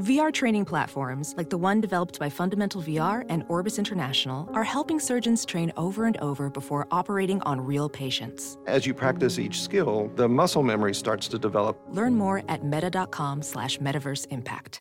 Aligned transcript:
VR 0.00 0.32
training 0.32 0.64
platforms, 0.64 1.34
like 1.36 1.50
the 1.50 1.58
one 1.58 1.80
developed 1.80 2.18
by 2.18 2.28
Fundamental 2.28 2.82
VR 2.82 3.24
and 3.28 3.44
Orbis 3.48 3.78
International, 3.78 4.48
are 4.52 4.64
helping 4.64 4.98
surgeons 4.98 5.44
train 5.44 5.72
over 5.76 6.06
and 6.06 6.16
over 6.16 6.50
before 6.50 6.88
operating 6.90 7.40
on 7.42 7.60
real 7.60 7.88
patients. 7.88 8.58
As 8.66 8.86
you 8.86 8.92
practice 8.92 9.38
each 9.38 9.62
skill, 9.62 10.10
the 10.16 10.28
muscle 10.28 10.64
memory 10.64 10.94
starts 10.94 11.28
to 11.28 11.38
develop. 11.38 11.80
Learn 11.90 12.16
more 12.16 12.42
at 12.48 12.64
meta.com 12.64 13.42
slash 13.42 13.78
metaverse 13.78 14.26
impact. 14.30 14.80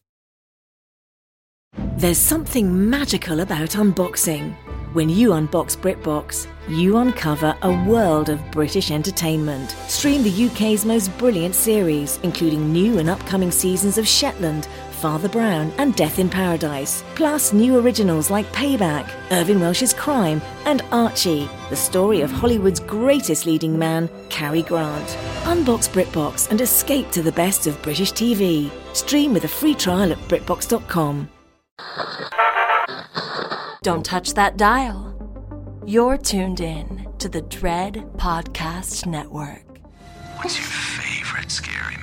There's 1.97 2.17
something 2.17 2.89
magical 2.89 3.41
about 3.41 3.69
unboxing. 3.69 4.55
When 4.93 5.09
you 5.09 5.29
unbox 5.29 5.75
BritBox, 5.75 6.47
you 6.69 6.97
uncover 6.97 7.57
a 7.63 7.83
world 7.85 8.29
of 8.29 8.39
British 8.51 8.91
entertainment. 8.91 9.71
Stream 9.87 10.21
the 10.21 10.45
UK's 10.45 10.85
most 10.85 11.15
brilliant 11.17 11.55
series, 11.55 12.19
including 12.21 12.71
new 12.71 12.99
and 12.99 13.09
upcoming 13.09 13.49
seasons 13.49 13.97
of 13.97 14.07
Shetland, 14.07 14.67
Father 15.03 15.27
Brown, 15.27 15.69
and 15.79 15.93
Death 15.97 16.17
in 16.17 16.29
Paradise. 16.29 17.03
Plus, 17.15 17.51
new 17.51 17.77
originals 17.77 18.31
like 18.31 18.49
Payback, 18.53 19.11
Irvine 19.31 19.59
Welsh's 19.59 19.93
Crime, 19.93 20.41
and 20.63 20.81
Archie, 20.93 21.49
the 21.69 21.75
story 21.75 22.21
of 22.21 22.31
Hollywood's 22.31 22.79
greatest 22.79 23.45
leading 23.45 23.77
man, 23.77 24.09
Cary 24.29 24.61
Grant. 24.61 25.05
Unbox 25.43 25.89
BritBox 25.89 26.49
and 26.51 26.61
escape 26.61 27.11
to 27.11 27.21
the 27.21 27.33
best 27.33 27.67
of 27.67 27.81
British 27.81 28.13
TV. 28.13 28.71
Stream 28.93 29.33
with 29.33 29.43
a 29.43 29.47
free 29.49 29.75
trial 29.75 30.09
at 30.09 30.19
BritBox.com. 30.29 31.27
Don't 33.81 34.05
touch 34.05 34.33
that 34.35 34.55
dial. 34.55 35.09
You're 35.85 36.17
tuned 36.17 36.61
in 36.61 37.09
to 37.19 37.27
the 37.27 37.41
Dread 37.41 37.95
Podcast 38.15 39.05
Network. 39.05 39.65
What's 40.37 40.57
your 40.57 40.65
favorite 40.65 41.51
scary 41.51 41.97
movie? 41.97 42.02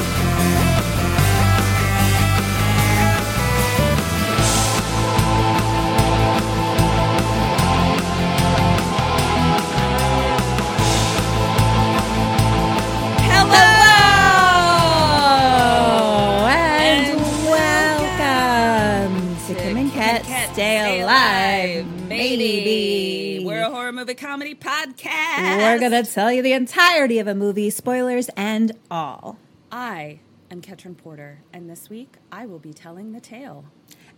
Stay 20.61 21.01
Alive, 21.01 22.07
baby. 22.07 23.43
We're 23.43 23.63
a 23.63 23.71
horror 23.71 23.91
movie 23.91 24.13
comedy 24.13 24.53
podcast. 24.53 25.57
We're 25.57 25.79
gonna 25.79 26.03
tell 26.03 26.31
you 26.31 26.43
the 26.43 26.53
entirety 26.53 27.17
of 27.17 27.25
a 27.25 27.33
movie, 27.33 27.71
spoilers 27.71 28.29
and 28.37 28.71
all. 28.91 29.39
I 29.71 30.19
am 30.51 30.61
Ketrin 30.61 30.95
Porter, 30.95 31.39
and 31.51 31.67
this 31.67 31.89
week 31.89 32.13
I 32.31 32.45
will 32.45 32.59
be 32.59 32.73
telling 32.73 33.11
the 33.11 33.19
tale. 33.19 33.65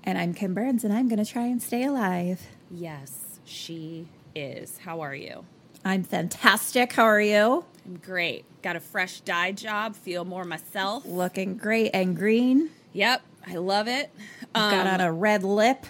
And 0.03 0.17
I'm 0.17 0.33
Kim 0.33 0.53
Burns, 0.53 0.83
and 0.83 0.91
I'm 0.93 1.07
gonna 1.07 1.23
try 1.23 1.43
and 1.43 1.63
stay 1.63 1.85
alive. 1.85 2.41
Yes, 2.69 3.39
she 3.45 4.09
is. 4.35 4.79
How 4.79 4.99
are 4.99 5.15
you? 5.15 5.45
I'm 5.85 6.03
fantastic. 6.03 6.91
How 6.91 7.05
are 7.05 7.21
you? 7.21 7.63
I'm 7.85 7.99
great. 7.99 8.43
Got 8.61 8.75
a 8.75 8.81
fresh 8.81 9.21
dye 9.21 9.53
job. 9.53 9.95
Feel 9.95 10.25
more 10.25 10.43
myself. 10.43 11.05
Looking 11.05 11.55
great 11.55 11.91
and 11.93 12.17
green. 12.17 12.69
Yep, 12.91 13.21
I 13.47 13.55
love 13.55 13.87
it. 13.87 14.11
Got 14.53 14.87
um, 14.87 14.93
on 14.95 14.99
a 14.99 15.13
red 15.13 15.45
lip, 15.45 15.85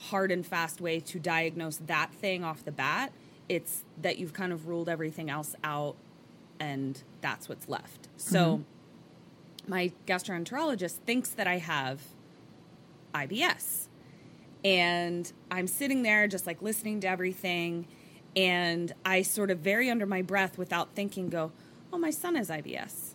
hard 0.00 0.32
and 0.32 0.44
fast 0.44 0.80
way 0.80 1.00
to 1.00 1.18
diagnose 1.18 1.76
that 1.86 2.12
thing 2.12 2.42
off 2.42 2.64
the 2.64 2.72
bat. 2.72 3.12
It's 3.48 3.84
that 4.00 4.18
you've 4.18 4.32
kind 4.32 4.52
of 4.52 4.66
ruled 4.66 4.88
everything 4.88 5.30
else 5.30 5.54
out 5.62 5.96
and 6.58 7.00
that's 7.20 7.48
what's 7.48 7.68
left. 7.68 8.08
So 8.16 8.38
mm-hmm. 8.58 9.70
my 9.70 9.92
gastroenterologist 10.06 10.94
thinks 11.04 11.30
that 11.30 11.46
I 11.46 11.58
have 11.58 12.00
IBS. 13.14 13.88
And 14.64 15.30
I'm 15.50 15.66
sitting 15.66 16.02
there 16.02 16.26
just 16.26 16.46
like 16.46 16.62
listening 16.62 17.00
to 17.00 17.08
everything. 17.08 17.86
And 18.34 18.92
I 19.04 19.22
sort 19.22 19.50
of 19.50 19.58
very 19.58 19.90
under 19.90 20.06
my 20.06 20.22
breath 20.22 20.58
without 20.58 20.94
thinking 20.94 21.28
go, 21.28 21.52
Oh, 21.92 21.98
my 21.98 22.10
son 22.10 22.34
has 22.34 22.50
IBS. 22.50 23.05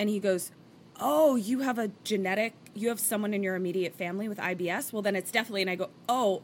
And 0.00 0.08
he 0.08 0.18
goes, 0.18 0.50
Oh, 0.98 1.36
you 1.36 1.60
have 1.60 1.78
a 1.78 1.90
genetic, 2.04 2.54
you 2.74 2.88
have 2.88 2.98
someone 2.98 3.34
in 3.34 3.42
your 3.42 3.54
immediate 3.54 3.94
family 3.94 4.28
with 4.28 4.38
IBS? 4.38 4.92
Well, 4.94 5.02
then 5.02 5.14
it's 5.14 5.30
definitely, 5.30 5.60
and 5.60 5.70
I 5.70 5.74
go, 5.76 5.90
Oh, 6.08 6.42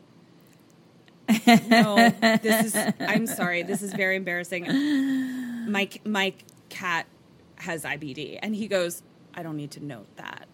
no, 1.66 2.10
this 2.42 2.66
is, 2.74 2.76
I'm 3.00 3.26
sorry, 3.26 3.62
this 3.62 3.80
is 3.82 3.94
very 3.94 4.14
embarrassing. 4.16 4.66
My, 5.72 5.88
my 6.04 6.34
cat 6.68 7.06
has 7.56 7.82
IBD. 7.84 8.38
And 8.42 8.54
he 8.54 8.68
goes, 8.68 9.02
I 9.34 9.42
don't 9.42 9.56
need 9.56 9.70
to 9.72 9.84
note 9.84 10.06
that. 10.16 10.46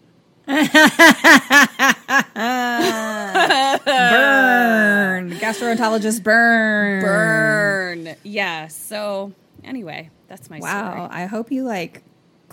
Burn. 3.85 5.31
Gastroenterologist 5.39 6.23
burn. 6.23 7.01
Burn. 7.01 8.15
Yeah. 8.23 8.67
So 8.67 9.33
anyway, 9.63 10.09
that's 10.27 10.49
my 10.49 10.59
Wow. 10.59 10.91
story. 10.91 11.07
I 11.11 11.25
hope 11.25 11.51
you 11.51 11.63
like 11.63 12.01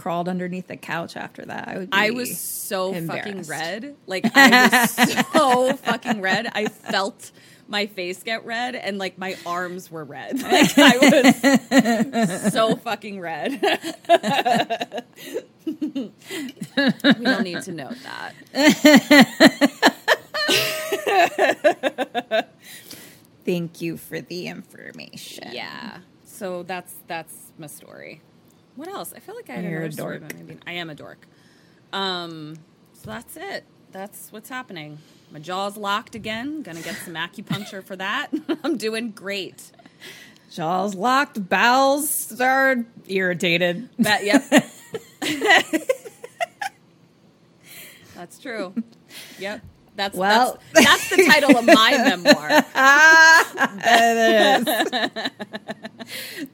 crawled 0.00 0.28
underneath 0.31 0.66
the 0.66 0.78
couch 0.78 1.15
after 1.15 1.44
that. 1.44 1.69
I 1.69 2.06
I 2.06 2.11
was 2.11 2.41
so 2.41 2.94
fucking 2.94 3.43
red. 3.43 3.97
Like 4.06 4.25
I 4.34 4.69
was 4.69 5.27
so 5.31 5.77
fucking 5.77 6.22
red. 6.22 6.47
I 6.55 6.69
felt 6.69 7.31
my 7.69 7.84
face 7.84 8.22
get 8.22 8.47
red 8.47 8.75
and 8.77 8.97
like 8.97 9.19
my 9.19 9.37
arms 9.44 9.91
were 9.91 10.05
red. 10.05 10.41
Like 10.50 10.78
I 10.78 10.97
was 12.12 12.50
so 12.50 12.77
fucking 12.77 13.21
red. 13.21 13.60
we 15.66 16.13
don't 17.22 17.45
need 17.45 17.60
to 17.63 17.72
note 17.72 17.97
that. 18.03 18.33
Thank 23.45 23.83
you 23.83 23.98
for 23.98 24.22
the 24.22 24.47
information. 24.47 25.51
Yeah. 25.53 25.98
So 26.24 26.63
that's 26.63 26.95
that's 27.07 27.53
my 27.59 27.66
story. 27.66 28.22
What 28.80 28.88
else? 28.88 29.12
I 29.15 29.18
feel 29.21 29.34
like 29.36 29.50
I 29.50 29.56
had 29.56 29.65
You're 29.65 29.72
another 29.72 29.88
a 29.88 29.92
story, 29.92 30.18
dork. 30.21 30.28
but 30.30 30.38
maybe 30.38 30.59
I 30.66 30.72
am 30.72 30.88
a 30.88 30.94
dork. 30.94 31.27
Um, 31.92 32.54
so 32.94 33.10
that's 33.10 33.36
it. 33.36 33.65
That's 33.92 34.32
what's 34.32 34.48
happening. 34.48 34.97
My 35.30 35.38
jaw's 35.38 35.77
locked 35.77 36.15
again. 36.15 36.62
Gonna 36.62 36.80
get 36.80 36.94
some 36.97 37.12
acupuncture 37.12 37.84
for 37.84 37.94
that. 37.97 38.28
I'm 38.65 38.78
doing 38.78 39.10
great. 39.10 39.71
Jaws 40.50 40.94
locked, 40.94 41.47
bowels 41.47 42.41
are 42.41 42.86
irritated. 43.06 43.91
That 43.98 44.24
yep. 44.24 44.44
that's 48.15 48.38
true. 48.38 48.72
Yep. 49.38 49.60
That's 49.97 50.16
Well- 50.16 50.59
that's, 50.72 50.86
that's 50.86 51.10
the 51.10 51.26
title 51.26 51.59
of 51.59 51.66
my 51.66 51.98
memoir. 52.24 52.48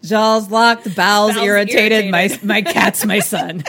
Jaws 0.03 0.51
locked, 0.51 0.85
bowels, 0.97 1.35
Bowels 1.35 1.47
irritated. 1.47 2.11
My 2.11 2.23
irritated. 2.23 2.45
my 2.45 2.63
cat's 2.63 3.05
my 3.05 3.19
son. 3.33 3.65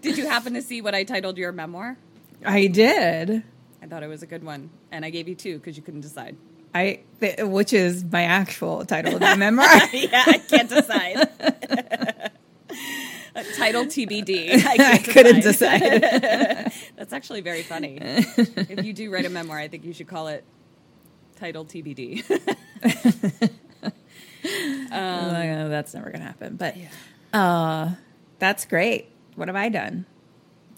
Did 0.00 0.16
you 0.18 0.26
happen 0.28 0.54
to 0.54 0.62
see 0.62 0.80
what 0.80 0.94
I 0.94 1.04
titled 1.04 1.38
your 1.38 1.52
memoir? 1.52 1.96
I 2.44 2.66
did. 2.68 3.42
I 3.82 3.86
thought 3.86 4.02
it 4.02 4.08
was 4.08 4.22
a 4.22 4.26
good 4.26 4.44
one, 4.44 4.70
and 4.92 5.04
I 5.04 5.10
gave 5.10 5.28
you 5.28 5.34
two 5.34 5.58
because 5.58 5.76
you 5.76 5.82
couldn't 5.82 6.00
decide. 6.02 6.36
I 6.74 7.00
th- 7.20 7.38
which 7.42 7.72
is 7.72 8.04
my 8.04 8.24
actual 8.24 8.84
title 8.84 9.14
of 9.16 9.20
my 9.20 9.34
memoir. 9.46 9.66
yeah, 9.92 10.24
I 10.26 10.38
can't 10.38 10.68
decide. 10.68 11.28
Uh, 13.34 13.42
title 13.56 13.84
TBD. 13.84 14.50
I, 14.64 14.94
I 14.94 14.98
couldn't 14.98 15.40
decide. 15.40 16.02
That's 16.96 17.12
actually 17.12 17.40
very 17.40 17.62
funny. 17.62 17.98
if 18.00 18.84
you 18.84 18.92
do 18.92 19.10
write 19.12 19.26
a 19.26 19.30
memoir, 19.30 19.58
I 19.58 19.68
think 19.68 19.84
you 19.84 19.92
should 19.92 20.08
call 20.08 20.28
it 20.28 20.44
Title 21.38 21.64
TBD. 21.64 22.24
Um, 24.90 25.68
that's 25.70 25.92
never 25.94 26.10
gonna 26.10 26.24
happen. 26.24 26.56
But 26.56 26.74
uh, 27.32 27.90
that's 28.38 28.64
great. 28.64 29.10
What 29.34 29.48
have 29.48 29.56
I 29.56 29.68
done? 29.68 30.06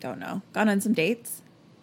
Don't 0.00 0.18
know. 0.18 0.42
Gone 0.52 0.68
on 0.68 0.80
some 0.80 0.94
dates. 0.94 1.42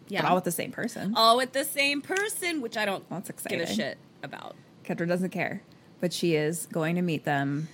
Yeah. 0.10 0.22
but 0.24 0.30
all 0.30 0.36
with 0.36 0.44
the 0.44 0.52
same 0.52 0.72
person. 0.72 1.14
All 1.16 1.38
with 1.38 1.54
the 1.54 1.64
same 1.64 2.02
person, 2.02 2.62
which 2.62 2.76
I 2.78 2.86
don't 2.86 3.08
That's 3.10 3.30
exciting. 3.30 3.60
give 3.60 3.70
a 3.70 3.74
shit 3.74 3.98
about. 4.24 4.56
Kendra 4.84 5.08
doesn't 5.08 5.30
care, 5.30 5.62
but 6.02 6.12
she 6.14 6.36
is 6.36 6.66
going 6.66 6.96
to 6.96 7.02
meet 7.02 7.24
them 7.26 7.68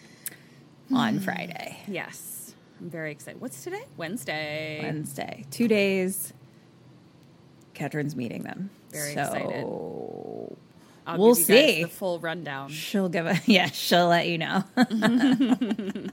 on 0.94 1.20
Friday, 1.20 1.78
Yes. 1.88 2.54
I'm 2.80 2.90
very 2.90 3.12
excited. 3.12 3.40
What's 3.42 3.64
today? 3.64 3.84
Wednesday. 3.98 4.80
Wednesday. 4.84 5.46
Two 5.50 5.68
days. 5.68 6.34
Catherine's 7.74 8.16
meeting 8.16 8.44
them. 8.44 8.70
Very 8.92 9.14
so 9.14 9.22
excited. 9.22 9.66
I'll 11.06 11.18
We'll 11.18 11.36
give 11.36 11.50
you 11.50 11.56
guys 11.56 11.70
see. 11.76 11.84
the 11.84 11.90
full 11.90 12.20
rundown. 12.20 12.70
She'll 12.70 13.10
give 13.10 13.26
a 13.26 13.40
yeah. 13.46 13.68
She'll 13.68 14.08
let 14.08 14.28
you 14.28 14.38
know. 14.38 14.64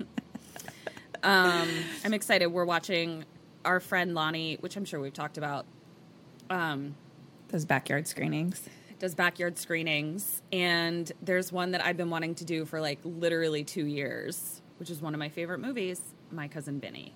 I'm 1.23 2.15
excited. 2.15 2.47
We're 2.47 2.65
watching 2.65 3.25
our 3.65 3.81
friend 3.81 4.15
Lonnie, 4.15 4.57
which 4.61 4.77
I'm 4.77 4.85
sure 4.85 5.01
we've 5.01 5.13
talked 5.13 5.39
about, 5.39 5.67
um, 6.49 6.95
Those 7.49 7.65
backyard 7.65 8.09
screenings. 8.09 8.63
does 8.99 9.15
backyard 9.15 9.59
screenings. 9.59 10.41
And 10.53 11.11
there's 11.23 11.53
one 11.53 11.73
that 11.73 11.85
I've 11.85 11.97
been 11.97 12.11
wanting 12.11 12.35
to 12.37 12.45
do 12.45 12.65
for 12.65 12.81
like 12.81 12.99
literally 13.05 13.65
two 13.65 13.85
years, 13.87 14.63
which 14.79 14.91
is 14.91 15.01
one 15.03 15.15
of 15.15 15.19
my 15.21 15.29
favorite 15.29 15.59
movies, 15.59 16.01
My 16.33 16.49
Cousin 16.49 16.81
Vinny. 16.81 17.13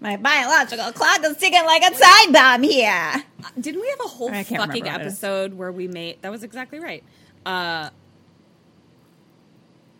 My 0.00 0.16
biological 0.16 0.92
clock 0.92 1.24
is 1.24 1.36
ticking 1.36 1.64
like 1.64 1.82
a 1.82 1.90
time 1.94 2.32
bomb 2.32 2.62
here. 2.62 3.24
Didn't 3.60 3.80
we 3.80 3.88
have 3.88 4.00
a 4.04 4.08
whole 4.08 4.28
I 4.30 4.42
can't 4.44 4.62
fucking 4.62 4.82
remember 4.84 4.90
what 4.98 5.00
it 5.02 5.06
is. 5.06 5.12
episode 5.22 5.54
where 5.54 5.72
we 5.72 5.88
made 5.88 6.20
that 6.22 6.30
was 6.30 6.42
exactly 6.42 6.78
right. 6.80 7.02
Uh 7.46 7.90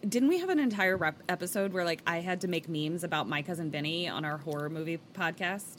didn't 0.08 0.28
we 0.28 0.38
have 0.40 0.48
an 0.48 0.58
entire 0.58 0.96
rep- 0.96 1.22
episode 1.28 1.72
where 1.72 1.84
like 1.84 2.02
I 2.06 2.18
had 2.20 2.40
to 2.40 2.48
make 2.48 2.68
memes 2.68 3.04
about 3.04 3.28
my 3.28 3.40
cousin 3.42 3.70
Vinny 3.70 4.08
on 4.08 4.24
our 4.24 4.38
horror 4.38 4.68
movie 4.68 4.98
podcast? 5.14 5.76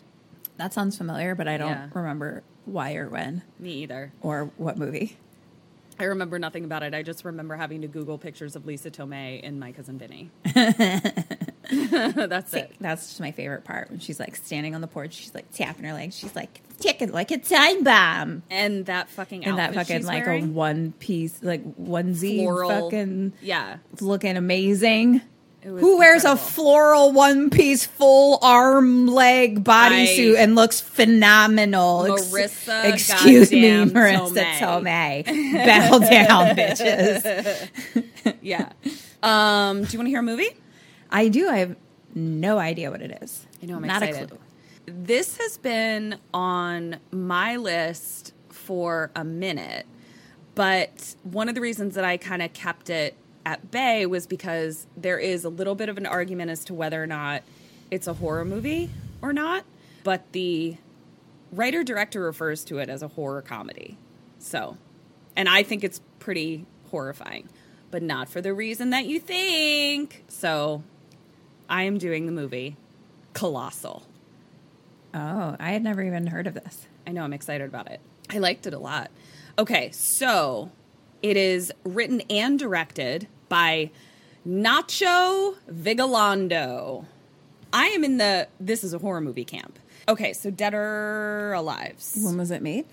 That 0.58 0.72
sounds 0.74 0.98
familiar, 0.98 1.36
but 1.36 1.48
I 1.48 1.58
don't 1.58 1.70
Yeah. 1.70 1.90
remember 1.94 2.44
why 2.66 2.96
or 2.96 3.10
when 3.10 3.42
Me 3.60 3.72
either. 3.84 4.14
or 4.22 4.52
what 4.58 4.78
movie. 4.78 5.18
I 6.00 6.06
remember 6.06 6.40
nothing 6.40 6.64
about 6.64 6.84
it. 6.84 6.94
I 6.94 7.04
just 7.04 7.26
remember 7.26 7.56
having 7.56 7.82
to 7.82 7.88
Google 7.88 8.18
pictures 8.18 8.56
of 8.56 8.66
Lisa 8.66 8.90
Tomei 8.90 9.42
and 9.44 9.60
my 9.60 9.72
cousin 9.72 9.98
Vinny. 10.00 10.32
That's 11.72 12.54
it. 12.54 12.76
That's 12.80 13.08
just 13.08 13.20
my 13.20 13.32
favorite 13.32 13.64
part 13.64 13.90
when 13.90 14.00
she's 14.00 14.20
like 14.20 14.36
standing 14.36 14.76
on 14.76 14.82
the 14.82 14.88
porch. 14.88 15.14
She's 15.14 15.34
like 15.34 15.52
tapping 15.52 15.86
her 15.86 15.94
legs. 15.94 16.18
She's 16.18 16.36
like 16.36 16.62
ticking 16.80 17.12
like 17.12 17.32
a 17.32 17.38
time 17.38 17.84
bomb. 17.84 18.44
And 18.50 18.86
that 18.88 19.10
fucking 19.10 19.46
And 19.46 19.58
that 19.58 19.74
fucking 19.74 20.06
like 20.06 20.26
wearing, 20.26 20.46
a 20.46 20.48
one 20.48 20.92
piece, 20.94 21.42
like 21.42 21.64
onesie, 21.78 22.44
floral. 22.44 22.70
fucking 22.90 23.34
yeah. 23.42 23.78
looking 24.02 24.38
amazing. 24.38 25.22
Who 25.64 25.98
wears 25.98 26.26
a 26.26 26.36
floral 26.36 27.14
one 27.14 27.50
piece 27.50 27.86
full 27.86 28.38
arm 28.42 29.08
leg 29.08 29.64
bodysuit 29.64 30.36
and 30.36 30.56
looks 30.56 30.82
phenomenal? 30.82 32.12
Ex- 32.12 32.30
Marisa 32.30 32.84
excuse 32.84 33.50
me, 33.50 33.62
Marisa 33.86 34.44
Tomei. 34.60 35.24
Tomei. 35.24 35.66
Bow 35.90 36.00
down, 36.00 36.56
bitches. 36.58 37.70
Yeah. 38.42 38.72
Um, 39.22 39.84
do 39.84 39.92
you 39.92 40.00
want 40.00 40.08
to 40.08 40.10
hear 40.10 40.20
a 40.20 40.24
movie? 40.24 40.50
I 41.14 41.30
do. 41.30 41.48
I 41.48 41.58
have 41.60 41.76
no 42.14 42.58
idea 42.58 42.92
what 42.92 43.02
it 43.02 43.20
is. 43.22 43.48
I 43.62 43.68
know 43.68 43.78
I'm 43.78 43.84
Not 43.84 44.04
excited. 44.04 44.32
a 44.32 44.36
clue. 44.36 44.40
This 44.86 45.38
has 45.38 45.58
been 45.58 46.18
on 46.34 46.98
my 47.12 47.56
list 47.56 48.34
for 48.50 49.12
a 49.16 49.24
minute, 49.24 49.86
but 50.56 51.16
one 51.24 51.48
of 51.48 51.56
the 51.56 51.62
reasons 51.62 51.96
that 51.96 52.04
I 52.04 52.18
kind 52.18 52.42
of 52.42 52.52
kept 52.54 52.90
it 52.90 53.16
at 53.46 53.72
bay 53.72 54.06
was 54.06 54.28
because 54.28 54.88
there 54.98 55.18
is 55.20 55.46
a 55.46 55.50
little 55.50 55.76
bit 55.76 55.88
of 55.90 55.98
an 55.98 56.06
argument 56.06 56.52
as 56.52 56.66
to 56.66 56.74
whether 56.74 57.02
or 57.02 57.08
not 57.08 57.44
it's 57.92 58.08
a 58.08 58.14
horror 58.14 58.44
movie 58.46 58.90
or 59.22 59.32
not, 59.34 59.64
but 60.04 60.30
the 60.34 60.78
writer 61.52 61.84
director 61.84 62.22
refers 62.22 62.64
to 62.66 62.80
it 62.80 62.90
as 62.90 63.02
a 63.02 63.08
horror 63.10 63.42
comedy. 63.42 63.98
So, 64.40 64.78
and 65.36 65.48
I 65.48 65.64
think 65.64 65.84
it's 65.84 66.02
pretty 66.20 66.66
horrifying, 66.92 67.48
but 67.92 68.02
not 68.04 68.28
for 68.30 68.42
the 68.42 68.54
reason 68.54 68.90
that 68.90 69.06
you 69.06 69.20
think. 69.20 70.24
So, 70.28 70.84
I 71.74 71.84
am 71.84 71.98
doing 71.98 72.28
the 72.28 72.32
movie 72.32 72.76
Colossal. 73.34 74.04
Oh, 75.12 75.56
I 75.60 75.72
had 75.72 75.84
never 75.84 76.04
even 76.04 76.28
heard 76.28 76.46
of 76.46 76.54
this. 76.54 76.86
I 77.08 77.12
know 77.12 77.24
I'm 77.24 77.34
excited 77.34 77.68
about 77.68 77.90
it. 77.90 78.00
I 78.30 78.38
liked 78.38 78.68
it 78.68 78.76
a 78.76 78.78
lot. 78.78 79.10
Okay, 79.58 79.90
so 79.90 80.70
it 81.24 81.36
is 81.36 81.74
written 81.84 82.22
and 82.30 82.60
directed 82.60 83.28
by 83.50 83.90
Nacho 84.48 85.56
Vigalondo. 85.68 87.06
I 87.74 87.88
am 87.88 88.04
in 88.04 88.18
the 88.18 88.50
this 88.60 88.84
is 88.84 88.94
a 88.94 89.00
horror 89.00 89.22
movie 89.22 89.44
camp. 89.44 89.80
Okay, 90.08 90.32
so 90.32 90.52
Dead 90.52 90.76
or 90.76 91.54
Alive's 91.58 92.20
When 92.22 92.38
was 92.38 92.52
it 92.52 92.62
made? 92.62 92.86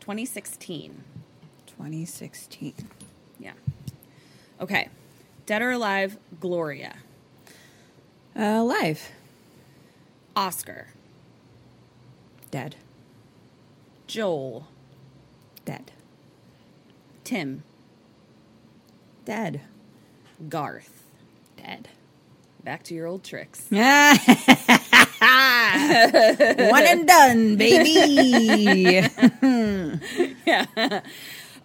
2016. 0.00 1.04
2016. 1.66 2.72
Yeah. 3.38 3.52
Okay. 4.58 4.88
Dead 5.44 5.60
or 5.60 5.72
Alive, 5.72 6.16
Gloria. 6.40 6.94
Uh, 8.38 8.62
live. 8.64 9.10
Oscar. 10.34 10.88
Dead. 12.50 12.76
Joel. 14.06 14.66
Dead. 15.64 15.92
Tim. 17.24 17.62
Dead. 19.24 19.60
Garth. 20.48 21.04
Dead. 21.56 21.88
Back 22.64 22.82
to 22.84 22.94
your 22.94 23.06
old 23.06 23.24
tricks. 23.24 23.66
One 23.70 23.80
and 26.86 27.06
done, 27.06 27.56
baby. 27.56 29.08
yeah. 30.46 31.00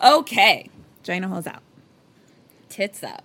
Okay. 0.04 0.70
Gina 1.04 1.28
holes 1.28 1.48
out. 1.48 1.62
tits 2.70 3.04
up. 3.04 3.24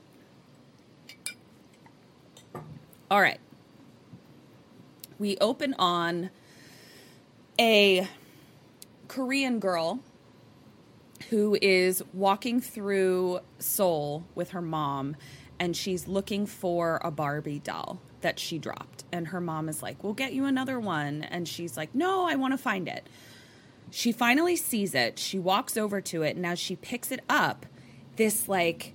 All 3.12 3.20
right. 3.20 3.40
We 5.18 5.36
open 5.36 5.74
on 5.78 6.30
a 7.60 8.08
Korean 9.06 9.60
girl 9.60 10.00
who 11.28 11.58
is 11.60 12.02
walking 12.14 12.62
through 12.62 13.40
Seoul 13.58 14.24
with 14.34 14.52
her 14.52 14.62
mom 14.62 15.16
and 15.60 15.76
she's 15.76 16.08
looking 16.08 16.46
for 16.46 17.02
a 17.04 17.10
Barbie 17.10 17.58
doll 17.58 18.00
that 18.22 18.38
she 18.38 18.58
dropped. 18.58 19.04
And 19.12 19.28
her 19.28 19.42
mom 19.42 19.68
is 19.68 19.82
like, 19.82 20.02
We'll 20.02 20.14
get 20.14 20.32
you 20.32 20.46
another 20.46 20.80
one. 20.80 21.22
And 21.22 21.46
she's 21.46 21.76
like, 21.76 21.94
No, 21.94 22.26
I 22.26 22.36
want 22.36 22.54
to 22.54 22.58
find 22.58 22.88
it. 22.88 23.06
She 23.90 24.10
finally 24.10 24.56
sees 24.56 24.94
it. 24.94 25.18
She 25.18 25.38
walks 25.38 25.76
over 25.76 26.00
to 26.00 26.22
it. 26.22 26.34
And 26.34 26.46
as 26.46 26.58
she 26.58 26.76
picks 26.76 27.12
it 27.12 27.20
up, 27.28 27.66
this 28.16 28.48
like 28.48 28.94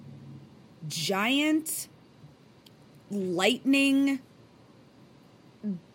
giant 0.88 1.88
lightning 3.10 4.20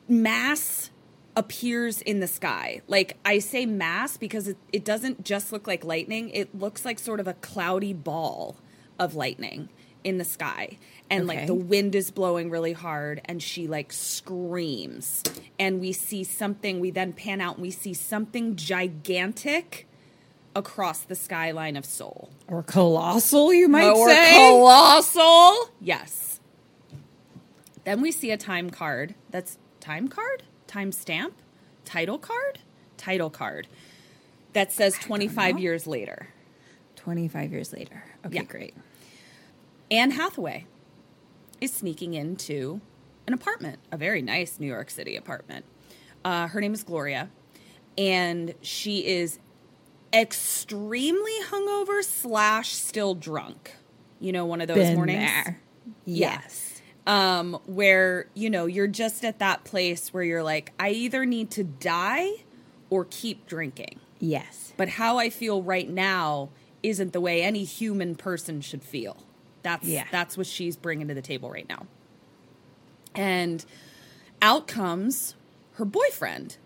mass 0.08 0.90
appears 1.36 2.02
in 2.02 2.20
the 2.20 2.26
sky. 2.26 2.82
Like 2.88 3.16
I 3.24 3.38
say 3.38 3.66
mass 3.66 4.16
because 4.16 4.48
it, 4.48 4.56
it 4.72 4.84
doesn't 4.84 5.24
just 5.24 5.52
look 5.52 5.66
like 5.66 5.84
lightning, 5.84 6.30
it 6.30 6.54
looks 6.58 6.84
like 6.84 6.98
sort 6.98 7.20
of 7.20 7.26
a 7.28 7.34
cloudy 7.34 7.92
ball 7.94 8.56
of 8.98 9.14
lightning 9.14 9.68
in 10.04 10.18
the 10.18 10.24
sky. 10.24 10.78
And 11.08 11.26
like 11.26 11.46
the 11.46 11.54
wind 11.54 11.94
is 11.94 12.10
blowing 12.10 12.50
really 12.50 12.72
hard 12.72 13.20
and 13.26 13.42
she 13.42 13.66
like 13.66 13.92
screams. 13.92 15.22
And 15.58 15.80
we 15.80 15.92
see 15.92 16.24
something, 16.24 16.80
we 16.80 16.90
then 16.90 17.12
pan 17.12 17.40
out 17.40 17.54
and 17.56 17.62
we 17.62 17.70
see 17.70 17.94
something 17.94 18.56
gigantic 18.56 19.86
across 20.54 21.00
the 21.00 21.14
skyline 21.14 21.76
of 21.76 21.84
Seoul. 21.84 22.30
Or 22.48 22.62
colossal, 22.62 23.52
you 23.54 23.68
might 23.68 23.90
Or 23.90 24.08
say. 24.08 24.32
colossal. 24.32 25.70
Yes. 25.80 26.40
Then 27.84 28.00
we 28.00 28.12
see 28.12 28.30
a 28.30 28.36
time 28.36 28.70
card. 28.70 29.14
That's 29.30 29.58
time 29.80 30.08
card? 30.08 30.44
Time 30.66 30.92
stamp? 30.92 31.34
Title 31.84 32.18
card? 32.18 32.60
Title 32.96 33.30
card. 33.30 33.66
That 34.52 34.70
says 34.72 34.94
25 34.98 35.58
years 35.58 35.86
later. 35.86 36.28
25 36.96 37.52
years 37.52 37.72
later. 37.72 38.04
Okay, 38.24 38.36
Yeah. 38.36 38.42
great. 38.44 38.74
Anne 39.90 40.12
Hathaway 40.12 40.66
is 41.60 41.72
sneaking 41.72 42.14
into 42.14 42.80
an 43.26 43.34
apartment, 43.34 43.78
a 43.90 43.96
very 43.96 44.22
nice 44.22 44.58
New 44.60 44.66
York 44.66 44.90
City 44.90 45.16
apartment. 45.16 45.64
Uh, 46.24 46.46
her 46.48 46.60
name 46.60 46.72
is 46.74 46.84
Gloria, 46.84 47.28
and 47.98 48.54
she 48.62 49.04
is 49.06 49.38
extremely 50.12 51.32
hungover 51.50 52.02
slash 52.04 52.72
still 52.72 53.14
drunk. 53.14 53.72
You 54.20 54.32
know, 54.32 54.46
one 54.46 54.60
of 54.60 54.68
those 54.68 54.76
Been 54.76 54.94
mornings. 54.94 55.18
there. 55.20 55.60
Yeah. 56.04 56.40
Yes. 56.42 56.71
Um, 57.04 57.58
where 57.66 58.26
you 58.34 58.48
know 58.48 58.66
you're 58.66 58.86
just 58.86 59.24
at 59.24 59.40
that 59.40 59.64
place 59.64 60.12
where 60.14 60.22
you're 60.22 60.42
like, 60.44 60.72
I 60.78 60.90
either 60.90 61.24
need 61.26 61.50
to 61.52 61.64
die 61.64 62.30
or 62.90 63.06
keep 63.10 63.46
drinking. 63.46 63.98
Yes. 64.20 64.72
But 64.76 64.88
how 64.88 65.18
I 65.18 65.28
feel 65.30 65.62
right 65.62 65.88
now 65.88 66.50
isn't 66.82 67.12
the 67.12 67.20
way 67.20 67.42
any 67.42 67.64
human 67.64 68.14
person 68.14 68.60
should 68.60 68.84
feel. 68.84 69.16
That's 69.62 69.86
Yeah. 69.86 70.04
that's 70.12 70.36
what 70.36 70.46
she's 70.46 70.76
bringing 70.76 71.08
to 71.08 71.14
the 71.14 71.22
table 71.22 71.50
right 71.50 71.68
now. 71.68 71.86
And 73.14 73.64
out 74.40 74.66
comes 74.68 75.34
her 75.74 75.84
boyfriend, 75.84 76.56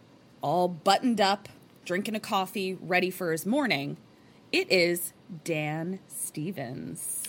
all 0.43 0.69
buttoned 0.69 1.21
up, 1.21 1.49
drinking 1.85 2.15
a 2.15 2.21
coffee, 2.21 2.77
ready 2.81 3.11
for 3.11 3.33
his 3.33 3.47
morning. 3.47 3.97
It 4.53 4.71
is 4.71 5.13
Dan 5.45 5.99
Stevens. 6.09 7.23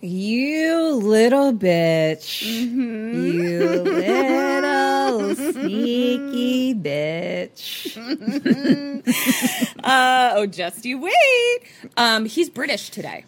You 0.00 0.92
little 0.94 1.52
bitch. 1.52 2.42
Mm-hmm. 2.44 3.32
You 3.32 3.82
little 3.82 5.34
sneaky 5.34 6.74
bitch. 6.74 7.94
Uh, 9.84 10.32
oh, 10.36 10.46
just 10.46 10.86
you 10.86 10.98
wait. 10.98 11.58
Um, 11.98 12.24
he's 12.24 12.48
British 12.48 12.88
today. 12.88 13.26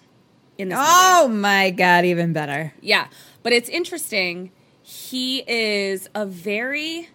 In 0.57 0.71
this 0.71 0.79
movie. 0.79 0.89
Oh 0.91 1.29
my 1.29 1.69
god, 1.71 2.07
even 2.07 2.33
better. 2.33 2.73
Yeah, 2.81 3.09
but 3.43 3.53
it's 3.53 3.69
interesting. 3.69 4.53
He 4.81 5.41
is 5.47 6.09
a 6.15 6.25
very 6.25 7.11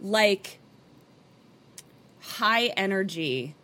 like 0.00 0.60
high 2.20 2.66
energy 2.76 3.56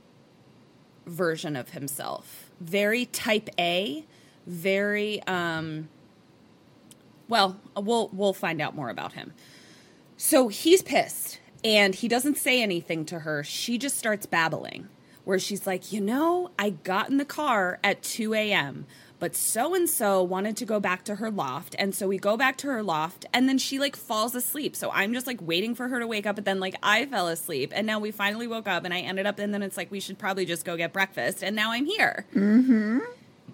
version 1.06 1.56
of 1.56 1.70
himself. 1.70 2.50
Very 2.60 3.06
type 3.06 3.48
A, 3.58 4.04
very 4.48 5.22
um 5.24 5.88
well, 7.28 7.60
we'll 7.76 8.08
we'll 8.12 8.32
find 8.32 8.60
out 8.60 8.74
more 8.74 8.88
about 8.88 9.12
him. 9.12 9.32
So 10.16 10.48
he's 10.48 10.82
pissed 10.82 11.38
and 11.62 11.94
he 11.94 12.08
doesn't 12.08 12.38
say 12.38 12.62
anything 12.62 13.04
to 13.06 13.20
her. 13.20 13.44
She 13.44 13.78
just 13.78 13.96
starts 13.96 14.26
babbling 14.26 14.88
where 15.24 15.38
she's 15.38 15.66
like, 15.66 15.92
You 15.92 16.00
know, 16.00 16.50
I 16.58 16.70
got 16.70 17.10
in 17.10 17.18
the 17.18 17.24
car 17.24 17.78
at 17.84 18.02
2 18.02 18.34
a.m., 18.34 18.86
but 19.20 19.34
so 19.34 19.74
and 19.74 19.90
so 19.90 20.22
wanted 20.22 20.56
to 20.58 20.64
go 20.64 20.78
back 20.78 21.04
to 21.04 21.16
her 21.16 21.30
loft. 21.30 21.74
And 21.78 21.94
so 21.94 22.06
we 22.06 22.18
go 22.18 22.36
back 22.36 22.56
to 22.58 22.68
her 22.68 22.82
loft 22.82 23.26
and 23.34 23.48
then 23.48 23.58
she 23.58 23.78
like 23.78 23.96
falls 23.96 24.34
asleep. 24.34 24.76
So 24.76 24.90
I'm 24.92 25.12
just 25.12 25.26
like 25.26 25.42
waiting 25.42 25.74
for 25.74 25.88
her 25.88 25.98
to 25.98 26.06
wake 26.06 26.24
up. 26.24 26.36
But 26.36 26.44
then 26.44 26.60
like 26.60 26.76
I 26.84 27.04
fell 27.04 27.26
asleep 27.28 27.72
and 27.74 27.84
now 27.86 27.98
we 27.98 28.12
finally 28.12 28.46
woke 28.46 28.68
up 28.68 28.84
and 28.84 28.94
I 28.94 29.00
ended 29.00 29.26
up, 29.26 29.38
and 29.38 29.52
then 29.52 29.62
it's 29.62 29.76
like, 29.76 29.90
we 29.90 30.00
should 30.00 30.18
probably 30.18 30.46
just 30.46 30.64
go 30.64 30.76
get 30.76 30.92
breakfast. 30.92 31.42
And 31.42 31.54
now 31.54 31.72
I'm 31.72 31.84
here. 31.84 32.26
Mm-hmm. 32.34 32.98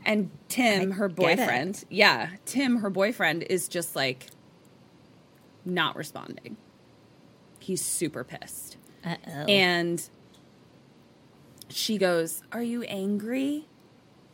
And 0.04 0.30
Tim, 0.48 0.92
I 0.92 0.94
her 0.96 1.08
boyfriend, 1.08 1.84
yeah, 1.88 2.28
Tim, 2.44 2.78
her 2.78 2.90
boyfriend, 2.90 3.42
is 3.44 3.68
just 3.68 3.96
like 3.96 4.26
not 5.64 5.96
responding. 5.96 6.56
He's 7.58 7.82
super 7.82 8.22
pissed. 8.24 8.76
Uh-oh. 9.04 9.30
And 9.48 10.06
she 11.68 11.96
goes, 11.98 12.42
"Are 12.52 12.62
you 12.62 12.82
angry?" 12.82 13.66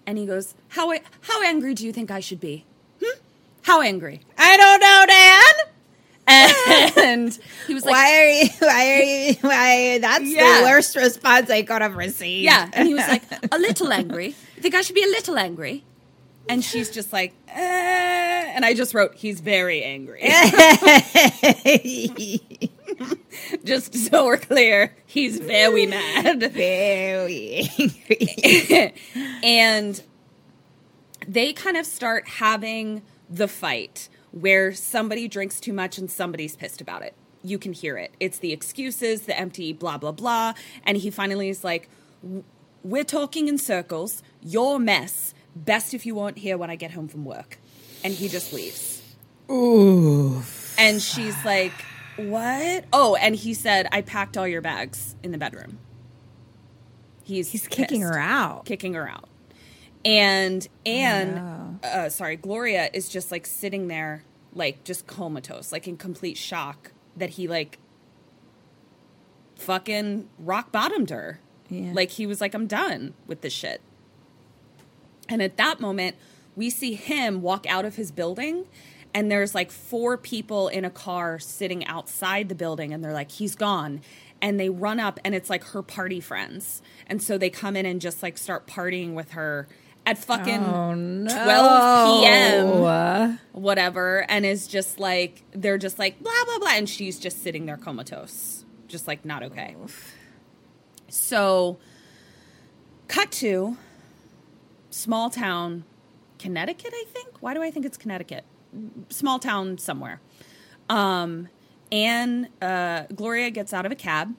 And 0.07 0.19
he 0.19 0.27
goes, 0.27 0.55
"How 0.69 0.93
how 1.21 1.43
angry 1.45 1.75
do 1.75 1.87
you 1.87 1.93
think 1.93 2.11
I 2.11 2.19
should 2.21 2.41
be? 2.41 2.65
Hmm? 3.03 3.19
How 3.63 3.81
angry?" 3.81 4.21
I 4.37 4.57
don't 4.57 4.81
know, 4.81 5.05
Dan. 5.07 5.67
And 6.33 7.39
he 7.67 7.75
was 7.75 7.85
like, 7.85 7.93
why 7.93 8.17
are 8.17 8.29
you? 8.29 8.49
Why 8.61 8.93
are 8.93 9.03
you? 9.03 9.35
Why? 9.41 9.99
That's 10.01 10.25
Yeah. 10.25 10.59
the 10.59 10.65
worst 10.65 10.95
response 10.97 11.51
I 11.51 11.63
could 11.63 11.83
have 11.83 11.97
received. 11.97 12.45
"Yeah," 12.45 12.69
and 12.73 12.87
he 12.89 12.95
was 12.95 13.07
like, 13.09 13.23
"A 13.53 13.59
little 13.59 13.93
angry. 13.93 14.35
Think 14.61 14.75
I 14.75 14.83
should 14.83 14.95
be 14.95 15.05
a 15.05 15.09
little 15.09 15.39
angry?" 15.39 15.85
And 16.49 16.65
she's 16.65 16.91
just 16.91 17.13
like, 17.13 17.35
eh. 17.49 18.53
and 18.55 18.65
I 18.65 18.75
just 18.75 18.95
wrote, 18.95 19.15
"He's 19.15 19.41
very 19.41 19.83
angry." 19.83 20.23
just 23.65 23.95
so 23.95 24.27
we're 24.27 24.37
clear, 24.37 24.95
he's 25.07 25.39
very 25.39 25.87
mad. 25.87 26.41
very 26.53 27.69
angry. 27.79 28.95
and 29.43 30.03
they 31.27 31.53
kind 31.53 31.77
of 31.77 31.87
start 31.87 32.29
having 32.29 33.03
the 33.29 33.49
fight 33.49 34.09
where 34.33 34.73
somebody 34.73 35.29
drinks 35.29 35.61
too 35.61 35.73
much 35.73 35.99
and 35.99 36.11
somebody's 36.11 36.57
pissed 36.57 36.81
about 36.81 37.03
it. 37.03 37.15
You 37.43 37.59
can 37.59 37.73
hear 37.73 37.97
it. 37.97 38.13
It's 38.21 38.39
the 38.39 38.53
excuses, 38.53 39.23
the 39.23 39.39
empty 39.39 39.73
blah, 39.73 39.99
blah, 39.99 40.13
blah. 40.13 40.55
And 40.85 40.97
he 40.99 41.11
finally 41.11 41.49
is 41.49 41.65
like, 41.65 41.89
We're 42.83 43.05
talking 43.05 43.49
in 43.49 43.59
circles. 43.59 44.23
You're 44.43 44.79
mess. 44.79 45.35
Best 45.55 45.95
if 45.95 46.07
you 46.07 46.15
won't 46.15 46.39
hear 46.39 46.57
when 46.57 46.71
I 46.71 46.77
get 46.77 46.93
home 46.93 47.09
from 47.09 47.25
work. 47.25 47.59
And 48.05 48.15
he 48.15 48.29
just 48.29 48.53
leaves. 48.53 49.03
Ooh. 49.51 50.43
And 50.79 51.03
she's 51.03 51.37
like, 51.45 51.73
What? 52.17 52.85
Oh, 52.93 53.17
and 53.17 53.35
he 53.35 53.53
said, 53.55 53.87
I 53.93 54.03
packed 54.03 54.37
all 54.39 54.47
your 54.49 54.61
bags 54.63 55.17
in 55.23 55.33
the 55.33 55.39
bedroom. 55.39 55.79
He's, 57.25 57.51
He's 57.51 57.69
kicking 57.69 58.01
her 58.01 58.19
out. 58.19 58.65
kicking 58.65 58.95
her 58.95 59.09
out. 59.09 59.29
And 60.05 60.67
Anne, 60.87 61.79
uh, 61.85 62.09
sorry, 62.09 62.37
Gloria 62.37 62.89
is 62.93 63.09
just 63.09 63.31
like 63.31 63.47
sitting 63.47 63.89
there, 63.89 64.25
like 64.55 64.83
just 64.85 65.07
comatose, 65.07 65.71
like 65.73 65.87
in 65.87 65.97
complete 65.97 66.37
shock 66.39 66.93
that 67.17 67.31
he 67.31 67.47
like 67.47 67.79
fucking 69.57 70.29
rock 70.39 70.73
bottomed 70.73 71.11
her. 71.11 71.41
Yeah. 71.69 71.93
Like 71.93 72.11
he 72.11 72.27
was 72.27 72.41
like, 72.41 72.55
I'm 72.55 72.67
done 72.67 73.15
with 73.27 73.43
this 73.43 73.53
shit. 73.53 73.81
And 75.31 75.41
at 75.41 75.57
that 75.57 75.81
moment, 75.81 76.17
we 76.57 76.69
see 76.69 76.95
him 76.95 77.41
walk 77.41 77.65
out 77.69 77.85
of 77.85 77.95
his 77.95 78.11
building, 78.11 78.67
and 79.15 79.31
there's 79.31 79.55
like 79.55 79.71
four 79.71 80.19
people 80.19 80.69
in 80.69 80.85
a 80.85 80.91
car 80.91 81.39
sitting 81.39 81.87
outside 81.87 82.49
the 82.49 82.55
building, 82.55 82.93
and 82.93 83.03
they're 83.03 83.15
like, 83.15 83.31
he's 83.31 83.55
gone. 83.55 84.03
And 84.43 84.59
they 84.59 84.69
run 84.69 84.99
up, 84.99 85.21
and 85.25 85.35
it's 85.35 85.49
like 85.49 85.65
her 85.65 85.83
party 85.83 86.21
friends. 86.21 86.83
And 87.07 87.23
so 87.23 87.39
they 87.39 87.51
come 87.51 87.77
in 87.77 87.87
and 87.87 88.01
just 88.01 88.23
like 88.23 88.37
start 88.37 88.67
partying 88.67 89.15
with 89.15 89.31
her 89.33 89.69
at 90.07 90.19
fucking 90.19 90.65
Oh, 90.65 90.95
no. 90.95 91.33
12 91.33 92.23
p.m., 92.23 93.39
whatever. 93.53 94.25
And 94.29 94.45
is 94.45 94.67
just 94.67 94.99
like, 94.99 95.43
they're 95.53 95.79
just 95.79 95.99
like, 95.99 96.21
blah, 96.21 96.33
blah, 96.47 96.59
blah. 96.59 96.73
And 96.73 96.89
she's 96.89 97.19
just 97.19 97.43
sitting 97.43 97.67
there 97.67 97.77
comatose, 97.77 98.65
just 98.89 99.07
like 99.07 99.25
not 99.25 99.43
okay. 99.45 99.77
So, 101.09 101.79
cut 103.09 103.31
to 103.33 103.77
small 104.91 105.31
town, 105.31 105.85
Connecticut, 106.39 106.93
I 106.93 107.05
think. 107.09 107.35
Why 107.41 107.55
do 107.55 107.63
I 107.63 107.71
think 107.71 107.87
it's 107.87 107.97
Connecticut? 107.97 108.45
Small 109.09 109.39
town 109.39 109.79
somewhere. 109.79 110.21
Um, 110.89 111.49
and 111.91 112.49
uh, 112.61 113.05
Gloria 113.15 113.51
gets 113.51 113.73
out 113.73 113.87
of 113.87 113.93
a 113.93 113.97
cab 113.97 114.35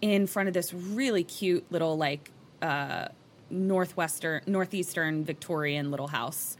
in 0.00 0.26
front 0.26 0.48
of 0.48 0.54
this 0.54 0.72
really 0.72 1.24
cute 1.24 1.64
little, 1.70 1.96
like, 1.96 2.30
uh, 2.60 3.08
northwestern, 3.50 4.42
northeastern 4.46 5.24
Victorian 5.24 5.90
little 5.90 6.08
house. 6.08 6.56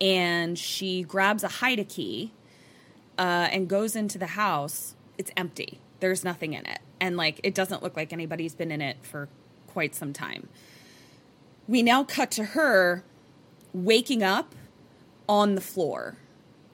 And 0.00 0.58
she 0.58 1.02
grabs 1.02 1.42
a 1.42 1.48
hide 1.48 1.88
key 1.88 2.32
uh, 3.18 3.48
and 3.50 3.68
goes 3.68 3.96
into 3.96 4.18
the 4.18 4.26
house. 4.26 4.94
It's 5.18 5.30
empty. 5.36 5.80
There's 6.00 6.22
nothing 6.22 6.52
in 6.52 6.66
it. 6.66 6.80
And 7.00 7.16
like 7.16 7.40
it 7.42 7.54
doesn't 7.54 7.82
look 7.82 7.96
like 7.96 8.12
anybody's 8.12 8.54
been 8.54 8.70
in 8.70 8.82
it 8.82 8.98
for 9.02 9.28
quite 9.66 9.94
some 9.94 10.12
time. 10.12 10.48
We 11.68 11.82
now 11.82 12.04
cut 12.04 12.30
to 12.32 12.44
her 12.44 13.02
waking 13.72 14.22
up 14.22 14.54
on 15.28 15.54
the 15.54 15.60
floor 15.60 16.16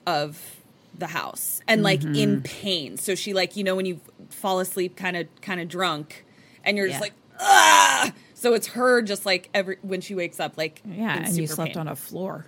of 0.07 0.57
the 0.97 1.07
house 1.09 1.61
and 1.67 1.83
like 1.83 2.05
in 2.05 2.43
pain. 2.43 2.97
So 2.99 3.15
she 3.15 3.33
like, 3.33 3.57
you 3.57 3.65
know, 3.65 3.75
when 3.75 3.87
you 3.87 4.01
fall 4.29 4.61
asleep 4.61 4.97
kind 4.97 5.17
of 5.17 5.27
kind 5.41 5.61
of 5.61 5.69
drunk 5.69 6.25
and 6.65 6.77
you're 6.77 6.89
just 6.89 7.01
like, 7.01 7.15
ah. 7.41 8.13
So 8.35 8.55
it's 8.55 8.69
her 8.69 9.01
just 9.03 9.25
like 9.25 9.49
every 9.55 9.79
when 9.83 10.01
she 10.01 10.15
wakes 10.15 10.39
up, 10.41 10.59
like 10.59 10.83
Yeah, 10.85 11.17
and 11.25 11.37
you 11.37 11.47
slept 11.47 11.73
pain. 11.75 11.81
on 11.81 11.89
a 11.89 11.97
floor. 11.97 12.47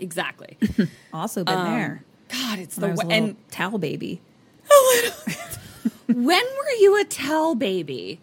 exactly. 0.00 0.56
Also 1.12 1.44
been 1.44 1.64
there. 1.64 2.04
God, 2.28 2.58
it's 2.58 2.76
When 2.76 2.96
the 2.96 3.02
a 3.02 3.08
and 3.10 3.36
towel 3.50 3.78
baby. 3.78 4.20
when 6.08 6.44
were 6.44 6.70
you 6.80 7.00
a 7.00 7.04
tell 7.04 7.54
baby? 7.54 8.20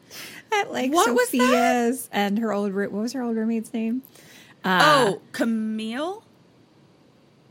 At 0.59 0.71
like 0.71 0.91
What? 0.91 1.05
Sophia's 1.17 2.09
and 2.11 2.39
her 2.39 2.51
old 2.53 2.73
what 2.73 2.91
was 2.91 3.13
her 3.13 3.21
old 3.21 3.35
roommate's 3.35 3.73
name? 3.73 4.03
Uh, 4.63 4.79
oh, 5.15 5.21
Camille? 5.31 6.23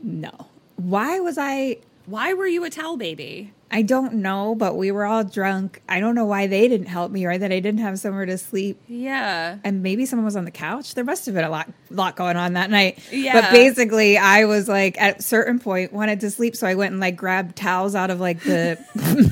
No. 0.01 0.47
Why 0.75 1.19
was 1.19 1.37
I 1.37 1.77
Why 2.05 2.33
were 2.33 2.47
you 2.47 2.63
a 2.63 2.69
tell 2.69 2.97
baby? 2.97 3.53
I 3.73 3.81
don't 3.81 4.13
know, 4.13 4.53
but 4.53 4.77
we 4.77 4.91
were 4.91 5.03
all 5.03 5.23
drunk. 5.23 5.81
I 5.89 5.99
don't 5.99 6.13
know 6.13 6.25
why 6.25 6.45
they 6.45 6.67
didn't 6.67 6.85
help 6.85 7.11
me 7.11 7.25
or 7.25 7.35
that 7.35 7.51
I 7.51 7.59
didn't 7.59 7.79
have 7.79 7.97
somewhere 7.97 8.27
to 8.27 8.37
sleep. 8.37 8.79
Yeah. 8.87 9.57
And 9.63 9.81
maybe 9.81 10.05
someone 10.05 10.25
was 10.25 10.35
on 10.35 10.45
the 10.45 10.51
couch. 10.51 10.93
There 10.93 11.03
must 11.03 11.25
have 11.25 11.33
been 11.33 11.43
a 11.43 11.49
lot 11.49 11.67
lot 11.89 12.15
going 12.15 12.37
on 12.37 12.53
that 12.53 12.69
night. 12.69 12.99
Yeah. 13.11 13.41
But 13.41 13.51
basically 13.51 14.15
I 14.19 14.45
was 14.45 14.67
like 14.67 15.01
at 15.01 15.19
a 15.19 15.21
certain 15.23 15.57
point 15.57 15.91
wanted 15.91 16.19
to 16.19 16.29
sleep, 16.29 16.55
so 16.55 16.67
I 16.67 16.75
went 16.75 16.91
and 16.91 17.01
like 17.01 17.15
grabbed 17.15 17.55
towels 17.55 17.95
out 17.95 18.11
of 18.11 18.19
like 18.19 18.41
the 18.43 18.77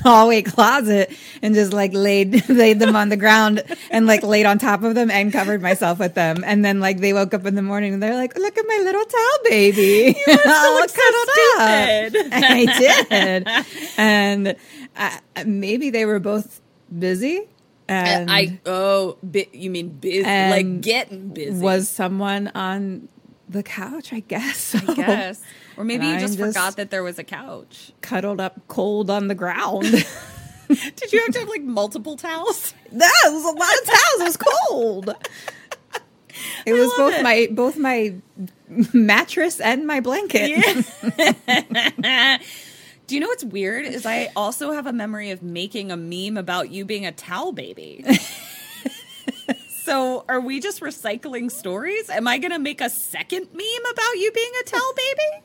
hallway 0.02 0.42
closet 0.42 1.16
and 1.40 1.54
just 1.54 1.72
like 1.72 1.92
laid 1.94 2.48
laid 2.48 2.80
them 2.80 2.96
on 2.96 3.10
the 3.10 3.16
ground 3.16 3.62
and 3.92 4.08
like 4.08 4.24
laid 4.24 4.44
on 4.44 4.58
top 4.58 4.82
of 4.82 4.96
them 4.96 5.08
and 5.08 5.32
covered 5.32 5.62
myself 5.62 6.00
with 6.00 6.14
them. 6.14 6.42
And 6.44 6.64
then 6.64 6.80
like 6.80 6.98
they 6.98 7.12
woke 7.12 7.32
up 7.32 7.46
in 7.46 7.54
the 7.54 7.62
morning 7.62 7.94
and 7.94 8.02
they're 8.02 8.16
like, 8.16 8.36
Look 8.36 8.58
at 8.58 8.64
my 8.66 8.80
little 8.82 9.04
towel 9.04 9.38
baby. 9.44 10.18
Look 10.26 10.40
so 10.40 10.86
cuddled 10.88 11.28
up." 11.28 12.08
stupid. 12.08 12.32
I 12.32 12.78
did. 12.78 13.48
And 13.96 14.31
uh, 14.96 15.18
maybe 15.46 15.90
they 15.90 16.04
were 16.04 16.20
both 16.20 16.60
busy. 16.96 17.48
And 17.88 18.30
I 18.30 18.60
oh, 18.64 19.18
bi- 19.22 19.48
you 19.52 19.70
mean 19.70 19.88
busy? 19.90 20.22
Like 20.22 20.80
getting 20.80 21.28
busy? 21.28 21.62
Was 21.62 21.88
someone 21.88 22.48
on 22.54 23.08
the 23.48 23.62
couch? 23.62 24.12
I 24.12 24.20
guess. 24.20 24.74
I 24.74 24.94
guess, 24.94 25.42
or 25.76 25.84
maybe 25.84 26.06
you 26.06 26.18
just, 26.18 26.38
just- 26.38 26.56
forgot 26.56 26.76
that 26.76 26.90
there 26.90 27.02
was 27.02 27.18
a 27.18 27.24
couch. 27.24 27.92
Cuddled 28.00 28.40
up 28.40 28.60
cold 28.68 29.10
on 29.10 29.28
the 29.28 29.34
ground. 29.34 29.84
Did 30.96 31.12
you 31.12 31.20
have 31.20 31.32
to 31.32 31.40
have 31.40 31.48
like 31.48 31.62
multiple 31.62 32.16
towels? 32.16 32.72
that 32.92 33.22
was 33.26 33.44
a 33.44 33.48
lot 33.48 33.74
of 33.78 33.84
towels. 33.84 34.20
It 34.20 34.24
was 34.24 34.36
cold. 34.36 35.14
It 36.64 36.72
was 36.72 36.92
both 36.96 37.14
it. 37.14 37.22
my 37.22 37.48
both 37.50 37.76
my 37.76 38.14
mattress 38.92 39.60
and 39.60 39.86
my 39.86 40.00
blanket. 40.00 40.64
Do 43.06 43.14
you 43.14 43.20
know 43.20 43.28
what's 43.28 43.44
weird? 43.44 43.84
Is 43.84 44.06
I 44.06 44.30
also 44.36 44.72
have 44.72 44.86
a 44.86 44.92
memory 44.92 45.30
of 45.30 45.42
making 45.42 45.90
a 45.90 45.96
meme 45.96 46.36
about 46.36 46.70
you 46.70 46.84
being 46.84 47.04
a 47.04 47.12
towel 47.12 47.52
baby. 47.52 48.04
so 49.84 50.24
are 50.28 50.40
we 50.40 50.60
just 50.60 50.80
recycling 50.80 51.50
stories? 51.50 52.08
Am 52.08 52.26
I 52.26 52.38
going 52.38 52.52
to 52.52 52.58
make 52.58 52.80
a 52.80 52.88
second 52.88 53.48
meme 53.52 53.92
about 53.92 54.14
you 54.14 54.30
being 54.32 54.52
a 54.60 54.64
towel 54.64 54.92
baby? 54.96 55.44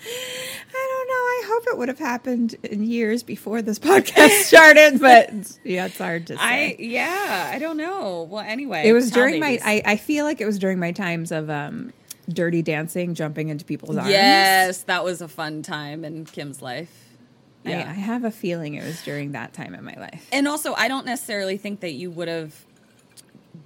I 0.00 0.88
don't 0.90 1.08
know. 1.08 1.14
I 1.14 1.42
hope 1.46 1.74
it 1.74 1.78
would 1.78 1.88
have 1.88 1.98
happened 1.98 2.54
in 2.62 2.84
years 2.84 3.22
before 3.22 3.62
this 3.62 3.78
podcast 3.78 4.28
started, 4.42 5.00
but 5.00 5.58
yeah, 5.64 5.86
it's 5.86 5.98
hard 5.98 6.28
to 6.28 6.36
say. 6.36 6.40
I 6.40 6.76
yeah, 6.78 7.50
I 7.52 7.58
don't 7.58 7.76
know. 7.76 8.28
Well, 8.30 8.44
anyway, 8.46 8.86
it 8.86 8.92
was 8.92 9.10
during 9.10 9.40
babies. 9.40 9.60
my. 9.64 9.72
I, 9.72 9.82
I 9.84 9.96
feel 9.96 10.24
like 10.24 10.40
it 10.40 10.46
was 10.46 10.58
during 10.58 10.78
my 10.78 10.92
times 10.92 11.32
of 11.32 11.50
um, 11.50 11.92
dirty 12.28 12.62
dancing, 12.62 13.14
jumping 13.14 13.48
into 13.48 13.64
people's 13.64 13.96
arms. 13.96 14.10
yes, 14.10 14.82
that 14.82 15.02
was 15.04 15.20
a 15.20 15.28
fun 15.28 15.62
time 15.62 16.04
in 16.04 16.24
Kim's 16.24 16.60
life. 16.62 16.92
I, 17.64 17.70
Yeah. 17.70 17.90
I 17.90 17.92
have 17.94 18.24
a 18.24 18.30
feeling 18.30 18.74
it 18.74 18.84
was 18.84 19.02
during 19.02 19.32
that 19.32 19.52
time 19.52 19.74
in 19.74 19.84
my 19.84 19.94
life. 19.94 20.28
And 20.32 20.46
also, 20.46 20.74
I 20.74 20.88
don't 20.88 21.06
necessarily 21.06 21.56
think 21.56 21.80
that 21.80 21.92
you 21.92 22.10
would 22.10 22.28
have 22.28 22.54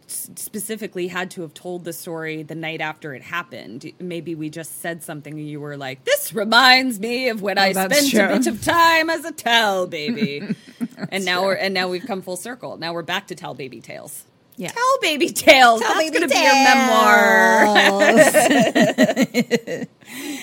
specifically 0.07 1.09
had 1.09 1.31
to 1.31 1.42
have 1.42 1.54
told 1.54 1.85
the 1.85 1.92
story 1.92 2.42
the 2.42 2.54
night 2.54 2.81
after 2.81 3.14
it 3.14 3.23
happened. 3.23 3.90
Maybe 3.99 4.35
we 4.35 4.50
just 4.50 4.81
said 4.81 5.02
something 5.02 5.33
and 5.38 5.49
you 5.49 5.61
were 5.61 5.76
like, 5.76 6.04
"This 6.04 6.35
reminds 6.35 7.00
me 7.00 7.28
of 7.28 7.40
when 7.42 7.59
oh, 7.59 7.62
I 7.62 7.71
Oh, 7.71 7.73
that's 7.73 8.07
spent 8.07 8.11
true. 8.11 8.35
a 8.37 8.38
bit 8.38 8.47
of 8.47 8.62
time 8.64 9.09
as 9.11 9.25
a 9.25 9.33
tell 9.33 9.87
baby." 9.87 10.54
and 11.09 11.25
now 11.25 11.42
we're 11.45 11.54
and 11.54 11.73
now 11.73 11.88
we've 11.88 12.07
come 12.07 12.23
full 12.23 12.37
circle. 12.37 12.76
Now 12.76 12.92
we're 12.92 13.02
back 13.02 13.28
to 13.28 13.35
tell 13.35 13.54
baby 13.54 13.81
tales. 13.81 14.25
Yeah. 14.56 14.68
Towel 14.68 14.99
baby 15.00 15.30
tales. 15.30 15.80
That's 15.80 15.99
baby 15.99 16.18
going 16.18 16.28
to 16.28 16.35
be 16.35 16.40
your 16.40 16.54
memoir. 16.54 17.66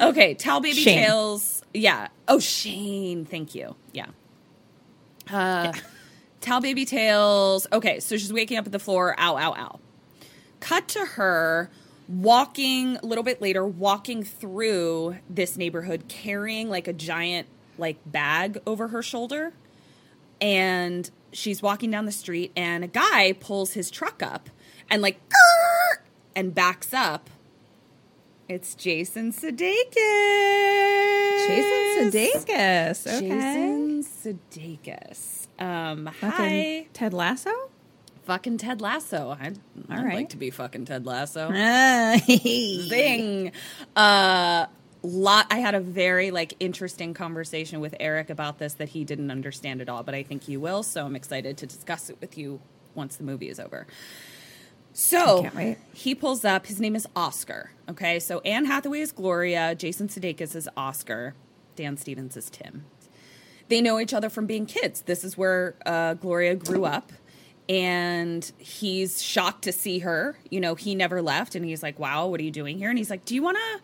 Okay, 0.00 0.34
tell 0.34 0.60
baby 0.60 0.80
Shane. 0.80 0.98
tales. 0.98 1.62
Yeah. 1.74 2.08
Oh, 2.26 2.38
Shane. 2.38 3.24
Thank 3.24 3.54
you. 3.54 3.74
Yeah. 3.92 4.06
Uh, 5.28 5.72
towel 6.40 6.60
baby 6.60 6.84
tales. 6.84 7.66
Okay, 7.72 8.00
so 8.00 8.16
she's 8.16 8.32
waking 8.32 8.58
up 8.58 8.66
at 8.66 8.72
the 8.72 8.78
floor. 8.78 9.14
Ow, 9.18 9.36
ow, 9.36 9.54
ow. 9.54 9.80
Cut 10.60 10.88
to 10.88 11.00
her 11.04 11.70
walking 12.08 12.96
a 12.96 13.04
little 13.06 13.24
bit 13.24 13.42
later, 13.42 13.66
walking 13.66 14.22
through 14.22 15.18
this 15.28 15.56
neighborhood, 15.56 16.04
carrying 16.08 16.70
like 16.70 16.88
a 16.88 16.92
giant 16.92 17.46
like 17.76 17.98
bag 18.06 18.58
over 18.66 18.88
her 18.88 19.02
shoulder, 19.02 19.52
and 20.40 21.10
she's 21.32 21.62
walking 21.62 21.90
down 21.90 22.04
the 22.06 22.12
street, 22.12 22.52
and 22.56 22.84
a 22.84 22.88
guy 22.88 23.34
pulls 23.38 23.72
his 23.72 23.90
truck 23.90 24.22
up 24.22 24.48
and 24.90 25.02
like 25.02 25.20
and 26.36 26.54
backs 26.54 26.92
up. 26.94 27.30
It's 28.48 28.74
Jason 28.74 29.32
Sudeikis. 29.32 29.88
Jason 31.48 32.10
Sudeikis. 32.10 33.06
Okay. 33.06 33.28
Jason 33.28 34.02
Sudeikis. 34.04 35.46
Um, 35.58 36.06
Fucking 36.06 36.30
hi, 36.30 36.86
Ted 36.92 37.12
Lasso. 37.12 37.50
fucking 38.24 38.58
Ted 38.58 38.80
Lasso. 38.80 39.36
I'd, 39.38 39.58
I'd 39.90 40.04
right. 40.04 40.14
like 40.14 40.28
to 40.30 40.36
be 40.38 40.50
fucking 40.50 40.84
Ted 40.86 41.04
Lasso. 41.04 41.50
Ah, 41.52 42.16
Zing. 42.26 43.52
Uh, 43.96 44.66
lot. 45.02 45.46
I 45.50 45.58
had 45.58 45.74
a 45.74 45.80
very 45.80 46.30
like 46.30 46.54
interesting 46.60 47.14
conversation 47.14 47.80
with 47.80 47.94
Eric 48.00 48.30
about 48.30 48.58
this 48.58 48.74
that 48.74 48.90
he 48.90 49.04
didn't 49.04 49.30
understand 49.30 49.80
at 49.80 49.88
all, 49.88 50.02
but 50.02 50.14
I 50.14 50.22
think 50.22 50.44
he 50.44 50.56
will. 50.56 50.82
So 50.82 51.06
I'm 51.06 51.16
excited 51.16 51.56
to 51.58 51.66
discuss 51.66 52.10
it 52.10 52.18
with 52.20 52.36
you 52.36 52.60
once 52.94 53.16
the 53.16 53.24
movie 53.24 53.48
is 53.48 53.60
over. 53.60 53.86
So 54.92 55.48
he 55.94 56.14
pulls 56.14 56.44
up. 56.44 56.66
His 56.66 56.80
name 56.80 56.96
is 56.96 57.06
Oscar. 57.14 57.70
Okay, 57.88 58.18
so 58.18 58.40
Anne 58.40 58.64
Hathaway 58.64 59.00
is 59.00 59.12
Gloria. 59.12 59.74
Jason 59.76 60.08
Sudeikis 60.08 60.56
is 60.56 60.68
Oscar. 60.76 61.34
Dan 61.76 61.96
Stevens 61.96 62.36
is 62.36 62.50
Tim. 62.50 62.84
They 63.68 63.80
know 63.80 64.00
each 64.00 64.12
other 64.12 64.28
from 64.28 64.46
being 64.46 64.66
kids. 64.66 65.02
This 65.02 65.22
is 65.22 65.38
where 65.38 65.76
uh, 65.86 66.14
Gloria 66.14 66.56
grew 66.56 66.84
up, 66.84 67.12
and 67.68 68.50
he's 68.58 69.22
shocked 69.22 69.62
to 69.64 69.72
see 69.72 70.00
her. 70.00 70.36
You 70.50 70.58
know, 70.60 70.74
he 70.74 70.96
never 70.96 71.22
left, 71.22 71.54
and 71.54 71.64
he's 71.64 71.82
like, 71.82 71.98
"Wow, 71.98 72.26
what 72.26 72.40
are 72.40 72.44
you 72.44 72.50
doing 72.50 72.78
here?" 72.78 72.88
And 72.88 72.98
he's 72.98 73.10
like, 73.10 73.24
"Do 73.24 73.36
you 73.36 73.42
want 73.42 73.58
to 73.58 73.80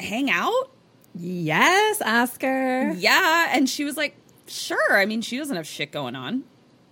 hang 0.00 0.30
out?" 0.30 0.70
yes, 1.14 2.00
Oscar. 2.02 2.92
Yeah, 2.92 3.48
and 3.52 3.68
she 3.68 3.84
was 3.84 3.96
like, 3.96 4.16
"Sure." 4.46 4.98
I 4.98 5.06
mean, 5.06 5.20
she 5.22 5.36
doesn't 5.38 5.56
have 5.56 5.66
shit 5.66 5.92
going 5.92 6.16
on. 6.16 6.44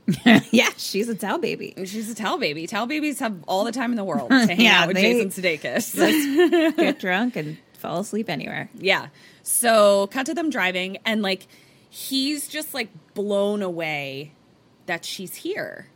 yeah, 0.50 0.70
she's 0.76 1.08
a 1.08 1.14
towel 1.14 1.38
baby. 1.38 1.74
She's 1.84 2.10
a 2.10 2.14
towel 2.14 2.36
baby. 2.38 2.66
Towel 2.66 2.86
babies 2.86 3.20
have 3.20 3.36
all 3.46 3.64
the 3.64 3.70
time 3.72 3.90
in 3.92 3.96
the 3.96 4.04
world 4.04 4.30
to 4.30 4.36
hang 4.46 4.60
Yeah, 4.60 4.82
out 4.82 4.88
with 4.88 4.96
Jason 4.96 5.30
Sudeikis. 5.30 6.76
Get 6.76 6.98
drunk 6.98 7.36
and 7.36 7.56
fall 7.78 8.00
asleep 8.00 8.28
anywhere. 8.28 8.68
Yeah. 8.74 9.08
So 9.44 10.08
cut 10.08 10.26
to 10.26 10.34
them 10.34 10.50
driving, 10.50 10.98
and 11.04 11.22
like 11.22 11.46
he's 11.88 12.48
just 12.48 12.74
like 12.74 12.88
blown 13.14 13.62
away 13.62 14.32
that 14.86 15.04
she's 15.04 15.34
here. 15.36 15.86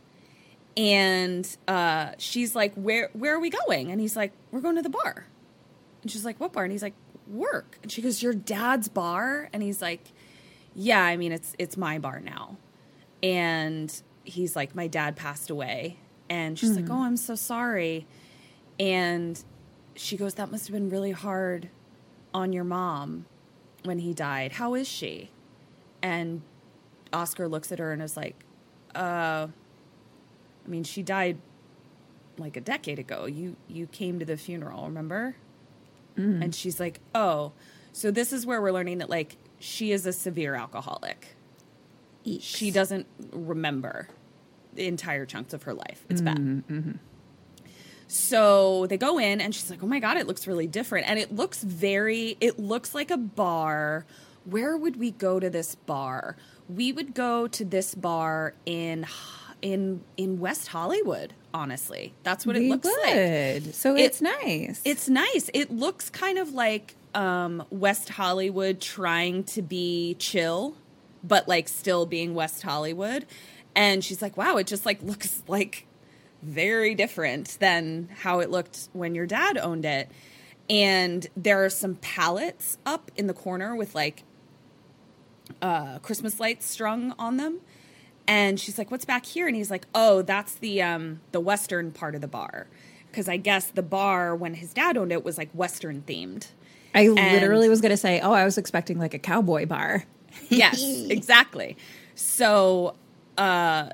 And 0.77 1.47
uh, 1.67 2.11
she's 2.17 2.55
like, 2.55 2.73
"Where 2.75 3.09
where 3.13 3.35
are 3.35 3.39
we 3.39 3.49
going?" 3.49 3.91
And 3.91 3.99
he's 3.99 4.15
like, 4.15 4.31
"We're 4.51 4.61
going 4.61 4.75
to 4.75 4.81
the 4.81 4.89
bar." 4.89 5.25
And 6.07 6.11
she's 6.11 6.23
like, 6.23 6.39
"What 6.39 6.53
bar?" 6.53 6.63
And 6.63 6.71
he's 6.71 6.81
like, 6.81 6.95
"Work." 7.27 7.77
And 7.83 7.91
she 7.91 8.01
goes, 8.01 8.23
"Your 8.23 8.33
dad's 8.33 8.87
bar?" 8.87 9.49
And 9.51 9.61
he's 9.61 9.81
like, 9.81 10.13
"Yeah, 10.73 11.03
I 11.03 11.17
mean 11.17 11.33
it's 11.33 11.53
it's 11.59 11.75
my 11.75 11.99
bar 11.99 12.21
now." 12.21 12.55
And 13.21 13.93
he's 14.23 14.55
like, 14.55 14.73
"My 14.73 14.87
dad 14.87 15.17
passed 15.17 15.49
away." 15.49 15.97
And 16.29 16.57
she's 16.57 16.75
like, 16.77 16.89
"Oh, 16.89 17.03
I'm 17.03 17.17
so 17.17 17.35
sorry." 17.35 18.07
And 18.79 19.43
she 19.95 20.17
goes, 20.17 20.35
That 20.35 20.51
must 20.51 20.67
have 20.67 20.73
been 20.73 20.89
really 20.89 21.11
hard 21.11 21.69
on 22.33 22.53
your 22.53 22.63
mom 22.63 23.25
when 23.83 23.99
he 23.99 24.13
died. 24.13 24.53
How 24.53 24.75
is 24.75 24.87
she? 24.87 25.31
And 26.01 26.41
Oscar 27.11 27.47
looks 27.47 27.71
at 27.71 27.79
her 27.79 27.91
and 27.91 28.01
is 28.01 28.15
like, 28.15 28.45
Uh, 28.95 29.47
I 30.65 30.69
mean, 30.69 30.83
she 30.83 31.01
died 31.01 31.37
like 32.37 32.55
a 32.55 32.61
decade 32.61 32.99
ago. 32.99 33.25
You 33.25 33.55
you 33.67 33.87
came 33.87 34.19
to 34.19 34.25
the 34.25 34.37
funeral, 34.37 34.85
remember? 34.85 35.35
Mm-hmm. 36.17 36.43
And 36.43 36.55
she's 36.55 36.79
like, 36.79 36.99
Oh, 37.13 37.53
so 37.93 38.11
this 38.11 38.33
is 38.33 38.45
where 38.45 38.61
we're 38.61 38.71
learning 38.71 38.99
that 38.99 39.09
like 39.09 39.37
she 39.59 39.91
is 39.91 40.05
a 40.05 40.13
severe 40.13 40.55
alcoholic. 40.55 41.35
She 42.39 42.71
doesn't 42.71 43.07
remember 43.31 44.09
the 44.73 44.85
entire 44.85 45.25
chunks 45.25 45.53
of 45.53 45.63
her 45.63 45.73
life. 45.73 46.05
It's 46.09 46.21
bad. 46.21 46.37
Mm-hmm, 46.37 46.77
mm-hmm. 46.77 46.91
So 48.07 48.85
they 48.87 48.97
go 48.97 49.17
in 49.17 49.41
and 49.41 49.53
she's 49.53 49.69
like, 49.69 49.83
"Oh 49.83 49.87
my 49.87 49.99
god, 49.99 50.17
it 50.17 50.27
looks 50.27 50.47
really 50.47 50.67
different." 50.67 51.09
And 51.09 51.19
it 51.19 51.35
looks 51.35 51.63
very 51.63 52.37
it 52.39 52.57
looks 52.59 52.95
like 52.95 53.11
a 53.11 53.17
bar. 53.17 54.05
Where 54.45 54.77
would 54.77 54.97
we 54.97 55.11
go 55.11 55.39
to 55.39 55.49
this 55.49 55.75
bar? 55.75 56.37
We 56.69 56.91
would 56.93 57.13
go 57.13 57.47
to 57.47 57.65
this 57.65 57.95
bar 57.95 58.53
in 58.65 59.05
in 59.61 60.01
in 60.15 60.39
West 60.39 60.69
Hollywood, 60.69 61.33
honestly. 61.57 62.13
That's 62.23 62.45
what 62.45 62.55
it 62.55 62.59
We 62.59 62.69
looks 62.69 62.85
like. 62.85 63.73
So 63.73 63.95
It- 63.95 64.01
it's 64.01 64.21
nice. 64.21 64.81
It's 64.85 65.09
nice. 65.09 65.49
It 65.53 65.71
looks 65.71 66.09
kind 66.09 66.37
of 66.37 66.53
like 66.53 66.95
um, 67.15 67.63
West 67.71 68.09
Hollywood 68.09 68.79
trying 68.79 69.43
to 69.45 69.61
be 69.61 70.15
chill, 70.19 70.75
but 71.23 71.47
like 71.47 71.67
still 71.67 72.05
being 72.05 72.35
West 72.35 72.61
Hollywood. 72.61 73.25
And 73.75 74.03
she's 74.03 74.21
like, 74.21 74.37
wow, 74.37 74.57
it 74.57 74.67
just 74.67 74.85
like 74.85 75.01
looks 75.11 75.43
like 75.47 75.85
very 76.43 76.93
different 76.95 77.57
than 77.59 78.09
how 78.19 78.39
it 78.39 78.49
looked 78.51 78.89
when 78.93 79.15
your 79.15 79.25
dad 79.25 79.57
owned 79.57 79.83
it. 79.85 80.09
And 80.69 81.25
there 81.35 81.63
are 81.65 81.69
some 81.69 81.95
pallets 81.95 82.77
up 82.85 83.09
in 83.15 83.25
the 83.27 83.33
corner 83.33 83.75
with 83.75 83.95
like 83.95 84.23
uh, 85.61 85.99
Christmas 85.99 86.39
lights 86.39 86.65
strung 86.67 87.13
on 87.17 87.37
them. 87.37 87.59
And 88.27 88.59
she's 88.59 88.77
like, 88.77 88.91
"What's 88.91 89.05
back 89.05 89.25
here?" 89.25 89.47
And 89.47 89.55
he's 89.55 89.71
like, 89.71 89.85
"Oh, 89.95 90.21
that's 90.21 90.55
the 90.55 90.81
um, 90.81 91.21
the 91.31 91.39
western 91.39 91.91
part 91.91 92.13
of 92.15 92.21
the 92.21 92.27
bar." 92.27 92.67
Because 93.09 93.29
I 93.29 93.37
guess 93.37 93.67
the 93.67 93.81
bar 93.83 94.35
when 94.35 94.53
his 94.55 94.73
dad 94.73 94.97
owned 94.97 95.11
it 95.11 95.23
was 95.23 95.37
like 95.37 95.49
western 95.53 96.03
themed. 96.05 96.47
I 96.93 97.01
And- 97.03 97.15
literally 97.15 97.69
was 97.69 97.79
going 97.81 97.91
to 97.91 97.97
say, 97.97 98.19
oh, 98.19 98.31
I 98.33 98.43
was 98.43 98.57
expecting 98.57 98.99
like 98.99 99.13
a 99.13 99.19
cowboy 99.19 99.65
bar. 99.65 100.03
yes, 100.49 100.81
exactly. 101.09 101.77
So 102.15 102.95
uh 103.37 103.89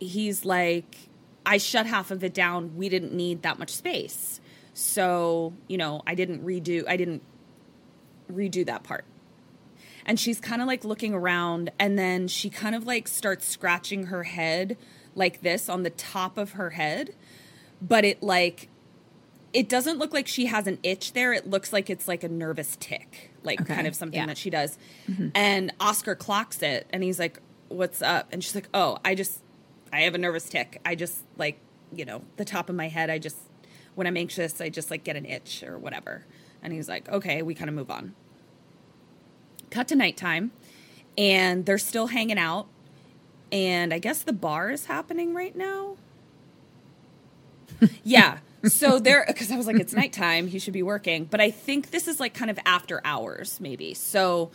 he's 0.00 0.44
like 0.44 0.96
I 1.46 1.58
shut 1.58 1.86
half 1.86 2.10
of 2.10 2.22
it 2.24 2.34
down. 2.34 2.76
We 2.76 2.88
didn't 2.88 3.12
need 3.14 3.42
that 3.42 3.58
much 3.58 3.70
space. 3.70 4.40
So, 4.74 5.52
you 5.68 5.76
know, 5.78 6.02
I 6.06 6.14
didn't 6.14 6.44
redo 6.44 6.84
I 6.88 6.96
didn't 6.96 7.22
redo 8.30 8.64
that 8.66 8.82
part. 8.82 9.04
And 10.04 10.18
she's 10.18 10.40
kind 10.40 10.60
of 10.60 10.68
like 10.68 10.84
looking 10.84 11.14
around 11.14 11.70
and 11.78 11.98
then 11.98 12.28
she 12.28 12.50
kind 12.50 12.74
of 12.74 12.86
like 12.86 13.08
starts 13.08 13.46
scratching 13.46 14.06
her 14.06 14.24
head 14.24 14.76
like 15.14 15.42
this 15.42 15.68
on 15.68 15.82
the 15.82 15.90
top 15.90 16.38
of 16.38 16.52
her 16.52 16.70
head. 16.70 17.14
But 17.80 18.04
it 18.04 18.22
like 18.22 18.68
it 19.52 19.68
doesn't 19.68 19.98
look 19.98 20.12
like 20.12 20.26
she 20.26 20.46
has 20.46 20.66
an 20.66 20.78
itch 20.82 21.12
there. 21.12 21.32
It 21.32 21.48
looks 21.48 21.72
like 21.72 21.90
it's 21.90 22.08
like 22.08 22.24
a 22.24 22.28
nervous 22.28 22.76
tick, 22.80 23.30
like 23.42 23.60
Okay, 23.60 23.74
kind 23.74 23.86
of 23.86 23.94
something 23.94 24.18
yeah. 24.18 24.26
that 24.26 24.38
she 24.38 24.50
does. 24.50 24.78
Mm-hmm. 25.08 25.28
And 25.34 25.72
Oscar 25.78 26.14
clocks 26.14 26.62
it 26.62 26.86
and 26.90 27.02
he's 27.02 27.18
like, 27.18 27.38
What's 27.68 28.02
up? 28.02 28.28
And 28.32 28.42
she's 28.42 28.54
like, 28.54 28.68
Oh, 28.72 28.98
I 29.04 29.14
just, 29.14 29.40
I 29.92 30.00
have 30.00 30.14
a 30.14 30.18
nervous 30.18 30.48
tick. 30.48 30.80
I 30.84 30.94
just 30.94 31.22
like, 31.36 31.58
you 31.94 32.04
know, 32.04 32.22
the 32.36 32.44
top 32.44 32.70
of 32.70 32.76
my 32.76 32.88
head, 32.88 33.10
I 33.10 33.18
just, 33.18 33.36
when 33.94 34.06
I'm 34.06 34.16
anxious, 34.16 34.60
I 34.60 34.68
just 34.70 34.90
like 34.90 35.04
get 35.04 35.16
an 35.16 35.26
itch 35.26 35.62
or 35.62 35.78
whatever. 35.78 36.24
And 36.62 36.72
he's 36.72 36.88
like, 36.88 37.08
Okay, 37.10 37.42
we 37.42 37.54
kind 37.54 37.68
of 37.68 37.74
move 37.74 37.90
on. 37.90 38.14
Cut 39.72 39.88
to 39.88 39.96
nighttime 39.96 40.52
and 41.16 41.64
they're 41.64 41.78
still 41.78 42.08
hanging 42.08 42.38
out. 42.38 42.66
And 43.50 43.92
I 43.92 43.98
guess 43.98 44.22
the 44.22 44.32
bar 44.32 44.70
is 44.70 44.86
happening 44.86 45.34
right 45.34 45.56
now. 45.56 45.96
Yeah. 48.04 48.38
So 48.64 49.00
there, 49.00 49.24
because 49.26 49.50
I 49.50 49.56
was 49.56 49.66
like, 49.66 49.80
it's 49.80 49.92
nighttime. 49.92 50.46
He 50.46 50.60
should 50.60 50.72
be 50.72 50.84
working. 50.84 51.24
But 51.24 51.40
I 51.40 51.50
think 51.50 51.90
this 51.90 52.06
is 52.06 52.20
like 52.20 52.32
kind 52.32 52.48
of 52.48 52.60
after 52.64 53.00
hours, 53.04 53.58
maybe. 53.60 53.92
So 53.92 54.52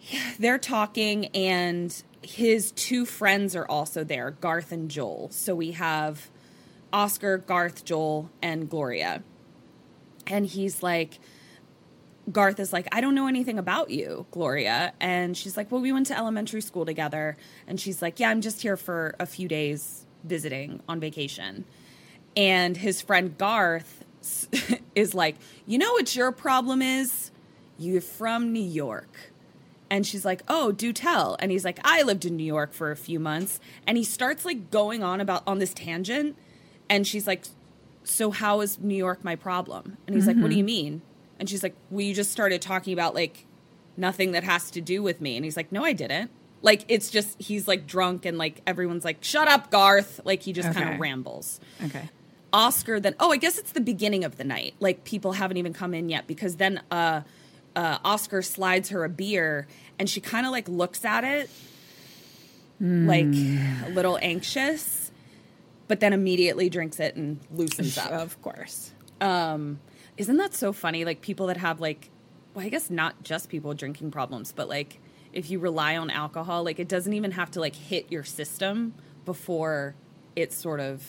yeah, 0.00 0.32
they're 0.38 0.58
talking, 0.58 1.26
and 1.28 2.02
his 2.20 2.72
two 2.72 3.06
friends 3.06 3.56
are 3.56 3.64
also 3.66 4.04
there, 4.04 4.32
Garth 4.32 4.70
and 4.70 4.90
Joel. 4.90 5.30
So 5.30 5.54
we 5.54 5.72
have 5.72 6.28
Oscar, 6.92 7.38
Garth, 7.38 7.86
Joel, 7.86 8.30
and 8.42 8.68
Gloria. 8.68 9.22
And 10.26 10.44
he's 10.44 10.82
like, 10.82 11.18
Garth 12.30 12.60
is 12.60 12.72
like, 12.72 12.86
I 12.92 13.00
don't 13.00 13.14
know 13.14 13.26
anything 13.26 13.58
about 13.58 13.90
you, 13.90 14.26
Gloria. 14.30 14.92
And 15.00 15.36
she's 15.36 15.56
like, 15.56 15.70
Well, 15.70 15.80
we 15.80 15.92
went 15.92 16.06
to 16.06 16.16
elementary 16.16 16.60
school 16.60 16.84
together. 16.84 17.36
And 17.66 17.80
she's 17.80 18.02
like, 18.02 18.20
Yeah, 18.20 18.30
I'm 18.30 18.40
just 18.40 18.62
here 18.62 18.76
for 18.76 19.14
a 19.18 19.26
few 19.26 19.48
days 19.48 20.06
visiting 20.24 20.82
on 20.88 21.00
vacation. 21.00 21.64
And 22.36 22.76
his 22.76 23.00
friend 23.00 23.36
Garth 23.36 24.04
is 24.94 25.14
like, 25.14 25.36
You 25.66 25.78
know 25.78 25.92
what 25.92 26.14
your 26.14 26.32
problem 26.32 26.82
is? 26.82 27.30
You're 27.78 28.00
from 28.00 28.52
New 28.52 28.62
York. 28.62 29.32
And 29.88 30.06
she's 30.06 30.24
like, 30.24 30.42
Oh, 30.48 30.72
do 30.72 30.92
tell. 30.92 31.36
And 31.40 31.50
he's 31.50 31.64
like, 31.64 31.80
I 31.84 32.02
lived 32.02 32.24
in 32.24 32.36
New 32.36 32.44
York 32.44 32.72
for 32.72 32.90
a 32.90 32.96
few 32.96 33.18
months. 33.18 33.60
And 33.86 33.96
he 33.96 34.04
starts 34.04 34.44
like 34.44 34.70
going 34.70 35.02
on 35.02 35.20
about 35.20 35.42
on 35.46 35.58
this 35.58 35.74
tangent. 35.74 36.36
And 36.88 37.06
she's 37.06 37.26
like, 37.26 37.44
So 38.04 38.30
how 38.30 38.60
is 38.60 38.78
New 38.78 38.94
York 38.96 39.24
my 39.24 39.36
problem? 39.36 39.96
And 40.06 40.14
he's 40.14 40.26
like, 40.26 40.36
What 40.36 40.50
do 40.50 40.56
you 40.56 40.60
mm-hmm. 40.60 40.66
mean? 40.66 41.02
And 41.40 41.48
she's 41.50 41.62
like, 41.64 41.74
Well, 41.90 42.02
you 42.02 42.14
just 42.14 42.30
started 42.30 42.62
talking 42.62 42.92
about 42.92 43.14
like 43.16 43.46
nothing 43.96 44.32
that 44.32 44.44
has 44.44 44.70
to 44.72 44.80
do 44.80 45.02
with 45.02 45.20
me. 45.20 45.34
And 45.36 45.44
he's 45.44 45.56
like, 45.56 45.72
No, 45.72 45.84
I 45.84 45.92
didn't. 45.94 46.30
Like 46.62 46.84
it's 46.88 47.10
just 47.10 47.40
he's 47.42 47.66
like 47.66 47.86
drunk 47.86 48.24
and 48.26 48.38
like 48.38 48.60
everyone's 48.66 49.04
like, 49.04 49.24
Shut 49.24 49.48
up, 49.48 49.70
Garth. 49.72 50.20
Like 50.24 50.42
he 50.42 50.52
just 50.52 50.70
kind 50.72 50.90
of 50.94 51.00
rambles. 51.00 51.58
Okay. 51.84 52.08
Oscar 52.52 52.98
then 53.00 53.14
oh 53.20 53.30
I 53.30 53.36
guess 53.36 53.58
it's 53.58 53.70
the 53.72 53.80
beginning 53.80 54.24
of 54.24 54.36
the 54.36 54.42
night 54.42 54.74
like 54.80 55.04
people 55.04 55.34
haven't 55.34 55.56
even 55.56 55.72
come 55.72 55.94
in 55.94 56.08
yet 56.08 56.26
because 56.26 56.56
then 56.56 56.80
uh 56.90 57.20
uh 57.76 57.98
Oscar 58.04 58.42
slides 58.42 58.88
her 58.88 59.04
a 59.04 59.08
beer 59.08 59.68
and 60.00 60.10
she 60.10 60.20
kind 60.20 60.44
of 60.44 60.50
like 60.50 60.68
looks 60.68 61.04
at 61.04 61.22
it 61.22 61.48
like 62.80 63.24
a 63.24 63.90
little 63.90 64.18
anxious 64.20 65.12
but 65.86 66.00
then 66.00 66.12
immediately 66.12 66.68
drinks 66.68 66.98
it 66.98 67.14
and 67.14 67.38
loosens 67.54 67.96
up 67.96 68.10
Of 68.10 68.42
course. 68.42 68.90
um 69.20 69.78
isn't 70.20 70.36
that 70.36 70.54
so 70.54 70.72
funny 70.72 71.04
like 71.04 71.20
people 71.20 71.46
that 71.46 71.56
have 71.56 71.80
like 71.80 72.10
well 72.54 72.64
I 72.64 72.68
guess 72.68 72.90
not 72.90 73.22
just 73.22 73.48
people 73.48 73.74
drinking 73.74 74.10
problems 74.10 74.52
but 74.52 74.68
like 74.68 75.00
if 75.32 75.50
you 75.50 75.58
rely 75.58 75.96
on 75.96 76.10
alcohol 76.10 76.64
like 76.64 76.78
it 76.78 76.88
doesn't 76.88 77.12
even 77.12 77.32
have 77.32 77.50
to 77.52 77.60
like 77.60 77.74
hit 77.74 78.10
your 78.12 78.24
system 78.24 78.94
before 79.24 79.94
it 80.36 80.52
sort 80.52 80.80
of 80.80 81.04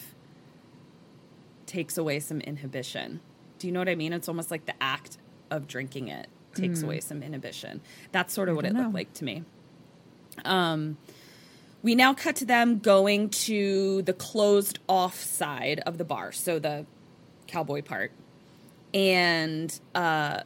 takes 1.65 1.97
away 1.97 2.19
some 2.19 2.41
inhibition. 2.41 3.21
Do 3.59 3.67
you 3.67 3.73
know 3.73 3.79
what 3.79 3.89
I 3.89 3.95
mean? 3.95 4.13
It's 4.13 4.27
almost 4.27 4.51
like 4.51 4.65
the 4.65 4.73
act 4.81 5.17
of 5.49 5.67
drinking 5.67 6.09
it 6.09 6.27
takes 6.53 6.83
away 6.83 6.99
some 6.99 7.23
inhibition. 7.23 7.79
That's 8.11 8.33
sort 8.33 8.49
of 8.49 8.57
what 8.57 8.65
it 8.65 8.73
don't 8.73 8.83
looked 8.83 8.93
like 8.93 9.13
to 9.15 9.23
me. 9.23 9.43
Um, 10.43 10.97
we 11.81 11.95
now 11.95 12.13
cut 12.13 12.35
to 12.37 12.45
them 12.45 12.79
going 12.79 13.29
to 13.29 14.01
the 14.01 14.13
closed 14.13 14.79
off 14.89 15.15
side 15.15 15.81
of 15.85 15.97
the 15.97 16.03
bar, 16.03 16.31
so 16.31 16.59
the 16.59 16.85
cowboy 17.47 17.81
part. 17.81 18.11
And 18.93 19.79
uh, 19.95 20.41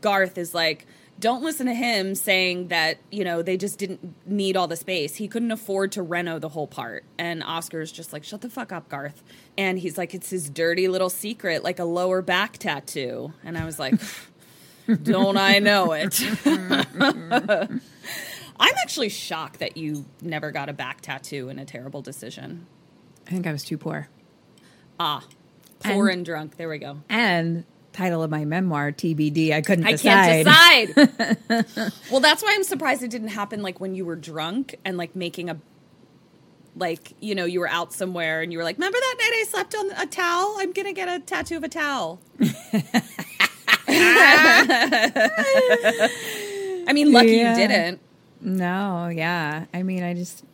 Garth 0.00 0.38
is 0.38 0.54
like, 0.54 0.86
don't 1.18 1.42
listen 1.42 1.66
to 1.66 1.74
him 1.74 2.14
saying 2.14 2.68
that, 2.68 2.98
you 3.10 3.24
know, 3.24 3.40
they 3.42 3.56
just 3.56 3.78
didn't 3.78 4.14
need 4.26 4.56
all 4.56 4.66
the 4.66 4.76
space. 4.76 5.14
He 5.16 5.28
couldn't 5.28 5.52
afford 5.52 5.92
to 5.92 6.02
reno 6.02 6.38
the 6.38 6.48
whole 6.48 6.66
part. 6.66 7.04
And 7.18 7.42
Oscar's 7.42 7.92
just 7.92 8.12
like, 8.12 8.24
shut 8.24 8.40
the 8.40 8.50
fuck 8.50 8.72
up, 8.72 8.88
Garth. 8.88 9.22
And 9.56 9.78
he's 9.78 9.96
like, 9.96 10.14
it's 10.14 10.30
his 10.30 10.50
dirty 10.50 10.88
little 10.88 11.10
secret, 11.10 11.62
like 11.62 11.78
a 11.78 11.84
lower 11.84 12.20
back 12.20 12.58
tattoo. 12.58 13.32
And 13.44 13.56
I 13.56 13.64
was 13.64 13.78
like, 13.78 13.94
don't 15.02 15.36
I 15.36 15.60
know 15.60 15.92
it? 15.92 16.20
I'm 18.56 18.74
actually 18.76 19.08
shocked 19.08 19.60
that 19.60 19.76
you 19.76 20.04
never 20.20 20.50
got 20.50 20.68
a 20.68 20.72
back 20.72 21.00
tattoo 21.00 21.48
in 21.48 21.58
a 21.58 21.64
terrible 21.64 22.02
decision. 22.02 22.66
I 23.26 23.30
think 23.30 23.46
I 23.46 23.52
was 23.52 23.64
too 23.64 23.78
poor. 23.78 24.08
Ah, 24.98 25.24
poor 25.84 26.08
And- 26.08 26.18
and 26.18 26.26
drunk. 26.26 26.56
There 26.56 26.68
we 26.68 26.78
go. 26.78 26.98
And 27.08 27.64
title 27.92 28.22
of 28.24 28.30
my 28.30 28.44
memoir, 28.44 28.90
TBD. 28.92 29.52
I 29.52 29.60
couldn't 29.60 29.86
I 29.86 29.92
decide. 29.92 30.44
can't 30.46 30.94
decide. 30.96 31.92
well, 32.10 32.20
that's 32.20 32.42
why 32.42 32.52
I'm 32.54 32.64
surprised 32.64 33.02
it 33.04 33.10
didn't 33.10 33.28
happen 33.28 33.62
like 33.62 33.80
when 33.80 33.94
you 33.94 34.04
were 34.04 34.16
drunk 34.16 34.74
and 34.84 34.96
like 34.96 35.14
making 35.14 35.48
a 35.50 35.58
like 36.76 37.12
you 37.20 37.36
know 37.36 37.44
you 37.44 37.60
were 37.60 37.68
out 37.68 37.92
somewhere 37.92 38.42
and 38.42 38.50
you 38.52 38.58
were 38.58 38.64
like, 38.64 38.76
remember 38.78 38.98
that 38.98 39.14
night 39.18 39.32
I 39.40 39.44
slept 39.48 39.74
on 39.76 39.90
a 39.92 40.06
towel? 40.06 40.56
I'm 40.58 40.72
gonna 40.72 40.92
get 40.92 41.08
a 41.08 41.20
tattoo 41.20 41.56
of 41.56 41.62
a 41.62 41.68
towel. 41.68 42.20
I 46.86 46.92
mean, 46.92 47.12
lucky 47.12 47.28
Yeah. 47.36 47.50
you 47.56 47.68
didn't. 47.68 48.00
No, 48.40 49.08
yeah. 49.08 49.66
I 49.72 49.82
mean, 49.82 50.02
I 50.02 50.14
just 50.14 50.44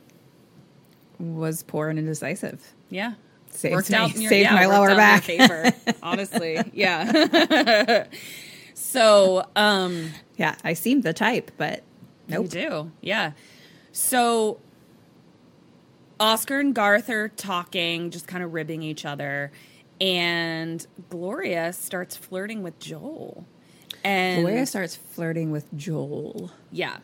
was 1.18 1.62
poor 1.62 1.88
and 1.88 1.98
indecisive. 1.98 2.72
Yeah. 2.88 3.14
Saved 3.50 3.74
worked 3.74 3.90
me- 3.90 3.96
out 3.96 4.16
your, 4.16 4.28
saved 4.30 4.48
yeah, 4.50 4.54
my 4.54 4.66
lower 4.66 4.94
back. 4.94 5.24
favor, 5.24 5.72
honestly. 6.02 6.60
Yeah. 6.72 8.06
so, 8.74 9.46
um, 9.56 10.10
Yeah, 10.36 10.56
I 10.64 10.72
seem 10.74 11.02
the 11.02 11.12
type, 11.12 11.50
but 11.56 11.82
nope. 12.28 12.44
You 12.44 12.48
do, 12.48 12.92
yeah. 13.00 13.32
So 13.92 14.58
Oscar 16.18 16.60
and 16.60 16.74
Garth 16.74 17.08
are 17.10 17.28
talking, 17.28 18.10
just 18.10 18.26
kind 18.26 18.42
of 18.44 18.52
ribbing 18.52 18.82
each 18.82 19.04
other, 19.04 19.52
and 20.00 20.86
Gloria 21.08 21.72
starts 21.72 22.16
flirting 22.16 22.62
with 22.62 22.78
Joel. 22.78 23.46
And 24.04 24.42
Gloria 24.42 24.64
starts 24.66 24.96
flirting 24.96 25.50
with 25.50 25.66
Joel. 25.76 26.50
yeah, 26.70 26.98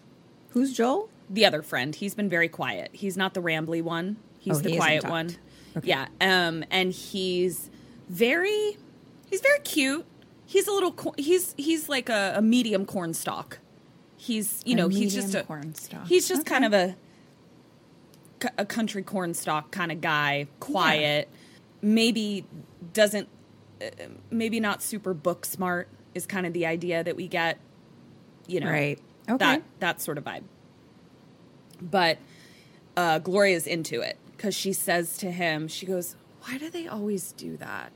Who's 0.51 0.73
Joel? 0.73 1.11
the 1.29 1.45
other 1.45 1.61
friend. 1.61 1.95
He's 1.95 2.15
been 2.15 2.29
very 2.29 2.49
quiet. 2.49 2.91
He's 2.93 3.17
not 3.17 3.35
the 3.35 3.43
rambly 3.43 3.83
one. 3.83 4.17
He's 4.39 4.59
Oh, 4.59 4.61
the 4.61 4.71
he 4.71 4.77
quiet 4.77 5.05
one. 5.09 5.35
Okay. 5.77 5.89
Yeah. 5.89 6.07
Um, 6.21 6.65
and 6.71 6.93
he's 6.93 7.71
very, 8.09 8.77
he's 9.29 9.41
very 9.41 9.59
cute. 9.61 10.07
He's 10.47 10.67
a 10.69 10.73
little, 10.73 11.15
he's 11.19 11.55
he's 11.59 11.89
like 11.89 12.09
a, 12.09 12.35
a 12.37 12.43
medium 12.43 12.87
corn 12.87 13.13
stalk. 13.15 13.59
He's 14.17 14.63
you 14.65 14.75
A 14.75 14.77
know 14.77 14.89
he's 14.89 15.13
just 15.15 15.35
a 15.35 15.43
corn 15.43 15.75
stalk. 15.75 16.07
He's 16.07 16.27
just 16.29 16.43
Okay. 16.43 16.51
kind 16.51 16.65
of 16.65 16.73
a 16.73 16.97
a 18.59 18.65
country 18.65 19.03
corn 19.03 19.35
stalk 19.35 19.71
kind 19.71 19.91
of 19.91 20.01
guy, 20.01 20.47
quiet. 20.61 21.29
Maybe 21.83 22.45
doesn't, 22.93 23.29
uh, 23.83 23.87
maybe 24.31 24.61
not 24.61 24.83
super 24.83 25.15
book 25.15 25.45
smart 25.45 25.89
is 26.15 26.27
kind 26.27 26.47
of 26.47 26.53
the 26.53 26.67
idea 26.67 27.03
that 27.05 27.17
we 27.17 27.29
get. 27.29 27.59
You 28.47 28.61
know, 28.61 28.71
Right. 28.71 28.99
Okay. 29.29 29.37
that 29.39 29.63
that 29.81 30.01
sort 30.01 30.17
of 30.19 30.25
vibe. 30.25 30.45
But 31.83 32.19
uh, 32.97 33.19
Gloria's 33.19 33.67
into 33.67 34.01
it 34.01 34.17
because 34.37 34.55
she 34.55 34.73
says 34.73 35.17
to 35.19 35.31
him, 35.31 35.69
she 35.69 35.87
goes, 35.87 36.17
"Why 36.43 36.59
do 36.59 36.71
they 36.71 36.87
always 36.87 37.33
do 37.33 37.57
that?" 37.57 37.93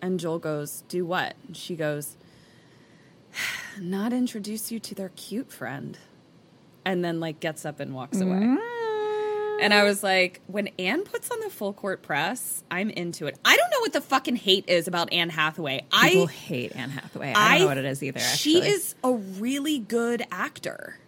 And 0.00 0.20
Joel 0.20 0.38
goes, 0.38 0.84
"Do 0.88 1.04
what?" 1.04 1.34
And 1.46 1.56
she 1.56 1.76
goes, 1.76 2.16
not 3.80 4.12
introduce 4.12 4.70
you 4.70 4.78
to 4.80 4.94
their 4.94 5.10
cute 5.10 5.52
friend? 5.52 5.98
And 6.84 7.04
then 7.04 7.20
like 7.20 7.40
gets 7.40 7.64
up 7.64 7.80
and 7.80 7.94
walks 7.94 8.20
away. 8.20 8.36
Mm. 8.36 9.60
And 9.60 9.72
I 9.72 9.84
was 9.84 10.02
like, 10.02 10.40
when 10.48 10.68
Anne 10.78 11.04
puts 11.04 11.30
on 11.30 11.40
the 11.40 11.48
full 11.48 11.72
court 11.72 12.02
press, 12.02 12.62
I'm 12.70 12.90
into 12.90 13.26
it. 13.26 13.38
I 13.44 13.56
don't 13.56 13.70
know 13.70 13.80
what 13.80 13.92
the 13.92 14.00
fucking 14.00 14.36
hate 14.36 14.68
is 14.68 14.88
about 14.88 15.12
Anne 15.12 15.30
Hathaway. 15.30 15.86
People 15.90 16.28
I 16.28 16.32
hate 16.32 16.76
Anne 16.76 16.90
Hathaway. 16.90 17.32
I 17.34 17.58
don't 17.58 17.60
know 17.60 17.66
what 17.68 17.78
it 17.78 17.84
is 17.84 18.02
either. 18.02 18.20
She 18.20 18.58
actually. 18.58 18.70
is 18.72 18.94
a 19.04 19.12
really 19.12 19.78
good 19.78 20.26
actor. 20.30 20.98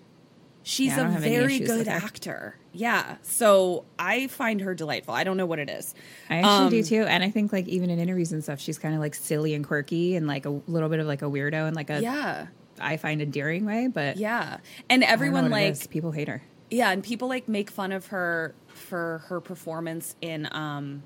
She's 0.68 0.96
Yeah, 0.96 1.16
a 1.16 1.20
very 1.20 1.60
good 1.60 1.86
actor. 1.86 2.56
Yeah. 2.72 3.18
So 3.22 3.84
I 4.00 4.26
find 4.26 4.60
her 4.62 4.74
delightful. 4.74 5.14
I 5.14 5.22
don't 5.22 5.36
know 5.36 5.46
what 5.46 5.60
it 5.60 5.70
is. 5.70 5.94
I 6.28 6.38
actually 6.38 6.70
do 6.70 6.78
Um, 6.78 7.04
too, 7.04 7.08
and 7.08 7.22
I 7.22 7.30
think 7.30 7.52
like 7.52 7.68
even 7.68 7.88
in 7.88 8.00
interviews 8.00 8.32
and 8.32 8.42
stuff, 8.42 8.58
she's 8.58 8.76
kind 8.76 8.92
of 8.92 9.00
like 9.00 9.14
silly 9.14 9.54
and 9.54 9.64
quirky 9.64 10.16
and 10.16 10.26
like 10.26 10.44
a 10.44 10.50
little 10.66 10.88
bit 10.88 10.98
of 10.98 11.06
like 11.06 11.22
a 11.22 11.26
weirdo 11.26 11.68
and 11.68 11.76
like 11.76 11.88
a 11.88 12.00
Yeah. 12.02 12.48
I 12.80 12.96
find 12.96 13.22
endearing 13.22 13.64
way. 13.64 13.86
But 13.86 14.16
Yeah. 14.16 14.56
And 14.90 15.04
everyone 15.04 15.50
like 15.52 15.88
people 15.88 16.10
hate 16.10 16.26
her. 16.26 16.42
Yeah, 16.68 16.90
and 16.90 17.00
people 17.00 17.28
like 17.28 17.46
make 17.46 17.70
fun 17.70 17.92
of 17.92 18.08
her 18.08 18.52
for 18.66 19.22
her 19.28 19.40
performance 19.40 20.16
in 20.20 20.48
um 20.50 21.04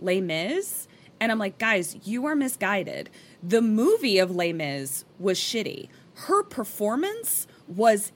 Les 0.00 0.20
Mis. 0.20 0.86
And 1.20 1.32
I'm 1.32 1.40
like, 1.40 1.58
guys, 1.58 1.96
you 2.04 2.24
are 2.26 2.36
misguided. 2.36 3.10
The 3.42 3.62
movie 3.62 4.18
of 4.20 4.30
Les 4.30 4.52
Mis 4.52 5.04
was 5.18 5.40
shitty. 5.40 5.88
Her 6.14 6.44
performance 6.44 7.48
was 7.66 8.12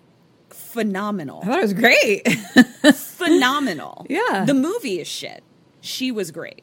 phenomenal. 0.56 1.40
I 1.42 1.46
thought 1.46 1.58
it 1.58 1.62
was 1.62 1.72
great. 1.74 2.28
phenomenal. 2.94 4.06
Yeah. 4.08 4.44
The 4.46 4.54
movie 4.54 5.00
is 5.00 5.08
shit. 5.08 5.42
She 5.80 6.10
was 6.10 6.30
great. 6.30 6.62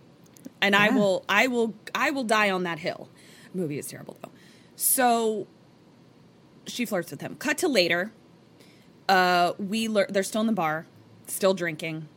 And 0.62 0.76
I 0.76 0.90
will 0.90 1.26
I 1.28 1.48
will 1.48 1.74
I 1.94 2.12
will 2.12 2.24
die 2.24 2.50
on 2.50 2.64
that 2.64 2.80
hill. 2.80 3.10
movie 3.54 3.78
is 3.78 3.88
terrible 3.88 4.18
though. 4.22 4.32
So 4.76 5.48
she 6.68 6.86
flirts 6.86 7.12
with 7.12 7.22
him. 7.22 7.36
Cut 7.36 7.58
to 7.60 7.68
later. 7.68 8.12
Uh 9.10 9.54
we 9.58 9.88
lear- 9.88 10.08
they're 10.10 10.24
still 10.24 10.42
in 10.42 10.48
the 10.48 10.54
bar, 10.54 10.86
still 11.28 11.54
drinking. 11.54 12.08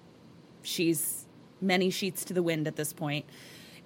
She's 0.63 1.27
many 1.61 1.91
sheets 1.91 2.25
to 2.27 2.35
the 2.35 2.43
wind 2.43 2.67
at 2.69 2.77
this 2.77 2.93
point. 2.93 3.25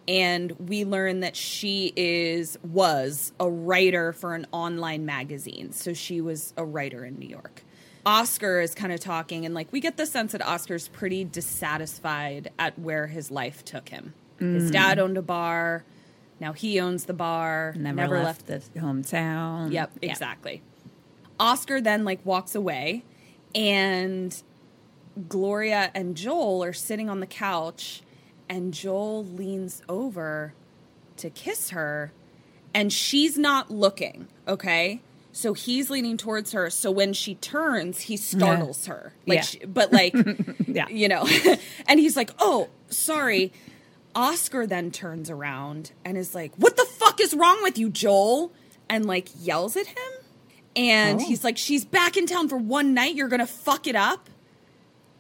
And 0.09 0.53
we 0.69 0.85
learn 0.85 1.21
that 1.21 1.37
she 1.37 1.93
is 1.97 2.59
was 2.63 3.33
a 3.39 3.49
writer 3.49 4.13
for 4.13 4.35
an 4.35 4.47
online 4.53 5.07
magazine. 5.07 5.73
So 5.73 5.95
she 5.95 6.21
was 6.21 6.53
a 6.57 6.65
writer 6.65 7.05
in 7.05 7.19
New 7.19 7.29
York. 7.29 7.63
Oscar 8.07 8.61
is 8.61 8.75
kind 8.75 8.93
of 8.93 9.01
talking, 9.01 9.45
and 9.45 9.55
like 9.55 9.73
we 9.73 9.81
get 9.81 9.97
the 9.97 10.07
sense 10.07 10.33
that 10.33 10.47
Oscar's 10.47 10.89
pretty 10.89 11.25
dissatisfied 11.25 12.51
at 12.59 12.79
where 12.79 13.07
his 13.07 13.31
life 13.31 13.65
took 13.65 13.91
him. 13.91 14.15
His 14.39 14.71
mm. 14.71 14.73
dad 14.73 14.99
owned 14.99 15.19
a 15.19 15.23
bar. 15.23 15.85
Now 16.41 16.55
he 16.55 16.81
owns 16.81 17.05
the 17.05 17.13
bar. 17.13 17.75
Never, 17.77 18.23
left, 18.23 18.47
the 18.47 18.61
hometown. 18.77 19.71
Yep, 19.71 19.93
Yeah. 20.01 20.11
exactly. 20.11 20.63
Oscar 21.39 21.81
then 21.81 22.05
like 22.05 22.25
walks 22.25 22.55
away 22.55 23.05
and 23.55 24.43
Gloria 25.29 25.91
and 25.95 26.17
Joel 26.17 26.65
are 26.65 26.73
sitting 26.73 27.11
on 27.11 27.21
the 27.21 27.27
couch 27.27 28.03
and 28.49 28.73
Joel 28.73 29.25
leans 29.25 29.83
over 29.89 30.55
to 31.19 31.31
kiss 31.31 31.71
her 31.71 32.13
and 32.75 32.93
she's 32.93 33.37
not 33.37 33.71
looking, 33.71 34.29
okay? 34.47 35.01
So 35.33 35.55
he's 35.55 35.91
leaning 35.91 36.17
towards 36.17 36.53
her. 36.53 36.71
So 36.71 36.91
when 36.91 37.13
she 37.13 37.37
turns, 37.37 38.01
he 38.03 38.17
startles 38.17 38.87
her. 38.87 39.13
Like 39.27 39.37
Yeah. 39.37 39.43
she, 39.43 39.59
but 39.65 39.93
like 39.93 40.15
Yeah. 40.67 40.89
you 40.89 41.09
know. 41.09 41.27
and 41.87 42.01
he's 42.01 42.17
like, 42.17 42.31
"Oh, 42.39 42.69
sorry." 42.89 43.53
Oscar 44.15 44.67
then 44.67 44.91
turns 44.91 45.31
around 45.31 45.93
and 46.05 46.19
is 46.19 46.35
like, 46.35 46.53
"What 46.57 46.77
the 46.77 46.85
fuck 46.85 47.21
is 47.21 47.33
wrong 47.35 47.63
with 47.63 47.79
you, 47.79 47.89
Joel?" 47.91 48.53
and 48.89 49.07
like 49.07 49.29
yells 49.41 49.77
at 49.77 49.87
him. 49.87 50.13
And 50.75 51.21
Oh. 51.21 51.25
he's 51.25 51.45
like, 51.45 51.57
"She's 51.59 51.85
back 51.85 52.17
in 52.17 52.27
town 52.27 52.49
for 52.49 52.57
one 52.59 52.93
night. 52.93 53.15
You're 53.15 53.29
going 53.29 53.39
to 53.41 53.47
fuck 53.47 53.87
it 53.87 53.95
up?" 53.97 54.29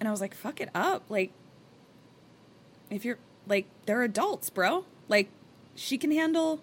And 0.00 0.08
I 0.08 0.10
was 0.10 0.20
like, 0.20 0.34
"Fuck 0.34 0.60
it 0.60 0.70
up." 0.74 1.04
Like 1.08 1.30
if 2.90 3.04
you're 3.04 3.18
like 3.46 3.66
they're 3.86 4.02
adults, 4.02 4.50
bro. 4.50 4.84
Like 5.08 5.28
she 5.76 5.96
can 5.98 6.10
handle 6.10 6.60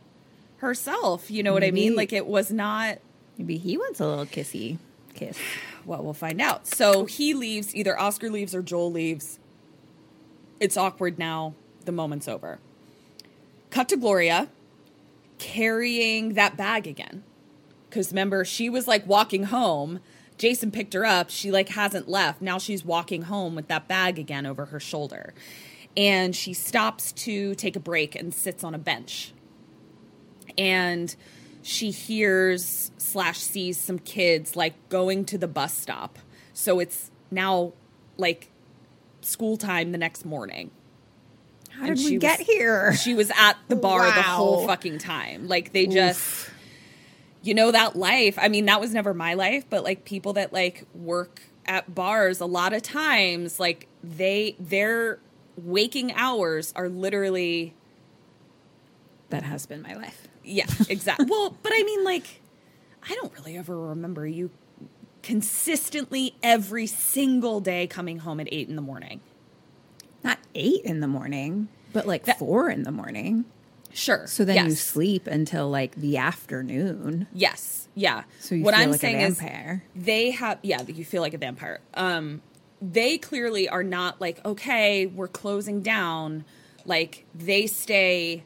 herself, 0.57 1.29
you 1.31 1.43
know 1.43 1.53
what 1.53 1.63
I 1.63 1.71
mean? 1.71 1.95
Like 1.95 2.11
it 2.11 2.25
was 2.27 2.51
not 2.51 2.97
Maybe 3.37 3.57
he 3.57 3.77
wants 3.77 3.99
a 3.99 4.07
little 4.07 4.25
kissy 4.25 4.77
kiss. 5.13 5.37
well, 5.85 6.03
we'll 6.03 6.13
find 6.13 6.41
out. 6.41 6.67
So 6.67 7.05
he 7.05 7.33
leaves, 7.33 7.75
either 7.75 7.99
Oscar 7.99 8.29
leaves 8.29 8.55
or 8.55 8.61
Joel 8.61 8.91
leaves. 8.91 9.39
It's 10.59 10.77
awkward 10.77 11.19
now. 11.19 11.53
The 11.85 11.91
moment's 11.91 12.27
over. 12.27 12.59
Cut 13.69 13.89
to 13.89 13.97
Gloria 13.97 14.49
carrying 15.37 16.33
that 16.33 16.57
bag 16.57 16.87
again. 16.87 17.23
Because 17.89 18.11
remember, 18.11 18.43
she 18.43 18.69
was 18.69 18.87
like 18.87 19.05
walking 19.07 19.43
home. 19.43 19.99
Jason 20.37 20.71
picked 20.71 20.93
her 20.93 21.05
up. 21.05 21.29
She 21.29 21.51
like 21.51 21.69
hasn't 21.69 22.09
left. 22.09 22.41
Now 22.41 22.57
she's 22.57 22.83
walking 22.83 23.23
home 23.23 23.55
with 23.55 23.67
that 23.67 23.87
bag 23.87 24.19
again 24.19 24.45
over 24.45 24.65
her 24.65 24.79
shoulder. 24.79 25.33
And 25.95 26.35
she 26.35 26.53
stops 26.53 27.11
to 27.13 27.55
take 27.55 27.75
a 27.75 27.79
break 27.79 28.15
and 28.15 28.33
sits 28.33 28.63
on 28.63 28.75
a 28.75 28.79
bench 28.79 29.33
and 30.57 31.15
she 31.67 31.91
hears 31.91 32.91
slash 32.97 33.39
sees 33.39 33.77
some 33.77 33.99
kids 33.99 34.55
like 34.55 34.73
going 34.87 35.25
to 35.25 35.37
the 35.37 35.47
bus 35.49 35.73
stop. 35.73 36.17
So 36.53 36.79
it's 36.79 37.11
now 37.29 37.73
like 38.17 38.49
school 39.19 39.57
time 39.57 39.91
the 39.91 39.97
next 39.97 40.23
morning. 40.25 40.71
How 41.71 41.87
And 41.87 41.95
did 41.97 41.99
she 42.03 42.11
we 42.11 42.15
was- 42.17 42.21
get 42.21 42.39
here? 42.39 42.93
She 42.95 43.13
was 43.13 43.29
at 43.37 43.55
the 43.67 43.75
bar 43.75 44.05
the 44.05 44.11
whole 44.21 44.65
fucking 44.65 44.99
time. 44.99 45.49
Like 45.49 45.73
they 45.73 45.87
just 45.87 46.49
you 47.43 47.53
know 47.53 47.71
that 47.71 47.97
life. 47.97 48.37
I 48.41 48.47
mean, 48.47 48.65
that 48.65 48.79
was 48.79 48.93
never 48.93 49.13
my 49.13 49.33
life, 49.33 49.65
but 49.69 49.83
like 49.83 50.05
people 50.05 50.33
that 50.33 50.53
like 50.53 50.85
work 50.95 51.41
at 51.65 51.93
bars 51.93 52.39
a 52.39 52.45
lot 52.45 52.71
of 52.71 52.81
times 52.81 53.59
like 53.59 53.87
they 54.01 54.55
their 54.57 55.19
waking 55.57 56.13
hours 56.13 56.71
are 56.77 56.87
literally 56.87 57.73
that 59.31 59.43
has 59.43 59.65
been 59.65 59.81
my 59.81 59.93
life. 59.95 60.29
Yeah, 60.47 60.65
exactly. 60.89 61.25
well, 61.29 61.55
but 61.61 61.71
I 61.73 61.83
mean, 61.83 62.03
like, 62.03 62.41
I 63.07 63.15
don't 63.15 63.33
really 63.33 63.57
ever 63.57 63.77
remember 63.77 64.25
you 64.25 64.49
consistently 65.23 66.35
every 66.41 66.87
single 66.87 67.59
day 67.59 67.85
coming 67.87 68.19
home 68.19 68.39
at 68.39 68.47
eight 68.51 68.69
in 68.69 68.75
the 68.75 68.81
morning. 68.81 69.19
Not 70.23 70.39
eight 70.55 70.83
in 70.83 70.99
the 70.99 71.07
morning, 71.07 71.67
but 71.93 72.07
like 72.07 72.25
four 72.37 72.69
in 72.69 72.83
the 72.83 72.91
morning. 72.91 73.45
Sure. 73.93 74.27
So 74.27 74.45
then 74.45 74.65
you 74.65 74.75
sleep 74.75 75.27
until 75.27 75.69
like 75.69 75.95
the 75.95 76.17
afternoon. 76.17 77.27
Yes. 77.33 77.87
Yeah. 77.95 78.23
So 78.39 78.55
you 78.55 78.63
what 78.63 78.75
feel 78.75 78.83
I'm 78.83 78.91
like 78.91 78.99
saying 78.99 79.23
a 79.23 79.27
is 79.27 79.39
vampire. 79.39 79.83
they 79.95 80.31
have 80.31 80.59
yeah, 80.61 80.81
you 80.83 81.03
feel 81.03 81.21
like 81.21 81.33
a 81.33 81.37
vampire. 81.37 81.79
Um 81.93 82.41
they 82.81 83.17
clearly 83.17 83.67
are 83.67 83.83
not 83.83 84.21
like, 84.21 84.43
okay, 84.45 85.07
we're 85.07 85.27
closing 85.27 85.81
down. 85.81 86.45
Like 86.85 87.25
they 87.33 87.65
stay 87.67 88.43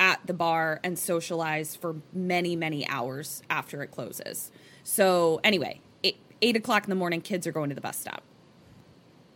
at 0.00 0.20
the 0.26 0.34
bar 0.34 0.80
and 0.84 0.98
socialize 0.98 1.76
for 1.76 1.96
many, 2.12 2.56
many 2.56 2.86
hours 2.88 3.42
after 3.50 3.82
it 3.82 3.88
closes. 3.88 4.50
So 4.82 5.40
anyway, 5.42 5.80
eight, 6.04 6.18
eight 6.42 6.56
o'clock 6.56 6.84
in 6.84 6.90
the 6.90 6.96
morning, 6.96 7.20
kids 7.20 7.46
are 7.46 7.52
going 7.52 7.68
to 7.68 7.74
the 7.74 7.80
bus 7.80 7.98
stop. 7.98 8.22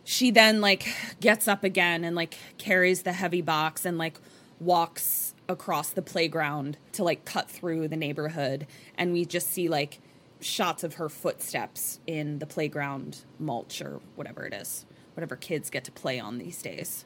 She 0.03 0.31
then 0.31 0.61
like 0.61 0.87
gets 1.19 1.47
up 1.47 1.63
again 1.63 2.03
and 2.03 2.15
like 2.15 2.37
carries 2.57 3.03
the 3.03 3.13
heavy 3.13 3.41
box 3.41 3.85
and 3.85 3.97
like 3.97 4.19
walks 4.59 5.33
across 5.49 5.89
the 5.89 6.01
playground 6.01 6.77
to 6.93 7.03
like 7.03 7.25
cut 7.25 7.49
through 7.49 7.87
the 7.87 7.97
neighborhood 7.97 8.65
and 8.97 9.11
we 9.11 9.25
just 9.25 9.47
see 9.47 9.67
like 9.67 9.99
shots 10.39 10.83
of 10.83 10.95
her 10.95 11.09
footsteps 11.09 11.99
in 12.07 12.39
the 12.39 12.45
playground 12.45 13.23
mulch 13.39 13.81
or 13.81 13.99
whatever 14.15 14.45
it 14.45 14.53
is 14.53 14.85
whatever 15.15 15.35
kids 15.35 15.69
get 15.69 15.83
to 15.83 15.91
play 15.91 16.19
on 16.19 16.37
these 16.37 16.61
days 16.61 17.05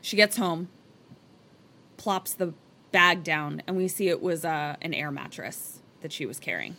she 0.00 0.16
gets 0.16 0.36
home 0.36 0.68
plops 1.96 2.32
the 2.34 2.52
bag 2.92 3.22
down 3.24 3.62
and 3.66 3.76
we 3.76 3.88
see 3.88 4.08
it 4.08 4.22
was 4.22 4.44
uh, 4.44 4.76
an 4.80 4.94
air 4.94 5.10
mattress 5.10 5.80
that 6.02 6.12
she 6.12 6.24
was 6.26 6.38
carrying 6.38 6.76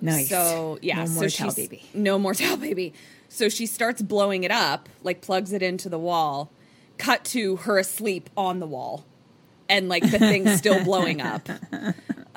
Nice. 0.00 0.28
so 0.28 0.78
yeah, 0.82 0.96
No 1.00 1.06
so 1.06 1.12
more 1.14 1.28
towel 1.28 1.50
she's- 1.50 1.54
baby. 1.54 1.82
No 1.94 2.18
more 2.18 2.34
towel 2.42 2.56
baby. 2.56 2.92
So 3.28 3.48
she 3.48 3.66
starts 3.66 4.02
blowing 4.02 4.44
it 4.44 4.50
up, 4.50 4.88
like 5.02 5.20
plugs 5.20 5.52
it 5.52 5.62
into 5.62 5.88
the 5.88 5.98
wall. 5.98 6.50
Cut 6.98 7.24
to 7.26 7.56
her 7.56 7.78
asleep 7.78 8.30
on 8.36 8.58
the 8.60 8.66
wall, 8.66 9.04
and 9.68 9.88
like 9.88 10.02
the 10.10 10.18
thing's 10.18 10.56
still 10.56 10.82
blowing 10.84 11.20
up. 11.20 11.48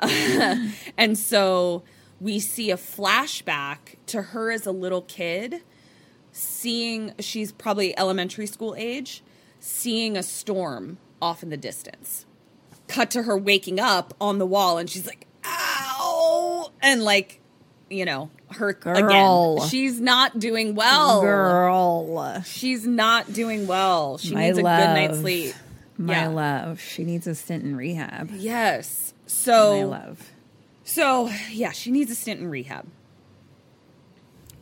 and 0.98 1.16
so 1.18 1.82
we 2.20 2.38
see 2.38 2.70
a 2.70 2.76
flashback 2.76 3.96
to 4.06 4.20
her 4.22 4.50
as 4.50 4.66
a 4.66 4.72
little 4.72 5.02
kid, 5.02 5.62
seeing 6.32 7.12
she's 7.18 7.52
probably 7.52 7.96
elementary 7.98 8.46
school 8.46 8.74
age, 8.76 9.22
seeing 9.60 10.16
a 10.16 10.22
storm 10.22 10.98
off 11.20 11.42
in 11.42 11.50
the 11.50 11.56
distance. 11.56 12.26
Cut 12.88 13.10
to 13.12 13.22
her 13.22 13.36
waking 13.36 13.78
up 13.78 14.14
on 14.20 14.38
the 14.38 14.46
wall, 14.46 14.78
and 14.78 14.88
she's 14.90 15.06
like, 15.06 15.26
"Ow!" 15.44 16.72
and 16.82 17.02
like, 17.04 17.40
you 17.88 18.04
know, 18.04 18.30
her 18.52 18.72
Girl. 18.72 19.56
again. 19.58 19.68
She's 19.68 20.00
not 20.00 20.38
doing 20.38 20.74
well. 20.74 21.20
Girl. 21.20 22.42
She's 22.42 22.86
not 22.86 23.32
doing 23.32 23.66
well. 23.66 24.18
She 24.18 24.34
My 24.34 24.46
needs 24.46 24.58
a 24.58 24.62
good 24.62 24.66
night's 24.66 25.18
sleep. 25.18 25.54
My 25.96 26.22
Yeah. 26.22 26.28
love. 26.28 26.80
She 26.80 27.04
needs 27.04 27.26
a 27.26 27.34
stint 27.34 27.62
in 27.64 27.76
rehab. 27.76 28.30
Yes. 28.32 29.12
So 29.26 29.76
My 29.78 29.84
love. 29.84 30.30
So, 30.82 31.30
yeah, 31.52 31.70
she 31.70 31.90
needs 31.92 32.10
a 32.10 32.14
stint 32.16 32.40
in 32.40 32.48
rehab. 32.48 32.86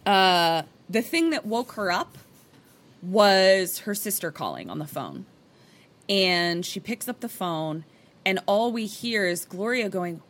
Uh, 0.04 0.62
the 0.88 1.00
thing 1.02 1.30
that 1.30 1.46
woke 1.46 1.72
her 1.72 1.90
up 1.90 2.18
was 3.02 3.80
her 3.80 3.94
sister 3.94 4.30
calling 4.30 4.68
on 4.68 4.78
the 4.78 4.86
phone. 4.86 5.26
And 6.08 6.64
she 6.64 6.80
picks 6.80 7.08
up 7.08 7.20
the 7.20 7.28
phone, 7.28 7.84
and 8.24 8.40
all 8.46 8.72
we 8.72 8.86
hear 8.86 9.26
is 9.26 9.44
Gloria 9.44 9.88
going, 9.88 10.22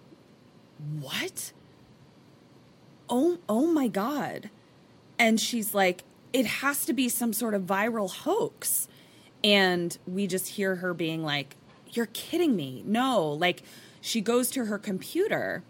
What? 1.01 1.53
Oh, 3.09 3.39
oh 3.49 3.67
my 3.67 3.89
God. 3.89 4.51
And 5.19 5.41
she's 5.41 5.75
like, 5.75 6.05
It 6.33 6.47
has 6.47 6.85
to 6.87 6.93
be 6.93 7.09
some 7.09 7.33
sort 7.33 7.55
of 7.55 7.63
viral 7.63 8.11
hoax. 8.11 8.89
And 9.45 9.97
we 10.07 10.27
just 10.27 10.49
hear 10.49 10.77
her 10.77 10.93
being 10.95 11.23
like, 11.23 11.57
You're 11.93 12.07
kidding 12.07 12.57
me. 12.57 12.83
No. 12.87 13.29
Like, 13.29 13.63
she 14.01 14.21
goes 14.21 14.51
to 14.53 14.67
her 14.67 14.79
computer 14.79 15.63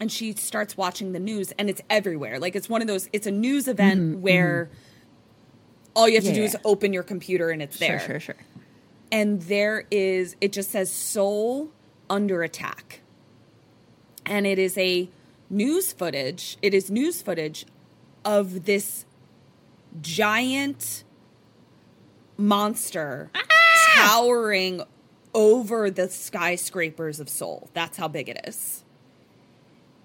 and 0.00 0.10
she 0.10 0.32
starts 0.32 0.76
watching 0.76 1.12
the 1.12 1.20
news 1.20 1.52
and 1.58 1.70
it's 1.70 1.80
everywhere. 1.88 2.38
Like 2.38 2.56
it's 2.56 2.68
one 2.68 2.82
of 2.82 2.88
those 2.88 3.08
it's 3.12 3.26
a 3.26 3.30
news 3.30 3.68
event 3.68 4.00
mm-hmm, 4.00 4.20
where 4.20 4.68
mm-hmm. 4.70 5.92
all 5.94 6.08
you 6.08 6.16
have 6.16 6.24
to 6.24 6.32
do 6.32 6.40
Yeah. 6.40 6.46
is 6.46 6.56
open 6.64 6.92
your 6.92 7.02
computer 7.02 7.50
and 7.50 7.62
it's 7.62 7.78
there. 7.78 8.00
Sure, 8.00 8.20
sure, 8.20 8.34
sure. 8.34 8.36
And 9.10 9.42
there 9.42 9.86
is 9.90 10.36
it 10.40 10.52
just 10.52 10.70
says 10.70 10.90
Seoul 10.90 11.70
under 12.10 12.42
attack. 12.42 13.00
And 14.26 14.46
it 14.46 14.58
is 14.58 14.76
a 14.78 15.08
news 15.50 15.92
footage. 15.92 16.56
It 16.62 16.74
is 16.74 16.90
news 16.90 17.22
footage 17.22 17.66
of 18.24 18.64
this 18.64 19.04
giant 20.00 21.04
monster 22.36 23.30
towering 23.94 24.82
over 25.34 25.90
the 25.90 26.08
skyscrapers 26.08 27.20
of 27.20 27.28
Seoul. 27.28 27.68
That's 27.74 27.96
how 27.98 28.08
big 28.08 28.28
it 28.28 28.40
is 28.46 28.84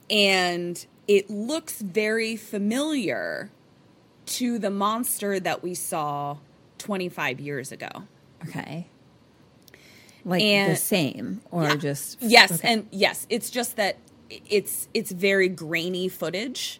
and 0.09 0.85
it 1.07 1.29
looks 1.29 1.81
very 1.81 2.35
familiar 2.35 3.51
to 4.25 4.59
the 4.59 4.69
monster 4.69 5.39
that 5.39 5.63
we 5.63 5.73
saw 5.73 6.37
25 6.77 7.39
years 7.39 7.71
ago. 7.71 7.89
Okay. 8.47 8.87
Like 10.25 10.41
And- 10.41 10.71
the 10.71 10.75
same 10.75 11.41
or 11.51 11.63
Yeah. 11.63 11.75
just 11.75 12.17
yes 12.21 12.51
okay. 12.51 12.73
and 12.73 12.87
yes 12.91 13.25
it's 13.29 13.49
just 13.49 13.77
that 13.77 13.97
it's 14.49 14.87
it's 14.93 15.11
very 15.11 15.47
grainy 15.47 16.07
footage 16.09 16.79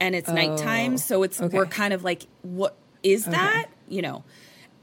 and 0.00 0.14
it's 0.14 0.28
nighttime 0.28 0.98
so 0.98 1.22
it's 1.22 1.40
Oh, 1.40 1.44
okay. 1.46 1.56
we're 1.56 1.66
kind 1.66 1.94
of 1.94 2.02
like 2.04 2.26
what 2.42 2.76
is 3.02 3.24
that 3.26 3.66
you 3.88 4.02
know 4.02 4.24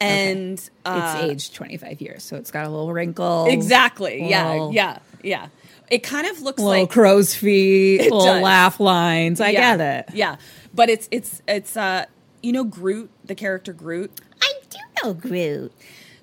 and 0.01 0.58
uh, 0.86 1.17
it's 1.25 1.32
aged 1.49 1.55
25 1.55 1.99
years, 1.99 2.23
so 2.23 2.38
it's 2.38 2.51
got 2.51 2.65
a 2.65 2.69
little 2.69 2.91
wrinkle. 2.93 3.47
exactly 3.49 4.29
yeah 4.29 4.49
little- 4.53 4.73
yeah 4.73 4.99
yeah 5.21 5.47
it 5.91 6.03
kind 6.03 6.25
of 6.25 6.41
looks 6.41 6.62
Little 6.63 6.84
like 6.84 6.89
crow's 6.89 7.36
feet, 7.36 7.99
little 8.03 8.21
does. 8.23 8.41
laugh 8.41 8.79
lines. 8.79 9.41
I 9.41 9.49
yeah, 9.49 9.75
get 9.77 10.10
it. 10.10 10.15
yeah 10.15 10.38
but 10.73 10.89
it's 10.89 11.10
it's 11.12 11.41
it's 11.49 11.75
uh 11.75 12.05
you 12.41 12.53
know 12.53 12.63
Groot 12.63 13.10
the 13.25 13.36
character 13.36 13.73
Groot 13.73 14.10
I 14.41 14.53
do 14.69 14.77
know 15.03 15.13
Groot. 15.13 15.73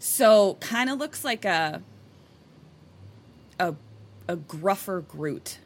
So 0.08 0.54
kind 0.60 0.88
of 0.88 0.98
looks 0.98 1.24
like 1.24 1.44
a 1.44 1.82
a 3.58 3.74
a 4.28 4.36
gruffer 4.36 5.00
Groot, 5.00 5.58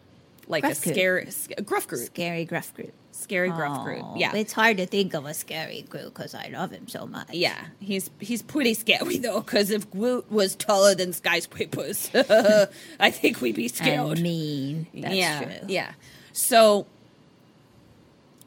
like 0.49 0.63
Gruff 0.65 0.79
a 0.79 0.83
Groot. 0.83 0.95
scary 0.95 1.29
a 1.59 1.63
gruff 1.63 1.87
Groot, 1.87 2.07
Scary 2.07 2.45
gruff 2.47 2.73
Groot. 2.75 2.95
scary 3.13 3.51
gruff 3.51 3.85
Groot. 3.85 4.03
Yeah, 4.17 4.35
It's 4.35 4.55
hard 4.55 4.79
to 4.79 4.87
think 4.87 5.13
of 5.15 5.27
a 5.27 5.35
scary 5.35 5.83
Groot 5.89 6.15
because 6.15 6.35
I 6.35 6.49
love 6.49 6.71
him 6.71 6.89
so 6.89 7.07
much. 7.07 7.29
yeah. 7.33 7.67
He's 7.81 8.09
he's 8.19 8.41
pretty 8.41 8.73
scary 8.75 9.19
though, 9.19 9.41
because 9.41 9.71
if 9.71 9.91
Groot 9.91 10.31
was 10.33 10.57
taller 10.57 10.95
than 10.95 11.13
skyscrapers, 11.13 12.11
I 12.99 13.11
think 13.11 13.43
we'd 13.43 13.57
be 13.57 13.69
scared. 13.69 14.19
I 14.19 14.23
mean. 14.23 14.87
That's 14.95 15.15
yeah, 15.15 15.43
true. 15.45 15.67
yeah. 15.69 15.93
So 16.33 16.87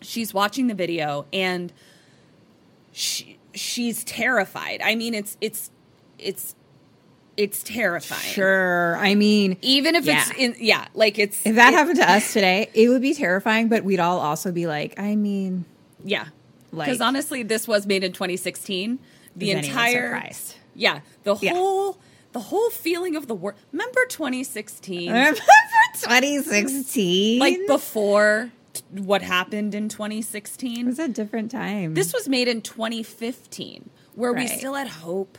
she's 0.02 0.34
watching 0.34 0.68
the 0.68 0.74
video 0.74 1.26
and 1.32 1.72
she 2.92 3.38
she's 3.54 4.04
terrified. 4.04 4.82
I 4.84 4.96
mean, 4.96 5.14
it's 5.14 5.38
it's 5.40 5.70
it's 6.24 6.56
it's 7.36 7.64
terrifying. 7.64 8.22
Sure. 8.22 8.96
I 8.98 9.16
mean, 9.16 9.58
Even 9.62 9.96
if 9.96 10.08
it's 10.08 10.30
Yeah. 10.38 10.46
in 10.46 10.56
yeah, 10.60 10.88
like 10.94 11.18
it's 11.18 11.44
if 11.46 11.56
that 11.56 11.74
it- 11.74 11.76
happened 11.76 11.98
to 11.98 12.10
us 12.12 12.32
today, 12.38 12.70
it 12.74 12.90
would 12.90 13.02
be 13.02 13.14
terrifying, 13.14 13.70
but 13.70 13.84
we'd 13.84 14.00
all 14.00 14.20
also 14.20 14.52
be 14.52 14.68
like, 14.68 15.00
I 15.00 15.16
mean, 15.16 15.66
Yeah. 16.06 16.26
Like- 16.72 16.88
Because 16.88 17.02
honestly, 17.02 17.44
this 17.44 17.68
was 17.68 17.86
made 17.88 18.04
in 18.04 18.12
2016. 18.14 19.00
The 19.36 19.52
entire? 19.52 20.30
Yeah, 20.76 21.00
the 21.24 21.36
Yeah. 21.42 21.54
whole 21.54 21.98
the 22.34 22.40
whole 22.40 22.70
feeling 22.72 23.16
of 23.16 23.28
the 23.28 23.36
world. 23.36 23.58
Remember 23.72 24.00
2016? 24.10 25.08
remember 25.12 25.40
2016? 26.02 27.40
like 27.40 27.60
before 27.68 28.50
t- 28.74 28.82
what 29.02 29.22
happened 29.22 29.76
in 29.76 29.90
2016? 29.90 30.72
it 30.72 30.74
2016. 30.84 30.86
was 30.86 31.00
a 31.00 31.08
different 31.08 31.52
time. 31.52 31.94
This 31.94 32.14
was 32.14 32.28
made 32.30 32.48
in 32.48 32.62
2015 32.62 33.90
where 34.16 34.34
we 34.34 34.48
still 34.48 34.74
had 34.76 34.88
hope. 34.88 35.38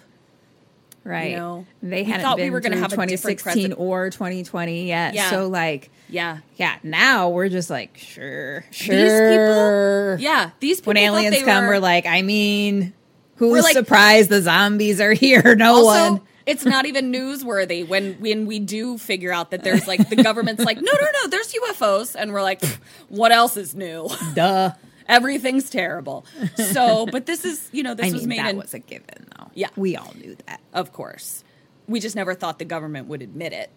Right. 1.05 1.31
You 1.33 1.37
know, 1.37 1.67
they 1.83 2.03
we 2.03 2.05
hadn't 2.11 2.23
thought 2.25 2.37
we 2.39 2.45
been 2.45 2.53
were 2.53 2.61
gonna 2.61 2.77
have 2.79 2.91
2016 2.91 3.43
president. 3.53 3.81
or 3.81 4.11
2020 4.11 4.87
yet. 4.89 5.15
Yeah. 5.15 5.31
So 5.31 5.49
like, 5.49 5.91
Yeah. 6.09 6.39
yeah, 6.57 6.77
now 6.83 7.29
we're 7.31 7.49
just 7.49 7.71
like, 7.71 7.97
sure, 7.99 8.65
sure. 8.71 8.97
These 8.97 9.13
people 9.13 10.17
Yeah, 10.21 10.51
these 10.61 10.81
people 10.81 10.91
when 10.91 10.97
aliens 10.99 11.37
they 11.37 11.43
come, 11.43 11.65
were, 11.65 11.71
we're 11.75 11.79
like, 11.79 12.07
I 12.07 12.23
mean, 12.23 12.93
who's 13.37 13.63
like- 13.63 13.75
surprised 13.75 14.31
the 14.31 14.43
zombies 14.43 15.01
are 15.01 15.13
here? 15.13 15.55
No 15.59 15.75
also, 15.77 16.13
one. 16.15 16.21
it's 16.47 16.65
not 16.65 16.87
even 16.87 17.13
newsworthy 17.13 17.87
when 17.87 18.15
when 18.15 18.47
we 18.47 18.59
do 18.59 18.99
figure 18.99 19.33
out 19.33 19.51
that 19.53 19.63
there's 19.65 19.87
like 19.87 20.09
the 20.09 20.17
government's 20.17 20.65
like, 20.65 20.77
no, 20.79 20.83
no, 20.93 21.07
no, 21.23 21.29
there's 21.29 21.53
UFOs, 21.53 22.15
and 22.19 22.33
we're 22.33 22.43
like, 22.43 22.63
what 23.09 23.31
else 23.33 23.57
is 23.57 23.75
new? 23.75 24.09
Duh. 24.35 24.73
Everything's 25.07 25.69
terrible. 25.69 26.25
So, 26.57 27.05
but 27.05 27.27
this 27.27 27.45
is 27.45 27.69
you 27.73 27.83
know 27.83 27.93
this 27.95 28.07
I 28.07 28.13
was 28.13 28.23
mean, 28.23 28.29
made 28.31 28.39
that 28.39 28.51
in 28.53 28.57
was 28.57 28.73
a 28.73 28.79
given. 28.79 29.27
Yeah. 29.55 29.69
we 29.77 29.97
all 29.97 30.13
knew 30.17 30.37
that. 30.47 30.61
of 30.73 30.93
course. 30.93 31.45
We 31.87 32.01
just 32.01 32.17
never 32.17 32.35
thought 32.35 32.59
the 32.59 32.65
government 32.65 33.09
would 33.09 33.23
admit 33.23 33.53
it. 33.53 33.71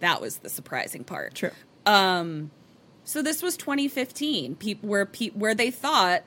That 0.00 0.20
was 0.20 0.38
the 0.38 0.48
surprising 0.48 1.04
part. 1.04 1.34
True. 1.34 1.50
Um, 1.86 2.50
so 3.04 3.22
this 3.22 3.42
was 3.42 3.56
2015, 3.56 4.56
peop 4.56 4.82
where 4.82 5.06
pe- 5.06 5.30
where 5.30 5.54
they 5.54 5.70
thought 5.70 6.24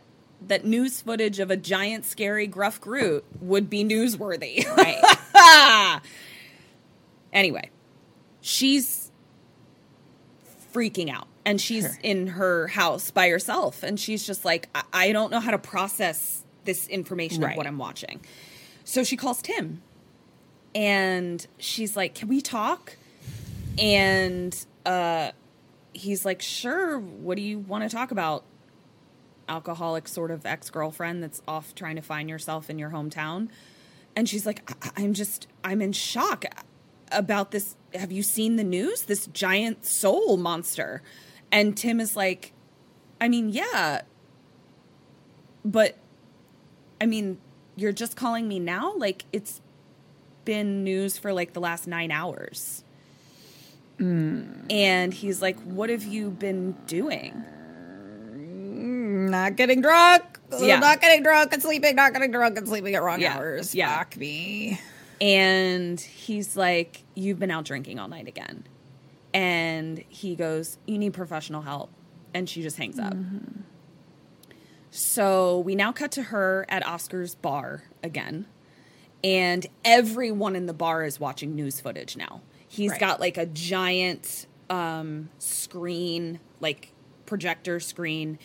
that 0.47 0.65
news 0.65 1.01
footage 1.01 1.39
of 1.39 1.51
a 1.51 1.57
giant, 1.57 2.05
scary, 2.05 2.47
gruff 2.47 2.79
Groot 2.79 3.25
would 3.41 3.69
be 3.69 3.83
newsworthy. 3.83 4.65
Right. 4.65 6.01
anyway, 7.33 7.69
she's 8.41 9.11
freaking 10.73 11.09
out, 11.09 11.27
and 11.45 11.59
she's 11.59 11.97
in 12.01 12.27
her 12.27 12.67
house 12.67 13.11
by 13.11 13.29
herself, 13.29 13.83
and 13.83 13.99
she's 13.99 14.25
just 14.25 14.45
like, 14.45 14.69
I, 14.73 14.83
I 14.93 15.11
don't 15.11 15.31
know 15.31 15.39
how 15.39 15.51
to 15.51 15.57
process 15.57 16.43
this 16.63 16.87
information 16.87 17.43
of 17.43 17.55
what 17.55 17.67
I'm 17.67 17.77
watching. 17.77 18.21
So 18.89 19.03
she 19.03 19.15
calls 19.17 19.39
Tim, 19.43 19.83
and 20.73 21.45
she's 21.59 21.95
like, 21.95 22.15
"Can 22.15 22.27
we 22.27 22.41
talk?" 22.41 22.97
And 23.77 24.65
uh, 24.83 25.29
he's 25.93 26.25
like, 26.25 26.41
"Sure. 26.41 26.97
What 26.97 27.35
do 27.35 27.43
you 27.43 27.59
want 27.59 27.83
to 27.83 27.95
talk 27.95 28.09
about?" 28.09 28.45
Alcoholic 29.47 30.07
sort 30.07 30.31
of 30.31 30.43
ex 30.43 30.71
girlfriend 30.71 31.21
that's 31.21 31.39
off 31.47 31.75
trying 31.75 31.97
to 31.97 32.01
find 32.01 32.31
yourself 32.31 32.67
in 32.67 32.79
your 32.79 32.89
hometown, 32.89 33.49
and 34.15 34.27
she's 34.27 34.47
like, 34.47 34.67
I- 34.83 35.03
"I'm 35.03 35.13
just, 35.13 35.45
I'm 35.63 35.83
in 35.83 35.91
shock 35.91 36.43
about 37.11 37.51
this. 37.51 37.75
Have 37.93 38.11
you 38.11 38.23
seen 38.23 38.55
the 38.55 38.63
news? 38.63 39.03
This 39.03 39.27
giant 39.27 39.85
Seoul 39.85 40.35
monster?" 40.35 41.03
And 41.51 41.77
Tim 41.77 41.99
is 41.99 42.15
like, 42.15 42.53
"I 43.21 43.27
mean, 43.27 43.49
yeah, 43.49 44.01
but 45.63 45.95
I 46.99 47.05
mean, 47.05 47.37
you're 47.79 47.91
just 47.91 48.15
calling 48.15 48.47
me 48.47 48.59
now? 48.59 48.93
Like 48.97 49.25
it's 49.31 49.61
been 50.45 50.83
news 50.83 51.17
for 51.17 51.31
like 51.33 51.53
the 51.53 51.59
last 51.59 51.87
nine 51.87 52.11
hours. 52.11 52.83
Hmm. 53.97 54.43
And 54.69 55.13
he's 55.13 55.41
like, 55.41 55.59
What 55.61 55.89
have 55.89 56.03
you 56.03 56.29
been 56.31 56.73
doing? 56.87 57.43
not 59.29 59.55
getting 59.55 59.81
drunk. 59.81 60.23
Yeah. 60.59 60.79
Not 60.79 61.01
getting 61.01 61.21
drunk 61.21 61.53
and 61.53 61.61
sleeping. 61.61 61.95
Not 61.95 62.13
getting 62.13 62.31
drunk 62.31 62.57
and 62.57 62.67
sleeping 62.67 62.95
at 62.95 63.03
wrong 63.03 63.21
Yeah. 63.21 63.37
hours. 63.37 63.75
Yeah. 63.75 63.97
Fuck 63.99 64.17
me. 64.17 64.79
And 65.21 65.99
he's 65.99 66.55
like, 66.57 67.03
You've 67.15 67.39
been 67.39 67.51
out 67.51 67.65
drinking 67.65 67.99
all 67.99 68.07
night 68.07 68.27
again. 68.27 68.65
And 69.33 70.03
he 70.09 70.35
goes, 70.35 70.77
You 70.87 70.97
need 70.97 71.13
professional 71.13 71.61
help. 71.61 71.91
And 72.33 72.49
she 72.49 72.61
just 72.61 72.77
hangs 72.77 72.97
up. 72.99 73.13
Mm-hmm. 73.13 73.61
So 74.91 75.59
we 75.59 75.75
now 75.75 75.91
cut 75.91 76.11
to 76.13 76.23
her 76.23 76.65
at 76.69 76.85
Oscar's 76.85 77.35
bar 77.35 77.83
again. 78.03 78.45
And 79.23 79.67
everyone 79.83 80.55
in 80.55 80.65
the 80.65 80.73
bar 80.73 81.03
is 81.03 81.19
watching 81.19 81.55
news 81.55 81.79
footage 81.81 82.15
now. 82.15 82.41
He's 82.67 82.91
Right. 82.91 82.99
got 82.99 83.19
like 83.19 83.37
a 83.37 83.45
giant 83.45 84.47
um, 84.69 85.29
screen, 85.39 86.39
like 86.59 86.93
projector 87.25 87.79
screen. 87.79 88.39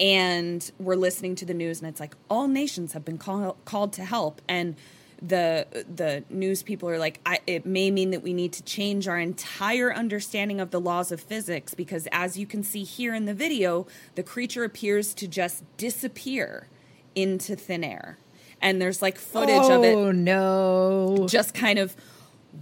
And 0.00 0.70
we're 0.78 0.94
listening 0.96 1.34
to 1.36 1.44
the 1.44 1.54
news, 1.54 1.80
and 1.80 1.88
it's 1.88 1.98
like 1.98 2.14
all 2.30 2.46
nations 2.46 2.92
have 2.92 3.04
been 3.04 3.18
call- 3.18 3.56
called 3.64 3.92
to 3.94 4.04
help. 4.04 4.40
And 4.48 4.76
the 5.20 5.66
the 5.92 6.22
news 6.30 6.62
people 6.62 6.88
are 6.88 6.98
like 6.98 7.20
I, 7.26 7.40
it 7.46 7.66
may 7.66 7.90
mean 7.90 8.10
that 8.12 8.22
we 8.22 8.32
need 8.32 8.52
to 8.52 8.62
change 8.62 9.08
our 9.08 9.18
entire 9.18 9.92
understanding 9.92 10.60
of 10.60 10.70
the 10.70 10.80
laws 10.80 11.10
of 11.10 11.20
physics 11.20 11.74
because 11.74 12.06
as 12.12 12.38
you 12.38 12.46
can 12.46 12.62
see 12.62 12.84
here 12.84 13.14
in 13.14 13.24
the 13.24 13.34
video 13.34 13.86
the 14.14 14.22
creature 14.22 14.62
appears 14.62 15.14
to 15.14 15.26
just 15.26 15.64
disappear 15.76 16.68
into 17.16 17.56
thin 17.56 17.82
air 17.82 18.16
and 18.62 18.80
there's 18.80 19.02
like 19.02 19.18
footage 19.18 19.68
of 19.70 19.82
it 19.82 19.94
Oh 19.96 20.12
no. 20.12 21.26
just 21.28 21.52
kind 21.52 21.80
of 21.80 21.96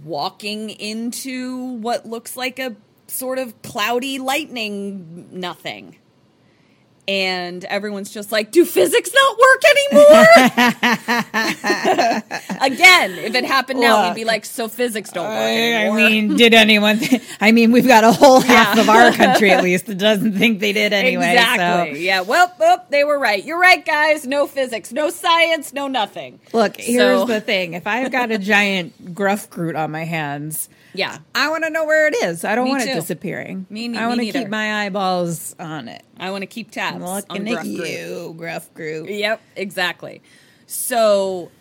walking 0.03 0.71
into 0.71 1.73
what 1.77 2.07
looks 2.07 2.35
like 2.35 2.57
a 2.59 2.75
sort 3.07 3.37
of 3.39 3.61
cloudy 3.61 4.19
lightning 4.19 5.29
nothing. 5.31 5.97
And 7.09 7.63
everyone's 7.63 8.11
just 8.13 8.33
like, 8.33 8.51
do 8.51 8.65
physics 8.65 9.11
not 9.13 9.37
work 9.37 9.61
anymore? 9.71 10.25
Again, 12.61 13.11
if 13.19 13.33
it 13.35 13.45
happened 13.45 13.79
now, 13.79 14.07
we'd 14.09 14.15
be 14.15 14.25
like, 14.25 14.43
so 14.43 14.67
physics 14.67 15.11
don't 15.11 15.25
work 15.25 15.33
I, 15.33 15.87
I 15.87 15.95
mean, 15.95 16.35
did 16.37 16.53
anyone? 16.53 16.99
Th- 16.99 17.21
I 17.39 17.51
mean, 17.53 17.71
we've 17.71 17.87
got 17.87 18.03
a 18.03 18.11
whole 18.11 18.41
half 18.41 18.75
Yeah. 18.75 18.81
of 18.81 18.89
our 18.89 19.11
country 19.13 19.51
at 19.51 19.63
least 19.63 19.85
that 19.85 19.97
doesn't 19.97 20.33
think 20.37 20.59
they 20.59 20.73
did 20.73 20.91
anyway. 20.91 21.31
exactly. 21.31 22.05
Yeah. 22.05 22.21
Well, 22.21 22.53
oh, 22.59 22.79
they 22.89 23.03
were 23.05 23.17
right. 23.19 23.43
You're 23.43 23.59
right, 23.59 23.85
guys. 23.85 24.27
No 24.27 24.45
physics, 24.47 24.91
no 24.91 25.09
science, 25.09 25.71
no 25.73 25.87
nothing. 25.87 26.39
Look, 26.51 26.77
here's 26.77 27.21
So- 27.21 27.25
the 27.25 27.39
thing: 27.41 27.73
if 27.73 27.87
I've 27.87 28.11
got 28.11 28.31
a 28.31 28.37
giant 28.37 29.13
gruff 29.15 29.49
Groot 29.49 29.75
on 29.77 29.91
my 29.91 30.03
hands, 30.03 30.67
Yeah. 30.97 31.19
I 31.35 31.49
want 31.49 31.63
to 31.63 31.69
know 31.69 31.85
where 31.85 32.07
it 32.07 32.15
is. 32.23 32.43
I 32.43 32.55
don't 32.55 32.65
Me 32.65 32.71
want 32.71 32.83
too. 32.83 32.89
it 32.89 32.95
disappearing. 32.95 33.65
Me 33.69 33.87
ne- 33.87 33.97
I 33.97 34.07
want 34.07 34.19
to 34.19 34.31
keep 34.31 34.49
my 34.49 34.85
eyeballs 34.85 35.55
on 35.59 35.87
it. 35.87 36.03
I 36.17 36.31
want 36.31 36.41
to 36.41 36.47
keep 36.47 36.71
tabs. 36.71 36.95
I'm 36.97 37.03
on 37.03 37.15
looking 37.29 37.47
at 37.47 37.53
Gruff 37.53 37.63
Groot. 37.65 37.89
you, 37.89 38.33
gruff 38.37 38.73
Groot. 38.73 39.09
Yep, 39.09 39.41
exactly. 39.55 40.21
So 40.65 41.51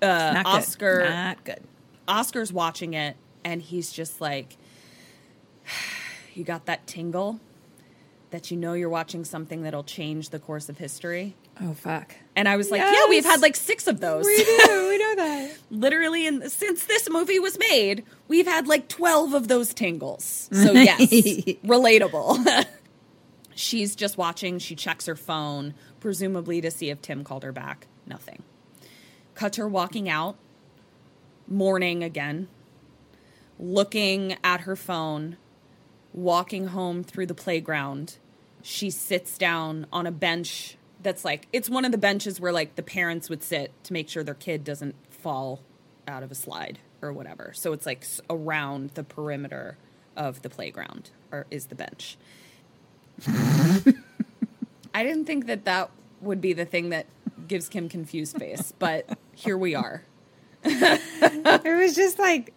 uh, 0.00 0.06
Not 0.06 0.44
good. 0.44 0.46
Oscar 0.46 1.04
Not 1.08 1.44
good. 1.44 1.60
Oscar's 2.06 2.52
watching 2.52 2.94
it 2.94 3.16
and 3.44 3.60
he's 3.60 3.92
just 3.92 4.20
like 4.20 4.56
you 6.34 6.44
got 6.44 6.66
that 6.66 6.86
tingle 6.86 7.40
that 8.30 8.50
you 8.50 8.56
know 8.56 8.72
you're 8.72 8.88
watching 8.88 9.24
something 9.24 9.62
that'll 9.62 9.84
change 9.84 10.30
the 10.30 10.38
course 10.38 10.68
of 10.68 10.78
history. 10.78 11.36
Oh 11.60 11.74
fuck. 11.74 12.14
And 12.36 12.48
I 12.48 12.56
was 12.56 12.70
like, 12.70 12.80
yeah, 12.80 13.06
we've 13.08 13.24
had 13.24 13.40
like 13.40 13.54
6 13.54 13.86
of 13.86 14.00
those. 14.00 14.24
We 14.24 14.36
do. 14.36 14.88
we 14.88 14.98
know 14.98 15.14
that. 15.16 15.50
Literally 15.70 16.26
in 16.26 16.48
since 16.50 16.84
this 16.86 17.08
movie 17.08 17.38
was 17.38 17.58
made, 17.58 18.04
we've 18.26 18.46
had 18.46 18.66
like 18.66 18.88
12 18.88 19.34
of 19.34 19.48
those 19.48 19.72
tingles. 19.72 20.48
So 20.52 20.72
yes, 20.72 21.00
relatable. 21.64 22.66
She's 23.54 23.94
just 23.94 24.18
watching, 24.18 24.58
she 24.58 24.74
checks 24.74 25.06
her 25.06 25.14
phone, 25.14 25.74
presumably 26.00 26.60
to 26.60 26.72
see 26.72 26.90
if 26.90 27.00
Tim 27.00 27.22
called 27.22 27.44
her 27.44 27.52
back. 27.52 27.86
Nothing. 28.04 28.42
Cut 29.36 29.54
her 29.56 29.68
walking 29.68 30.08
out, 30.08 30.36
mourning 31.46 32.02
again, 32.02 32.48
looking 33.60 34.36
at 34.42 34.62
her 34.62 34.74
phone, 34.74 35.36
walking 36.12 36.68
home 36.68 37.04
through 37.04 37.26
the 37.26 37.34
playground. 37.34 38.16
She 38.60 38.90
sits 38.90 39.38
down 39.38 39.86
on 39.92 40.04
a 40.04 40.12
bench 40.12 40.76
that's 41.04 41.24
like 41.24 41.46
it's 41.52 41.70
one 41.70 41.84
of 41.84 41.92
the 41.92 41.98
benches 41.98 42.40
where 42.40 42.52
like 42.52 42.74
the 42.74 42.82
parents 42.82 43.30
would 43.30 43.44
sit 43.44 43.70
to 43.84 43.92
make 43.92 44.08
sure 44.08 44.24
their 44.24 44.34
kid 44.34 44.64
doesn't 44.64 44.96
fall 45.10 45.60
out 46.08 46.24
of 46.24 46.32
a 46.32 46.34
slide 46.34 46.80
or 47.00 47.12
whatever. 47.12 47.52
So 47.54 47.72
it's 47.72 47.86
like 47.86 48.04
around 48.28 48.90
the 48.90 49.04
perimeter 49.04 49.76
of 50.16 50.42
the 50.42 50.50
playground 50.50 51.10
or 51.30 51.46
is 51.50 51.66
the 51.66 51.74
bench. 51.76 52.16
I 53.28 55.02
didn't 55.02 55.26
think 55.26 55.46
that 55.46 55.64
that 55.66 55.90
would 56.20 56.40
be 56.40 56.52
the 56.52 56.64
thing 56.64 56.88
that 56.88 57.06
gives 57.46 57.68
Kim 57.68 57.88
confused 57.88 58.36
face, 58.38 58.72
but 58.78 59.18
here 59.34 59.56
we 59.56 59.76
are. 59.76 60.02
It 60.66 61.76
was 61.76 61.94
just 61.94 62.18
like 62.18 62.52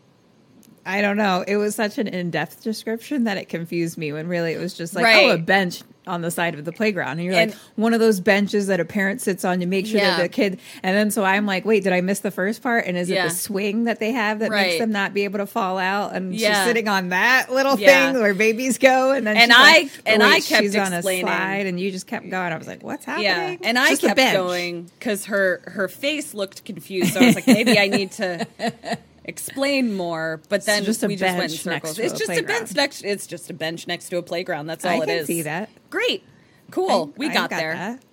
I 0.85 1.01
don't 1.01 1.17
know. 1.17 1.43
It 1.45 1.57
was 1.57 1.75
such 1.75 1.97
an 1.97 2.07
in-depth 2.07 2.63
description 2.63 3.25
that 3.25 3.37
it 3.37 3.49
confused 3.49 3.97
me 3.97 4.13
when 4.13 4.27
really 4.27 4.53
it 4.53 4.59
was 4.59 4.73
just 4.73 4.95
like, 4.95 5.03
oh, 5.05 5.31
a 5.31 5.37
bench 5.37 5.81
on 6.07 6.21
the 6.21 6.31
side 6.31 6.55
of 6.55 6.65
the 6.65 6.71
playground. 6.71 7.19
And 7.19 7.23
you're 7.23 7.33
And- 7.35 7.51
like, 7.51 7.59
one 7.75 7.93
of 7.93 7.99
those 7.99 8.19
benches 8.19 8.67
that 8.67 8.79
a 8.79 8.85
parent 8.85 9.21
sits 9.21 9.43
on 9.45 9.59
to 9.59 9.65
make 9.65 9.85
sure 9.85 9.99
Yeah. 9.99 10.17
that 10.17 10.23
the 10.23 10.29
kid. 10.29 10.59
And 10.83 10.95
then 10.95 11.11
so 11.11 11.23
I'm 11.23 11.45
like, 11.45 11.65
wait, 11.65 11.83
did 11.83 11.93
I 11.93 12.01
miss 12.01 12.19
the 12.19 12.31
first 12.31 12.61
part? 12.63 12.85
And 12.85 12.97
is 12.97 13.09
it 13.09 13.21
the 13.21 13.29
swing 13.29 13.83
that 13.85 13.99
they 13.99 14.11
have 14.11 14.39
that 14.39 14.49
Right. 14.49 14.67
makes 14.67 14.79
them 14.79 14.91
not 14.91 15.13
be 15.13 15.23
able 15.25 15.39
to 15.39 15.45
fall 15.45 15.77
out? 15.77 16.15
And 16.15 16.33
she's 16.33 16.41
Yeah. 16.41 16.65
sitting 16.65 16.87
on 16.87 17.09
that 17.09 17.51
little 17.51 17.77
Yeah. 17.79 18.11
thing 18.11 18.21
where 18.21 18.33
babies 18.33 18.77
go. 18.77 19.11
And 19.11 19.27
then 19.27 19.37
And 19.37 19.51
I- 19.53 19.57
like, 19.61 19.85
oh, 19.97 20.01
and 20.05 20.21
wait, 20.23 20.29
I 20.29 20.39
kept 20.39 20.61
she's 20.63 20.75
on 20.75 20.93
a 20.93 20.97
explaining- 20.97 21.25
slide, 21.25 21.65
and 21.65 21.79
you 21.79 21.91
just 21.91 22.07
kept 22.07 22.29
going. 22.29 22.53
I 22.53 22.57
was 22.57 22.67
like, 22.67 22.83
what's 22.83 23.05
happening? 23.05 23.25
Yeah, 23.25 23.55
and 23.63 23.77
I 23.77 23.89
just 23.89 24.01
kept 24.01 24.17
going 24.33 24.89
because 24.99 25.25
her 25.25 25.61
her 25.65 25.87
face 25.87 26.33
looked 26.33 26.63
confused. 26.65 27.13
So 27.13 27.19
I 27.19 27.25
was 27.27 27.35
like, 27.35 27.47
maybe 27.47 27.77
I 27.77 27.87
need 27.87 28.11
to 28.13 28.47
explain 29.27 29.93
more. 29.93 30.41
But 30.49 30.65
then 30.65 30.83
just 30.83 31.05
we 31.05 31.15
just 31.15 31.37
went 31.37 31.51
in 31.51 31.57
circles. 31.57 31.99
It's 31.99 32.17
just 32.17 32.31
a 32.31 32.41
bench 32.41 32.73
next. 32.75 33.03
It's 33.03 33.27
just 33.27 33.49
a 33.49 33.53
bench 33.53 33.85
next 33.87 34.09
to 34.09 34.17
a 34.17 34.23
playground. 34.23 34.67
That's 34.67 34.85
all 34.85 35.01
it 35.01 35.09
is. 35.09 35.09
I 35.09 35.13
it 35.13 35.15
can 35.15 35.17
is. 35.19 35.27
see 35.27 35.41
that. 35.43 35.69
Great, 35.89 36.23
cool. 36.71 37.11
I- 37.15 37.19
we 37.19 37.29
I 37.29 37.33
got, 37.33 37.49
there. 37.49 37.73
that. 37.73 38.03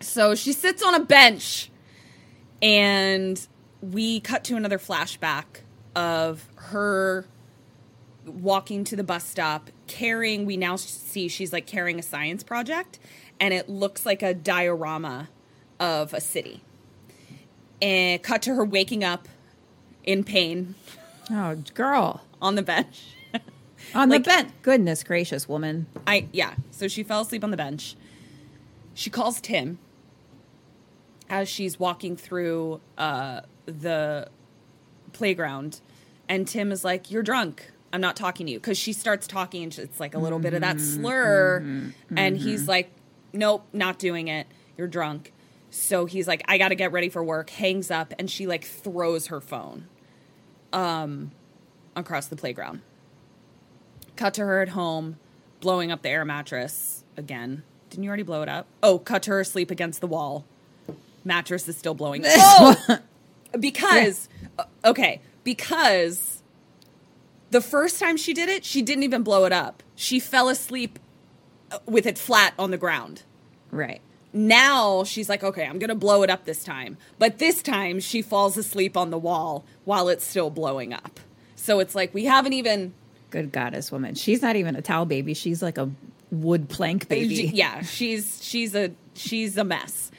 So 0.00 0.34
she 0.34 0.52
sits 0.52 0.82
on 0.82 0.94
a 0.94 1.00
bench, 1.00 1.70
and 2.60 3.46
we 3.80 4.20
cut 4.20 4.44
to 4.44 4.56
another 4.56 4.78
flashback 4.78 5.44
of 5.94 6.48
her 6.56 7.26
walking 8.26 8.84
to 8.84 8.96
the 8.96 9.04
bus 9.04 9.24
stop 9.24 9.70
carrying. 9.86 10.44
We 10.44 10.56
now 10.56 10.76
see 10.76 11.28
she's 11.28 11.52
like 11.52 11.66
carrying 11.66 11.98
a 11.98 12.02
science 12.02 12.42
project, 12.42 12.98
and 13.40 13.54
it 13.54 13.68
looks 13.68 14.04
like 14.04 14.22
a 14.22 14.34
diorama 14.34 15.28
of 15.78 16.12
a 16.12 16.20
city. 16.20 16.62
And 17.82 18.22
cut 18.22 18.40
to 18.42 18.54
her 18.54 18.64
waking 18.64 19.04
up 19.04 19.28
in 20.04 20.24
pain 20.24 20.74
Oh, 21.30 21.56
girl. 21.74 22.22
on 22.40 22.54
the 22.54 22.62
bench. 22.62 23.02
On 23.94 24.08
Like- 24.08 24.24
the 24.24 24.28
bench. 24.28 24.52
Goodness 24.62 25.02
gracious, 25.02 25.48
woman. 25.48 25.86
I 26.06 26.28
yeah. 26.32 26.54
So 26.70 26.88
she 26.88 27.02
fell 27.02 27.20
asleep 27.20 27.44
on 27.44 27.50
the 27.50 27.56
bench. 27.56 27.96
She 28.94 29.10
calls 29.10 29.40
Tim 29.40 29.78
as 31.28 31.48
she's 31.48 31.78
walking 31.78 32.16
through 32.16 32.80
uh, 32.96 33.40
the 33.66 34.28
playground, 35.12 35.80
and 36.28 36.46
Tim 36.46 36.72
is 36.72 36.84
like, 36.84 37.10
"You're 37.10 37.22
drunk. 37.22 37.70
I'm 37.92 38.00
not 38.00 38.16
talking 38.16 38.46
to 38.46 38.52
you." 38.52 38.58
Because 38.58 38.78
she 38.78 38.92
starts 38.92 39.26
talking, 39.26 39.64
and 39.64 39.78
it's 39.78 40.00
like 40.00 40.14
a 40.14 40.18
little 40.18 40.38
bit 40.38 40.54
of 40.54 40.60
that 40.62 40.76
mm-hmm. 40.76 41.02
slur, 41.02 41.60
mm-hmm. 41.60 42.18
and 42.18 42.36
he's 42.36 42.62
mm-hmm. 42.62 42.70
like, 42.70 42.90
"Nope, 43.32 43.66
not 43.72 43.98
doing 43.98 44.28
it. 44.28 44.46
You're 44.76 44.88
drunk." 44.88 45.32
So 45.70 46.06
he's 46.06 46.28
like, 46.28 46.42
"I 46.46 46.58
got 46.58 46.68
to 46.68 46.74
get 46.74 46.92
ready 46.92 47.08
for 47.08 47.22
work." 47.22 47.50
Hangs 47.50 47.90
up, 47.90 48.14
and 48.18 48.30
she 48.30 48.46
like 48.46 48.64
throws 48.64 49.26
her 49.28 49.40
phone 49.40 49.88
um, 50.74 51.30
across 51.96 52.26
the 52.26 52.36
playground. 52.36 52.82
Cut 54.16 54.34
to 54.34 54.44
her 54.44 54.60
at 54.60 54.70
home, 54.70 55.16
blowing 55.60 55.90
up 55.90 56.02
the 56.02 56.10
air 56.10 56.24
mattress 56.24 57.04
again. 57.16 57.62
Didn't 57.90 58.04
you 58.04 58.10
already 58.10 58.22
blow 58.24 58.42
it 58.42 58.48
up? 58.48 58.66
Oh, 58.82 58.98
cut 58.98 59.22
to 59.24 59.30
her 59.30 59.40
asleep 59.40 59.70
against 59.70 60.00
the 60.00 60.06
wall. 60.06 60.44
Mattress 61.24 61.68
is 61.68 61.76
still 61.76 61.94
blowing. 61.94 62.24
Oh, 62.36 62.98
because 63.58 64.28
okay, 64.84 65.20
because 65.44 66.42
the 67.50 67.60
first 67.60 68.00
time 68.00 68.16
she 68.16 68.34
did 68.34 68.48
it, 68.48 68.64
she 68.64 68.82
didn't 68.82 69.04
even 69.04 69.22
blow 69.22 69.44
it 69.44 69.52
up. 69.52 69.82
She 69.94 70.18
fell 70.18 70.48
asleep 70.48 70.98
uh, 71.70 71.78
with 71.86 72.04
it 72.04 72.18
flat 72.18 72.52
on 72.58 72.72
the 72.72 72.76
ground. 72.76 73.22
Right. 73.70 74.00
Now 74.34 75.04
she's 75.04 75.28
like, 75.28 75.44
okay, 75.44 75.64
I'm 75.64 75.78
gonna 75.78 75.94
blow 75.94 76.22
it 76.22 76.28
up 76.28 76.44
this 76.44 76.64
time. 76.64 76.98
But 77.18 77.38
this 77.38 77.62
time 77.62 78.00
she 78.00 78.20
falls 78.20 78.56
asleep 78.58 78.96
on 78.96 79.10
the 79.10 79.18
wall 79.18 79.64
while 79.84 80.08
it's 80.08 80.24
still 80.24 80.50
blowing 80.50 80.92
up. 80.92 81.20
So 81.56 81.78
it's 81.78 81.94
like 81.94 82.12
we 82.12 82.24
haven't 82.24 82.52
even 82.52 82.92
Good 83.30 83.50
goddess 83.50 83.90
woman. 83.90 84.14
She's 84.14 84.42
not 84.42 84.54
even 84.54 84.76
a 84.76 84.82
towel 84.82 85.06
baby. 85.06 85.34
She's 85.34 85.60
like 85.60 85.76
a 85.76 85.90
wood 86.30 86.68
plank 86.68 87.08
baby. 87.08 87.50
Yeah, 87.54 87.82
she's 87.82 88.38
she's 88.42 88.74
a 88.74 88.92
she's 89.14 89.56
a 89.56 89.64
mess. 89.64 90.12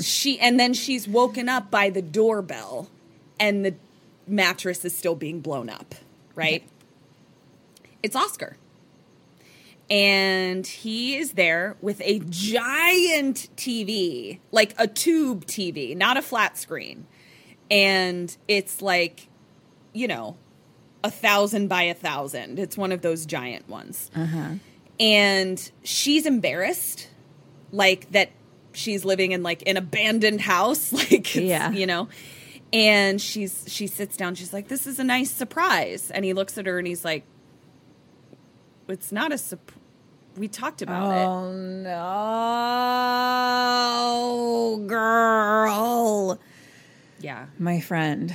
She 0.00 0.40
and 0.40 0.58
then 0.58 0.74
she's 0.74 1.06
woken 1.06 1.48
up 1.48 1.70
by 1.70 1.90
the 1.90 2.02
doorbell 2.02 2.88
and 3.38 3.64
the 3.64 3.74
mattress 4.26 4.84
is 4.84 4.96
still 4.96 5.14
being 5.14 5.40
blown 5.40 5.68
up, 5.68 5.94
right? 6.34 6.64
It's 8.02 8.16
Oscar. 8.16 8.56
And 9.90 10.66
he 10.66 11.16
is 11.18 11.32
there 11.32 11.76
with 11.82 12.00
a 12.02 12.20
giant 12.28 13.48
TV, 13.56 14.38
like 14.50 14.74
a 14.78 14.86
tube 14.86 15.44
TV, 15.46 15.96
not 15.96 16.16
a 16.16 16.22
flat 16.22 16.56
screen. 16.56 17.06
And 17.70 18.34
it's 18.48 18.80
like, 18.80 19.28
you 19.92 20.08
know, 20.08 20.36
a 21.04 21.10
thousand 21.10 21.68
by 21.68 21.82
a 21.84 21.94
thousand. 21.94 22.58
It's 22.58 22.76
one 22.76 22.92
of 22.92 23.02
those 23.02 23.26
giant 23.26 23.68
ones 23.68 24.10
uh-huh. 24.14 24.54
and 25.00 25.70
she's 25.82 26.26
embarrassed 26.26 27.08
like 27.72 28.10
that 28.12 28.30
she's 28.72 29.04
living 29.04 29.32
in 29.32 29.42
like 29.42 29.62
an 29.66 29.76
abandoned 29.76 30.40
house 30.40 30.92
like 31.10 31.34
Yeah. 31.34 31.70
you 31.72 31.86
know 31.86 32.08
and 32.72 33.20
she's 33.20 33.64
she 33.68 33.86
sits 33.86 34.16
down 34.16 34.34
she's 34.34 34.52
like 34.52 34.68
this 34.68 34.86
is 34.86 34.98
a 34.98 35.04
nice 35.04 35.30
surprise 35.30 36.10
and 36.10 36.24
he 36.24 36.32
looks 36.34 36.56
at 36.58 36.66
her 36.66 36.78
and 36.78 36.86
he's 36.86 37.04
like 37.04 37.24
it's 38.88 39.12
not 39.12 39.32
a 39.32 39.38
surprise 39.38 39.78
we 40.36 40.48
talked 40.48 40.82
about 40.82 41.12
it 41.12 41.26
Oh 41.26 41.52
no, 44.76 44.86
girl. 44.86 46.38
Yeah. 47.20 47.46
My 47.58 47.80
friend. 47.80 48.34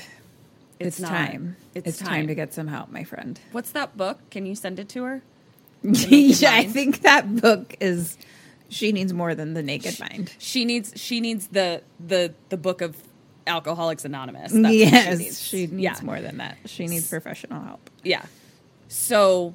It's 0.80 1.00
It's, 1.00 1.10
time. 1.10 1.58
It's 1.74 1.88
It's, 1.88 1.98
time. 2.00 2.08
time. 2.08 2.28
to 2.28 2.36
get 2.36 2.54
some 2.54 2.68
help, 2.68 2.92
my 2.92 3.04
friend. 3.04 3.40
What's 3.52 3.72
that 3.72 3.98
book? 3.98 4.20
Can 4.30 4.46
you 4.46 4.56
send 4.56 4.80
it 4.80 4.90
to 4.90 5.04
her? 5.04 5.24
yeah, 5.84 6.54
I 6.54 6.66
think 6.66 7.02
that 7.02 7.42
book 7.42 7.76
is 7.80 8.18
she 8.70 8.92
needs 8.92 9.14
more 9.14 9.36
than 9.36 9.54
the 9.54 9.64
naked 9.64 10.00
mind. 10.00 10.34
She 10.38 10.66
needs 10.66 10.94
she 10.96 11.20
needs 11.20 11.48
the 11.48 11.82
the 12.00 12.34
the 12.50 12.58
book 12.58 12.82
of 12.82 12.96
Alcoholics 13.46 14.06
Anonymous. 14.06 14.52
That's 14.52 14.74
yes, 14.74 15.18
she 15.18 15.24
needs. 15.24 15.42
she 15.42 15.68
needs 15.68 15.82
yeah. 15.82 16.00
more 16.04 16.22
than 16.22 16.38
that. 16.38 16.58
She 16.66 16.88
needs 16.88 17.10
professional 17.10 17.62
help. 17.64 17.90
Yeah. 18.04 18.26
So 18.88 19.54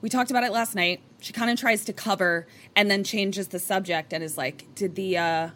we 0.00 0.08
talked 0.08 0.30
about 0.30 0.44
it 0.44 0.52
last 0.52 0.74
night. 0.74 1.00
She 1.20 1.32
kind 1.32 1.50
of 1.50 1.58
tries 1.58 1.84
to 1.86 1.92
cover 1.92 2.46
and 2.74 2.90
then 2.90 3.04
changes 3.04 3.48
the 3.48 3.58
subject 3.58 4.12
and 4.12 4.24
is 4.24 4.38
like, 4.38 4.66
"Did 4.74 4.94
the 4.94 5.18
uh, 5.18 5.50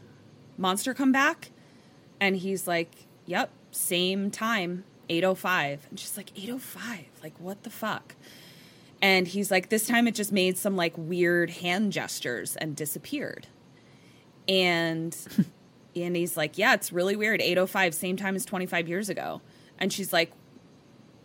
monster 0.58 0.94
come 0.94 1.12
back?" 1.12 1.50
And 2.20 2.36
he's 2.36 2.66
like, 2.66 3.06
"Yep, 3.26 3.50
same 3.70 4.30
time, 4.30 4.84
8:05." 5.08 5.80
And 5.90 5.98
she's 5.98 6.16
like, 6.16 6.32
"8:05? 6.34 7.06
Like 7.22 7.38
what 7.38 7.62
the 7.62 7.70
fuck?" 7.70 8.14
And 9.00 9.28
he's 9.28 9.50
like, 9.50 9.68
"This 9.68 9.86
time 9.86 10.06
it 10.06 10.14
just 10.14 10.32
made 10.32 10.58
some 10.58 10.76
like 10.76 10.96
weird 10.96 11.50
hand 11.50 11.92
gestures 11.92 12.56
and 12.56 12.76
disappeared." 12.76 13.46
And 14.48 15.16
and 15.96 16.16
he's 16.16 16.36
like, 16.36 16.58
"Yeah, 16.58 16.74
it's 16.74 16.92
really 16.92 17.16
weird. 17.16 17.40
8:05, 17.40 17.94
same 17.94 18.16
time 18.16 18.36
as 18.36 18.44
25 18.44 18.88
years 18.88 19.08
ago." 19.08 19.40
And 19.76 19.92
she's 19.92 20.12
like, 20.12 20.30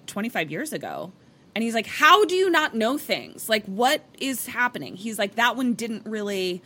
25 0.09 0.51
years 0.51 0.74
ago. 0.74 1.13
And 1.60 1.64
he's 1.66 1.74
like, 1.74 1.88
How 1.88 2.24
do 2.24 2.36
you 2.36 2.49
not 2.49 2.74
know 2.74 2.97
things? 2.97 3.49
Like, 3.49 3.66
what 3.66 4.01
is 4.18 4.45
happening? 4.45 4.95
He's 4.95 5.20
like, 5.20 5.36
That 5.36 5.57
one 5.57 5.74
didn't 5.74 6.05
really 6.05 6.64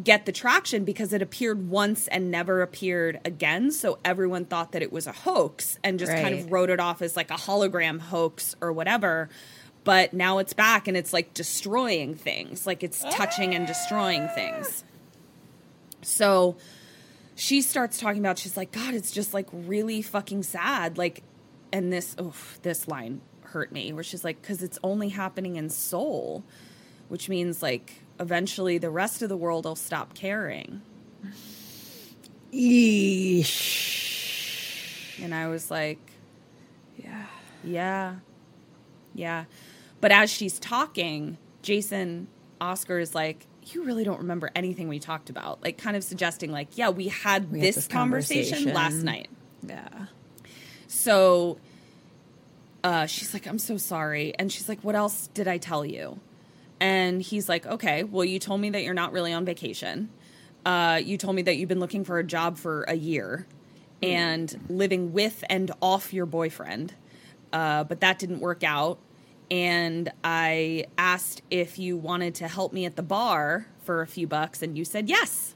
get 0.00 0.24
the 0.24 0.30
traction 0.30 0.84
because 0.84 1.12
it 1.12 1.20
appeared 1.20 1.68
once 1.68 2.06
and 2.06 2.30
never 2.30 2.62
appeared 2.62 3.18
again. 3.24 3.72
So 3.72 3.98
everyone 4.04 4.44
thought 4.44 4.70
that 4.70 4.82
it 4.82 4.92
was 4.92 5.08
a 5.08 5.12
hoax 5.12 5.80
and 5.82 5.98
just 5.98 6.12
kind 6.12 6.32
of 6.32 6.52
wrote 6.52 6.70
it 6.70 6.78
off 6.78 7.02
as 7.02 7.16
like 7.16 7.32
a 7.32 7.34
hologram 7.34 7.98
hoax 7.98 8.54
or 8.60 8.72
whatever. 8.72 9.30
But 9.82 10.12
now 10.12 10.38
it's 10.38 10.52
back 10.52 10.86
and 10.86 10.96
it's 10.96 11.12
like 11.12 11.34
destroying 11.34 12.14
things, 12.14 12.68
like 12.68 12.84
it's 12.84 13.02
touching 13.10 13.52
and 13.52 13.66
destroying 13.66 14.28
things. 14.28 14.84
So 16.02 16.56
she 17.34 17.62
starts 17.62 17.98
talking 17.98 18.20
about 18.20 18.38
she's 18.38 18.56
like 18.56 18.70
god 18.70 18.94
it's 18.94 19.10
just 19.10 19.34
like 19.34 19.48
really 19.52 20.02
fucking 20.02 20.44
sad 20.44 20.96
like 20.96 21.24
and 21.72 21.92
this 21.92 22.14
oof, 22.20 22.60
this 22.62 22.86
line 22.86 23.20
hurt 23.54 23.70
me 23.72 23.92
where 23.92 24.02
she's 24.02 24.24
like 24.24 24.42
because 24.42 24.62
it's 24.64 24.78
only 24.82 25.08
happening 25.10 25.54
in 25.54 25.70
seoul 25.70 26.42
which 27.08 27.28
means 27.28 27.62
like 27.62 28.02
eventually 28.18 28.78
the 28.78 28.90
rest 28.90 29.22
of 29.22 29.28
the 29.28 29.36
world 29.36 29.64
will 29.64 29.76
stop 29.76 30.12
caring 30.14 30.82
Eesh. 33.44 35.22
and 35.22 35.32
i 35.34 35.46
was 35.48 35.70
like 35.70 35.98
Yeah. 36.96 37.26
yeah 37.62 38.16
yeah 39.14 39.44
but 40.00 40.10
as 40.12 40.30
she's 40.30 40.58
talking 40.58 41.38
jason 41.62 42.26
oscar 42.60 42.98
is 42.98 43.14
like 43.14 43.46
you 43.66 43.84
really 43.84 44.02
don't 44.04 44.18
remember 44.18 44.50
anything 44.54 44.88
we 44.88 44.98
talked 44.98 45.30
about 45.30 45.62
like 45.62 45.78
kind 45.78 45.96
of 45.96 46.02
suggesting 46.04 46.50
like 46.52 46.76
yeah 46.76 46.88
we 46.90 47.08
had, 47.08 47.50
We 47.50 47.60
had 47.60 47.68
this, 47.68 47.76
this 47.76 47.88
conversation 47.88 48.72
last 48.74 48.96
night 49.02 49.28
Yeah. 49.66 50.06
So 50.88 51.58
uh, 52.84 53.06
she's 53.06 53.32
like, 53.32 53.46
I'm 53.46 53.58
so 53.58 53.78
sorry. 53.78 54.34
And 54.38 54.52
she's 54.52 54.68
like, 54.68 54.80
What 54.82 54.94
else 54.94 55.28
did 55.28 55.48
I 55.48 55.58
tell 55.58 55.84
you? 55.84 56.20
And 56.78 57.22
he's 57.22 57.48
like, 57.48 57.66
Okay, 57.66 58.04
well, 58.04 58.24
you 58.24 58.38
told 58.38 58.60
me 58.60 58.70
that 58.70 58.84
you're 58.84 58.94
not 58.94 59.12
really 59.12 59.32
on 59.32 59.44
vacation. 59.44 60.10
Uh, 60.64 61.00
you 61.02 61.16
told 61.16 61.34
me 61.34 61.42
that 61.42 61.56
you've 61.56 61.68
been 61.68 61.80
looking 61.80 62.04
for 62.04 62.18
a 62.18 62.24
job 62.24 62.58
for 62.58 62.82
a 62.82 62.94
year 62.94 63.46
and 64.02 64.60
living 64.68 65.12
with 65.12 65.42
and 65.48 65.70
off 65.80 66.12
your 66.12 66.26
boyfriend. 66.26 66.94
Uh, 67.52 67.84
but 67.84 68.00
that 68.00 68.18
didn't 68.18 68.40
work 68.40 68.62
out. 68.62 68.98
And 69.50 70.12
I 70.22 70.86
asked 70.98 71.42
if 71.50 71.78
you 71.78 71.96
wanted 71.96 72.34
to 72.36 72.48
help 72.48 72.72
me 72.72 72.86
at 72.86 72.96
the 72.96 73.02
bar 73.02 73.66
for 73.82 74.00
a 74.00 74.06
few 74.06 74.26
bucks, 74.26 74.62
and 74.62 74.76
you 74.76 74.84
said 74.84 75.08
yes. 75.08 75.54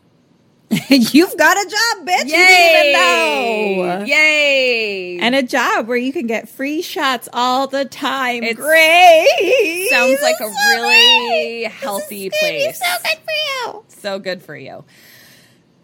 You've 0.90 1.36
got 1.36 1.56
a 1.56 1.64
job, 1.70 2.06
bitch. 2.06 2.24
You 2.24 2.36
didn't 2.36 2.86
even 2.86 2.92
know. 2.92 4.04
Yay! 4.04 5.18
And 5.18 5.34
a 5.34 5.42
job 5.42 5.86
where 5.88 5.96
you 5.96 6.12
can 6.12 6.26
get 6.26 6.48
free 6.48 6.82
shots 6.82 7.28
all 7.32 7.66
the 7.68 7.84
time. 7.86 8.42
It's- 8.42 8.56
Great. 8.56 9.88
sounds 9.90 10.20
like 10.20 10.34
a 10.40 10.44
So 10.44 10.50
great. 10.50 10.76
really 10.76 11.64
is 11.64 11.72
healthy 11.72 12.30
place. 12.30 12.78
So 12.78 12.88
good 13.02 13.18
for 13.22 13.32
you. 13.72 13.84
So 13.88 14.18
good 14.18 14.42
for 14.42 14.56
you. 14.56 14.84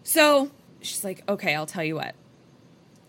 So 0.03 0.51
she's 0.81 1.03
like, 1.03 1.23
okay, 1.27 1.55
I'll 1.55 1.65
tell 1.65 1.83
you 1.83 1.95
what. 1.95 2.13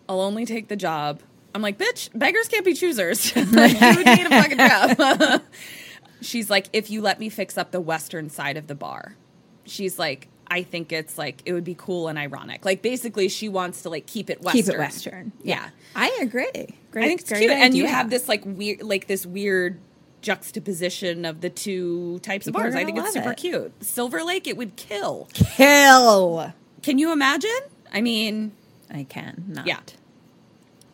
I'll 0.09 0.21
only 0.23 0.47
take 0.47 0.69
the 0.69 0.77
job. 0.77 1.21
I'm 1.55 1.63
like, 1.63 1.79
bitch, 1.79 2.09
beggars 2.15 2.49
can't 2.49 2.65
be 2.65 2.75
choosers. 2.75 3.35
you 3.37 3.43
would 3.43 3.53
need 3.55 4.27
a 4.27 4.31
fucking 4.31 4.59
job. 4.59 5.43
she's 6.23 6.49
like, 6.49 6.69
if 6.73 6.91
you 6.91 7.03
let 7.03 7.19
me 7.21 7.29
fix 7.29 7.59
up 7.59 7.71
the 7.71 7.81
western 7.81 8.31
side 8.31 8.57
of 8.57 8.67
the 8.67 8.75
bar. 8.75 9.17
She's 9.65 9.99
like, 9.99 10.29
I 10.49 10.63
think 10.63 10.93
it's 10.93 11.19
like 11.19 11.43
it 11.45 11.53
would 11.53 11.65
be 11.65 11.75
cool 11.77 12.09
and 12.09 12.19
ironic. 12.19 12.65
Like 12.65 12.83
basically, 12.83 13.29
she 13.29 13.49
wants 13.49 13.83
to 13.83 13.91
like 13.91 14.07
keep 14.07 14.31
it 14.31 14.43
western. 14.43 14.63
Keep 14.63 14.75
it 14.75 14.79
Western. 14.79 15.33
Yeah. 15.43 15.69
I 15.95 16.19
agree. 16.23 16.51
Great. 16.91 17.05
I 17.05 17.09
think 17.09 17.21
it's 17.23 17.33
cute, 17.33 17.51
and 17.51 17.75
you 17.75 17.87
have 17.87 18.11
this 18.11 18.29
like 18.29 18.43
weird, 18.45 18.83
like 18.83 19.07
this 19.07 19.27
weird 19.27 19.79
juxtaposition 20.23 21.25
of 21.25 21.41
the 21.41 21.51
two 21.51 22.19
types 22.21 22.47
People 22.47 22.61
of 22.61 22.65
bars. 22.65 22.75
I 22.75 22.85
think 22.85 22.99
it's 22.99 23.13
super 23.13 23.33
it. 23.33 23.37
cute. 23.39 23.73
Silver 23.85 24.23
Lake, 24.25 24.47
it 24.47 24.57
would 24.57 24.77
kill. 24.77 25.29
kill. 25.33 26.53
Can 26.83 26.99
you 26.99 27.13
imagine? 27.13 27.51
I 27.93 28.01
mean, 28.01 28.53
I 28.91 29.05
can 29.05 29.45
not. 29.49 29.67
Yeah. 29.67 29.79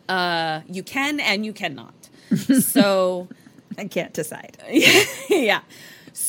uh, 0.09 0.61
you 0.69 0.83
can 0.83 1.21
and 1.21 1.45
you 1.47 1.53
cannot. 1.53 1.95
so 2.61 3.29
I 3.79 3.87
can't 3.87 4.13
decide. 4.13 4.59
yeah. 5.31 5.61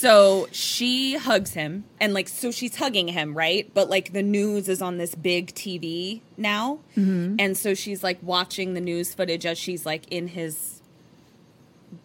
So 0.04 0.49
she 0.51 1.16
hugs 1.16 1.54
him 1.54 1.86
and 2.01 2.14
like 2.14 2.28
so 2.28 2.51
she's 2.51 2.76
hugging 2.76 3.08
him, 3.08 3.34
right? 3.34 3.74
But 3.74 3.89
like 3.89 4.12
the 4.12 4.22
news 4.22 4.68
is 4.68 4.82
on 4.82 4.97
this 4.97 5.16
big 5.16 5.56
TV 5.56 6.20
now. 6.36 6.80
Mm-hmm. 6.97 7.38
And 7.39 7.58
so 7.58 7.74
she's 7.74 8.04
like 8.04 8.18
watching 8.22 8.74
the 8.74 8.82
news 8.82 9.14
footage 9.14 9.45
as 9.45 9.58
she's 9.58 9.86
like 9.86 10.06
in 10.12 10.28
his 10.28 10.82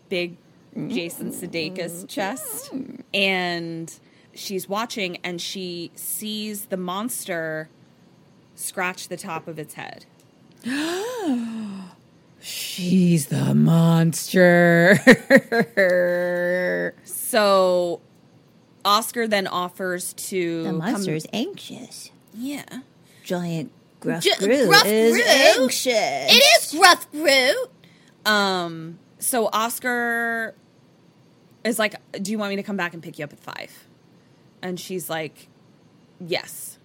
big 0.08 0.36
Jason 0.86 1.32
Sudeikis 1.32 2.06
chest 2.06 2.72
and 3.12 3.92
she's 4.32 4.68
watching 4.68 5.16
and 5.24 5.40
she 5.40 5.90
sees 5.96 6.66
the 6.66 6.76
monster 6.76 7.68
scratch 8.54 9.08
the 9.08 9.16
top 9.16 9.48
of 9.48 9.58
its 9.58 9.74
head. 9.74 10.06
She's 12.40 13.26
the 13.26 13.52
monster. 13.52 15.00
So 17.28 18.00
Oscar 18.84 19.26
then 19.28 19.46
offers 19.46 20.14
to 20.14 20.62
the 20.62 20.68
come- 20.70 20.78
monster's 20.78 21.26
anxious. 21.32 22.10
yeah. 22.34 22.64
Giant 23.22 23.70
gruff 24.00 24.22
Gi- 24.22 24.30
Groot 24.38 24.68
Gruff 24.68 24.86
is 24.86 25.12
Groot? 25.12 25.26
anxious. 25.26 25.86
It 25.86 26.42
is 26.62 26.72
Gruff 26.78 27.10
Groot. 27.12 27.70
Um, 28.24 28.98
so 29.18 29.50
Oscar 29.52 30.54
is 31.64 31.78
like, 31.78 31.96
Do 32.22 32.30
you 32.32 32.38
want 32.38 32.48
me 32.50 32.56
to 32.56 32.62
come 32.62 32.78
back 32.78 32.94
and 32.94 33.02
pick 33.02 33.18
you 33.18 33.24
up 33.24 33.32
at 33.34 33.40
five? 33.40 33.86
And 34.62 34.80
she's 34.80 35.10
like, 35.10 35.48
Yes. 36.20 36.78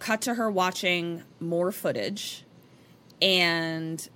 Cut 0.00 0.22
to 0.22 0.34
her 0.34 0.50
watching 0.50 1.22
more 1.40 1.70
footage, 1.72 2.44
and 3.22 4.08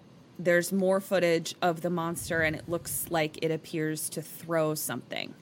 there's 0.45 0.72
more 0.72 1.01
footage 1.01 1.55
of 1.62 1.82
the 1.82 1.90
monster, 1.90 2.43
and 2.43 2.57
it 2.57 2.68
looks 2.68 3.07
like 3.11 3.38
it 3.43 3.51
appears 3.51 4.09
to 4.11 4.22
throw 4.22 4.74
something. 4.74 5.34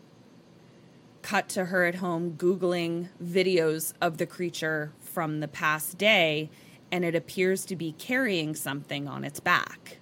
Cut 1.22 1.48
to 1.51 1.66
her 1.66 1.84
at 1.84 1.96
home 1.96 2.32
Googling 2.32 3.09
videos 3.22 3.92
of 4.01 4.18
the 4.18 4.26
creature 4.26 4.92
from 4.98 5.40
the 5.40 5.48
past 5.48 5.98
day, 5.98 6.51
and 6.90 7.05
it 7.05 7.14
appears 7.14 7.64
to 7.66 7.76
be 7.76 7.92
carrying 7.92 8.55
something 8.55 9.07
on 9.07 9.24
its 9.24 9.40
back 9.40 9.98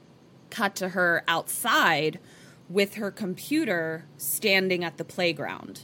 cut 0.50 0.74
to 0.76 0.90
her 0.90 1.22
outside 1.28 2.18
with 2.68 2.94
her 2.94 3.10
computer 3.10 4.04
standing 4.16 4.84
at 4.84 4.96
the 4.96 5.04
playground. 5.04 5.82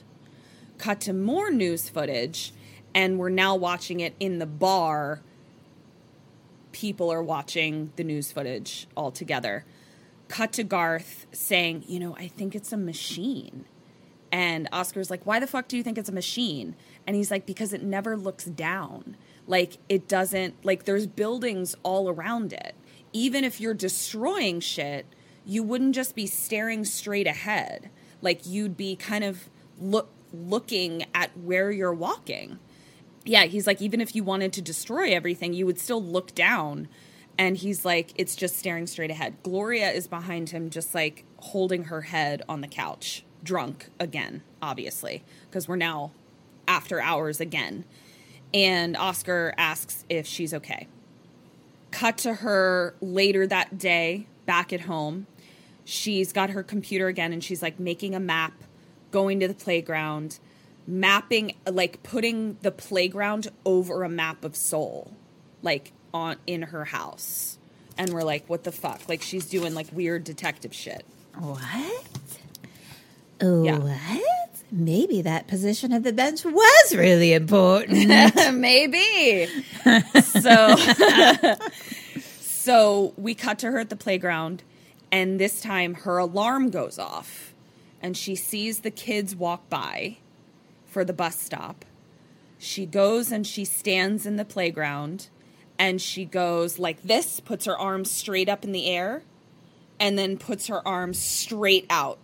Cut 0.78 1.00
to 1.02 1.12
more 1.12 1.50
news 1.50 1.88
footage, 1.88 2.52
and 2.94 3.18
we're 3.18 3.28
now 3.28 3.54
watching 3.54 4.00
it 4.00 4.14
in 4.20 4.38
the 4.38 4.46
bar. 4.46 5.22
People 6.74 7.12
are 7.12 7.22
watching 7.22 7.92
the 7.94 8.02
news 8.02 8.32
footage 8.32 8.88
all 8.96 9.12
together. 9.12 9.64
Cut 10.26 10.52
to 10.54 10.64
Garth 10.64 11.26
saying, 11.30 11.84
You 11.86 12.00
know, 12.00 12.16
I 12.16 12.26
think 12.26 12.56
it's 12.56 12.72
a 12.72 12.76
machine. 12.76 13.64
And 14.32 14.68
Oscar's 14.72 15.08
like, 15.08 15.24
Why 15.24 15.38
the 15.38 15.46
fuck 15.46 15.68
do 15.68 15.76
you 15.76 15.84
think 15.84 15.98
it's 15.98 16.08
a 16.08 16.12
machine? 16.12 16.74
And 17.06 17.14
he's 17.14 17.30
like, 17.30 17.46
Because 17.46 17.72
it 17.72 17.84
never 17.84 18.16
looks 18.16 18.46
down. 18.46 19.16
Like, 19.46 19.78
it 19.88 20.08
doesn't, 20.08 20.64
like, 20.64 20.82
there's 20.82 21.06
buildings 21.06 21.76
all 21.84 22.08
around 22.08 22.52
it. 22.52 22.74
Even 23.12 23.44
if 23.44 23.60
you're 23.60 23.72
destroying 23.72 24.58
shit, 24.58 25.06
you 25.46 25.62
wouldn't 25.62 25.94
just 25.94 26.16
be 26.16 26.26
staring 26.26 26.84
straight 26.84 27.28
ahead. 27.28 27.88
Like, 28.20 28.44
you'd 28.44 28.76
be 28.76 28.96
kind 28.96 29.22
of 29.22 29.48
look, 29.80 30.10
looking 30.32 31.04
at 31.14 31.38
where 31.38 31.70
you're 31.70 31.94
walking. 31.94 32.58
Yeah, 33.24 33.44
he's 33.44 33.66
like, 33.66 33.80
even 33.80 34.00
if 34.00 34.14
you 34.14 34.22
wanted 34.22 34.52
to 34.54 34.62
destroy 34.62 35.12
everything, 35.12 35.54
you 35.54 35.64
would 35.66 35.78
still 35.78 36.02
look 36.02 36.34
down 36.34 36.88
and 37.38 37.56
he's 37.56 37.84
like, 37.84 38.12
it's 38.16 38.36
just 38.36 38.56
staring 38.56 38.86
straight 38.86 39.10
ahead. 39.10 39.36
Gloria 39.42 39.90
is 39.90 40.06
behind 40.06 40.50
him, 40.50 40.70
just 40.70 40.94
like 40.94 41.24
holding 41.38 41.84
her 41.84 42.02
head 42.02 42.42
on 42.48 42.60
the 42.60 42.68
couch, 42.68 43.24
drunk 43.42 43.90
again, 43.98 44.42
obviously, 44.62 45.24
because 45.48 45.66
we're 45.66 45.76
now 45.76 46.12
after 46.68 47.00
hours 47.00 47.40
again. 47.40 47.84
And 48.52 48.96
Oscar 48.96 49.52
asks 49.58 50.04
if 50.08 50.26
she's 50.26 50.54
okay. 50.54 50.86
Cut 51.90 52.18
to 52.18 52.34
her 52.34 52.94
later 53.00 53.46
that 53.46 53.78
day, 53.78 54.26
back 54.46 54.72
at 54.72 54.82
home. 54.82 55.26
She's 55.84 56.32
got 56.32 56.50
her 56.50 56.62
computer 56.62 57.08
again 57.08 57.32
and 57.32 57.42
she's 57.42 57.62
like 57.62 57.80
making 57.80 58.14
a 58.14 58.20
map, 58.20 58.52
going 59.10 59.40
to 59.40 59.48
the 59.48 59.54
playground, 59.54 60.38
mapping, 60.86 61.54
like 61.66 62.02
putting 62.02 62.58
the 62.62 62.70
playground 62.70 63.48
over 63.64 64.02
a 64.04 64.08
map 64.08 64.44
of 64.44 64.54
Seoul, 64.56 65.12
like 65.62 65.92
on 66.12 66.36
in 66.46 66.62
her 66.62 66.84
house. 66.86 67.58
And 67.96 68.12
we're 68.12 68.22
like, 68.24 68.48
what 68.48 68.64
the 68.64 68.72
fuck? 68.72 69.08
Like 69.08 69.22
she's 69.22 69.46
doing 69.46 69.74
like 69.74 69.86
weird 69.92 70.24
detective 70.24 70.74
shit. 70.74 71.04
What? 71.38 72.04
Oh, 73.40 73.64
Yeah. 73.64 73.78
what? 73.78 74.22
Maybe 74.72 75.22
that 75.22 75.46
position 75.46 75.92
of 75.92 76.02
the 76.02 76.12
bench 76.12 76.44
was 76.44 76.94
really 76.96 77.32
important. 77.32 78.08
Maybe. 78.54 79.46
so 80.22 80.74
so 82.40 83.12
we 83.16 83.34
cut 83.34 83.58
to 83.60 83.70
her 83.70 83.78
at 83.78 83.90
the 83.90 83.96
playground 83.96 84.62
and 85.12 85.38
this 85.38 85.60
time 85.60 85.94
her 85.94 86.18
alarm 86.18 86.70
goes 86.70 86.98
off 86.98 87.54
and 88.02 88.16
she 88.16 88.34
sees 88.34 88.80
the 88.80 88.90
kids 88.90 89.36
walk 89.36 89.68
by 89.68 90.16
for 90.94 91.04
the 91.04 91.12
bus 91.12 91.38
stop. 91.38 91.84
She 92.56 92.86
goes 92.86 93.32
and 93.32 93.44
she 93.44 93.64
stands 93.64 94.24
in 94.24 94.36
the 94.36 94.44
playground 94.44 95.28
and 95.76 96.00
she 96.00 96.24
goes 96.24 96.78
like 96.78 97.02
this, 97.02 97.40
puts 97.40 97.64
her 97.64 97.76
arms 97.76 98.12
straight 98.12 98.48
up 98.48 98.62
in 98.62 98.70
the 98.70 98.86
air 98.86 99.22
and 99.98 100.16
then 100.16 100.38
puts 100.38 100.68
her 100.68 100.86
arms 100.86 101.18
straight 101.18 101.84
out 101.90 102.18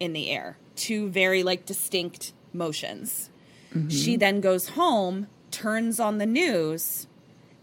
in 0.00 0.12
the 0.12 0.28
air. 0.28 0.58
Two 0.74 1.08
very 1.08 1.44
like 1.44 1.64
distinct 1.66 2.32
motions. 2.52 3.30
Mm-hmm. 3.72 3.88
She 3.90 4.16
then 4.16 4.40
goes 4.40 4.70
home, 4.70 5.28
turns 5.52 6.00
on 6.00 6.18
the 6.18 6.26
news, 6.26 7.06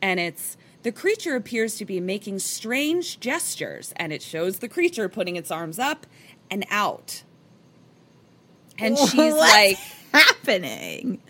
and 0.01 0.17
it's 0.17 0.55
the 0.83 0.93
creature 0.93 1.35
appears 1.35 1.75
to 1.75 1.85
be 1.85 1.99
making 1.99 2.39
strange 2.39 3.19
gestures, 3.19 3.93
and 3.97 4.13
it 4.13 4.21
shows 4.21 4.59
the 4.59 4.69
creature 4.69 5.09
putting 5.09 5.35
its 5.35 5.51
arms 5.51 5.77
up 5.77 6.07
and 6.49 6.65
out. 6.69 7.23
And 8.79 8.97
she's 8.97 9.13
What's 9.15 9.37
like, 9.37 9.77
happening? 10.17 11.21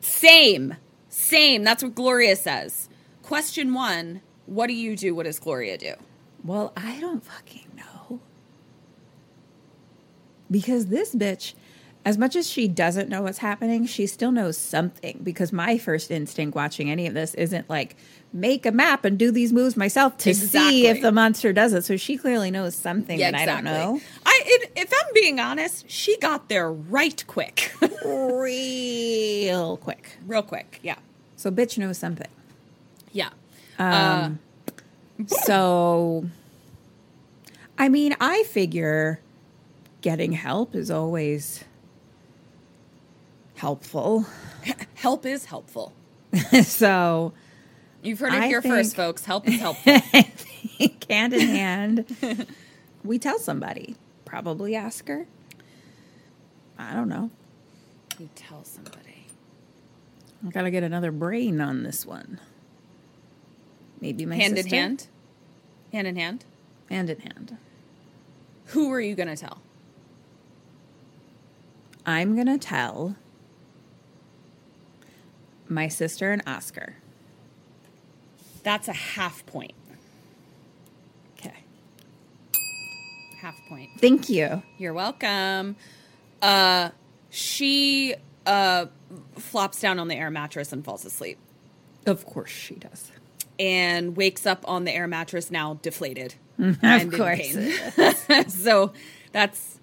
same, 0.00 0.76
same. 1.08 1.64
That's 1.64 1.82
what 1.82 1.94
Gloria 1.94 2.36
says. 2.36 2.88
Question 3.22 3.74
one 3.74 4.20
What 4.46 4.68
do 4.68 4.74
you 4.74 4.96
do? 4.96 5.14
What 5.14 5.24
does 5.24 5.38
Gloria 5.38 5.78
do? 5.78 5.94
Well, 6.44 6.72
I 6.76 7.00
don't 7.00 7.24
fucking 7.24 7.68
know. 7.76 8.20
Because 10.48 10.86
this 10.86 11.12
bitch, 11.12 11.54
as 12.04 12.16
much 12.16 12.36
as 12.36 12.48
she 12.48 12.68
doesn't 12.68 13.08
know 13.08 13.22
what's 13.22 13.38
happening, 13.38 13.84
she 13.86 14.06
still 14.06 14.30
knows 14.30 14.56
something. 14.56 15.20
Because 15.24 15.52
my 15.52 15.76
first 15.76 16.12
instinct 16.12 16.54
watching 16.54 16.88
any 16.88 17.08
of 17.08 17.14
this 17.14 17.34
isn't 17.34 17.68
like 17.68 17.96
make 18.32 18.64
a 18.64 18.70
map 18.70 19.04
and 19.04 19.18
do 19.18 19.32
these 19.32 19.52
moves 19.52 19.76
myself 19.76 20.16
to 20.18 20.34
see 20.34 20.86
if 20.86 21.02
the 21.02 21.10
monster 21.10 21.52
does 21.52 21.72
it. 21.72 21.84
So 21.84 21.96
she 21.96 22.16
clearly 22.16 22.52
knows 22.52 22.76
something 22.76 23.18
that 23.18 23.34
I 23.34 23.44
don't 23.44 23.64
know. 23.64 24.00
I, 24.44 24.58
if 24.76 24.92
I'm 24.92 25.14
being 25.14 25.40
honest, 25.40 25.88
she 25.90 26.16
got 26.18 26.48
there 26.48 26.70
right 26.72 27.24
quick, 27.26 27.72
Real 28.04 29.76
quick. 29.78 30.18
real 30.26 30.42
quick. 30.42 30.80
Yeah, 30.82 30.96
So 31.36 31.50
bitch 31.50 31.78
knows 31.78 31.98
something. 31.98 32.28
yeah. 33.12 33.30
Um, 33.78 34.38
so, 35.26 36.24
I 37.78 37.88
mean, 37.88 38.14
I 38.20 38.42
figure 38.44 39.20
getting 40.00 40.32
help 40.32 40.74
is 40.74 40.90
always 40.90 41.64
helpful. 43.56 44.26
Help 44.94 45.24
is 45.26 45.44
helpful. 45.46 45.92
so, 46.64 47.32
You've 48.02 48.18
heard 48.18 48.32
it 48.34 48.40
I 48.42 48.46
here 48.48 48.60
first, 48.62 48.96
folks. 48.96 49.24
Help 49.24 49.46
is 49.48 49.60
helpful. 49.60 49.98
Hand 51.08 51.32
in 51.32 51.40
hand, 51.40 52.46
we 53.04 53.18
tell 53.18 53.38
somebody. 53.38 53.94
Probably 54.36 54.76
ask 54.76 55.08
her. 55.08 55.26
I 56.78 56.92
don't 56.92 57.08
know. 57.08 57.30
you 58.18 58.28
tell 58.34 58.64
somebody. 58.64 59.28
I 60.46 60.50
gotta 60.50 60.70
get 60.70 60.82
another 60.82 61.10
brain 61.10 61.58
on 61.62 61.84
this 61.84 62.04
one. 62.04 62.38
Maybe 63.98 64.26
my 64.26 64.36
hand 64.36 64.58
in 64.58 64.66
hand. 64.66 65.06
Hand 65.90 66.06
in 66.06 66.16
hand. 66.16 66.44
Hand 66.90 67.08
in 67.08 67.18
hand. 67.20 67.56
Who 68.66 68.92
are 68.92 69.00
you 69.00 69.14
to 69.16 69.36
tell? 69.36 69.62
I'm 72.04 72.36
gonna 72.36 72.58
tell 72.58 73.16
my 75.66 75.88
sister 75.88 76.30
and 76.30 76.42
Oscar. 76.46 76.96
That's 78.62 78.86
a 78.86 78.92
half 78.92 79.46
point. 79.46 79.72
Okay. 81.38 81.54
Half 83.46 83.64
point. 83.68 83.90
Thank 84.00 84.28
you. 84.28 84.60
You're 84.76 84.92
welcome. 84.92 85.76
Uh, 86.42 86.90
she 87.30 88.16
uh 88.44 88.86
flops 89.36 89.80
down 89.80 90.00
on 90.00 90.08
the 90.08 90.16
air 90.16 90.32
mattress 90.32 90.72
and 90.72 90.84
falls 90.84 91.04
asleep, 91.04 91.38
Of 92.06 92.26
course 92.26 92.50
she 92.50 92.74
does. 92.74 93.12
and 93.56 94.16
wakes 94.16 94.46
up 94.46 94.64
on 94.68 94.82
the 94.82 94.90
air 94.92 95.06
mattress 95.06 95.48
now 95.52 95.74
deflated. 95.80 96.34
Of 96.58 97.12
course. 97.12 97.56
so 98.52 98.92
that's 99.30 99.78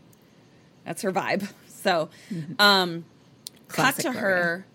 that's 0.84 1.02
her 1.04 1.14
vibe. 1.14 1.50
So, 1.68 2.10
um, 2.60 3.06
cut 3.70 3.96
to 3.96 4.02
Gloria. 4.12 4.20
her, 4.20 4.66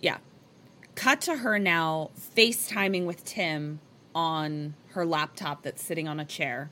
yeah, 0.00 0.16
cut 0.94 1.20
to 1.22 1.36
her 1.36 1.58
now 1.58 2.08
FaceTiming 2.34 3.04
with 3.04 3.22
Tim 3.22 3.80
on 4.14 4.72
her 4.92 5.04
laptop 5.04 5.62
that's 5.62 5.84
sitting 5.84 6.08
on 6.08 6.18
a 6.18 6.24
chair, 6.24 6.70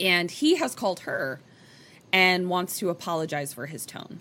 and 0.00 0.30
he 0.30 0.56
has 0.56 0.74
called 0.74 1.00
her 1.00 1.40
and 2.12 2.48
wants 2.48 2.78
to 2.78 2.88
apologize 2.90 3.52
for 3.52 3.66
his 3.66 3.84
tone 3.86 4.20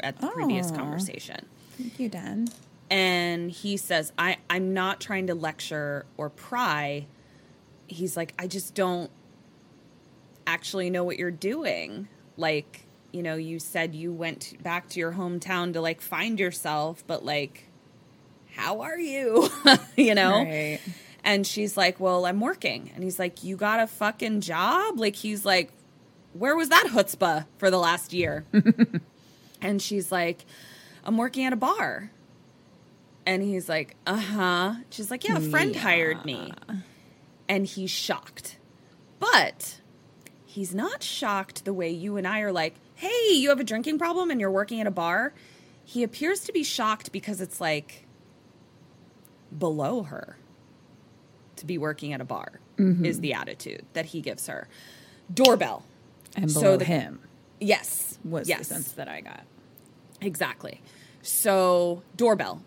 at 0.00 0.20
the 0.20 0.26
previous 0.28 0.70
conversation. 0.70 1.46
Thank 1.78 1.98
you, 2.00 2.08
Dan. 2.08 2.48
and 2.90 3.50
he 3.50 3.76
says 3.76 4.12
I, 4.18 4.38
i'm 4.50 4.74
not 4.74 5.00
trying 5.00 5.26
to 5.28 5.34
lecture 5.34 6.04
or 6.16 6.28
pry. 6.30 7.06
He's 7.86 8.16
like 8.16 8.34
i 8.38 8.46
just 8.46 8.74
don't 8.74 9.10
actually 10.46 10.90
know 10.90 11.04
what 11.04 11.18
you're 11.18 11.30
doing. 11.30 12.08
Like 12.36 12.86
you 13.12 13.22
know 13.22 13.34
you 13.34 13.58
said 13.58 13.94
you 13.94 14.12
went 14.12 14.62
back 14.62 14.88
to 14.90 15.00
your 15.00 15.12
hometown 15.12 15.72
to 15.72 15.80
like 15.80 16.00
find 16.00 16.38
yourself 16.38 17.02
but 17.06 17.24
like 17.24 17.66
how 18.54 18.80
are 18.82 18.98
you? 18.98 19.48
You 19.96 20.14
know? 20.14 20.42
Right. 20.42 20.80
And 21.24 21.46
she's 21.46 21.76
like 21.76 21.98
well 22.00 22.26
i'm 22.26 22.40
working 22.40 22.90
and 22.94 23.04
he's 23.04 23.18
like 23.18 23.42
you 23.44 23.56
got 23.56 23.80
a 23.80 23.86
fucking 23.86 24.40
job 24.40 24.98
like 24.98 25.16
he's 25.16 25.44
like 25.44 25.72
where 26.32 26.56
was 26.56 26.68
that 26.68 26.86
chutzpah 26.90 27.44
for 27.58 27.70
the 27.70 27.78
last 27.78 28.12
year 28.12 28.44
and 29.60 29.82
she's 29.82 30.12
like 30.12 30.44
i'm 31.04 31.16
working 31.16 31.44
at 31.44 31.52
a 31.52 31.56
bar 31.56 32.10
and 33.26 33.42
he's 33.42 33.68
like, 33.68 33.96
uh 34.06 34.18
huh. 34.18 34.74
She's 34.90 35.10
like, 35.10 35.24
yeah, 35.24 35.36
a 35.36 35.40
friend 35.40 35.76
hired 35.76 36.24
me. 36.24 36.52
And 37.48 37.66
he's 37.66 37.90
shocked. 37.90 38.56
But 39.18 39.80
he's 40.46 40.74
not 40.74 41.02
shocked 41.02 41.64
the 41.64 41.72
way 41.72 41.90
you 41.90 42.16
and 42.16 42.26
I 42.26 42.40
are 42.40 42.52
like, 42.52 42.74
hey, 42.96 43.32
you 43.32 43.50
have 43.50 43.60
a 43.60 43.64
drinking 43.64 43.98
problem 43.98 44.30
and 44.30 44.40
you're 44.40 44.50
working 44.50 44.80
at 44.80 44.86
a 44.86 44.90
bar. 44.90 45.32
He 45.84 46.02
appears 46.02 46.40
to 46.40 46.52
be 46.52 46.64
shocked 46.64 47.12
because 47.12 47.40
it's 47.40 47.60
like 47.60 48.06
below 49.56 50.02
her 50.04 50.36
to 51.60 51.66
be 51.66 51.78
working 51.78 52.12
at 52.12 52.20
a 52.20 52.24
bar, 52.24 52.60
is 52.78 53.20
the 53.20 53.32
attitude 53.34 53.84
that 53.92 54.06
he 54.06 54.20
gives 54.20 54.46
her. 54.48 54.68
Doorbell. 55.32 55.84
And 56.36 56.50
So 56.50 56.76
the- 56.76 56.84
him 56.84 57.20
Yes. 57.60 58.18
was 58.24 58.48
yes. 58.48 58.58
the 58.60 58.64
sense 58.74 58.92
that 58.92 59.08
I 59.08 59.20
got. 59.20 59.44
Exactly. 60.20 60.80
So, 61.22 62.02
doorbell. 62.16 62.62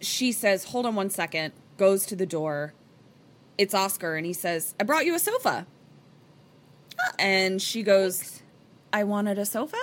She 0.00 0.32
says, 0.32 0.64
Hold 0.64 0.86
on 0.86 0.94
one 0.94 1.10
second, 1.10 1.52
goes 1.76 2.06
to 2.06 2.16
the 2.16 2.26
door. 2.26 2.72
It's 3.58 3.74
Oscar, 3.74 4.16
and 4.16 4.24
he 4.24 4.32
says, 4.32 4.74
I 4.80 4.84
brought 4.84 5.04
you 5.04 5.14
a 5.14 5.18
sofa. 5.18 5.66
And 7.18 7.60
she 7.60 7.82
goes, 7.82 8.42
I 8.92 9.04
wanted 9.04 9.38
a 9.38 9.44
sofa? 9.46 9.76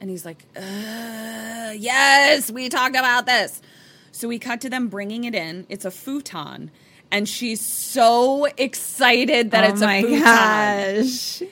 And 0.00 0.10
he's 0.10 0.24
like, 0.24 0.44
uh, 0.56 1.72
Yes, 1.74 2.50
we 2.50 2.68
talked 2.68 2.96
about 2.96 3.26
this. 3.26 3.62
So 4.10 4.28
we 4.28 4.38
cut 4.38 4.60
to 4.62 4.68
them 4.70 4.88
bringing 4.88 5.24
it 5.24 5.34
in. 5.34 5.66
It's 5.70 5.84
a 5.86 5.90
futon. 5.90 6.70
And 7.12 7.28
she's 7.28 7.60
so 7.60 8.46
excited 8.56 9.52
that 9.52 9.64
oh 9.64 9.72
it's 9.72 9.80
my 9.80 9.96
a 9.96 10.02
futon. 10.02 10.22
gosh. 10.22 11.42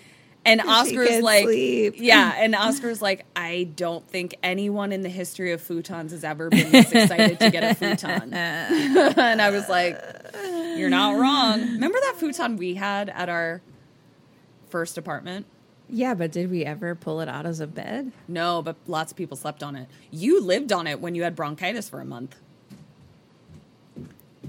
And 0.44 0.61
Oscar's 0.66 1.20
like, 1.20 1.44
sleep. 1.44 1.94
yeah, 1.98 2.32
and 2.38 2.54
Oscar's 2.54 3.02
like, 3.02 3.26
I 3.36 3.68
don't 3.76 4.08
think 4.08 4.34
anyone 4.42 4.90
in 4.90 5.02
the 5.02 5.11
history 5.11 5.52
of 5.52 5.61
futons 5.61 6.12
has 6.12 6.24
ever 6.24 6.48
been 6.48 6.72
this 6.72 6.90
excited 6.90 7.38
to 7.40 7.50
get 7.50 7.62
a 7.62 7.74
futon. 7.74 8.32
and 8.34 9.42
I 9.42 9.50
was 9.50 9.68
like, 9.68 10.02
You're 10.78 10.88
not 10.88 11.20
wrong. 11.20 11.61
Remember 11.61 11.98
that 12.00 12.14
futon 12.16 12.56
we 12.56 12.74
had 12.74 13.11
at 13.11 13.28
our 13.28 13.61
first 14.70 14.96
apartment? 14.96 15.44
Yeah, 15.90 16.14
but 16.14 16.32
did 16.32 16.50
we 16.50 16.64
ever 16.64 16.94
pull 16.94 17.20
it 17.20 17.28
out 17.28 17.44
as 17.44 17.61
a 17.61 17.66
bed? 17.66 18.12
No, 18.28 18.62
but 18.62 18.76
lots 18.86 19.12
of 19.12 19.18
people 19.18 19.36
slept 19.36 19.62
on 19.62 19.76
it. 19.76 19.88
You 20.11 20.40
lived 20.40 20.72
on 20.72 20.86
it 20.86 21.00
when 21.00 21.14
you 21.14 21.22
had 21.24 21.36
bronchitis 21.36 21.88
for 21.90 22.00
a 22.00 22.04
month. 22.04 22.36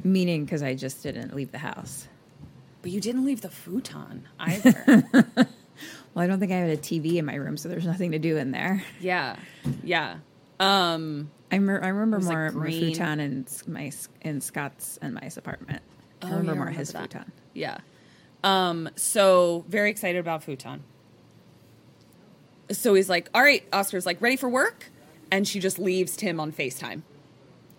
Meaning 0.04 0.46
because 0.46 0.64
I 0.64 0.74
just 0.76 1.04
didn't 1.04 1.36
leave 1.36 1.52
the 1.52 1.58
house. 1.60 2.08
But 2.82 2.92
you 2.92 3.00
didn't 3.02 3.26
leave 3.26 3.42
the 3.42 3.50
futon 3.50 4.28
either. 4.40 5.04
Well, 6.14 6.24
I 6.26 6.28
don't 6.28 6.40
think 6.42 6.52
I 6.52 6.56
had 6.58 6.70
a 6.70 6.76
TV 6.78 7.16
in 7.16 7.26
my 7.26 7.36
room, 7.36 7.56
so 7.56 7.70
there's 7.70 7.86
nothing 7.86 8.12
to 8.12 8.20
do 8.20 8.36
in 8.36 8.52
there. 8.52 8.84
yeah. 9.00 9.38
Yeah. 9.82 10.18
Um 10.60 11.32
I, 11.50 11.58
mer- 11.60 11.82
I 11.84 11.88
remember 11.88 12.18
was, 12.18 12.28
like, 12.28 12.36
more 12.36 12.52
my 12.52 12.60
green. 12.66 12.94
futon 12.94 13.20
in 13.22 13.46
my 13.68 13.92
in 14.22 14.42
Scott's 14.42 15.00
and 15.02 15.14
my 15.14 15.30
apartment. 15.38 15.82
I 16.22 16.28
Oh, 16.28 16.38
remember 16.38 16.48
yeah, 16.48 16.52
I 16.52 16.56
more 16.66 16.70
his 16.70 16.92
that. 16.92 17.02
futon. 17.14 17.32
Yeah. 17.54 17.78
Um, 18.44 18.90
so 18.98 19.64
very 19.70 19.90
excited 19.90 20.20
about 20.20 20.44
futon. 20.44 20.84
So 22.72 22.94
he's 22.94 23.10
like, 23.10 23.30
all 23.34 23.42
right, 23.42 23.64
Oscar's 23.74 24.06
like, 24.06 24.22
ready 24.22 24.36
for 24.36 24.50
work? 24.50 24.92
And 25.32 25.48
she 25.48 25.60
just 25.60 25.80
leaves 25.80 26.16
Tim 26.16 26.40
on 26.40 26.52
FaceTime. 26.52 27.02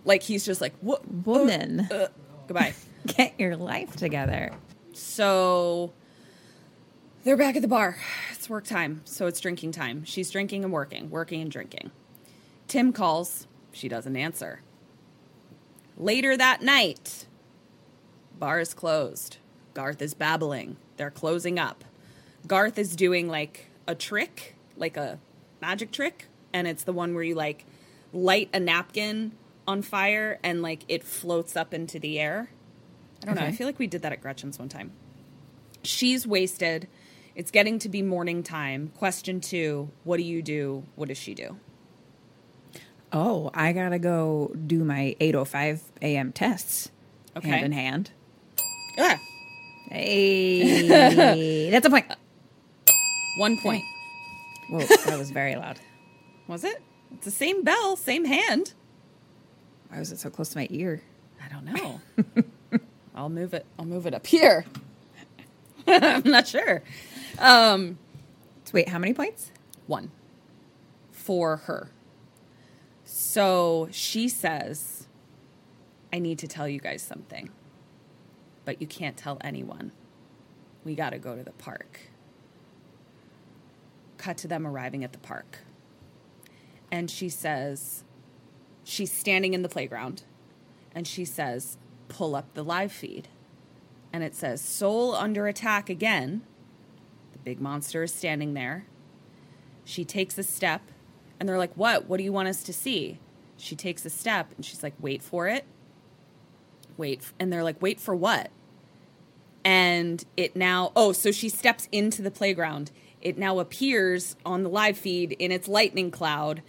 Like 0.04 0.22
he's 0.22 0.44
just 0.44 0.60
like, 0.60 0.74
what 0.80 1.02
Woman, 1.10 1.80
uh, 1.80 2.08
goodbye. 2.46 2.74
get 3.06 3.38
your 3.38 3.56
life 3.56 3.96
together. 3.96 4.52
So 4.92 5.92
they're 7.24 7.36
back 7.36 7.56
at 7.56 7.62
the 7.62 7.68
bar. 7.68 7.98
It's 8.32 8.48
work 8.48 8.64
time. 8.64 9.02
So 9.04 9.26
it's 9.26 9.40
drinking 9.40 9.72
time. 9.72 10.04
She's 10.04 10.30
drinking 10.30 10.64
and 10.64 10.72
working, 10.72 11.10
working 11.10 11.40
and 11.40 11.50
drinking. 11.50 11.90
Tim 12.68 12.92
calls. 12.92 13.46
She 13.72 13.88
doesn't 13.88 14.16
answer. 14.16 14.60
Later 15.96 16.36
that 16.36 16.62
night, 16.62 17.26
bar 18.38 18.60
is 18.60 18.74
closed. 18.74 19.36
Garth 19.74 20.02
is 20.02 20.14
babbling. 20.14 20.76
They're 20.96 21.10
closing 21.10 21.58
up. 21.58 21.84
Garth 22.46 22.78
is 22.78 22.96
doing 22.96 23.28
like 23.28 23.70
a 23.86 23.94
trick, 23.94 24.56
like 24.76 24.96
a 24.96 25.18
magic 25.60 25.92
trick, 25.92 26.26
and 26.52 26.66
it's 26.66 26.84
the 26.84 26.92
one 26.92 27.14
where 27.14 27.22
you 27.22 27.34
like 27.34 27.64
light 28.12 28.50
a 28.52 28.60
napkin 28.60 29.32
on 29.66 29.82
fire 29.82 30.38
and 30.42 30.62
like 30.62 30.84
it 30.88 31.04
floats 31.04 31.56
up 31.56 31.72
into 31.74 31.98
the 31.98 32.18
air. 32.18 32.50
I 33.22 33.26
don't 33.26 33.34
know. 33.36 33.42
I 33.42 33.52
feel 33.52 33.66
like 33.66 33.78
we 33.78 33.86
did 33.86 34.02
that 34.02 34.12
at 34.12 34.20
Gretchen's 34.20 34.58
one 34.58 34.68
time. 34.68 34.92
She's 35.84 36.26
wasted. 36.26 36.88
It's 37.34 37.50
getting 37.50 37.78
to 37.80 37.88
be 37.88 38.02
morning 38.02 38.42
time. 38.42 38.92
Question 38.96 39.40
two 39.40 39.90
What 40.04 40.16
do 40.18 40.22
you 40.22 40.42
do? 40.42 40.84
What 40.96 41.08
does 41.08 41.18
she 41.18 41.34
do? 41.34 41.56
Oh, 43.12 43.50
I 43.54 43.72
gotta 43.72 43.98
go 43.98 44.54
do 44.66 44.84
my 44.84 45.16
8:05 45.20 45.80
a.m. 46.00 46.32
tests. 46.32 46.90
Okay. 47.36 47.48
hand 47.48 47.64
in 47.64 47.72
hand. 47.72 48.10
Ah, 48.98 49.18
Hey, 49.88 51.68
that's 51.70 51.86
a 51.86 51.90
point. 51.90 52.06
one 53.38 53.58
point. 53.58 53.84
Whoa, 54.70 54.80
that 54.80 55.18
was 55.18 55.30
very 55.30 55.54
loud. 55.54 55.78
Was 56.46 56.64
it? 56.64 56.82
It's 57.12 57.26
the 57.26 57.30
same 57.30 57.62
bell, 57.62 57.96
same 57.96 58.24
hand. 58.24 58.72
Why 59.92 60.00
was 60.00 60.12
it 60.12 60.20
so 60.20 60.30
close 60.30 60.50
to 60.50 60.58
my 60.58 60.68
ear? 60.70 61.02
I 61.44 61.48
don't 61.52 61.66
know. 61.66 62.00
I'll 63.14 63.28
move 63.30 63.54
it. 63.54 63.66
I'll 63.78 63.84
move 63.84 64.06
it 64.06 64.14
up 64.14 64.26
here. 64.26 64.64
I'm 65.88 66.22
not 66.24 66.48
sure. 66.48 66.82
Um, 67.38 67.98
So 68.64 68.72
wait, 68.74 68.88
how 68.88 68.98
many 68.98 69.14
points? 69.14 69.52
one 69.86 70.10
for 71.12 71.58
her. 71.58 71.90
So 73.04 73.88
she 73.90 74.28
says, 74.28 75.08
I 76.12 76.18
need 76.20 76.38
to 76.40 76.48
tell 76.48 76.68
you 76.68 76.80
guys 76.80 77.02
something, 77.02 77.50
but 78.64 78.80
you 78.80 78.86
can't 78.88 79.16
tell 79.16 79.38
anyone. 79.42 79.92
We 80.84 80.94
got 80.94 81.10
to 81.10 81.18
go 81.18 81.36
to 81.36 81.42
the 81.44 81.52
park. 81.52 82.00
Cut 84.18 84.38
to 84.38 84.48
them 84.48 84.66
arriving 84.66 85.04
at 85.04 85.12
the 85.12 85.18
park. 85.18 85.60
And 86.90 87.10
she 87.10 87.28
says, 87.28 88.04
she's 88.84 89.12
standing 89.12 89.54
in 89.54 89.62
the 89.62 89.68
playground 89.68 90.22
and 90.94 91.06
she 91.06 91.24
says, 91.24 91.76
pull 92.08 92.36
up 92.36 92.52
the 92.54 92.62
live 92.62 92.92
feed. 92.92 93.28
And 94.12 94.22
it 94.22 94.34
says, 94.34 94.60
Seoul 94.60 95.14
under 95.14 95.46
attack 95.46 95.88
again. 95.88 96.42
The 97.32 97.38
big 97.38 97.60
monster 97.60 98.02
is 98.02 98.12
standing 98.12 98.54
there. 98.54 98.84
She 99.84 100.04
takes 100.04 100.36
a 100.38 100.42
step, 100.42 100.82
and 101.40 101.48
they're 101.48 101.58
like, 101.58 101.72
What? 101.74 102.08
What 102.08 102.18
do 102.18 102.24
you 102.24 102.32
want 102.32 102.48
us 102.48 102.62
to 102.64 102.72
see? 102.72 103.18
She 103.56 103.74
takes 103.74 104.04
a 104.04 104.10
step, 104.10 104.52
and 104.54 104.64
she's 104.64 104.82
like, 104.82 104.94
Wait 105.00 105.22
for 105.22 105.48
it. 105.48 105.64
Wait. 106.96 107.32
And 107.40 107.50
they're 107.50 107.64
like, 107.64 107.80
Wait 107.80 107.98
for 107.98 108.14
what? 108.14 108.50
And 109.64 110.22
it 110.36 110.56
now, 110.56 110.92
oh, 110.94 111.12
so 111.12 111.30
she 111.30 111.48
steps 111.48 111.88
into 111.90 112.20
the 112.20 112.30
playground. 112.30 112.90
It 113.22 113.38
now 113.38 113.60
appears 113.60 114.36
on 114.44 114.64
the 114.64 114.68
live 114.68 114.98
feed 114.98 115.32
in 115.32 115.52
its 115.52 115.68
lightning 115.68 116.10
cloud. 116.10 116.62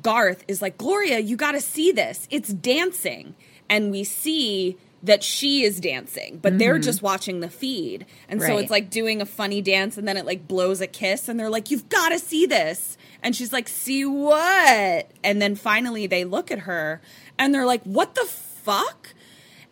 Garth 0.00 0.44
is 0.48 0.62
like, 0.62 0.78
Gloria, 0.78 1.18
you 1.18 1.36
got 1.36 1.52
to 1.52 1.60
see 1.60 1.92
this. 1.92 2.28
It's 2.30 2.52
dancing. 2.52 3.34
And 3.68 3.90
we 3.90 4.04
see 4.04 4.76
that 5.02 5.22
she 5.22 5.62
is 5.62 5.80
dancing, 5.80 6.38
but 6.42 6.58
they're 6.58 6.74
mm-hmm. 6.74 6.82
just 6.82 7.02
watching 7.02 7.40
the 7.40 7.48
feed. 7.48 8.04
And 8.28 8.42
so 8.42 8.58
it's 8.58 8.70
like 8.70 8.90
doing 8.90 9.22
a 9.22 9.26
funny 9.26 9.62
dance 9.62 9.96
and 9.96 10.06
then 10.06 10.16
it 10.16 10.26
like 10.26 10.46
blows 10.46 10.80
a 10.80 10.86
kiss 10.86 11.28
and 11.28 11.40
they're 11.40 11.48
like, 11.48 11.70
You've 11.70 11.88
got 11.88 12.10
to 12.10 12.18
see 12.18 12.44
this. 12.44 12.98
And 13.22 13.34
she's 13.34 13.52
like, 13.52 13.68
See 13.68 14.04
what? 14.04 15.10
And 15.24 15.40
then 15.40 15.54
finally 15.54 16.06
they 16.06 16.24
look 16.24 16.50
at 16.50 16.60
her 16.60 17.00
and 17.38 17.54
they're 17.54 17.66
like, 17.66 17.82
What 17.84 18.14
the 18.14 18.26
fuck? 18.26 19.14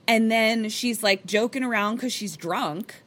And 0.07 0.31
then 0.31 0.71
she's 0.71 1.03
like 1.03 1.27
joking 1.27 1.63
around 1.63 1.97
because 1.97 2.13
she's 2.13 2.37
drunk 2.37 3.03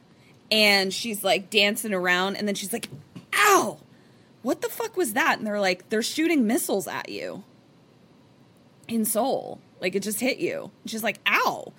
and 0.50 0.94
she's 0.94 1.24
like 1.24 1.50
dancing 1.50 1.92
around 1.92 2.36
and 2.36 2.46
then 2.46 2.54
she's 2.54 2.72
like, 2.72 2.88
Ow! 3.34 3.78
What 4.42 4.60
the 4.60 4.68
fuck 4.68 4.96
was 4.96 5.12
that? 5.14 5.38
And 5.38 5.46
they're 5.46 5.60
like, 5.60 5.88
They're 5.88 6.02
shooting 6.02 6.46
missiles 6.46 6.86
at 6.88 7.08
you 7.08 7.44
in 8.88 9.04
Seoul. 9.04 9.60
Like 9.80 9.94
it 9.94 10.00
just 10.02 10.20
hit 10.20 10.38
you. 10.38 10.70
She's 10.86 11.02
like, 11.02 11.20
Ow! 11.28 11.72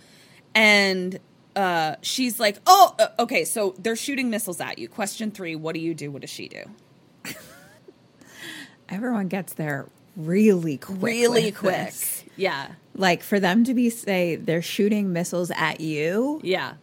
And 0.56 1.20
uh, 1.56 1.96
she's 2.02 2.40
like, 2.40 2.58
Oh, 2.66 2.96
uh, 3.00 3.08
okay, 3.20 3.44
so 3.46 3.76
they're 3.80 3.96
shooting 3.96 4.30
missiles 4.30 4.60
at 4.62 4.80
you. 4.80 4.88
Question 4.88 5.32
three 5.32 5.56
What 5.56 5.74
do 5.76 5.82
you 5.82 5.94
do? 5.94 6.10
What 6.12 6.22
does 6.22 6.30
she 6.30 6.48
do? 6.48 6.64
Everyone 8.90 9.28
gets 9.28 9.54
there 9.54 9.88
really 10.16 10.78
quick. 10.78 11.02
Really 11.02 11.52
quick. 11.52 11.74
this. 11.88 12.24
Yeah. 12.36 12.68
Like 12.96 13.24
for 13.24 13.40
them 13.40 13.64
to 13.66 13.74
be 13.74 13.90
say 13.90 14.36
they're 14.36 14.62
shooting 14.62 15.14
missiles 15.14 15.52
at 15.52 15.80
you 15.82 16.40
Yeah. 16.44 16.74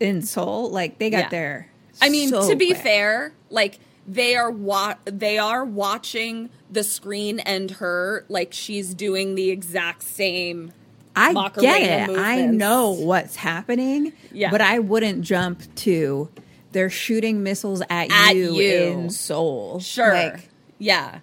in 0.00 0.22
Seoul, 0.22 0.70
like 0.70 0.98
they 0.98 1.10
got 1.10 1.18
Yeah. 1.24 1.28
there. 1.30 1.68
I 2.00 2.08
mean, 2.08 2.28
so 2.30 2.48
to 2.48 2.56
be 2.56 2.68
quick. 2.68 2.78
fair, 2.82 3.32
like 3.50 3.78
they 4.06 4.34
are 4.36 4.50
wa- 4.50 4.96
they 5.04 5.38
are 5.38 5.64
watching 5.64 6.50
the 6.70 6.82
screen 6.82 7.38
and 7.40 7.70
her 7.72 8.24
like 8.28 8.52
she's 8.52 8.94
doing 8.94 9.34
the 9.34 9.50
exact 9.50 10.02
same. 10.02 10.72
I 11.14 11.32
Macarena 11.32 11.78
get 11.78 12.10
it. 12.10 12.18
I 12.18 12.46
know 12.46 12.90
what's 12.90 13.36
happening. 13.36 14.12
Yeah. 14.32 14.50
But 14.50 14.60
I 14.62 14.78
wouldn't 14.78 15.22
jump 15.22 15.62
to 15.76 16.30
they're 16.72 16.90
shooting 16.90 17.42
missiles 17.42 17.82
at, 17.90 18.10
At 18.10 18.34
you, 18.34 18.54
you. 18.54 18.82
in 18.84 19.10
Seoul. 19.10 19.80
Sure. 19.80 20.14
Like 20.14 20.48
yeah. 20.78 21.20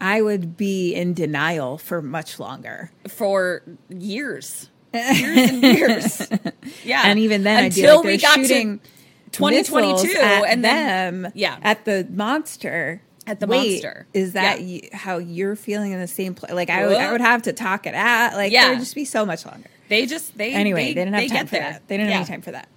I 0.00 0.22
would 0.22 0.56
be 0.56 0.94
in 0.94 1.12
denial 1.12 1.76
for 1.76 2.00
much 2.00 2.38
longer. 2.40 2.90
For 3.08 3.62
years. 3.88 4.70
Years 4.94 5.50
and 5.50 5.62
years. 5.62 6.28
Yeah. 6.84 7.02
And 7.04 7.18
even 7.18 7.42
then 7.44 7.66
until 7.66 7.96
like 7.96 8.04
we 8.04 8.16
got 8.18 8.34
shooting 8.36 8.78
to 8.78 8.84
2022 9.32 10.06
missiles 10.06 10.14
at 10.24 10.44
and 10.44 10.64
then 10.64 11.22
them 11.22 11.32
yeah. 11.34 11.58
at 11.62 11.84
the 11.84 12.06
monster. 12.10 13.02
At 13.26 13.40
the 13.40 13.46
Wait, 13.46 13.70
monster. 13.82 14.06
Is 14.14 14.32
that 14.32 14.60
Yeah. 14.62 14.66
you, 14.66 14.88
how 14.92 15.18
you're 15.18 15.54
feeling 15.56 15.92
in 15.92 16.00
the 16.00 16.06
same 16.06 16.34
place? 16.34 16.52
Like 16.52 16.70
I 16.70 16.86
would, 16.86 16.96
I 16.96 17.12
would 17.12 17.20
have 17.20 17.42
to 17.42 17.52
talk 17.52 17.86
it 17.86 17.94
out. 17.94 18.32
Like 18.34 18.52
Yeah. 18.52 18.66
it 18.68 18.70
would 18.70 18.78
just 18.78 18.94
be 18.94 19.04
so 19.04 19.26
much 19.26 19.44
longer. 19.44 19.68
they 19.88 20.06
just 20.06 20.36
they 20.38 20.52
anyway, 20.54 20.80
they, 20.80 20.86
they, 20.88 20.94
didn't 20.94 21.14
have 21.14 21.22
they 21.22 21.28
time 21.28 21.36
get 21.36 21.48
for 21.48 21.50
there. 21.56 21.72
that. 21.72 21.88
They 21.88 21.96
didn't 21.98 22.08
Yeah. 22.10 22.18
have 22.18 22.26
any 22.28 22.34
time 22.36 22.42
for 22.42 22.52
that. 22.52 22.68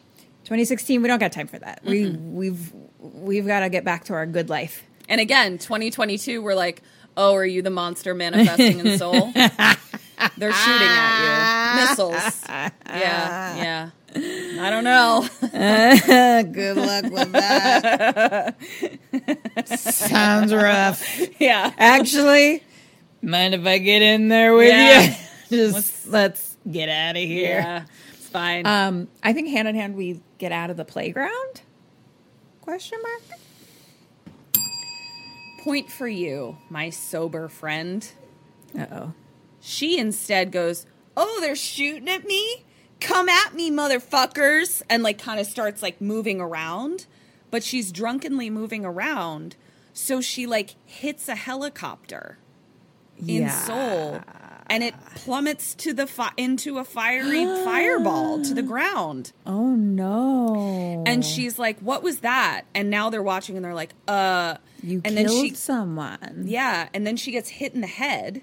2016, 0.46 1.02
we 1.02 1.08
don't 1.08 1.20
got 1.20 1.32
time 1.32 1.48
for 1.48 1.60
that. 1.60 1.82
We 1.86 2.10
we've 2.10 2.74
we've 3.00 3.48
got 3.48 3.62
to 3.62 3.70
get 3.70 3.86
back 3.86 4.04
to 4.06 4.14
our 4.14 4.26
good 4.26 4.50
life. 4.50 4.84
And 5.08 5.22
again, 5.22 5.58
2022, 5.58 6.42
we're 6.42 6.54
like, 6.56 6.82
oh, 7.16 7.34
are 7.36 7.46
you 7.46 7.62
the 7.62 7.70
monster 7.70 8.14
manifesting 8.14 8.80
in 8.80 8.98
Seoul? 8.98 9.32
They're 9.34 10.54
shooting 10.54 10.88
at 10.88 11.76
you. 11.76 11.82
Missiles. 11.88 12.44
Yeah, 12.92 13.56
yeah. 13.56 13.90
I 14.14 14.70
don't 14.70 14.84
know. 14.84 15.28
good 16.52 16.78
luck 16.78 17.04
with 17.12 17.32
that. 17.32 18.56
Sounds 19.68 20.54
rough. 20.54 21.20
yeah. 21.40 21.74
Actually, 21.78 22.64
mind 23.22 23.54
if 23.56 23.66
I 23.66 23.78
get 23.78 24.02
in 24.02 24.28
there 24.28 24.54
with 24.54 24.70
Yeah. 24.70 25.04
you? 25.04 25.16
Just 25.50 26.08
let's, 26.08 26.58
get 26.70 26.90
out 26.90 27.16
of 27.16 27.24
here. 27.24 27.60
Yeah. 27.60 27.86
It's 28.14 28.28
fine. 28.30 28.66
Um, 28.66 29.08
I 29.24 29.34
think 29.34 29.50
hand 29.50 29.68
in 29.68 29.76
hand 29.76 29.96
we 29.96 30.22
get 30.38 30.52
out 30.52 30.70
of 30.70 30.78
the 30.78 30.86
playground. 30.86 31.62
Question 32.62 33.00
mark. 33.02 33.22
Point 35.64 35.92
for 35.92 36.08
you, 36.08 36.58
my 36.70 36.90
sober 36.90 37.48
friend. 37.48 38.08
Uh 38.78 38.86
oh. 38.92 39.14
She 39.60 39.98
instead 40.00 40.52
goes, 40.52 40.86
Oh, 41.16 41.40
they're 41.42 41.56
shooting 41.56 42.10
at 42.10 42.26
me? 42.26 42.64
Come 43.02 43.28
at 43.28 43.54
me, 43.54 43.70
motherfuckers, 43.72 44.82
and 44.90 45.04
like 45.04 45.18
kind 45.20 45.40
of 45.40 45.46
starts 45.48 45.82
like 45.82 46.00
moving 46.00 46.40
around, 46.40 47.08
but 47.50 47.64
she's 47.64 47.92
drunkenly 47.92 48.50
moving 48.50 48.86
around. 48.86 49.56
So 49.94 50.22
she 50.22 50.46
like 50.48 50.76
hits 50.86 51.28
a 51.28 51.36
helicopter 51.36 52.38
in 53.20 53.44
Yeah. 53.44 53.50
Seoul 53.50 54.22
and 54.68 54.84
it 54.86 54.96
plummets 55.16 55.76
to 55.76 55.92
the 55.94 56.08
fi- 56.08 56.32
into 56.38 56.78
a 56.78 56.86
fiery 56.86 57.44
fireball 57.66 58.42
to 58.44 58.54
the 58.54 58.62
ground. 58.62 59.34
Oh 59.46 59.76
no. 59.76 61.04
And 61.06 61.26
she's 61.26 61.60
like, 61.60 61.78
"What 61.80 62.02
was 62.04 62.20
that?" 62.20 62.62
And 62.74 62.90
now 62.90 63.10
they're 63.10 63.22
watching 63.24 63.56
and 63.58 63.66
they're 63.66 63.74
like, 63.74 63.94
"Uh." 64.08 64.56
you 64.84 65.02
and 65.06 65.16
killed 65.16 65.28
then 65.28 65.50
she, 65.50 65.54
someone. 65.54 66.44
yeah, 66.48 66.88
and 66.94 67.06
then 67.06 67.16
she 67.18 67.32
gets 67.32 67.50
hit 67.50 67.74
in 67.76 67.82
the 67.82 67.88
head, 67.88 68.42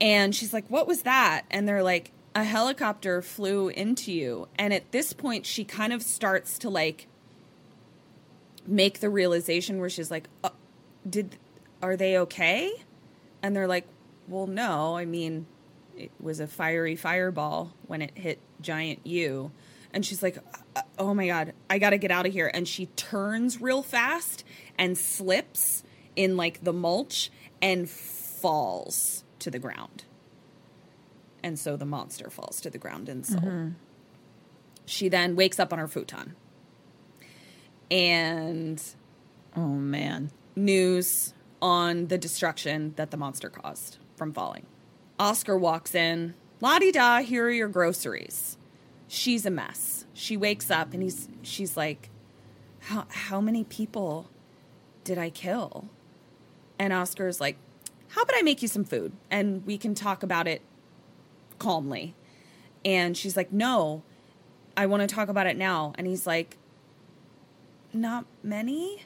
and 0.00 0.34
she's 0.34 0.52
like, 0.52 0.66
"What 0.68 0.86
was 0.86 1.02
that?" 1.02 1.46
And 1.50 1.66
they're 1.66 1.82
like, 1.82 2.12
"A 2.38 2.44
helicopter 2.44 3.20
flew 3.20 3.68
into 3.68 4.12
you." 4.12 4.46
And 4.56 4.72
at 4.72 4.92
this 4.92 5.12
point, 5.12 5.44
she 5.44 5.64
kind 5.64 5.92
of 5.92 6.02
starts 6.02 6.56
to 6.60 6.70
like 6.70 7.08
make 8.64 9.00
the 9.00 9.10
realization 9.10 9.80
where 9.80 9.90
she's 9.90 10.08
like, 10.08 10.28
uh, 10.44 10.50
"Did 11.08 11.36
are 11.82 11.96
they 11.96 12.16
okay?" 12.18 12.70
And 13.42 13.56
they're 13.56 13.66
like, 13.66 13.88
"Well, 14.28 14.46
no. 14.46 14.96
I 14.96 15.04
mean, 15.04 15.46
it 15.96 16.12
was 16.20 16.38
a 16.38 16.46
fiery 16.46 16.94
fireball 16.94 17.72
when 17.88 18.02
it 18.02 18.16
hit 18.16 18.38
giant 18.60 19.04
you." 19.04 19.50
And 19.92 20.06
she's 20.06 20.22
like, 20.22 20.38
"Uh, 20.76 20.82
"Oh 20.96 21.14
my 21.14 21.26
god, 21.26 21.54
I 21.68 21.80
got 21.80 21.90
to 21.90 21.98
get 21.98 22.12
out 22.12 22.24
of 22.24 22.32
here." 22.32 22.52
And 22.54 22.68
she 22.68 22.86
turns 22.94 23.60
real 23.60 23.82
fast 23.82 24.44
and 24.78 24.96
slips 24.96 25.82
in 26.14 26.36
like 26.36 26.62
the 26.62 26.72
mulch 26.72 27.32
and 27.60 27.90
falls 27.90 29.24
to 29.40 29.50
the 29.50 29.58
ground. 29.58 30.04
And 31.42 31.58
so 31.58 31.76
the 31.76 31.86
monster 31.86 32.30
falls 32.30 32.60
to 32.62 32.70
the 32.70 32.78
ground 32.78 33.08
in 33.08 33.22
Seoul. 33.24 33.40
Mm-hmm. 33.40 33.68
She 34.86 35.08
then 35.08 35.36
wakes 35.36 35.60
up 35.60 35.72
on 35.72 35.78
her 35.78 35.88
futon. 35.88 36.34
And 37.90 38.82
Oh 39.56 39.66
man. 39.68 40.30
news 40.56 41.34
on 41.60 42.06
the 42.06 42.18
destruction 42.18 42.92
that 42.96 43.10
the 43.10 43.16
monster 43.16 43.48
caused 43.48 43.98
from 44.16 44.32
falling. 44.32 44.66
Oscar 45.18 45.56
walks 45.56 45.94
in. 45.94 46.34
La 46.60 46.78
di 46.78 46.90
da, 46.92 47.18
here 47.18 47.46
are 47.46 47.50
your 47.50 47.68
groceries. 47.68 48.56
She's 49.08 49.46
a 49.46 49.50
mess. 49.50 50.06
She 50.12 50.36
wakes 50.36 50.70
up 50.70 50.92
and 50.92 51.02
he's 51.02 51.28
she's 51.42 51.76
like, 51.76 52.10
How 52.80 53.06
how 53.10 53.40
many 53.40 53.64
people 53.64 54.28
did 55.04 55.18
I 55.18 55.30
kill? 55.30 55.88
And 56.78 56.92
Oscar's 56.92 57.40
like, 57.40 57.56
How 58.08 58.22
about 58.22 58.36
I 58.36 58.42
make 58.42 58.60
you 58.62 58.68
some 58.68 58.84
food 58.84 59.12
and 59.30 59.64
we 59.66 59.78
can 59.78 59.94
talk 59.94 60.22
about 60.22 60.46
it 60.46 60.62
calmly? 61.58 62.14
And 62.84 63.16
she's 63.16 63.36
like, 63.36 63.52
No, 63.52 64.02
I 64.76 64.86
want 64.86 65.08
to 65.08 65.12
talk 65.12 65.28
about 65.28 65.46
it 65.46 65.56
now. 65.56 65.92
And 65.96 66.06
he's 66.06 66.26
like, 66.26 66.56
Not 67.92 68.26
many? 68.42 69.02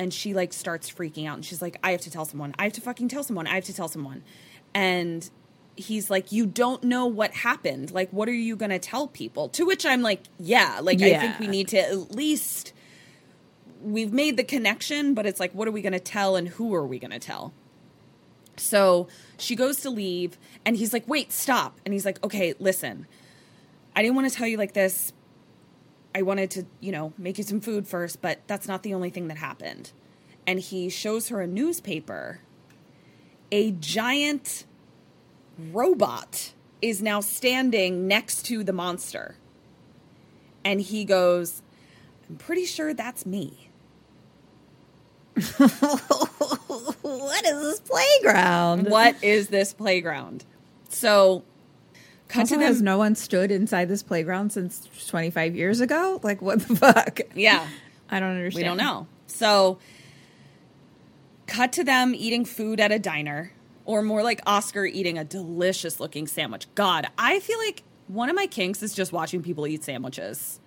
and 0.00 0.14
she 0.14 0.32
like 0.32 0.54
starts 0.54 0.90
freaking 0.90 1.28
out. 1.28 1.34
And 1.34 1.44
she's 1.44 1.60
like 1.60 1.76
i 1.84 1.90
have 1.92 2.00
to 2.00 2.10
tell 2.10 2.24
someone. 2.24 2.54
I 2.58 2.64
have 2.64 2.72
to 2.72 2.80
fucking 2.80 3.08
tell 3.08 3.22
someone. 3.22 3.46
I 3.46 3.54
have 3.56 3.64
to 3.64 3.74
tell 3.74 3.86
someone. 3.86 4.22
And 4.74 5.28
he's 5.76 6.08
like 6.08 6.32
you 6.32 6.46
don't 6.46 6.82
know 6.84 7.04
what 7.04 7.32
happened. 7.32 7.90
Like 7.90 8.10
what 8.10 8.26
are 8.26 8.32
you 8.32 8.56
going 8.56 8.70
to 8.70 8.78
tell 8.78 9.06
people? 9.06 9.50
To 9.50 9.66
which 9.66 9.84
i'm 9.84 10.00
like 10.00 10.22
yeah 10.38 10.80
like 10.82 11.02
i 11.02 11.18
think 11.18 11.38
we 11.38 11.46
need 11.46 11.68
to 11.68 11.78
at 11.78 12.12
least 12.12 12.72
we've 13.82 14.12
made 14.12 14.36
the 14.36 14.44
connection 14.44 15.14
but 15.14 15.26
it's 15.26 15.40
like 15.40 15.52
what 15.52 15.68
are 15.68 15.70
we 15.70 15.82
going 15.82 15.92
to 15.92 16.00
tell 16.00 16.36
and 16.36 16.48
who 16.48 16.74
are 16.74 16.86
we 16.86 16.98
going 16.98 17.10
to 17.10 17.18
tell 17.18 17.52
so 18.60 19.08
she 19.38 19.56
goes 19.56 19.80
to 19.80 19.90
leave 19.90 20.38
and 20.64 20.76
he's 20.76 20.92
like 20.92 21.06
wait 21.08 21.32
stop 21.32 21.78
and 21.84 21.94
he's 21.94 22.04
like 22.04 22.22
okay 22.24 22.54
listen 22.58 23.06
i 23.96 24.02
didn't 24.02 24.14
want 24.14 24.28
to 24.30 24.34
tell 24.34 24.46
you 24.46 24.56
like 24.56 24.72
this 24.74 25.12
I 26.14 26.22
wanted 26.22 26.50
to, 26.52 26.66
you 26.80 26.92
know, 26.92 27.12
make 27.18 27.38
you 27.38 27.44
some 27.44 27.60
food 27.60 27.86
first, 27.86 28.20
but 28.20 28.40
that's 28.46 28.66
not 28.66 28.82
the 28.82 28.94
only 28.94 29.10
thing 29.10 29.28
that 29.28 29.36
happened. 29.36 29.92
And 30.46 30.58
he 30.58 30.88
shows 30.88 31.28
her 31.28 31.40
a 31.40 31.46
newspaper. 31.46 32.40
A 33.52 33.70
giant 33.72 34.64
robot 35.58 36.52
is 36.82 37.02
now 37.02 37.20
standing 37.20 38.08
next 38.08 38.44
to 38.46 38.64
the 38.64 38.72
monster. 38.72 39.36
And 40.64 40.80
he 40.80 41.04
goes, 41.04 41.62
I'm 42.28 42.36
pretty 42.36 42.64
sure 42.64 42.92
that's 42.92 43.24
me. 43.24 43.69
what 47.02 47.44
is 47.46 47.60
this 47.62 47.80
playground? 47.80 48.88
What 48.88 49.22
is 49.22 49.48
this 49.48 49.72
playground? 49.72 50.44
So, 50.88 51.44
cut 52.28 52.40
Also, 52.40 52.54
to 52.56 52.58
them. 52.58 52.66
has 52.66 52.82
no 52.82 52.98
one 52.98 53.14
stood 53.14 53.50
inside 53.50 53.88
this 53.88 54.02
playground 54.02 54.52
since 54.52 54.88
25 55.08 55.54
years 55.56 55.80
ago? 55.80 56.20
Like, 56.22 56.42
what 56.42 56.60
the 56.66 56.76
fuck? 56.76 57.20
yeah. 57.34 57.66
I 58.10 58.18
don't 58.20 58.30
understand. 58.30 58.62
We 58.62 58.68
don't 58.68 58.76
know. 58.76 59.06
So, 59.28 59.78
cut 61.46 61.72
to 61.74 61.84
them 61.84 62.14
eating 62.14 62.44
food 62.44 62.80
at 62.80 62.90
a 62.90 62.98
diner, 62.98 63.52
or 63.84 64.02
more 64.02 64.22
like 64.22 64.40
Oscar 64.46 64.84
eating 64.84 65.16
a 65.16 65.24
delicious 65.24 66.00
looking 66.00 66.26
sandwich. 66.26 66.66
God, 66.74 67.06
I 67.16 67.38
feel 67.40 67.58
like 67.58 67.82
one 68.08 68.28
of 68.28 68.34
my 68.34 68.46
kinks 68.46 68.82
is 68.82 68.92
just 68.94 69.12
watching 69.12 69.42
people 69.42 69.66
eat 69.66 69.84
sandwiches. 69.84 70.58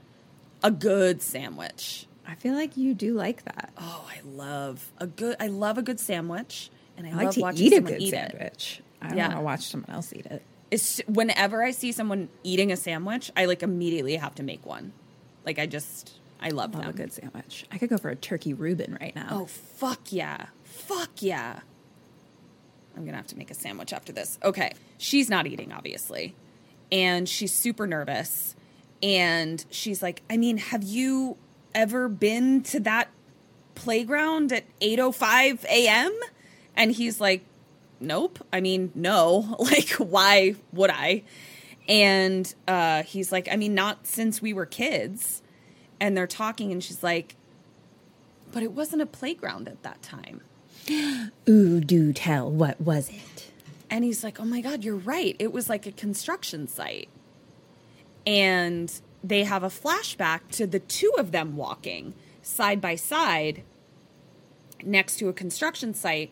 A 0.63 0.71
good 0.71 1.21
sandwich. 1.21 2.07
I 2.27 2.35
feel 2.35 2.53
like 2.53 2.77
you 2.77 2.93
do 2.93 3.13
like 3.13 3.43
that. 3.45 3.71
Oh, 3.77 4.09
I 4.09 4.19
love 4.25 4.91
a 4.97 5.07
good. 5.07 5.35
I 5.39 5.47
love 5.47 5.77
a 5.77 5.81
good 5.81 5.99
sandwich, 5.99 6.69
and 6.97 7.05
I, 7.05 7.11
I 7.11 7.13
like 7.13 7.25
love 7.25 7.33
to 7.35 7.41
watching 7.41 7.65
eat 7.67 7.73
a 7.73 7.75
someone 7.77 7.93
good 7.93 8.01
eat 8.01 8.13
it. 8.13 8.31
sandwich. 8.31 8.81
I 9.01 9.15
Yeah. 9.15 9.27
want 9.27 9.37
to 9.39 9.41
watch 9.43 9.61
someone 9.67 9.89
else 9.89 10.13
eat 10.13 10.25
it. 10.27 10.41
It's 10.71 10.99
whenever 11.07 11.63
I 11.63 11.71
see 11.71 11.91
someone 11.91 12.29
eating 12.43 12.71
a 12.71 12.77
sandwich, 12.77 13.31
I 13.35 13.45
like 13.45 13.61
immediately 13.61 14.15
have 14.15 14.35
to 14.35 14.43
make 14.43 14.65
one. 14.65 14.93
Like 15.45 15.59
I 15.59 15.65
just, 15.65 16.13
I 16.41 16.49
love 16.49 16.73
Love 16.73 16.83
them. 16.83 16.89
a 16.89 16.93
good 16.93 17.11
sandwich. 17.11 17.65
I 17.71 17.77
could 17.77 17.89
go 17.89 17.97
for 17.97 18.09
a 18.09 18.15
turkey 18.15 18.53
Reuben 18.53 18.97
right 18.99 19.13
now. 19.15 19.27
Oh, 19.29 19.45
fuck 19.45 20.11
yeah. 20.11 20.45
Fuck 20.63 21.21
yeah. 21.21 21.59
I'm 22.95 23.01
going 23.03 23.11
to 23.11 23.17
have 23.17 23.27
to 23.27 23.37
make 23.37 23.51
a 23.51 23.55
sandwich 23.55 23.91
after 23.91 24.13
this. 24.13 24.39
Okay. 24.43 24.71
She's 24.97 25.29
not 25.29 25.47
eating, 25.47 25.71
obviously. 25.73 26.33
And 26.91 27.27
she's 27.27 27.53
super 27.53 27.85
nervous. 27.87 28.55
And 29.01 29.63
she's 29.69 30.01
like, 30.01 30.21
I 30.29 30.37
mean, 30.37 30.57
have 30.57 30.83
you 30.83 31.37
ever 31.75 32.07
been 32.07 32.61
to 32.63 32.79
that 32.81 33.09
playground 33.75 34.51
at 34.51 34.63
8.05 34.79 35.65
a.m.? 35.65 36.17
And 36.75 36.91
he's 36.91 37.21
like, 37.21 37.43
nope. 37.99 38.39
I 38.51 38.61
mean, 38.61 38.91
no. 38.95 39.55
Like, 39.63 39.91
why 39.91 40.55
would 40.71 40.89
I? 40.89 41.23
And 41.87 42.53
uh, 42.67 43.03
he's 43.03 43.31
like, 43.31 43.47
I 43.51 43.55
mean, 43.55 43.73
not 43.73 44.07
since 44.07 44.41
we 44.41 44.53
were 44.53 44.65
kids. 44.65 45.41
And 45.99 46.17
they're 46.17 46.27
talking, 46.27 46.71
and 46.71 46.83
she's 46.83 47.01
like, 47.01 47.35
but 48.51 48.63
it 48.63 48.71
wasn't 48.71 49.01
a 49.01 49.05
playground 49.05 49.67
at 49.67 49.81
that 49.83 50.01
time. 50.01 50.41
Ooh, 51.49 51.79
do 51.79 52.13
tell. 52.13 52.49
What 52.49 52.79
was 52.79 53.09
it? 53.09 53.51
And 53.89 54.03
he's 54.03 54.23
like, 54.23 54.39
oh 54.39 54.45
my 54.45 54.61
God, 54.61 54.83
you're 54.83 54.95
right. 54.95 55.35
It 55.39 55.53
was 55.53 55.69
like 55.69 55.85
a 55.85 55.91
construction 55.91 56.67
site. 56.67 57.09
And 58.25 58.91
they 59.23 59.43
have 59.45 59.63
a 59.63 59.69
flashback 59.69 60.41
to 60.51 60.67
the 60.67 60.79
two 60.79 61.11
of 61.17 61.31
them 61.31 61.55
walking 61.55 62.13
side 62.41 62.81
by 62.81 62.95
side 62.95 63.63
next 64.83 65.17
to 65.17 65.29
a 65.29 65.33
construction 65.33 65.93
site 65.93 66.31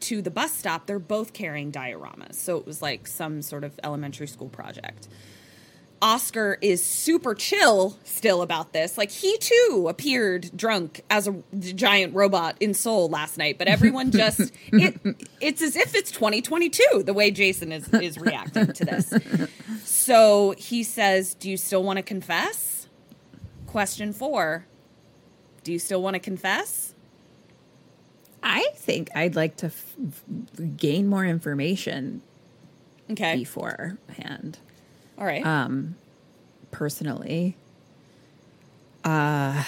to 0.00 0.22
the 0.22 0.30
bus 0.30 0.52
stop. 0.52 0.86
They're 0.86 0.98
both 0.98 1.32
carrying 1.32 1.70
dioramas. 1.70 2.34
So 2.34 2.56
it 2.56 2.66
was 2.66 2.80
like 2.80 3.06
some 3.06 3.42
sort 3.42 3.64
of 3.64 3.78
elementary 3.84 4.26
school 4.26 4.48
project. 4.48 5.08
Oscar 6.02 6.56
is 6.62 6.82
super 6.84 7.34
chill 7.34 7.96
still 8.04 8.40
about 8.42 8.72
this. 8.72 8.96
Like 8.96 9.10
he 9.10 9.36
too 9.38 9.86
appeared 9.88 10.50
drunk 10.56 11.02
as 11.10 11.28
a 11.28 11.42
giant 11.58 12.14
robot 12.14 12.56
in 12.60 12.72
Seoul 12.74 13.08
last 13.08 13.36
night, 13.36 13.58
but 13.58 13.68
everyone 13.68 14.10
just 14.12 14.50
it 14.72 14.98
it's 15.40 15.60
as 15.60 15.76
if 15.76 15.94
it's 15.94 16.10
2022 16.10 17.02
the 17.04 17.12
way 17.12 17.30
Jason 17.30 17.70
is 17.72 17.88
is 17.94 18.18
reacting 18.18 18.72
to 18.72 18.84
this. 18.84 19.12
So 19.84 20.54
he 20.56 20.82
says, 20.82 21.34
"Do 21.34 21.50
you 21.50 21.56
still 21.56 21.82
want 21.82 21.98
to 21.98 22.02
confess?" 22.02 22.88
Question 23.66 24.12
4. 24.12 24.64
Do 25.62 25.72
you 25.72 25.78
still 25.78 26.02
want 26.02 26.14
to 26.14 26.20
confess? 26.20 26.94
I 28.42 28.70
think 28.74 29.10
I'd 29.14 29.36
like 29.36 29.56
to 29.58 29.66
f- 29.66 29.94
gain 30.78 31.06
more 31.06 31.26
information 31.26 32.22
Okay. 33.10 33.36
beforehand. 33.36 34.58
All 35.20 35.26
right. 35.26 35.44
Um, 35.44 35.96
personally, 36.70 37.56
uh, 39.04 39.62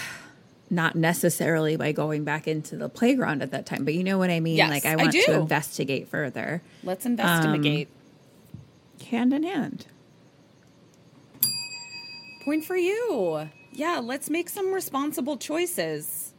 not 0.71 0.97
necessarily 0.97 1.77
by 1.77 1.93
going 1.93 2.25
back 2.25 2.49
into 2.49 2.77
the 2.77 2.89
playground 2.89 3.43
at 3.43 3.51
that 3.51 3.67
time, 3.67 3.85
but 3.85 3.93
you 3.95 4.03
know 4.03 4.17
what 4.17 4.31
I 4.31 4.41
mean. 4.41 4.57
Yes, 4.57 4.71
like 4.71 4.87
I 4.87 4.93
I 4.93 4.97
want 4.97 5.13
do. 5.13 5.23
to 5.27 5.35
investigate 5.35 6.09
further, 6.09 6.63
Let's 6.83 7.05
investigate. 7.05 7.89
hand 9.11 9.33
in 9.35 9.43
hand. 9.43 9.87
Point 12.45 12.65
for 12.65 12.77
you. 12.77 13.49
Yeah, 13.73 14.01
let's 14.03 14.29
make 14.29 14.49
some 14.49 14.73
responsible 14.73 15.37
choices 15.37 16.33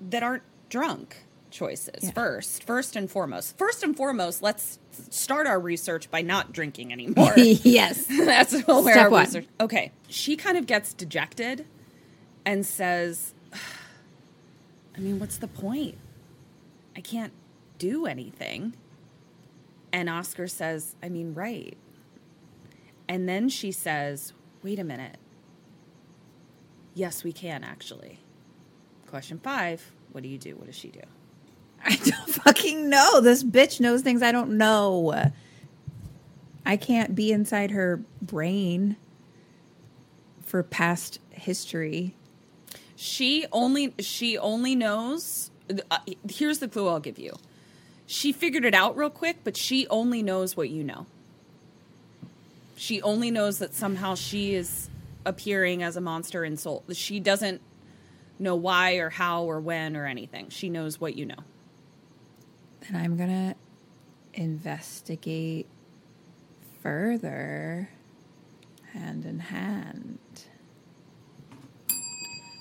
that 0.00 0.22
aren't 0.22 0.42
drunk. 0.70 1.16
Choices 1.50 2.04
Yeah. 2.04 2.10
first. 2.10 2.64
First 2.64 2.96
and 2.96 3.10
foremost. 3.10 3.56
First 3.56 3.82
and 3.82 3.96
foremost, 3.96 4.42
let's 4.42 4.78
start 5.10 5.46
our 5.46 5.58
research 5.60 6.10
by 6.10 6.22
not 6.22 6.52
drinking 6.52 6.92
anymore. 6.92 7.32
yes. 7.36 8.06
That's 8.08 8.52
where 8.66 8.82
Step 8.82 8.96
our 8.96 9.10
one. 9.10 9.24
research. 9.24 9.46
Okay, 9.60 9.92
she 10.08 10.36
kind 10.36 10.56
of 10.58 10.66
gets 10.66 10.92
dejected 10.92 11.66
and 12.44 12.64
says, 12.66 13.34
"I 14.96 14.98
mean, 15.00 15.18
what's 15.18 15.38
the 15.38 15.48
point? 15.48 15.96
I 16.96 17.00
can't 17.00 17.32
do 17.78 18.06
anything." 18.06 18.74
And 19.92 20.08
Oscar 20.10 20.46
says, 20.48 20.94
"I 21.02 21.08
mean, 21.08 21.34
right." 21.34 21.76
And 23.08 23.28
then 23.28 23.48
she 23.48 23.70
says, 23.72 24.32
"Wait 24.62 24.78
a 24.78 24.84
minute. 24.84 25.16
Yes, 26.94 27.22
we 27.24 27.32
can 27.32 27.62
actually." 27.64 28.18
Question 29.06 29.38
five: 29.38 29.92
What 30.12 30.22
do 30.22 30.28
you 30.28 30.38
do? 30.38 30.56
What 30.56 30.66
does 30.66 30.74
she 30.76 30.88
do? 30.88 31.00
I 31.86 31.96
don't 31.96 32.28
fucking 32.28 32.88
know. 32.88 33.20
This 33.20 33.44
bitch 33.44 33.80
knows 33.80 34.02
things 34.02 34.22
I 34.22 34.32
don't 34.32 34.58
know. 34.58 35.30
I 36.64 36.76
can't 36.76 37.14
be 37.14 37.30
inside 37.30 37.70
her 37.70 38.02
brain 38.20 38.96
for 40.44 40.62
past 40.62 41.20
history. 41.30 42.14
She 42.96 43.46
only 43.52 43.94
she 44.00 44.36
only 44.36 44.74
knows. 44.74 45.50
Uh, 45.90 45.98
here's 46.28 46.58
the 46.58 46.68
clue 46.68 46.88
I'll 46.88 47.00
give 47.00 47.18
you. 47.18 47.36
She 48.06 48.32
figured 48.32 48.64
it 48.64 48.74
out 48.74 48.96
real 48.96 49.10
quick, 49.10 49.38
but 49.44 49.56
she 49.56 49.86
only 49.88 50.22
knows 50.22 50.56
what 50.56 50.70
you 50.70 50.82
know. 50.82 51.06
She 52.76 53.02
only 53.02 53.30
knows 53.30 53.58
that 53.58 53.74
somehow 53.74 54.14
she 54.14 54.54
is 54.54 54.88
appearing 55.24 55.82
as 55.82 55.96
a 55.96 56.00
monster 56.00 56.44
in 56.44 56.56
Seoul. 56.56 56.84
She 56.92 57.20
doesn't 57.20 57.60
know 58.38 58.54
why 58.54 58.94
or 58.94 59.10
how 59.10 59.44
or 59.44 59.60
when 59.60 59.96
or 59.96 60.06
anything. 60.06 60.50
She 60.50 60.68
knows 60.68 61.00
what 61.00 61.16
you 61.16 61.26
know. 61.26 61.42
And 62.88 62.96
I'm 62.96 63.16
going 63.16 63.28
to 63.28 63.54
investigate 64.34 65.66
further 66.82 67.88
hand 68.92 69.24
in 69.24 69.40
hand. 69.40 70.18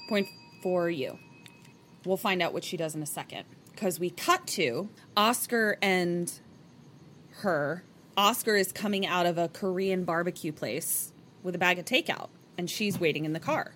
Point 0.10 0.28
for 0.64 0.90
you. 0.90 1.20
We'll 2.06 2.18
find 2.18 2.42
out 2.42 2.54
what 2.54 2.64
she 2.64 2.78
does 2.78 2.96
in 2.96 3.04
a 3.04 3.08
second. 3.08 3.46
Because 3.72 4.00
we 4.00 4.10
cut 4.10 4.48
to 4.48 4.90
Oscar 5.16 5.78
and 5.82 6.32
her. 7.38 7.84
Oscar 8.18 8.56
is 8.56 8.72
coming 8.72 9.06
out 9.06 9.26
of 9.26 9.38
a 9.38 9.50
Korean 9.50 10.06
barbecue 10.06 10.52
place 10.52 11.12
with 11.44 11.54
a 11.54 11.58
bag 11.58 11.78
of 11.78 11.86
takeout, 11.86 12.30
and 12.58 12.70
she's 12.70 13.00
waiting 13.00 13.26
in 13.26 13.34
the 13.34 13.40
car. 13.40 13.74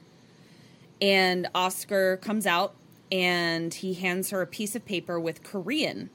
And 1.01 1.47
Oscar 1.53 2.17
comes 2.17 2.45
out 2.47 2.75
and 3.11 3.73
he 3.73 3.93
hands 3.93 4.29
her 4.29 4.41
a 4.41 4.47
piece 4.47 4.75
of 4.75 4.85
paper 4.85 5.19
with 5.19 5.43
Korean 5.43 6.09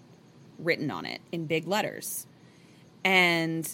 written 0.58 0.90
on 0.90 1.06
it 1.06 1.20
in 1.32 1.46
big 1.46 1.66
letters. 1.66 2.26
And 3.04 3.68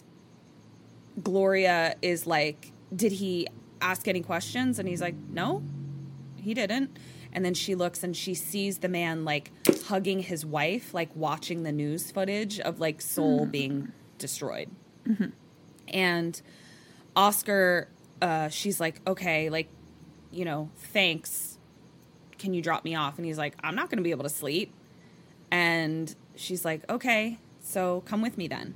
Gloria 1.23 1.97
is 2.03 2.27
like, 2.27 2.73
Did 2.95 3.13
he 3.13 3.47
ask 3.81 4.09
any 4.09 4.21
questions? 4.21 4.79
And 4.79 4.89
he's 4.89 5.01
like, 5.01 5.15
No, 5.31 5.63
he 6.37 6.55
didn't. 6.55 6.97
And 7.33 7.45
then 7.45 7.55
she 7.55 7.75
looks 7.75 8.03
and 8.03 8.17
she 8.17 8.35
sees 8.35 8.79
the 8.79 8.89
man 8.89 9.25
like 9.25 9.53
hugging 9.85 10.21
his 10.21 10.45
wife, 10.45 10.93
like 10.93 11.15
watching 11.15 11.63
the 11.63 11.73
news 11.73 12.11
footage 12.11 12.59
of 12.59 12.81
like 12.81 13.01
Seoul 13.01 13.47
being 13.47 13.93
destroyed. 14.19 14.69
And 15.89 16.41
Oscar, 17.15 17.89
uh, 18.21 18.49
she's 18.49 18.81
like, 18.81 19.01
okay, 19.07 19.49
like, 19.51 19.69
you 20.31 20.45
know, 20.45 20.71
thanks. 20.77 21.59
Can 22.39 22.55
you 22.55 22.63
drop 22.63 22.85
me 22.85 22.95
off? 22.95 23.17
And 23.17 23.27
he's 23.27 23.39
like, 23.39 23.55
I'm 23.63 23.75
not 23.75 23.91
going 23.91 23.99
to 23.99 24.03
be 24.05 24.11
able 24.11 24.25
to 24.25 24.31
sleep. 24.31 24.73
And 25.51 26.15
she's 26.41 26.65
like, 26.65 26.89
okay, 26.91 27.39
so 27.63 28.03
come 28.07 28.23
with 28.23 28.37
me 28.39 28.49
then. 28.49 28.75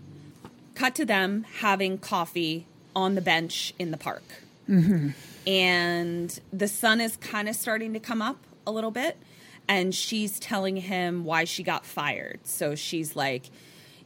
Cut 0.75 0.95
to 0.97 1.05
them 1.05 1.47
having 1.61 1.99
coffee 1.99 2.67
on 2.95 3.15
the 3.15 3.21
bench 3.21 3.75
in 3.79 3.91
the 3.91 3.97
park. 3.97 4.23
Mm-hmm. 4.69 5.11
And 5.49 6.41
the 6.53 6.69
sun 6.69 7.01
is 7.01 7.17
kind 7.17 7.49
of 7.49 7.57
starting 7.57 7.93
to 7.93 8.01
come 8.01 8.23
up 8.23 8.39
a 8.67 8.73
little 8.73 8.91
bit 8.91 9.17
and 9.69 9.95
she's 9.95 10.39
telling 10.39 10.77
him 10.77 11.25
why 11.25 11.45
she 11.45 11.63
got 11.63 11.85
fired. 11.85 12.41
So 12.45 12.75
she's 12.75 13.17
like 13.17 13.51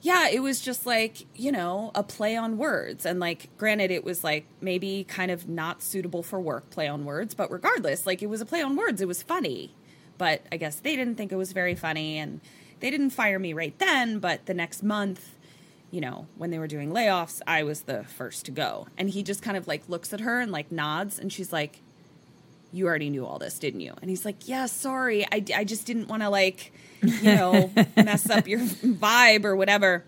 yeah 0.00 0.28
it 0.28 0.40
was 0.40 0.60
just 0.60 0.86
like 0.86 1.26
you 1.34 1.50
know 1.50 1.90
a 1.94 2.02
play 2.02 2.36
on 2.36 2.58
words. 2.58 3.06
And 3.06 3.20
like 3.20 3.48
granted 3.56 3.90
it 3.90 4.04
was 4.04 4.24
like 4.24 4.46
maybe 4.60 5.04
kind 5.08 5.30
of 5.30 5.48
not 5.48 5.82
suitable 5.82 6.22
for 6.22 6.40
work 6.40 6.70
play 6.70 6.88
on 6.88 7.04
words 7.04 7.34
but 7.34 7.50
regardless 7.50 8.06
like 8.06 8.22
it 8.22 8.28
was 8.28 8.40
a 8.40 8.46
play 8.46 8.62
on 8.62 8.76
words 8.76 9.00
it 9.00 9.08
was 9.08 9.22
funny. 9.22 9.72
But 10.16 10.42
i 10.50 10.56
guess 10.56 10.80
they 10.80 10.96
didn't 10.96 11.16
think 11.16 11.30
it 11.32 11.36
was 11.36 11.52
very 11.52 11.74
funny 11.74 12.18
and 12.18 12.40
they 12.80 12.90
didn't 12.90 13.10
fire 13.10 13.38
me 13.38 13.52
right 13.52 13.78
then 13.78 14.18
but 14.18 14.46
the 14.46 14.54
next 14.54 14.82
month 14.82 15.34
you 15.90 16.00
know, 16.00 16.26
when 16.36 16.50
they 16.50 16.58
were 16.58 16.66
doing 16.66 16.90
layoffs, 16.90 17.40
I 17.46 17.62
was 17.62 17.82
the 17.82 18.04
first 18.04 18.44
to 18.46 18.50
go. 18.50 18.86
And 18.98 19.08
he 19.08 19.22
just 19.22 19.42
kind 19.42 19.56
of 19.56 19.66
like 19.66 19.88
looks 19.88 20.12
at 20.12 20.20
her 20.20 20.40
and 20.40 20.52
like 20.52 20.70
nods 20.70 21.18
and 21.18 21.32
she's 21.32 21.52
like, 21.52 21.80
You 22.72 22.86
already 22.86 23.10
knew 23.10 23.24
all 23.24 23.38
this, 23.38 23.58
didn't 23.58 23.80
you? 23.80 23.94
And 24.00 24.10
he's 24.10 24.24
like, 24.24 24.46
Yeah, 24.48 24.66
sorry. 24.66 25.24
I, 25.24 25.44
I 25.54 25.64
just 25.64 25.86
didn't 25.86 26.08
want 26.08 26.22
to 26.22 26.28
like, 26.28 26.72
you 27.02 27.34
know, 27.34 27.70
mess 27.96 28.28
up 28.28 28.46
your 28.46 28.60
vibe 28.60 29.44
or 29.44 29.56
whatever. 29.56 30.04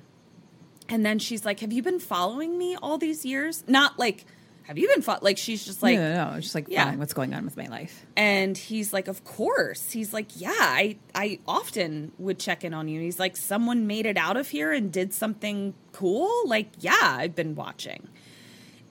And 0.88 1.06
then 1.06 1.18
she's 1.18 1.44
like, 1.44 1.60
Have 1.60 1.72
you 1.72 1.82
been 1.82 2.00
following 2.00 2.58
me 2.58 2.76
all 2.76 2.98
these 2.98 3.24
years? 3.24 3.64
Not 3.66 3.98
like, 3.98 4.26
Have 4.70 4.78
you 4.78 4.86
been, 4.86 5.02
fo-? 5.02 5.18
like, 5.20 5.36
she's 5.36 5.64
just 5.64 5.82
like, 5.82 5.96
no, 5.98 6.14
no, 6.14 6.30
no. 6.34 6.40
Just 6.40 6.54
like, 6.54 6.66
Yeah. 6.68 6.94
what's 6.94 7.12
going 7.12 7.34
on 7.34 7.44
with 7.44 7.56
my 7.56 7.66
life? 7.66 8.06
and 8.16 8.56
he's 8.56 8.92
like, 8.92 9.08
"Of 9.08 9.24
course." 9.24 9.90
He's 9.90 10.12
like, 10.12 10.40
"Yeah, 10.40 10.52
I 10.56 10.96
I 11.12 11.40
often 11.48 12.12
would 12.18 12.38
check 12.38 12.62
in 12.62 12.72
on 12.72 12.86
you." 12.86 12.94
And 12.98 13.04
he's 13.04 13.18
like, 13.18 13.36
"Someone 13.36 13.88
made 13.88 14.06
it 14.06 14.16
out 14.16 14.36
of 14.36 14.48
here 14.50 14.72
and 14.72 14.92
did 14.92 15.12
something 15.12 15.74
cool?" 15.90 16.30
Like, 16.46 16.68
"Yeah, 16.78 16.96
I've 17.02 17.34
been 17.34 17.56
watching." 17.56 18.06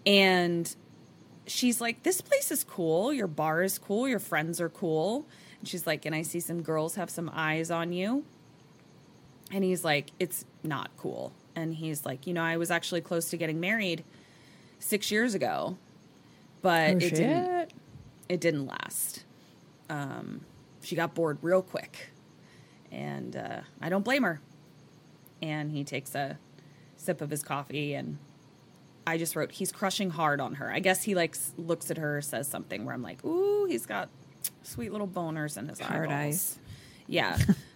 And 0.05 0.75
she's 1.47 1.80
like, 1.80 2.03
"This 2.03 2.19
place 2.19 2.51
is 2.51 2.65
cool. 2.65 3.13
Your 3.13 3.27
bar 3.27 3.63
is 3.63 3.77
cool. 3.77 4.05
Your 4.05 4.19
friends 4.19 4.59
are 4.59 4.69
cool." 4.69 5.25
And 5.59 5.67
she's 5.69 5.88
like, 5.88 6.05
"And 6.05 6.13
I 6.13 6.23
see 6.23 6.41
some 6.41 6.61
girls 6.61 6.95
have 6.95 7.09
some 7.09 7.32
eyes 7.34 7.71
on 7.71 7.93
you." 7.93 8.25
And 9.49 9.63
he's 9.63 9.86
like, 9.86 10.11
"It's 10.19 10.43
not 10.61 10.91
cool." 10.97 11.32
And 11.55 11.75
he's 11.75 12.05
like, 12.05 12.27
"You 12.27 12.34
know, 12.34 12.43
I 12.43 12.57
was 12.57 12.69
actually 12.69 12.99
close 12.99 13.30
to 13.30 13.38
getting 13.38 13.61
married 13.61 14.03
6 14.80 15.11
years 15.11 15.34
ago." 15.34 15.77
But 16.61 16.93
Oh, 16.93 16.97
it 16.97 17.01
shit. 17.01 17.15
didn't 17.15 17.71
it 18.27 18.41
didn't 18.41 18.67
last. 18.67 19.23
Um, 19.89 20.41
she 20.82 20.95
got 20.95 21.15
bored 21.15 21.38
real 21.41 21.61
quick, 21.61 22.09
and 22.91 23.36
uh, 23.36 23.61
I 23.82 23.89
don't 23.89 24.03
blame 24.05 24.23
her. 24.23 24.39
And 25.41 25.71
he 25.71 25.84
takes 25.84 26.13
a 26.15 26.38
sip 26.97 27.21
of 27.21 27.30
his 27.30 27.41
coffee, 27.43 27.93
and 27.95 28.17
I 29.07 29.17
just 29.17 29.36
wrote, 29.36 29.51
"He's 29.53 29.71
crushing 29.71 30.09
hard 30.11 30.39
on 30.41 30.55
her." 30.55 30.71
I 30.71 30.80
guess 30.80 31.03
he 31.03 31.15
like 31.15 31.36
looks 31.57 31.89
at 31.89 31.97
her, 31.97 32.21
says 32.21 32.47
something 32.47 32.86
where 32.86 32.93
I'm 32.93 33.01
like, 33.01 33.23
"Ooh, 33.25 33.65
he's 33.65 33.86
got 33.86 34.09
sweet 34.63 34.91
little 34.91 35.07
boners 35.07 35.57
in 35.57 35.67
his 35.69 35.80
Hard 35.80 36.09
eyeballs." 36.11 36.13
eyes. 36.36 36.59
Yeah. 37.07 37.38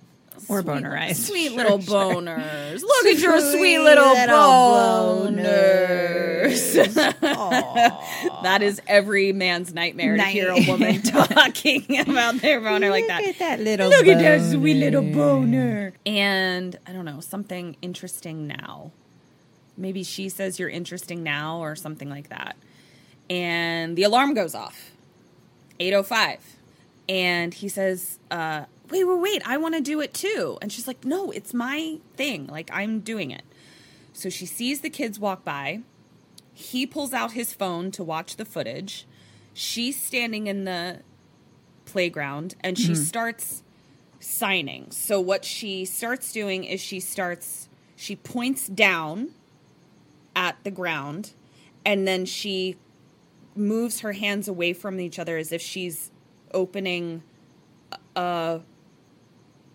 Or 0.49 0.61
Sweet- 0.61 0.65
boner 0.65 0.97
eyes. 0.97 1.25
Sweet 1.25 1.47
Sure, 1.49 1.57
little 1.57 1.79
sure. 1.81 2.13
boners. 2.13 2.81
Look 2.81 3.05
at 3.05 3.19
your 3.19 3.39
sweet 3.39 3.59
Sweet 3.59 3.79
little, 3.79 4.13
little 4.13 4.35
boners. 4.35 5.33
that 8.43 8.61
is 8.61 8.81
every 8.87 9.31
man's 9.31 9.73
nightmare 9.73 10.17
to 10.17 10.23
hear 10.23 10.49
a 10.51 10.65
woman 10.67 11.01
talking 11.01 11.99
about 11.99 12.35
their 12.41 12.59
boner 12.61 12.89
like 12.89 13.07
that. 13.07 13.21
Look 13.21 13.29
at 13.35 13.39
that 13.39 13.59
little 13.61 13.89
Look 13.89 14.07
at 14.07 14.19
that 14.19 14.51
sweet 14.51 14.75
little 14.75 15.03
boner. 15.03 15.93
And 16.05 16.77
I 16.85 16.91
don't 16.93 17.05
know, 17.05 17.19
something 17.19 17.77
interesting 17.81 18.47
now. 18.47 18.91
Maybe 19.77 20.03
she 20.03 20.29
says 20.29 20.59
you're 20.59 20.69
interesting 20.69 21.23
now 21.23 21.59
or 21.59 21.75
something 21.75 22.09
like 22.09 22.29
that. 22.29 22.55
And 23.29 23.95
the 23.95 24.03
alarm 24.03 24.33
goes 24.33 24.53
off. 24.55 24.91
805. 25.79 26.39
And 27.09 27.53
he 27.53 27.67
says, 27.69 28.19
uh, 28.29 28.65
wait, 28.93 29.03
wait, 29.05 29.19
wait, 29.19 29.41
I 29.45 29.57
want 29.57 29.73
to 29.73 29.81
do 29.81 29.99
it 30.01 30.13
too. 30.13 30.59
And 30.61 30.71
she's 30.71 30.87
like, 30.87 31.03
no, 31.03 31.31
it's 31.31 31.53
my 31.53 31.97
thing. 32.15 32.45
Like, 32.45 32.69
I'm 32.71 32.99
doing 32.99 33.31
it. 33.31 33.41
So 34.13 34.29
she 34.29 34.45
sees 34.45 34.81
the 34.81 34.89
kids 34.91 35.19
walk 35.19 35.43
by. 35.43 35.81
He 36.53 36.85
pulls 36.85 37.11
out 37.13 37.31
his 37.31 37.53
phone 37.53 37.89
to 37.91 38.03
watch 38.03 38.35
the 38.35 38.45
footage. 38.45 39.07
She's 39.55 39.99
standing 39.99 40.45
in 40.45 40.65
the 40.65 40.99
playground 41.85 42.55
and 42.61 42.77
she 42.77 42.93
starts 42.95 43.63
signing. 44.19 44.91
So 44.91 45.19
what 45.19 45.43
she 45.43 45.85
starts 45.85 46.31
doing 46.31 46.63
is 46.63 46.79
she 46.79 46.99
starts 46.99 47.67
she 47.95 48.15
points 48.15 48.67
down 48.67 49.29
at 50.35 50.57
the 50.63 50.71
ground 50.71 51.33
and 51.85 52.07
then 52.07 52.25
she 52.25 52.75
moves 53.55 54.01
her 54.01 54.13
hands 54.13 54.47
away 54.47 54.73
from 54.73 54.99
each 54.99 55.17
other 55.17 55.37
as 55.37 55.51
if 55.51 55.61
she's 55.61 56.11
opening 56.53 57.23
uh 58.15 58.59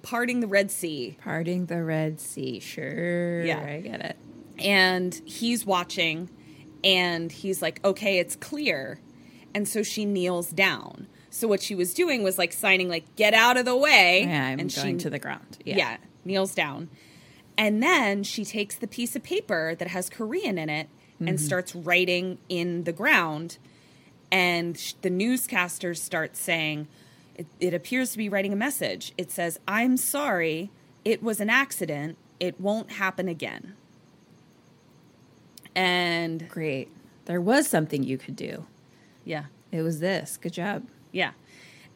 parting 0.02 0.40
the 0.40 0.46
red 0.46 0.70
sea 0.70 1.16
Parting 1.22 1.66
the 1.66 1.82
Red 1.82 2.20
Sea. 2.20 2.60
Sure. 2.60 3.44
Yeah. 3.44 3.60
I 3.60 3.80
get 3.80 4.00
it. 4.00 4.16
and 4.58 5.14
he's 5.24 5.64
watching 5.66 6.30
and 6.84 7.30
he's 7.32 7.60
like 7.62 7.84
okay 7.84 8.18
it's 8.18 8.36
clear 8.36 9.00
and 9.54 9.66
so 9.68 9.82
she 9.82 10.04
kneels 10.04 10.50
down 10.50 11.06
So 11.30 11.46
what 11.48 11.60
she 11.62 11.74
was 11.74 11.92
doing 11.94 12.22
was 12.22 12.38
like 12.38 12.52
signing 12.52 12.88
like 12.88 13.04
"Get 13.16 13.34
out 13.34 13.56
of 13.56 13.64
the 13.64 13.76
way." 13.76 14.24
Yeah, 14.24 14.46
I'm 14.46 14.58
and 14.60 14.74
going 14.74 14.98
she, 14.98 15.02
to 15.04 15.10
the 15.10 15.18
ground. 15.18 15.58
Yeah. 15.64 15.76
yeah, 15.76 15.96
kneels 16.24 16.54
down. 16.54 16.88
And 17.56 17.82
then 17.82 18.22
she 18.22 18.44
takes 18.44 18.76
the 18.76 18.86
piece 18.86 19.14
of 19.16 19.22
paper 19.22 19.74
that 19.74 19.88
has 19.88 20.08
Korean 20.10 20.58
in 20.58 20.68
it 20.70 20.88
and 21.18 21.30
Mm-hmm. 21.30 21.36
starts 21.44 21.74
writing 21.74 22.38
in 22.48 22.84
the 22.84 22.92
ground. 22.92 23.58
And 24.30 24.76
the 25.02 25.10
newscasters 25.10 25.98
start 25.98 26.36
saying, 26.36 26.86
it, 27.38 27.46
it 27.60 27.72
appears 27.72 28.10
to 28.12 28.18
be 28.18 28.28
writing 28.28 28.52
a 28.52 28.56
message. 28.56 29.12
It 29.16 29.30
says, 29.30 29.58
I'm 29.66 29.96
sorry. 29.96 30.70
It 31.04 31.22
was 31.22 31.40
an 31.40 31.48
accident. 31.48 32.18
It 32.38 32.60
won't 32.60 32.92
happen 32.92 33.28
again. 33.28 33.74
And 35.74 36.48
Great. 36.48 36.88
There 37.26 37.40
was 37.40 37.68
something 37.68 38.02
you 38.02 38.18
could 38.18 38.36
do. 38.36 38.66
yeah, 39.24 39.44
It 39.70 39.82
was 39.82 40.00
this. 40.00 40.36
Good 40.36 40.52
job. 40.54 40.86
Yeah. 41.12 41.32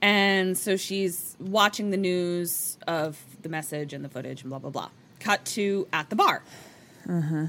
And 0.01 0.59
so 0.59 0.76
she's 0.76 1.36
watching 1.40 1.90
the 1.90 1.97
news 1.97 2.76
of 2.86 3.18
the 3.43 3.49
message 3.49 3.93
and 3.93 4.05
the 4.05 4.09
footage 4.09 4.43
and 4.43 4.51
blah, 4.51 4.59
blah, 4.59 4.70
blah. 4.70 4.90
Cut 5.20 5.45
to 5.47 5.86
at 5.93 6.11
the 6.11 6.16
bar. 6.16 6.43
Uh-huh. 7.09 7.47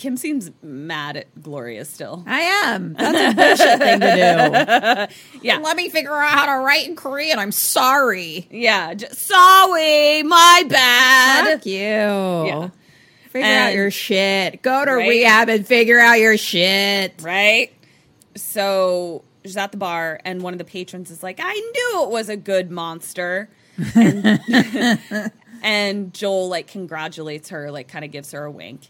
Kim 0.00 0.16
seems 0.16 0.50
mad 0.62 1.18
at 1.18 1.42
Gloria 1.42 1.84
still. 1.84 2.24
I 2.26 2.40
am. 2.40 2.94
That's 2.94 3.32
a 3.32 3.36
bullshit 3.36 3.78
thing 3.78 4.00
to 4.00 5.08
do. 5.12 5.40
Yeah. 5.42 5.58
Let 5.58 5.76
me 5.76 5.90
figure 5.90 6.14
out 6.14 6.30
how 6.30 6.46
to 6.46 6.64
write 6.64 6.88
in 6.88 6.96
Korean. 6.96 7.38
I'm 7.38 7.52
sorry. 7.52 8.48
Yeah. 8.50 8.94
j- 8.94 9.08
sorry, 9.10 10.22
my 10.22 10.64
bad. 10.68 11.52
Fuck 11.58 11.66
you. 11.66 12.72
Figure 13.28 13.46
out 13.46 13.74
your 13.74 13.90
shit. 13.90 14.62
Go 14.62 14.86
to 14.86 14.92
Right? 14.92 15.08
rehab 15.08 15.50
and 15.50 15.66
figure 15.66 16.00
out 16.00 16.14
your 16.18 16.38
shit. 16.38 17.20
Right? 17.22 17.70
So 18.36 19.22
she's 19.44 19.56
at 19.58 19.70
the 19.70 19.76
bar, 19.78 20.18
and 20.24 20.40
one 20.40 20.54
of 20.54 20.58
the 20.58 20.64
patrons 20.64 21.10
is 21.10 21.22
like, 21.22 21.40
I 21.42 21.52
knew 21.52 22.02
it 22.04 22.10
was 22.10 22.28
a 22.30 22.36
good 22.38 22.70
monster. 22.70 23.50
And, 23.94 24.40
and 25.62 26.14
Joel, 26.14 26.48
like, 26.48 26.68
congratulates 26.68 27.50
her, 27.50 27.70
like, 27.70 27.88
kind 27.88 28.04
of 28.04 28.10
gives 28.10 28.32
her 28.32 28.44
a 28.44 28.50
wink. 28.50 28.88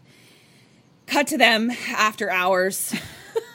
Cut 1.10 1.26
to 1.28 1.38
them 1.38 1.70
after 1.96 2.30
hours. 2.30 2.94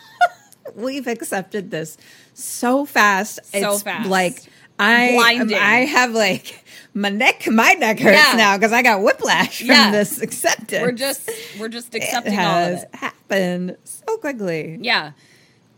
We've 0.76 1.08
accepted 1.08 1.72
this 1.72 1.98
so 2.34 2.86
fast. 2.86 3.40
So 3.46 3.74
it's 3.74 3.84
fast. 3.84 4.10
Like 4.10 4.44
I, 4.78 5.12
Blinding. 5.14 5.58
I 5.58 5.86
have 5.86 6.12
like 6.12 6.64
my 6.94 7.10
neck, 7.10 7.48
my 7.48 7.74
neck 7.74 8.00
hurts 8.00 8.18
Yeah. 8.18 8.34
now 8.36 8.58
because 8.58 8.74
I 8.74 8.82
got 8.82 9.02
whiplash 9.02 9.60
from 9.60 9.68
Yeah. 9.68 9.92
this 9.92 10.22
acceptance. 10.22 10.82
We're 10.82 10.92
just 10.92 11.30
we're 11.60 11.70
just 11.70 11.96
it 11.96 12.04
accepting 12.04 12.38
all 12.38 12.74
of 12.74 12.80
it. 12.80 12.90
happened 12.96 13.78
so 13.86 14.18
quickly. 14.18 14.78
Yeah. 14.82 15.12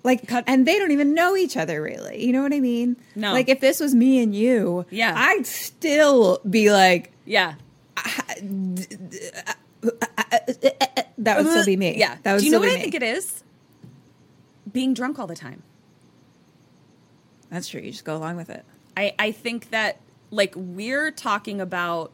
Like, 0.04 0.26
Cut. 0.28 0.46
and 0.48 0.66
they 0.66 0.80
don't 0.80 0.92
even 0.92 1.14
know 1.14 1.36
each 1.36 1.58
other 1.58 1.82
really. 1.82 2.26
You 2.26 2.32
know 2.32 2.42
what 2.42 2.54
I 2.54 2.60
mean? 2.62 2.96
No. 3.16 3.34
Like, 3.34 3.50
if 3.50 3.60
this 3.60 3.80
was 3.82 3.94
me 3.94 4.24
and 4.24 4.34
you, 4.34 4.86
Yeah. 4.90 5.14
I'd 5.16 5.46
still 5.46 6.40
be 6.50 6.72
like, 6.72 7.12
Yeah. 7.26 7.56
That 11.20 11.38
would 11.38 11.48
still 11.48 11.66
be 11.66 11.78
me. 11.78 11.98
Yeah. 11.98 12.18
That 12.24 12.34
would 12.34 12.40
Do 12.40 12.46
you 12.46 12.52
know 12.52 12.60
what 12.60 12.70
I 12.70 12.76
me. 12.76 12.82
think 12.82 12.96
it 12.96 13.04
is? 13.04 13.44
Being 14.72 14.94
drunk 14.94 15.20
all 15.20 15.28
the 15.28 15.36
time. 15.36 15.64
That's 17.50 17.68
true. 17.68 17.82
You 17.82 17.92
just 17.92 18.06
go 18.06 18.16
along 18.16 18.38
with 18.38 18.50
it. 18.50 18.66
I, 18.96 19.14
I 19.18 19.32
think 19.32 19.72
that 19.72 20.00
like 20.32 20.54
we're 20.56 21.12
talking 21.12 21.62
about 21.62 22.12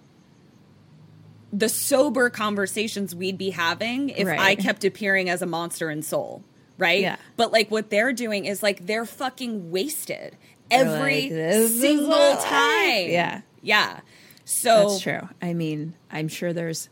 the 1.52 1.70
sober 1.70 2.30
conversations 2.30 3.14
we'd 3.14 3.38
be 3.38 3.52
having 3.52 4.10
if 4.10 4.28
I 4.28 4.56
kept 4.56 4.84
appearing 4.84 5.30
as 5.30 5.42
a 5.42 5.46
monster 5.46 5.90
in 5.90 6.02
Seoul, 6.02 6.44
right? 6.78 7.02
Yeah. 7.02 7.18
But 7.38 7.52
like 7.52 7.70
what 7.70 7.90
they're 7.90 8.14
doing 8.14 8.46
is 8.46 8.64
like 8.64 8.86
they're 8.86 9.06
fucking 9.06 9.72
wasted 9.72 10.36
every 10.72 11.30
like, 11.30 11.70
single 11.70 12.38
time. 12.38 13.10
Yeah. 13.10 13.42
Yeah. 13.62 14.00
So 14.46 14.90
That's 14.90 15.02
true. 15.02 15.30
I 15.42 15.54
mean, 15.54 15.94
I'm 16.12 16.28
sure 16.28 16.54
there's 16.54 16.90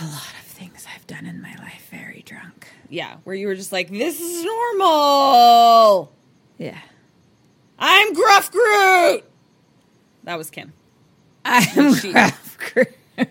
a 0.00 0.04
lot 0.04 0.34
of 0.40 0.46
things 0.46 0.86
I've 0.94 1.06
done 1.06 1.26
in 1.26 1.40
my 1.42 1.54
life 1.56 1.88
very 1.90 2.22
drunk. 2.26 2.68
yeah, 2.88 3.16
where 3.24 3.34
you 3.34 3.46
were 3.46 3.54
just 3.54 3.72
like, 3.72 3.90
this 3.90 4.20
is 4.20 4.44
normal. 4.44 6.12
Yeah. 6.58 6.78
I'm 7.78 8.12
Gruff 8.14 8.50
Groot. 8.52 9.24
That 10.24 10.38
was 10.38 10.50
Kim. 10.50 10.72
I'm 11.44 11.94
She- 11.94 12.12
Gruff 12.12 12.56
Groot. 12.58 12.88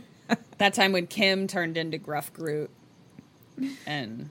That 0.57 0.73
time 0.75 0.91
when 0.91 1.07
Kim 1.07 1.47
turned 1.47 1.75
into 1.77 1.97
Gruff 1.97 2.31
Groot 2.33 2.69
and 3.87 4.29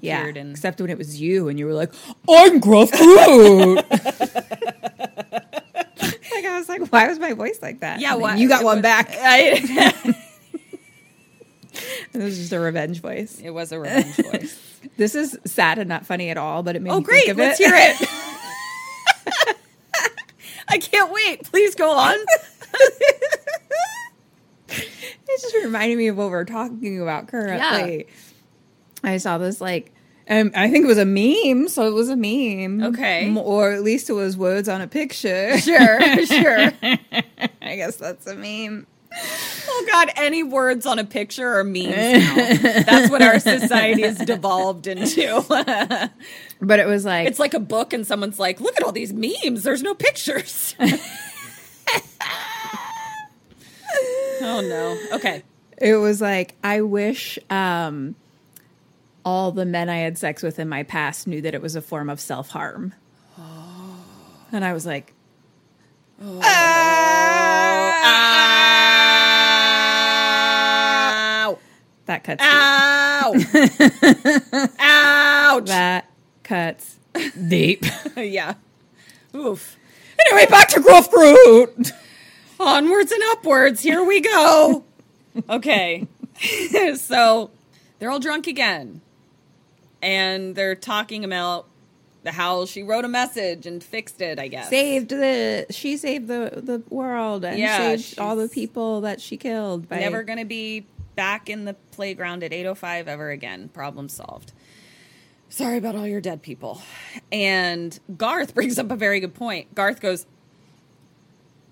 Yeah, 0.00 0.20
appeared 0.20 0.36
in 0.36 0.50
except 0.52 0.80
when 0.80 0.90
it 0.90 0.98
was 0.98 1.20
you 1.20 1.48
and 1.48 1.58
you 1.58 1.66
were 1.66 1.72
like, 1.72 1.92
I'm 2.28 2.60
Gruff 2.60 2.92
Groot. 2.92 3.76
like 3.90 3.90
I 6.44 6.58
was 6.58 6.68
like, 6.68 6.86
why 6.92 7.08
was 7.08 7.18
my 7.18 7.32
voice 7.32 7.58
like 7.62 7.80
that? 7.80 8.00
Yeah, 8.00 8.14
why- 8.14 8.36
you 8.36 8.48
got 8.48 8.62
one 8.62 8.76
what- 8.78 8.82
back. 8.82 9.08
I, 9.10 10.14
It 12.12 12.18
was 12.22 12.36
just 12.38 12.52
a 12.52 12.60
revenge 12.60 13.00
voice. 13.00 13.40
it 13.42 13.50
was 13.50 13.72
a 13.72 13.80
revenge 13.80 14.16
voice. 14.16 14.66
This 14.96 15.14
is 15.14 15.38
sad 15.44 15.78
and 15.78 15.88
not 15.88 16.06
funny 16.06 16.30
at 16.30 16.36
all, 16.38 16.62
but 16.62 16.74
it 16.76 16.80
made 16.82 16.90
Oh, 16.90 16.98
me 16.98 17.04
great! 17.04 17.20
think 17.26 17.32
of 17.32 17.36
Let's 17.38 17.60
it. 17.60 17.66
hear 17.66 17.74
it. 17.76 19.56
I 20.68 20.78
can't 20.78 21.12
wait. 21.12 21.44
Please 21.44 21.74
go 21.74 21.90
on. 21.90 22.16
It 24.68 25.40
just 25.42 25.54
reminded 25.54 25.96
me 25.98 26.08
of 26.08 26.16
what 26.16 26.30
we're 26.30 26.44
talking 26.44 27.00
about 27.00 27.28
currently. 27.28 28.06
I 29.04 29.16
saw 29.18 29.38
this 29.38 29.60
like, 29.60 29.92
um, 30.28 30.50
I 30.54 30.70
think 30.70 30.84
it 30.84 30.88
was 30.88 30.98
a 30.98 31.04
meme, 31.04 31.68
so 31.68 31.86
it 31.86 31.92
was 31.94 32.08
a 32.08 32.16
meme. 32.16 32.82
Okay. 32.94 33.34
Or 33.36 33.72
at 33.72 33.82
least 33.82 34.10
it 34.10 34.12
was 34.14 34.36
words 34.36 34.68
on 34.68 34.80
a 34.80 34.86
picture. 34.86 35.58
Sure, 35.58 36.26
sure. 36.26 36.72
I 36.82 37.76
guess 37.76 37.96
that's 37.96 38.26
a 38.26 38.34
meme. 38.34 38.86
Oh 39.12 39.86
God, 39.90 40.10
any 40.16 40.42
words 40.42 40.86
on 40.86 40.98
a 40.98 41.04
picture 41.04 41.58
are 41.58 41.64
memes 41.64 41.88
now. 41.96 42.34
That's 42.82 43.10
what 43.10 43.22
our 43.22 43.40
society 43.40 44.02
has 44.02 44.18
devolved 44.18 44.86
into. 44.86 45.44
But 46.62 46.78
it 46.78 46.86
was 46.86 47.06
like, 47.06 47.26
it's 47.26 47.38
like 47.38 47.54
a 47.54 47.58
book, 47.58 47.94
and 47.94 48.06
someone's 48.06 48.38
like, 48.38 48.60
"Look 48.60 48.76
at 48.76 48.82
all 48.82 48.92
these 48.92 49.14
memes. 49.14 49.62
There's 49.62 49.82
no 49.82 49.94
pictures." 49.94 50.74
oh 54.42 54.60
no. 54.60 54.98
Okay. 55.16 55.42
it 55.78 55.94
was 55.96 56.20
like, 56.20 56.54
I 56.62 56.82
wish 56.82 57.38
um, 57.48 58.14
all 59.24 59.52
the 59.52 59.64
men 59.64 59.88
I 59.88 60.00
had 60.00 60.18
sex 60.18 60.42
with 60.42 60.58
in 60.58 60.68
my 60.68 60.82
past 60.82 61.26
knew 61.26 61.40
that 61.40 61.54
it 61.54 61.62
was 61.62 61.76
a 61.76 61.80
form 61.82 62.10
of 62.10 62.20
self 62.20 62.50
harm. 62.50 62.92
And 64.52 64.64
I 64.64 64.72
was 64.72 64.84
like, 64.84 65.14
Ow! 66.20 66.40
That 72.10 72.24
cuts. 72.24 72.42
Ow! 72.42 73.34
Ouch! 74.80 75.66
That 75.66 76.10
cuts 76.42 76.98
deep. 77.48 77.84
yeah. 78.16 78.54
Oof. 79.34 79.76
anyway, 80.26 80.46
back 80.50 80.68
to 80.70 80.80
Gruff 80.80 81.08
Groot. 81.10 81.92
Onwards 82.58 83.12
and 83.12 83.22
upwards. 83.30 83.80
Here 83.80 84.04
we 84.04 84.20
go. 84.20 84.84
Okay. 85.48 86.08
so 86.96 87.50
they're 88.00 88.10
all 88.10 88.18
drunk 88.18 88.48
again. 88.48 89.00
And 90.02 90.56
they're 90.56 90.74
talking 90.74 91.24
about 91.24 91.66
how 92.26 92.66
she 92.66 92.82
wrote 92.82 93.04
a 93.04 93.08
message 93.08 93.64
and 93.64 93.82
fixed 93.82 94.20
it, 94.20 94.40
I 94.40 94.48
guess. 94.48 94.68
saved 94.68 95.10
the 95.10 95.66
she 95.70 95.96
saved 95.96 96.26
the 96.26 96.50
the 96.56 96.82
world 96.92 97.44
and 97.44 97.60
Yeah, 97.60 97.94
saved 97.94 98.18
all 98.18 98.34
the 98.34 98.48
people 98.48 99.02
that 99.02 99.20
she 99.20 99.36
killed 99.36 99.88
by 99.88 100.00
Never 100.00 100.24
going 100.24 100.40
to 100.40 100.44
be 100.44 100.84
back 101.20 101.50
in 101.50 101.66
the 101.66 101.74
playground 101.74 102.42
at 102.42 102.50
805 102.50 103.06
ever 103.06 103.28
again. 103.30 103.68
Problem 103.68 104.08
solved. 104.08 104.54
Sorry 105.50 105.76
about 105.76 105.94
all 105.94 106.06
your 106.06 106.22
dead 106.22 106.40
people. 106.40 106.80
And 107.30 108.00
Garth 108.16 108.54
brings 108.54 108.78
up 108.78 108.90
a 108.90 108.96
very 108.96 109.20
good 109.20 109.34
point. 109.34 109.74
Garth 109.74 110.00
goes, 110.00 110.24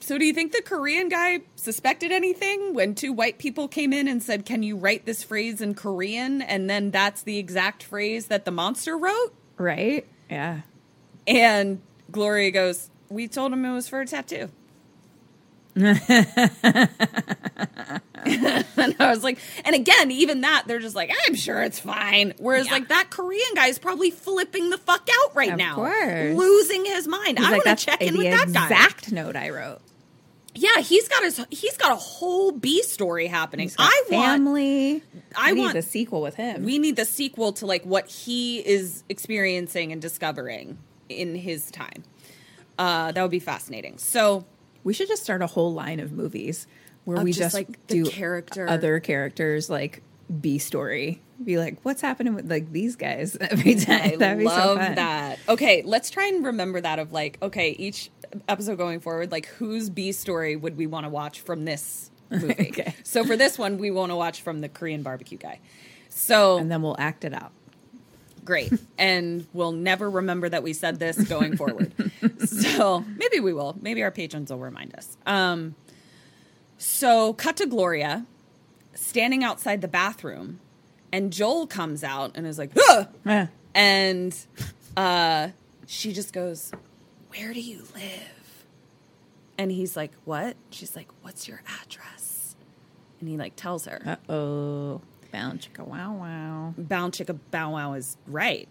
So 0.00 0.18
do 0.18 0.26
you 0.26 0.34
think 0.34 0.52
the 0.52 0.60
Korean 0.60 1.08
guy 1.08 1.40
suspected 1.56 2.12
anything 2.12 2.74
when 2.74 2.94
two 2.94 3.10
white 3.10 3.38
people 3.38 3.68
came 3.68 3.94
in 3.94 4.06
and 4.06 4.22
said, 4.22 4.44
Can 4.44 4.62
you 4.62 4.76
write 4.76 5.06
this 5.06 5.22
phrase 5.22 5.62
in 5.62 5.74
Korean? 5.74 6.42
And 6.42 6.68
then 6.68 6.90
that's 6.90 7.22
the 7.22 7.38
exact 7.38 7.82
phrase 7.82 8.26
that 8.26 8.44
the 8.44 8.50
monster 8.50 8.98
wrote? 8.98 9.32
right 9.56 10.06
yeah 10.30 10.60
And 11.26 11.80
Gloria 12.12 12.50
goes, 12.50 12.90
We 13.08 13.26
told 13.28 13.54
him 13.54 13.64
it 13.64 13.72
was 13.72 13.88
for 13.88 14.02
a 14.02 14.06
tattoo. 14.06 14.50
and 18.24 18.96
I 18.98 19.10
was 19.10 19.22
like, 19.22 19.38
and 19.64 19.74
again, 19.74 20.10
even 20.10 20.42
that, 20.42 20.64
they're 20.66 20.78
just 20.80 20.96
like, 20.96 21.12
I'm 21.26 21.34
sure 21.34 21.62
it's 21.62 21.78
fine. 21.78 22.34
Whereas, 22.38 22.70
like, 22.70 22.88
that 22.88 23.10
Korean 23.10 23.54
guy 23.54 23.68
is 23.68 23.78
probably 23.78 24.10
flipping 24.10 24.70
the 24.70 24.78
fuck 24.78 25.08
out 25.24 25.34
right 25.36 25.52
Of 25.52 25.58
now. 25.58 25.74
course. 25.76 26.36
Losing 26.36 26.84
his 26.84 27.06
mind. 27.08 27.38
He's 27.38 27.46
I 27.46 27.50
like, 27.52 27.64
want 27.64 27.78
to 27.78 27.84
check 27.86 28.02
in 28.02 28.16
with 28.16 28.30
that 28.30 28.52
guy. 28.52 28.64
exact 28.64 29.12
note 29.12 29.36
I 29.36 29.50
wrote 29.50 29.80
Yeah, 30.54 30.80
he's 30.80 31.08
got 31.08 31.22
his 31.22 31.44
he's 31.50 31.76
got 31.76 31.92
a 31.92 31.96
whole 31.96 32.50
B 32.52 32.82
story 32.82 33.26
happening. 33.26 33.70
I 33.78 34.02
want 34.10 35.02
I 35.36 35.52
need 35.52 35.60
want- 35.60 35.74
the 35.74 35.82
sequel 35.82 36.20
with 36.22 36.34
him 36.34 36.64
we 36.64 36.78
need 36.78 36.96
the 36.96 37.04
sequel 37.04 37.52
to 37.54 37.66
like 37.66 37.84
what 37.84 38.08
he 38.08 38.58
is 38.58 39.04
experiencing 39.08 39.92
and 39.92 40.02
discovering. 40.02 40.78
in 41.08 41.34
his 41.34 41.70
time. 41.70 42.02
Uh, 42.78 43.10
that 43.12 43.22
would 43.22 43.30
be 43.30 43.38
fascinating. 43.40 43.98
So 43.98 44.44
We 44.88 44.94
should 44.94 45.08
just 45.08 45.22
start 45.22 45.42
a 45.42 45.46
whole 45.46 45.74
line 45.74 46.00
of 46.00 46.12
movies 46.12 46.66
where 47.04 47.18
Of 47.18 47.24
we 47.24 47.30
just, 47.32 47.40
just, 47.40 47.54
like, 47.54 47.86
the 47.88 48.02
do 48.02 48.04
character- 48.06 48.66
other 48.66 49.00
characters 49.00 49.68
like 49.68 50.02
B 50.40 50.56
story. 50.58 51.20
Be 51.44 51.58
like, 51.58 51.78
what's 51.84 52.00
happening 52.00 52.34
with 52.34 52.50
like 52.50 52.72
these 52.72 52.96
guys 52.96 53.36
every 53.40 53.74
time? 53.74 54.00
I 54.02 54.16
That'd 54.18 54.38
be 54.38 54.46
so 54.48 54.76
fun. 54.76 54.94
that. 54.94 55.38
Okay, 55.46 55.82
let's 55.84 56.08
try 56.08 56.28
and 56.28 56.42
remember 56.46 56.80
that 56.80 56.98
of 56.98 57.12
like, 57.12 57.36
okay, 57.42 57.72
each 57.78 58.10
episode 58.48 58.78
going 58.78 59.00
forward, 59.00 59.30
like 59.30 59.44
whose 59.46 59.90
B 59.90 60.10
story 60.12 60.56
would 60.56 60.78
we 60.78 60.86
want 60.86 61.04
to 61.04 61.10
watch 61.10 61.40
from 61.40 61.66
this 61.66 62.10
movie? 62.30 62.70
Okay. 62.70 62.94
So 63.04 63.24
for 63.24 63.36
this 63.36 63.58
one, 63.58 63.76
we 63.76 63.90
want 63.90 64.10
to 64.10 64.16
watch 64.16 64.40
from 64.40 64.62
the 64.62 64.70
Korean 64.70 65.02
barbecue 65.02 65.36
guy. 65.36 65.60
So 66.08 66.56
And 66.56 66.70
then 66.70 66.80
we'll 66.80 66.96
act 66.98 67.24
it 67.26 67.34
out. 67.34 67.52
Great. 68.48 68.72
and 68.98 69.46
we'll 69.52 69.72
never 69.72 70.08
remember 70.10 70.48
that 70.48 70.62
we 70.62 70.72
said 70.72 70.98
this 70.98 71.22
going 71.28 71.56
forward. 71.56 71.92
so 72.46 73.04
maybe 73.16 73.40
we 73.40 73.52
will. 73.52 73.76
Maybe 73.80 74.02
our 74.02 74.10
patrons 74.10 74.50
will 74.50 74.58
remind 74.58 74.96
us. 74.96 75.16
Um, 75.26 75.74
so 76.78 77.34
cut 77.34 77.58
to 77.58 77.66
Gloria 77.66 78.24
standing 78.94 79.44
outside 79.44 79.82
the 79.82 79.88
bathroom, 79.88 80.60
and 81.12 81.30
Joel 81.30 81.66
comes 81.66 82.02
out 82.02 82.32
and 82.34 82.46
is 82.46 82.58
like! 82.58 82.72
Yeah. 83.24 83.48
and 83.74 84.34
uh, 84.96 85.48
she 85.86 86.12
just 86.14 86.32
goes, 86.32 86.72
"Where 87.28 87.52
do 87.52 87.60
you 87.60 87.84
live?" 87.94 88.64
And 89.58 89.70
he's 89.70 89.94
like, 89.94 90.12
"What?" 90.24 90.56
She's 90.70 90.96
like, 90.96 91.08
"What's 91.22 91.46
your 91.46 91.60
address?" 91.82 92.56
And 93.20 93.28
he 93.28 93.36
like 93.36 93.56
tells 93.56 93.84
her. 93.84 94.00
Uh 94.28 94.32
oh. 94.32 95.00
Bound 95.32 95.60
chicka 95.60 95.86
wow 95.86 96.14
wow. 96.14 96.74
Bound 96.78 97.12
Chicka 97.12 97.38
Bow 97.50 97.72
Wow 97.72 97.92
is 97.94 98.16
right. 98.26 98.68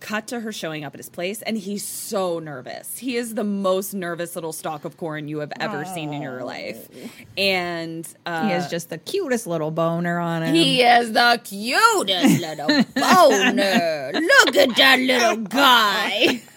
Cut 0.00 0.28
to 0.28 0.40
her 0.40 0.50
showing 0.50 0.82
up 0.82 0.94
at 0.94 0.98
his 0.98 1.10
place, 1.10 1.42
and 1.42 1.58
he's 1.58 1.84
so 1.86 2.38
nervous. 2.38 2.96
He 2.96 3.16
is 3.16 3.34
the 3.34 3.44
most 3.44 3.92
nervous 3.92 4.34
little 4.34 4.54
stalk 4.54 4.86
of 4.86 4.96
corn 4.96 5.28
you 5.28 5.40
have 5.40 5.52
ever 5.60 5.84
seen 5.84 6.14
in 6.14 6.22
your 6.22 6.42
life, 6.42 6.88
and 7.36 8.08
uh, 8.24 8.44
He 8.46 8.50
has 8.52 8.70
just 8.70 8.88
the 8.88 8.96
cutest 8.96 9.46
little 9.46 9.70
boner 9.70 10.18
on 10.18 10.42
him. 10.42 10.54
he 10.54 10.80
is 10.80 11.12
the 11.12 11.38
cutest 11.44 12.40
little 12.40 12.66
boner. 12.94 14.10
Look 14.14 14.56
at 14.56 14.74
that 14.76 14.98
little 15.00 15.36
guy. 15.44 16.40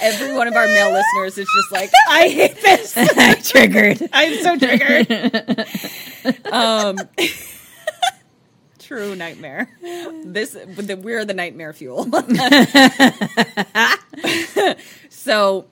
Every 0.00 0.34
one 0.34 0.48
of 0.48 0.54
our 0.54 0.66
male 0.66 0.92
listeners 0.92 1.38
is 1.38 1.48
just 1.56 1.72
like, 1.72 1.90
I 2.08 2.28
hate 2.28 2.60
this. 2.62 2.94
I'm 2.96 3.40
triggered. 3.42 4.02
I'm 4.12 4.34
so 4.42 4.56
triggered. 4.58 6.46
um, 6.52 6.96
true 8.88 9.14
nightmare. 9.14 9.68
This 10.24 10.50
the, 10.52 10.96
we're 10.96 11.24
the 11.24 11.34
nightmare 11.34 11.72
fuel. 11.72 12.04
so 15.08 15.66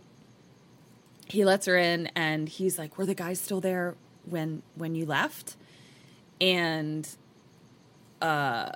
he 1.26 1.44
lets 1.44 1.66
her 1.66 1.76
in, 1.76 2.08
and 2.14 2.48
he's 2.48 2.78
like, 2.78 2.96
"Were 2.96 3.04
the 3.04 3.14
guys 3.14 3.38
still 3.38 3.60
there 3.60 3.96
when 4.24 4.62
when 4.76 4.94
you 4.94 5.04
left?" 5.04 5.56
And 6.40 7.06
uh, 8.22 8.72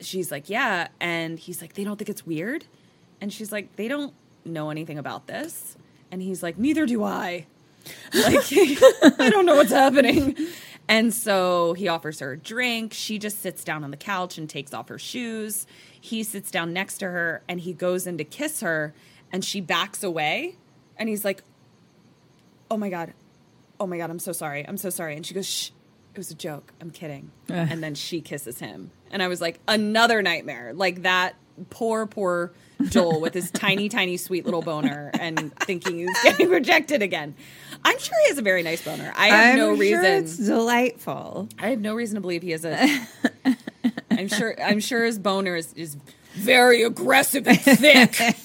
she's 0.00 0.30
like, 0.30 0.48
"Yeah," 0.48 0.88
and 1.00 1.38
he's 1.38 1.60
like, 1.60 1.74
"They 1.74 1.84
don't 1.84 1.96
think 1.96 2.08
it's 2.08 2.26
weird," 2.26 2.64
and 3.20 3.32
she's 3.32 3.52
like, 3.52 3.76
"They 3.76 3.86
don't 3.86 4.12
know 4.44 4.70
anything 4.70 4.98
about 4.98 5.26
this," 5.28 5.76
and 6.10 6.20
he's 6.20 6.42
like, 6.42 6.58
"Neither 6.58 6.86
do 6.86 7.04
I." 7.04 7.46
like 8.12 8.44
I 9.20 9.30
don't 9.30 9.46
know 9.46 9.56
what's 9.56 9.70
happening. 9.70 10.36
And 10.88 11.12
so 11.12 11.72
he 11.72 11.88
offers 11.88 12.20
her 12.20 12.32
a 12.32 12.38
drink. 12.38 12.92
She 12.92 13.18
just 13.18 13.40
sits 13.40 13.64
down 13.64 13.82
on 13.82 13.90
the 13.90 13.96
couch 13.96 14.38
and 14.38 14.48
takes 14.48 14.72
off 14.72 14.88
her 14.88 14.98
shoes. 14.98 15.66
He 16.00 16.22
sits 16.22 16.50
down 16.50 16.72
next 16.72 16.98
to 16.98 17.06
her 17.06 17.42
and 17.48 17.60
he 17.60 17.72
goes 17.72 18.06
in 18.06 18.18
to 18.18 18.24
kiss 18.24 18.60
her 18.60 18.94
and 19.32 19.44
she 19.44 19.60
backs 19.60 20.04
away 20.04 20.56
and 20.96 21.08
he's 21.08 21.24
like, 21.24 21.42
"Oh 22.70 22.76
my 22.76 22.88
god. 22.88 23.14
Oh 23.78 23.86
my 23.86 23.98
god, 23.98 24.10
I'm 24.10 24.18
so 24.20 24.32
sorry. 24.32 24.66
I'm 24.66 24.76
so 24.78 24.90
sorry." 24.90 25.16
And 25.16 25.26
she 25.26 25.34
goes, 25.34 25.46
"Shh. 25.46 25.70
It 26.14 26.18
was 26.18 26.30
a 26.30 26.34
joke. 26.34 26.72
I'm 26.80 26.90
kidding." 26.90 27.30
and 27.48 27.82
then 27.82 27.94
she 27.94 28.20
kisses 28.20 28.58
him. 28.60 28.90
And 29.10 29.22
I 29.22 29.28
was 29.28 29.40
like, 29.40 29.58
"Another 29.68 30.22
nightmare." 30.22 30.72
Like 30.72 31.02
that 31.02 31.34
poor 31.70 32.06
poor 32.06 32.52
Joel 32.88 33.20
with 33.20 33.34
his 33.34 33.50
tiny 33.50 33.88
tiny 33.88 34.16
sweet 34.18 34.44
little 34.44 34.62
boner 34.62 35.10
and 35.18 35.54
thinking 35.60 35.98
he's 35.98 36.16
getting 36.22 36.50
rejected 36.50 37.02
again. 37.02 37.34
I'm 37.86 37.98
sure 38.00 38.14
he 38.24 38.28
has 38.30 38.38
a 38.38 38.42
very 38.42 38.64
nice 38.64 38.84
boner. 38.84 39.12
I 39.16 39.28
have 39.28 39.52
I'm 39.52 39.56
no 39.58 39.66
sure 39.76 39.80
reason. 39.80 40.04
it's 40.04 40.36
delightful. 40.38 41.48
I 41.56 41.68
have 41.68 41.80
no 41.80 41.94
reason 41.94 42.16
to 42.16 42.20
believe 42.20 42.42
he 42.42 42.50
has 42.50 42.64
a. 42.64 42.84
I'm 44.10 44.26
sure. 44.26 44.60
I'm 44.60 44.80
sure 44.80 45.04
his 45.04 45.20
boner 45.20 45.54
is, 45.54 45.72
is 45.74 45.96
very 46.34 46.82
aggressive 46.82 47.46
and 47.46 47.60
thick. 47.60 48.36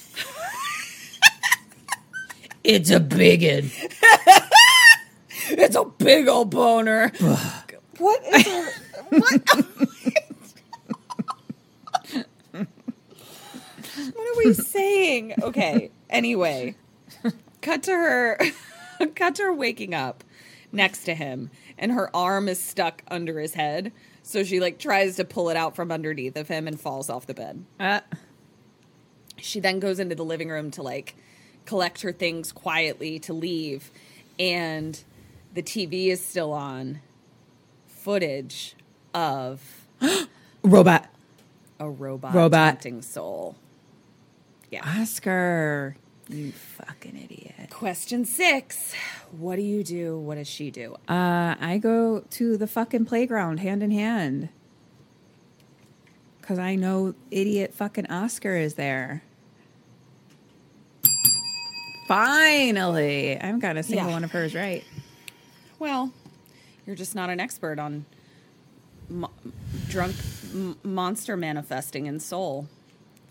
It's 2.62 2.90
a 2.90 3.00
bigot. 3.00 3.64
it's 5.50 5.74
a 5.74 5.84
big 5.86 6.28
old 6.28 6.50
boner. 6.50 7.10
what 7.98 8.22
is 8.24 8.46
her, 8.46 8.70
what? 9.10 9.48
what 12.52 12.66
are 14.16 14.38
we 14.38 14.54
saying? 14.54 15.34
Okay. 15.42 15.90
Anyway, 16.08 16.76
cut 17.60 17.82
to 17.82 17.90
her. 17.90 18.38
Cut 19.14 19.34
to 19.36 19.42
her 19.44 19.52
waking 19.54 19.94
up 19.94 20.24
next 20.70 21.04
to 21.04 21.14
him, 21.14 21.50
and 21.78 21.92
her 21.92 22.14
arm 22.16 22.48
is 22.48 22.60
stuck 22.62 23.02
under 23.08 23.38
his 23.40 23.54
head. 23.54 23.92
So 24.22 24.44
she 24.44 24.60
like 24.60 24.78
tries 24.78 25.16
to 25.16 25.24
pull 25.24 25.48
it 25.50 25.56
out 25.56 25.74
from 25.76 25.90
underneath 25.90 26.36
of 26.36 26.48
him 26.48 26.66
and 26.68 26.80
falls 26.80 27.10
off 27.10 27.26
the 27.26 27.34
bed. 27.34 27.64
Uh, 27.80 28.00
She 29.38 29.58
then 29.60 29.80
goes 29.80 29.98
into 29.98 30.14
the 30.14 30.24
living 30.24 30.48
room 30.48 30.70
to 30.72 30.82
like 30.82 31.16
collect 31.66 32.02
her 32.02 32.12
things 32.12 32.52
quietly 32.52 33.18
to 33.20 33.32
leave, 33.32 33.90
and 34.38 35.02
the 35.54 35.62
TV 35.62 36.06
is 36.08 36.24
still 36.24 36.52
on. 36.52 37.00
Footage 37.86 38.74
of 39.14 39.86
robot. 40.62 41.08
a 41.78 41.88
robot, 41.90 42.34
Robot. 42.34 42.84
Seoul. 43.02 43.56
Yeah. 44.70 44.82
Oscar. 45.00 45.96
You 46.32 46.52
fucking 46.52 47.16
idiot. 47.16 47.68
Question 47.70 48.24
six: 48.24 48.94
What 49.32 49.56
do 49.56 49.62
you 49.62 49.84
do? 49.84 50.18
What 50.18 50.36
does 50.36 50.48
she 50.48 50.70
do? 50.70 50.94
Uh, 51.08 51.54
I 51.60 51.78
go 51.82 52.24
to 52.30 52.56
the 52.56 52.66
fucking 52.66 53.04
playground 53.04 53.58
hand 53.60 53.82
in 53.82 53.90
hand. 53.90 54.48
Cause 56.40 56.58
I 56.58 56.74
know 56.74 57.14
idiot 57.30 57.72
fucking 57.74 58.06
Oscar 58.06 58.56
is 58.56 58.74
there. 58.74 59.22
Finally, 62.08 63.38
I've 63.40 63.60
got 63.60 63.76
a 63.76 63.82
single 63.82 64.08
Yeah. 64.08 64.12
one 64.12 64.24
of 64.24 64.32
hers 64.32 64.54
right. 64.54 64.84
Well, 65.78 66.12
you're 66.86 66.96
just 66.96 67.14
not 67.14 67.30
an 67.30 67.40
expert 67.40 67.78
on 67.78 68.04
mo- 69.08 69.30
drunk 69.88 70.16
m- 70.52 70.76
monster 70.82 71.36
manifesting 71.36 72.06
in 72.06 72.18
Seoul. 72.20 72.68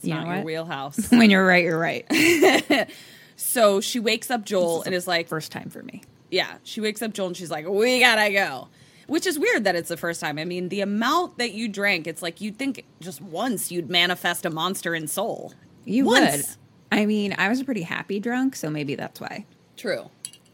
It's 0.01 0.07
You 0.07 0.15
not 0.15 0.25
your 0.27 0.35
what? 0.37 0.45
wheelhouse. 0.45 1.11
when 1.11 1.29
you're 1.29 1.45
right, 1.45 1.63
you're 1.63 1.77
right. 1.79 2.05
so 3.35 3.81
she 3.81 3.99
wakes 3.99 4.31
up 4.31 4.43
Joel 4.45 4.81
and 4.83 4.95
is 4.95 5.07
like, 5.07 5.27
First 5.27 5.51
time 5.51 5.69
for 5.69 5.83
me. 5.83 6.01
Yeah, 6.31 6.57
she 6.63 6.81
wakes 6.81 7.01
up 7.03 7.13
Joel 7.13 7.27
and 7.27 7.37
she's 7.37 7.51
like, 7.51 7.67
"We 7.67 7.99
gotta 7.99 8.31
go," 8.31 8.69
which 9.07 9.27
is 9.27 9.37
weird 9.37 9.65
that 9.65 9.75
it's 9.75 9.89
the 9.89 9.97
first 9.97 10.21
time. 10.21 10.39
I 10.39 10.45
mean, 10.45 10.69
the 10.69 10.79
amount 10.81 11.37
that 11.39 11.51
you 11.51 11.67
drank, 11.67 12.07
it's 12.07 12.21
like 12.21 12.39
you'd 12.41 12.57
think 12.57 12.85
just 13.01 13.21
once 13.21 13.69
you'd 13.71 13.89
manifest 13.89 14.45
a 14.45 14.49
monster 14.49 14.95
in 14.95 15.07
Seoul. 15.07 15.53
You 15.85 16.05
Once. 16.05 16.57
would. 16.91 16.99
I 16.99 17.05
mean, 17.05 17.35
I 17.37 17.49
was 17.49 17.59
a 17.59 17.65
pretty 17.65 17.81
happy 17.81 18.19
drunk, 18.19 18.55
so 18.55 18.69
maybe 18.69 18.95
that's 18.95 19.19
why. 19.19 19.45
True, 19.77 20.09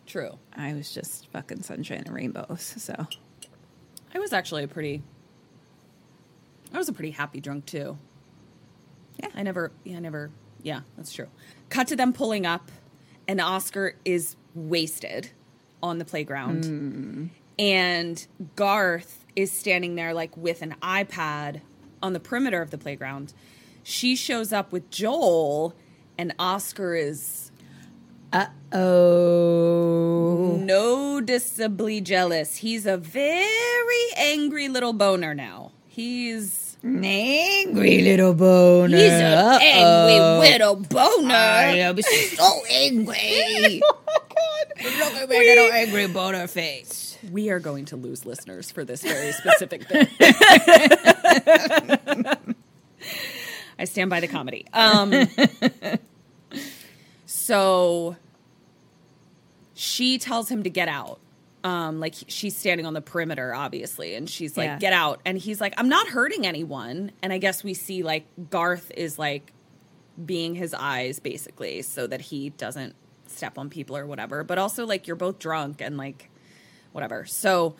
true. 0.07 0.39
I 0.55 0.73
was 0.73 0.91
just 0.91 1.27
fucking 1.31 1.61
sunshine 1.63 2.03
and 2.05 2.13
rainbows. 2.13 2.73
So 2.77 3.07
I 4.15 4.19
was 4.19 4.33
actually 4.33 4.63
a 4.63 4.67
pretty, 4.67 5.03
I 6.73 6.77
was 6.79 6.89
a 6.89 6.93
pretty 6.93 7.11
happy 7.11 7.39
drunk 7.39 7.65
too. 7.67 7.97
Yeah. 9.21 9.29
I 9.35 9.43
never, 9.43 9.71
yeah, 9.83 9.97
I 9.97 9.99
never, 9.99 10.31
yeah, 10.61 10.81
that's 10.95 11.11
true. 11.13 11.27
Cut 11.69 11.87
to 11.87 11.95
them 11.95 12.13
pulling 12.13 12.45
up, 12.45 12.71
and 13.27 13.41
Oscar 13.41 13.95
is 14.05 14.35
wasted 14.53 15.31
on 15.81 15.97
the 15.97 16.05
playground, 16.05 17.31
and 17.59 18.27
Garth 18.55 19.25
is 19.35 19.51
standing 19.51 19.95
there 19.95 20.13
like 20.13 20.35
with 20.37 20.61
an 20.61 20.75
iPad 20.81 21.61
on 22.01 22.13
the 22.13 22.19
perimeter 22.19 22.61
of 22.61 22.71
the 22.71 22.77
playground. 22.77 23.33
She 23.83 24.15
shows 24.15 24.51
up 24.51 24.71
with 24.71 24.89
Joel, 24.91 25.73
and 26.17 26.33
Oscar 26.39 26.93
is 26.95 27.51
Uh 28.33 28.47
oh, 28.73 30.57
noticeably 30.59 32.01
jealous. 32.01 32.57
He's 32.57 32.85
a 32.85 32.97
very 32.97 34.05
angry 34.17 34.67
little 34.67 34.93
boner 34.93 35.33
now. 35.33 35.71
He's 35.87 36.66
angry 36.83 38.01
little 38.01 38.33
boner. 38.33 38.97
he's 38.97 39.11
an 39.11 39.33
Uh-oh. 39.33 39.59
angry 39.59 40.49
little 40.51 40.75
boner. 40.75 41.33
I'm 41.33 42.01
so 42.01 42.61
angry. 42.69 43.81
oh 43.83 43.97
my 44.05 44.17
god! 44.29 44.83
Look 44.83 45.13
at 45.23 45.29
my 45.29 45.35
little 45.35 45.71
angry 45.71 46.07
boner 46.07 46.47
face. 46.47 47.17
We 47.31 47.49
are 47.49 47.59
going 47.59 47.85
to 47.85 47.95
lose 47.95 48.25
listeners 48.25 48.71
for 48.71 48.85
this 48.85 49.01
very 49.01 49.31
specific 49.33 49.87
bit. 49.89 50.09
I 53.79 53.85
stand 53.85 54.09
by 54.09 54.19
the 54.19 54.27
comedy. 54.27 54.65
Um, 54.73 55.27
So 57.29 58.15
she 59.73 60.17
tells 60.17 60.49
him 60.49 60.63
to 60.63 60.69
get 60.69 60.87
out. 60.87 61.19
Um, 61.67 61.99
like 61.99 62.15
she's 62.27 62.55
standing 62.55 62.85
on 62.85 62.93
the 62.93 63.01
perimeter, 63.01 63.53
obviously, 63.53 64.15
and 64.15 64.29
she's 64.29 64.55
like, 64.55 64.67
Yeah. 64.67 64.77
"Get 64.79 64.93
out!" 64.93 65.19
And 65.25 65.37
he's 65.37 65.59
like, 65.59 65.73
"I'm 65.77 65.89
not 65.89 66.07
hurting 66.07 66.45
anyone." 66.45 67.11
And 67.21 67.33
I 67.33 67.39
guess 67.39 67.63
we 67.63 67.73
see 67.73 68.03
like 68.03 68.25
Garth 68.49 68.89
is 68.95 69.19
like 69.19 69.51
being 70.23 70.55
his 70.55 70.73
eyes, 70.73 71.19
basically, 71.19 71.81
so 71.81 72.07
that 72.07 72.21
he 72.21 72.51
doesn't 72.51 72.95
step 73.25 73.57
on 73.57 73.69
people 73.69 73.97
or 73.97 74.05
whatever. 74.05 74.43
But 74.45 74.57
also, 74.57 74.85
like, 74.85 75.07
you're 75.07 75.17
both 75.17 75.39
drunk 75.39 75.81
and 75.81 75.97
like 75.97 76.29
whatever. 76.93 77.25
So, 77.25 77.75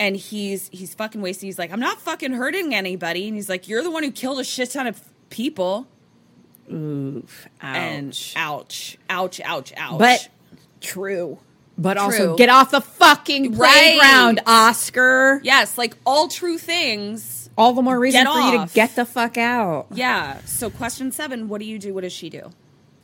and 0.00 0.16
he's 0.16 0.68
he's 0.72 0.94
fucking 0.94 1.20
wasted. 1.20 1.48
He's 1.48 1.58
like, 1.58 1.70
"I'm 1.72 1.80
not 1.80 2.00
fucking 2.00 2.32
hurting 2.32 2.74
anybody," 2.74 3.26
and 3.26 3.36
he's 3.36 3.50
like, 3.50 3.68
"You're 3.68 3.82
the 3.82 3.90
one 3.90 4.04
who 4.04 4.10
killed 4.10 4.38
a 4.40 4.44
shit 4.44 4.70
ton 4.70 4.86
of 4.86 5.02
people." 5.28 5.86
Oof. 6.72 7.46
And 7.60 8.18
ouch, 8.36 8.96
ouch, 9.10 9.40
ouch, 9.44 9.72
ouch. 9.76 9.98
But- 9.98 10.28
true. 10.80 11.38
But 11.80 11.94
True. 11.94 12.02
also, 12.02 12.36
get 12.36 12.48
off 12.48 12.72
the 12.72 12.80
fucking 12.80 13.56
Right. 13.56 13.96
playground, 13.98 14.40
Oscar. 14.46 15.40
Yes, 15.44 15.78
like 15.78 15.96
all 16.04 16.26
true 16.26 16.58
things. 16.58 17.48
All 17.56 17.72
the 17.72 17.82
more 17.82 17.98
reason 17.98 18.26
for 18.26 18.38
you 18.40 18.66
to 18.66 18.70
get 18.74 18.96
the 18.96 19.04
fuck 19.04 19.38
out. 19.38 19.86
Yeah. 19.94 20.38
So, 20.44 20.70
question 20.70 21.12
seven: 21.12 21.48
What 21.48 21.60
do 21.60 21.64
you 21.66 21.78
do? 21.78 21.94
What 21.94 22.02
does 22.02 22.12
she 22.12 22.30
do? 22.30 22.50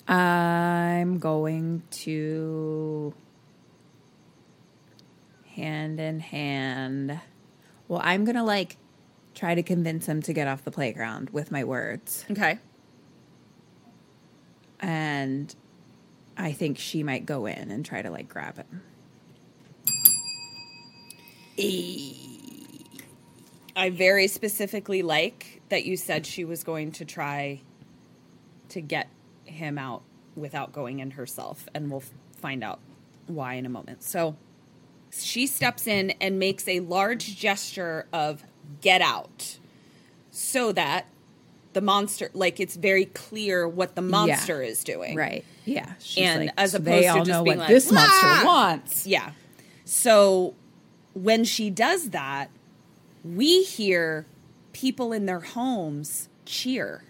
I'm 0.09 1.18
going 1.18 1.82
to 1.90 3.14
hand 5.55 6.01
in 6.01 6.20
hand. 6.20 7.20
Well, 7.88 8.01
I'm 8.02 8.24
going 8.24 8.36
to 8.36 8.42
like 8.42 8.76
try 9.34 9.55
to 9.55 9.62
convince 9.62 10.06
him 10.06 10.20
to 10.22 10.32
get 10.32 10.46
off 10.48 10.64
the 10.64 10.70
playground 10.70 11.30
with 11.30 11.51
my 11.51 11.64
words. 11.64 12.24
Okay. 12.30 12.59
And 14.80 15.55
I 16.36 16.52
think 16.52 16.78
she 16.78 17.02
might 17.02 17.27
go 17.27 17.47
in 17.47 17.70
and 17.70 17.85
try 17.85 18.02
to 18.02 18.11
like 18.11 18.28
grab 18.28 18.56
him. 18.56 18.82
I 23.77 23.90
very 23.90 24.27
specifically 24.27 25.02
like 25.02 25.62
that 25.69 25.85
you 25.85 25.97
said 25.97 26.27
she 26.27 26.44
was 26.44 26.65
going 26.65 26.93
to 26.93 27.05
try 27.05 27.61
to 28.70 28.81
get 28.81 29.09
him 29.44 29.78
out 29.78 30.02
without 30.35 30.73
going 30.73 30.98
in 30.98 31.12
herself, 31.12 31.69
and 31.74 31.90
we'll 31.90 32.02
find 32.39 32.65
out 32.65 32.81
why 33.27 33.55
in 33.55 33.66
a 33.66 33.69
moment. 33.69 34.02
So 34.02 34.36
she 35.12 35.47
steps 35.47 35.86
in 35.86 36.11
and 36.20 36.39
makes 36.39 36.66
a 36.66 36.81
large 36.81 37.36
gesture 37.36 38.06
of 38.12 38.43
get 38.81 39.01
out 39.01 39.59
so 40.31 40.73
that 40.73 41.06
the 41.73 41.81
monster, 41.81 42.31
like 42.35 42.59
it's 42.59 42.77
very 42.77 43.05
clear 43.06 43.69
what 43.69 43.94
the 43.94 44.02
monster 44.02 44.61
is 44.62 44.82
doing. 44.82 45.16
Right. 45.16 45.44
Yeah. 45.65 45.93
She's 45.99 46.24
And 46.24 46.47
like, 46.47 46.55
as 46.57 46.74
opposed 46.74 47.03
to 47.09 47.24
just 47.24 47.27
being 47.27 47.45
what 47.45 47.59
like, 47.59 47.69
this 47.69 47.91
monster 47.91 48.11
"Ah!" 48.27 48.43
wants. 48.45 49.07
Yeah. 49.07 49.31
So 49.85 50.55
when 51.15 51.45
she 51.45 51.70
does 51.70 52.11
that, 52.11 52.51
we 53.24 53.62
hear 53.62 54.27
people 54.73 55.12
in 55.12 55.27
their 55.27 55.41
homes 55.41 56.28
cheer 56.45 57.05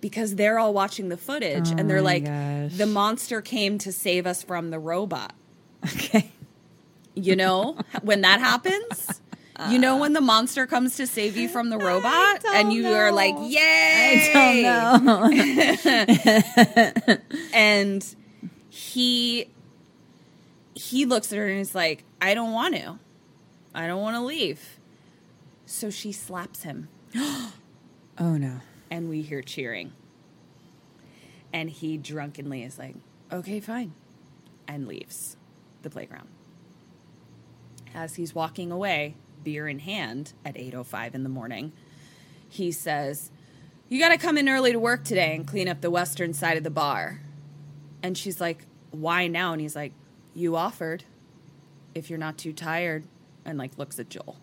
because 0.00 0.34
they're 0.36 0.58
all 0.58 0.72
watching 0.74 1.08
the 1.08 1.16
footage 1.16 1.70
and 1.70 1.88
they're 1.90 1.98
Oh 1.98 2.02
like, 2.02 2.24
gosh. 2.24 2.72
the 2.76 2.86
monster 2.86 3.40
came 3.40 3.78
to 3.78 3.92
save 3.92 4.26
us 4.26 4.42
from 4.42 4.70
the 4.70 4.78
robot. 4.78 5.34
Okay. 5.84 6.30
You 7.14 7.34
know, 7.36 7.78
when 8.02 8.20
that 8.22 8.40
happens, 8.40 9.20
you 9.70 9.78
know, 9.78 9.96
uh, 9.96 10.00
when 10.00 10.12
the 10.12 10.20
monster 10.20 10.66
comes 10.66 10.96
to 10.96 11.06
save 11.06 11.36
you 11.36 11.48
from 11.48 11.70
the 11.70 11.78
robot 11.78 12.44
and 12.54 12.72
you 12.72 12.88
are 12.88 13.12
like, 13.12 13.34
yay! 13.40 14.32
I 14.34 14.98
don't 14.98 15.04
know. 15.04 15.30
and 17.54 18.04
he 18.76 19.48
he 20.74 21.06
looks 21.06 21.32
at 21.32 21.38
her 21.38 21.48
and 21.48 21.58
he's 21.58 21.74
like 21.74 22.04
i 22.20 22.34
don't 22.34 22.52
want 22.52 22.74
to 22.74 22.98
i 23.74 23.86
don't 23.86 24.02
want 24.02 24.14
to 24.14 24.20
leave 24.20 24.78
so 25.64 25.88
she 25.88 26.12
slaps 26.12 26.62
him 26.62 26.88
oh 27.16 27.52
no. 28.18 28.60
and 28.90 29.08
we 29.08 29.22
hear 29.22 29.40
cheering 29.40 29.92
and 31.52 31.70
he 31.70 31.96
drunkenly 31.96 32.62
is 32.62 32.78
like 32.78 32.94
okay 33.32 33.58
fine 33.58 33.94
and 34.68 34.86
leaves 34.86 35.38
the 35.80 35.88
playground 35.88 36.28
as 37.94 38.16
he's 38.16 38.34
walking 38.34 38.70
away 38.70 39.14
beer 39.46 39.68
in 39.68 39.78
hand 39.78 40.32
at 40.44 40.56
8.05 40.56 41.14
in 41.14 41.22
the 41.22 41.28
morning 41.28 41.70
he 42.48 42.72
says 42.72 43.30
you 43.88 44.00
got 44.00 44.08
to 44.08 44.18
come 44.18 44.36
in 44.36 44.48
early 44.48 44.72
to 44.72 44.78
work 44.80 45.04
today 45.04 45.36
and 45.36 45.46
clean 45.46 45.68
up 45.68 45.80
the 45.80 45.90
western 45.90 46.34
side 46.34 46.56
of 46.56 46.64
the 46.64 46.70
bar 46.70 47.20
and 48.02 48.18
she's 48.18 48.40
like 48.40 48.66
why 48.90 49.28
now 49.28 49.52
and 49.52 49.60
he's 49.60 49.76
like 49.76 49.92
you 50.34 50.56
offered 50.56 51.04
if 51.94 52.10
you're 52.10 52.18
not 52.18 52.36
too 52.36 52.52
tired 52.52 53.04
and 53.44 53.56
like 53.56 53.78
looks 53.78 54.00
at 54.00 54.08
joel 54.10 54.36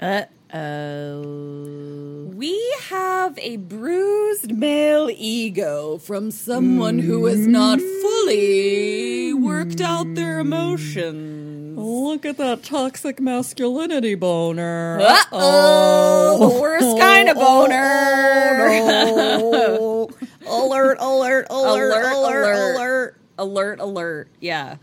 Uh 0.00 0.24
oh. 0.54 2.24
We 2.34 2.56
have 2.88 3.38
a 3.38 3.56
bruised 3.58 4.52
male 4.52 5.08
ego 5.10 5.98
from 5.98 6.30
someone 6.30 6.98
who 7.00 7.26
has 7.26 7.46
not 7.46 7.80
fully 7.80 9.32
worked 9.34 9.80
out 9.80 10.14
their 10.14 10.38
emotions. 10.38 11.47
Look 11.78 12.26
at 12.26 12.36
that 12.38 12.64
toxic 12.64 13.20
masculinity 13.20 14.14
boner. 14.14 14.98
Uh-oh, 15.00 16.38
the 16.38 16.60
worst 16.60 16.98
kind 16.98 17.28
of 17.28 17.36
boner. 17.36 18.66
alert, 20.46 20.98
alert, 21.00 21.46
alert, 21.48 21.48
alert, 21.50 22.12
alert, 22.12 22.76
alert. 22.76 23.20
alert, 23.38 23.80
alert. 23.80 24.28
Yeah. 24.40 24.76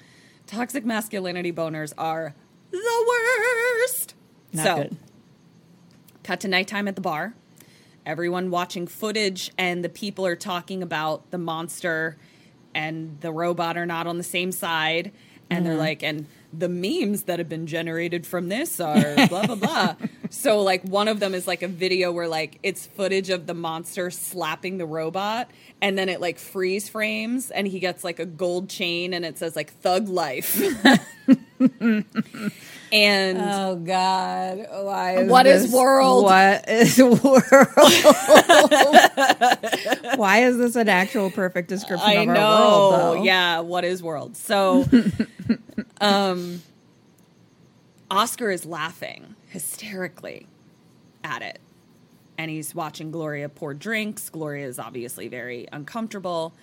Toxic 0.48 0.86
masculinity 0.86 1.52
boners 1.52 1.94
are 1.98 2.34
the 2.72 3.06
worst. 3.08 4.14
Not 4.54 4.64
so, 4.64 4.76
good. 4.76 4.98
cut 6.24 6.40
to 6.42 6.48
nighttime 6.48 6.88
at 6.88 6.96
the 6.96 7.02
bar. 7.02 7.34
Everyone 8.06 8.52
watching 8.52 8.88
footage, 8.88 9.52
and 9.58 9.84
the 9.84 9.90
people 9.90 10.26
are 10.26 10.36
talking 10.36 10.82
about 10.84 11.32
the 11.32 11.40
monster 11.40 12.18
and 12.76 13.20
the 13.22 13.32
robot 13.32 13.78
are 13.78 13.86
not 13.86 14.06
on 14.06 14.18
the 14.18 14.24
same 14.24 14.52
side. 14.52 15.12
And 15.50 15.60
Mm-hmm. 15.60 15.66
they're 15.66 15.78
like, 15.78 16.04
and 16.04 16.26
the 16.52 16.70
memes 16.70 17.24
that 17.24 17.38
have 17.40 17.50
been 17.50 17.68
generated 17.68 18.26
from 18.26 18.50
this 18.50 18.80
are 18.80 19.16
blah, 19.28 19.46
blah, 19.46 19.56
blah. 19.56 19.96
so, 20.30 20.62
like, 20.62 20.84
one 20.84 21.08
of 21.08 21.20
them 21.20 21.34
is 21.36 21.48
like 21.48 21.62
a 21.62 21.68
video 21.68 22.12
where, 22.12 22.28
like, 22.28 22.60
it's 22.64 22.86
footage 22.88 23.30
of 23.30 23.46
the 23.46 23.54
monster 23.54 24.10
slapping 24.10 24.78
the 24.78 24.86
robot. 24.86 25.50
And 25.82 25.98
then 25.98 26.08
it, 26.10 26.22
like, 26.22 26.40
freeze 26.40 26.88
frames, 26.90 27.52
and 27.52 27.68
he 27.68 27.80
gets, 27.80 28.04
like, 28.04 28.20
a 28.20 28.26
gold 28.26 28.70
chain, 28.70 29.14
and 29.14 29.26
it 29.26 29.38
says, 29.38 29.56
like, 29.56 29.72
thug 29.82 30.08
life. 30.08 30.60
and. 32.92 33.38
Oh 33.40 33.76
God! 33.84 34.68
Why? 34.72 35.18
Is 35.18 35.30
What 35.30 35.48
is 35.48 35.64
this- 35.64 35.72
world? 35.74 36.24
What 36.24 36.70
is 36.70 36.98
world? 37.00 37.22
Why 40.18 40.44
is 40.44 40.58
this 40.58 40.76
an 40.76 40.90
actual 40.90 41.30
perfect 41.32 41.70
description 41.70 42.08
I 42.10 42.14
of 42.14 42.30
our 42.30 42.36
world? 42.36 42.94
Though? 42.94 43.24
Yeah, 43.24 43.60
what 43.62 43.84
is 43.86 44.02
world? 44.04 44.36
So 44.38 44.86
um 46.02 46.62
Oscar 48.12 48.52
is 48.52 48.66
laughing 48.66 49.36
hysterically 49.48 50.48
at 51.24 51.42
it. 51.42 51.60
And 52.38 52.52
he's 52.52 52.76
watching 52.76 53.12
Gloria 53.12 53.48
pour 53.48 53.74
drinks. 53.74 54.30
Gloria 54.30 54.68
is 54.68 54.78
obviously 54.78 55.30
very 55.30 55.68
uncomfortable. 55.72 56.54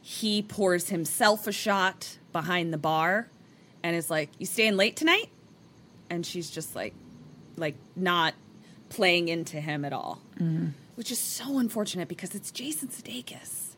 He 0.00 0.42
pours 0.42 0.88
himself 0.88 1.46
a 1.46 1.52
shot 1.52 2.18
behind 2.32 2.72
the 2.72 2.78
bar 2.78 3.28
and 3.82 3.96
is 3.96 4.10
like, 4.10 4.30
"You 4.38 4.46
staying 4.46 4.76
late 4.76 4.96
tonight?" 4.96 5.30
And 6.10 6.24
she's 6.24 6.50
just 6.50 6.74
like 6.74 6.94
like 7.56 7.76
not 7.96 8.34
playing 8.88 9.28
into 9.28 9.60
him 9.60 9.84
at 9.84 9.92
all. 9.92 10.20
Which 10.96 11.10
is 11.10 11.18
so 11.18 11.58
unfortunate 11.58 12.08
because 12.08 12.34
it's 12.34 12.50
Jason 12.50 12.88
Sudeikis. 12.88 13.76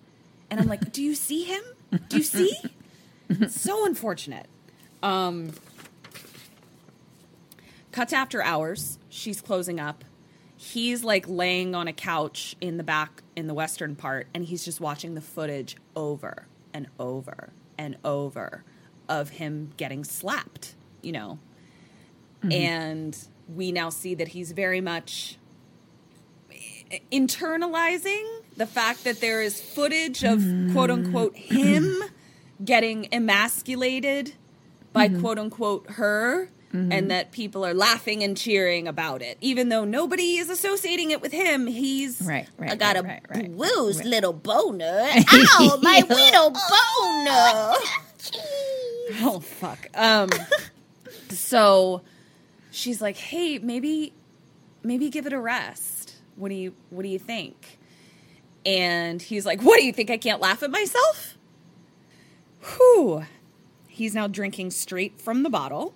And 0.50 0.60
I'm 0.60 0.66
like, 0.66 0.92
do 0.92 1.02
you 1.02 1.14
see 1.14 1.44
him? 1.44 1.62
Do 2.08 2.16
you 2.16 2.22
see? 2.22 2.56
so 3.48 3.86
unfortunate. 3.86 4.46
Um, 5.02 5.52
cuts 7.92 8.12
after 8.12 8.42
hours. 8.42 8.98
She's 9.08 9.40
closing 9.40 9.78
up. 9.78 10.04
He's 10.56 11.04
like 11.04 11.26
laying 11.28 11.74
on 11.74 11.88
a 11.88 11.92
couch 11.92 12.56
in 12.60 12.76
the 12.76 12.82
back 12.82 13.22
in 13.36 13.46
the 13.46 13.54
western 13.54 13.96
part, 13.96 14.26
and 14.34 14.44
he's 14.44 14.64
just 14.64 14.80
watching 14.80 15.14
the 15.14 15.20
footage 15.20 15.76
over 15.94 16.46
and 16.72 16.88
over 16.98 17.50
and 17.78 17.96
over 18.04 18.64
of 19.08 19.30
him 19.30 19.72
getting 19.76 20.04
slapped, 20.04 20.74
you 21.02 21.12
know. 21.12 21.38
Mm-hmm. 22.42 22.52
And 22.52 23.18
we 23.54 23.72
now 23.72 23.90
see 23.90 24.14
that 24.14 24.28
he's 24.28 24.52
very 24.52 24.80
much 24.80 25.36
eh, 26.50 26.98
internalizing 27.12 28.24
the 28.56 28.66
fact 28.66 29.04
that 29.04 29.20
there 29.20 29.42
is 29.42 29.60
footage 29.60 30.24
of 30.24 30.40
mm. 30.40 30.72
quote 30.72 30.90
unquote 30.90 31.36
him 31.36 32.02
getting 32.64 33.12
emasculated 33.12 34.34
by 34.92 35.08
mm-hmm. 35.08 35.20
quote 35.20 35.38
unquote 35.38 35.90
her 35.90 36.48
mm-hmm. 36.74 36.92
and 36.92 37.10
that 37.10 37.32
people 37.32 37.64
are 37.64 37.74
laughing 37.74 38.22
and 38.22 38.36
cheering 38.36 38.88
about 38.88 39.22
it, 39.22 39.38
even 39.40 39.68
though 39.68 39.84
nobody 39.84 40.36
is 40.36 40.50
associating 40.50 41.10
it 41.10 41.20
with 41.20 41.32
him. 41.32 41.66
He's 41.66 42.20
Right, 42.20 42.48
right, 42.58 42.70
I 42.70 42.76
got 42.76 42.96
right, 42.96 43.04
a 43.04 43.08
right, 43.08 43.22
right. 43.30 43.56
bruised 43.56 44.04
little 44.04 44.32
boner. 44.32 45.08
Ow, 45.32 45.78
my 45.82 46.02
little 46.08 46.50
boner. 46.50 47.74
oh 49.20 49.40
fuck. 49.40 49.88
Um. 49.94 50.30
so 51.30 52.02
she's 52.70 53.00
like, 53.00 53.16
"Hey, 53.16 53.58
maybe, 53.58 54.12
maybe 54.82 55.10
give 55.10 55.26
it 55.26 55.32
a 55.32 55.40
rest. 55.40 56.16
What 56.36 56.48
do 56.48 56.54
you 56.54 56.74
What 56.90 57.02
do 57.02 57.08
you 57.08 57.18
think?" 57.18 57.78
And 58.64 59.20
he's 59.20 59.44
like, 59.44 59.60
"What 59.62 59.78
do 59.78 59.84
you 59.84 59.92
think? 59.92 60.10
I 60.10 60.16
can't 60.16 60.40
laugh 60.40 60.62
at 60.62 60.70
myself?" 60.70 61.36
Whew. 62.62 63.26
He's 63.88 64.14
now 64.14 64.26
drinking 64.26 64.70
straight 64.70 65.20
from 65.20 65.42
the 65.42 65.50
bottle. 65.50 65.94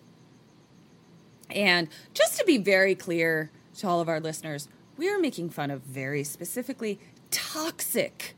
And 1.50 1.88
just 2.14 2.38
to 2.38 2.44
be 2.44 2.58
very 2.58 2.94
clear 2.94 3.50
to 3.78 3.88
all 3.88 4.00
of 4.00 4.08
our 4.08 4.20
listeners, 4.20 4.68
we 4.96 5.08
are 5.08 5.18
making 5.18 5.50
fun 5.50 5.70
of 5.70 5.80
very 5.82 6.22
specifically 6.24 7.00
toxic 7.30 8.36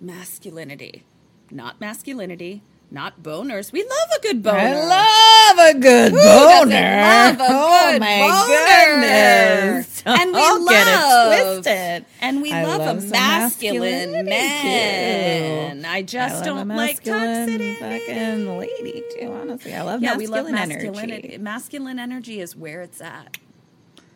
masculinity, 0.00 1.04
not 1.50 1.80
masculinity, 1.80 2.62
not 2.92 3.22
boners. 3.22 3.72
We 3.72 3.82
love 3.82 4.08
a 4.18 4.20
good 4.20 4.42
boner. 4.42 4.58
I 4.58 5.54
love 5.56 5.76
a 5.76 5.78
good 5.80 6.12
Who 6.12 6.18
boner. 6.18 7.00
love 7.00 7.40
a 7.40 7.46
oh 7.48 7.90
good 7.90 8.00
my 8.00 8.18
boner? 8.20 9.00
goodness! 9.00 10.02
And 10.04 10.32
we 10.32 10.40
get 10.40 10.86
love- 10.86 11.32
it 11.32 11.54
twisted. 11.54 12.06
And 12.20 12.42
we 12.42 12.52
I 12.52 12.64
love, 12.64 12.78
love 12.80 12.98
a 13.04 13.06
masculine 13.08 14.24
man. 14.26 15.82
too. 15.82 15.88
I 15.88 16.02
just 16.02 16.42
I 16.42 16.44
don't 16.44 16.68
like 16.68 17.02
toxicity. 17.02 17.78
fucking 17.78 18.58
lady 18.58 19.02
too. 19.18 19.32
Honestly, 19.32 19.74
I 19.74 19.82
love 19.82 20.02
yeah, 20.02 20.16
we 20.16 20.26
love 20.26 20.46
energy. 20.46 20.90
masculinity. 20.90 21.38
Masculine 21.38 21.98
energy 21.98 22.40
is 22.40 22.54
where 22.56 22.82
it's 22.82 23.00
at. 23.00 23.38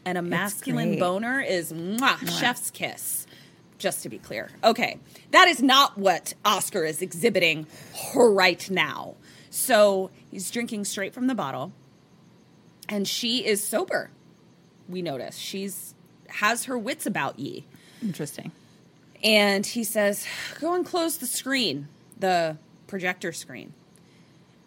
And 0.05 0.17
a 0.19 0.23
masculine 0.23 0.99
boner 0.99 1.41
is 1.41 1.73
mwah, 1.73 2.29
chef's 2.39 2.71
kiss. 2.71 3.26
Just 3.79 4.03
to 4.03 4.09
be 4.09 4.19
clear. 4.19 4.51
Okay. 4.65 4.99
That 5.33 5.49
is 5.49 5.63
not 5.63 5.99
what 5.99 6.35
Oscar 6.45 6.85
is 6.85 7.03
exhibiting 7.03 7.67
right 8.15 8.69
now. 8.71 9.17
So 9.51 10.11
he's 10.31 10.51
drinking 10.51 10.85
straight 10.85 11.13
from 11.13 11.27
the 11.27 11.35
bottle. 11.35 11.73
And 12.89 13.07
she 13.07 13.45
is 13.45 13.63
sober. 13.63 14.11
We 14.89 15.03
notice. 15.03 15.37
She's 15.37 15.95
has 16.29 16.65
her 16.65 16.79
wits 16.79 17.07
about 17.07 17.39
ye. 17.39 17.67
Interesting. 18.03 18.53
And 19.23 19.65
he 19.65 19.85
says, 19.85 20.27
Go 20.61 20.75
and 20.75 20.85
close 20.85 21.19
the 21.19 21.27
screen, 21.27 21.89
the 22.19 22.59
projector 22.87 23.33
screen. 23.33 23.73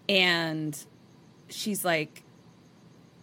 And 0.08 0.78
she's 1.50 1.86
like, 1.86 2.24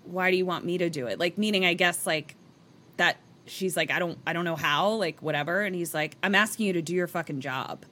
Why 0.04 0.30
do 0.30 0.36
you 0.36 0.46
want 0.46 0.64
me 0.64 0.78
to 0.78 0.88
do 0.88 1.06
it? 1.06 1.18
Like, 1.18 1.36
meaning, 1.36 1.64
I 1.64 1.74
guess, 1.74 2.06
like, 2.06 2.36
that 2.96 3.16
she's 3.46 3.76
like, 3.76 3.90
I 3.90 3.98
don't, 3.98 4.18
I 4.26 4.32
don't 4.32 4.44
know 4.44 4.56
how, 4.56 4.90
like, 4.90 5.20
whatever. 5.20 5.62
And 5.62 5.74
he's 5.74 5.94
like, 5.94 6.16
I'm 6.22 6.34
asking 6.34 6.66
you 6.66 6.72
to 6.74 6.82
do 6.82 6.94
your 6.94 7.06
fucking 7.06 7.40
job. 7.40 7.84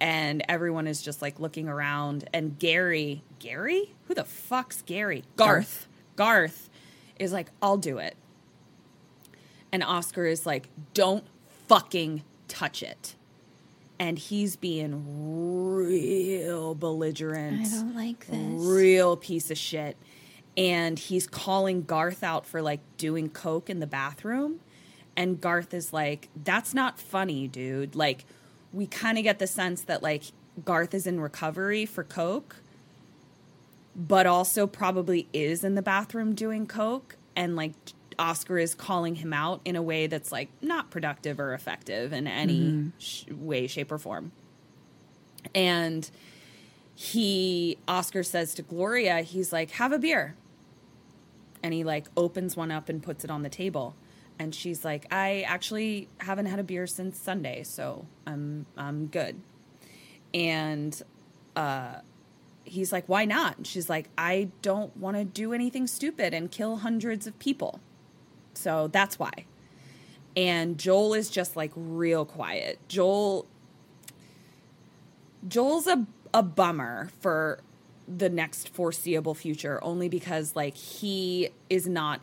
And 0.00 0.42
everyone 0.48 0.86
is 0.86 1.02
just 1.02 1.20
like 1.20 1.38
looking 1.38 1.68
around. 1.68 2.28
And 2.32 2.58
Gary, 2.58 3.22
Gary? 3.38 3.92
Who 4.06 4.14
the 4.14 4.24
fuck's 4.24 4.82
Gary? 4.82 5.24
Garth. 5.36 5.88
Garth 6.16 6.70
is 7.18 7.32
like, 7.32 7.48
I'll 7.60 7.76
do 7.76 7.98
it. 7.98 8.16
And 9.72 9.84
Oscar 9.84 10.24
is 10.24 10.46
like, 10.46 10.68
don't 10.94 11.24
fucking 11.68 12.22
touch 12.48 12.82
it. 12.82 13.14
And 13.98 14.18
he's 14.18 14.56
being 14.56 15.74
real 15.74 16.74
belligerent. 16.74 17.60
I 17.60 17.68
don't 17.68 17.94
like 17.94 18.26
this. 18.26 18.66
Real 18.66 19.16
piece 19.16 19.50
of 19.50 19.58
shit. 19.58 19.98
And 20.56 20.98
he's 20.98 21.26
calling 21.26 21.82
Garth 21.82 22.22
out 22.22 22.44
for 22.44 22.60
like 22.60 22.80
doing 22.96 23.30
coke 23.30 23.70
in 23.70 23.80
the 23.80 23.86
bathroom. 23.86 24.60
And 25.16 25.40
Garth 25.40 25.72
is 25.74 25.92
like, 25.92 26.28
that's 26.44 26.74
not 26.74 26.98
funny, 26.98 27.48
dude. 27.48 27.94
Like, 27.94 28.24
we 28.72 28.86
kind 28.86 29.18
of 29.18 29.24
get 29.24 29.38
the 29.38 29.46
sense 29.46 29.82
that 29.82 30.02
like 30.02 30.24
Garth 30.64 30.94
is 30.94 31.06
in 31.06 31.20
recovery 31.20 31.86
for 31.86 32.04
coke, 32.04 32.56
but 33.94 34.26
also 34.26 34.66
probably 34.66 35.28
is 35.32 35.64
in 35.64 35.74
the 35.74 35.82
bathroom 35.82 36.34
doing 36.34 36.66
coke. 36.66 37.16
And 37.36 37.56
like, 37.56 37.72
Oscar 38.18 38.58
is 38.58 38.74
calling 38.74 39.14
him 39.14 39.32
out 39.32 39.62
in 39.64 39.76
a 39.76 39.82
way 39.82 40.06
that's 40.06 40.30
like 40.30 40.50
not 40.60 40.90
productive 40.90 41.40
or 41.40 41.54
effective 41.54 42.12
in 42.12 42.26
any 42.26 42.60
mm-hmm. 42.60 42.88
sh- 42.98 43.24
way, 43.30 43.66
shape, 43.66 43.90
or 43.90 43.98
form. 43.98 44.32
And 45.54 46.08
he, 47.00 47.78
Oscar 47.88 48.22
says 48.22 48.52
to 48.52 48.60
Gloria, 48.60 49.22
he's 49.22 49.54
like, 49.54 49.70
have 49.70 49.90
a 49.90 49.98
beer. 49.98 50.36
And 51.62 51.72
he 51.72 51.82
like 51.82 52.08
opens 52.14 52.58
one 52.58 52.70
up 52.70 52.90
and 52.90 53.02
puts 53.02 53.24
it 53.24 53.30
on 53.30 53.40
the 53.42 53.48
table. 53.48 53.96
And 54.38 54.54
she's 54.54 54.84
like, 54.84 55.06
I 55.10 55.40
actually 55.48 56.08
haven't 56.18 56.44
had 56.44 56.58
a 56.58 56.62
beer 56.62 56.86
since 56.86 57.18
Sunday, 57.18 57.62
so 57.62 58.04
I'm 58.26 58.66
I'm 58.76 59.06
good. 59.06 59.40
And 60.34 61.02
uh 61.56 62.00
he's 62.64 62.92
like, 62.92 63.04
Why 63.06 63.24
not? 63.24 63.56
And 63.56 63.66
she's 63.66 63.88
like, 63.88 64.10
I 64.18 64.48
don't 64.60 64.94
want 64.94 65.16
to 65.16 65.24
do 65.24 65.54
anything 65.54 65.86
stupid 65.86 66.34
and 66.34 66.50
kill 66.50 66.76
hundreds 66.76 67.26
of 67.26 67.38
people. 67.38 67.80
So 68.52 68.88
that's 68.88 69.18
why. 69.18 69.46
And 70.36 70.76
Joel 70.76 71.14
is 71.14 71.30
just 71.30 71.56
like 71.56 71.72
real 71.74 72.26
quiet. 72.26 72.78
Joel 72.88 73.46
Joel's 75.48 75.86
a 75.86 76.06
a 76.32 76.42
bummer 76.42 77.10
for 77.20 77.60
the 78.06 78.28
next 78.28 78.68
foreseeable 78.68 79.34
future 79.34 79.82
only 79.82 80.08
because 80.08 80.56
like 80.56 80.76
he 80.76 81.50
is 81.68 81.86
not 81.86 82.20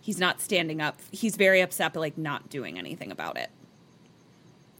he's 0.00 0.18
not 0.18 0.40
standing 0.40 0.80
up. 0.80 0.98
He's 1.10 1.36
very 1.36 1.60
upset 1.60 1.92
but 1.92 2.00
like 2.00 2.16
not 2.16 2.48
doing 2.48 2.78
anything 2.78 3.10
about 3.10 3.36
it. 3.36 3.50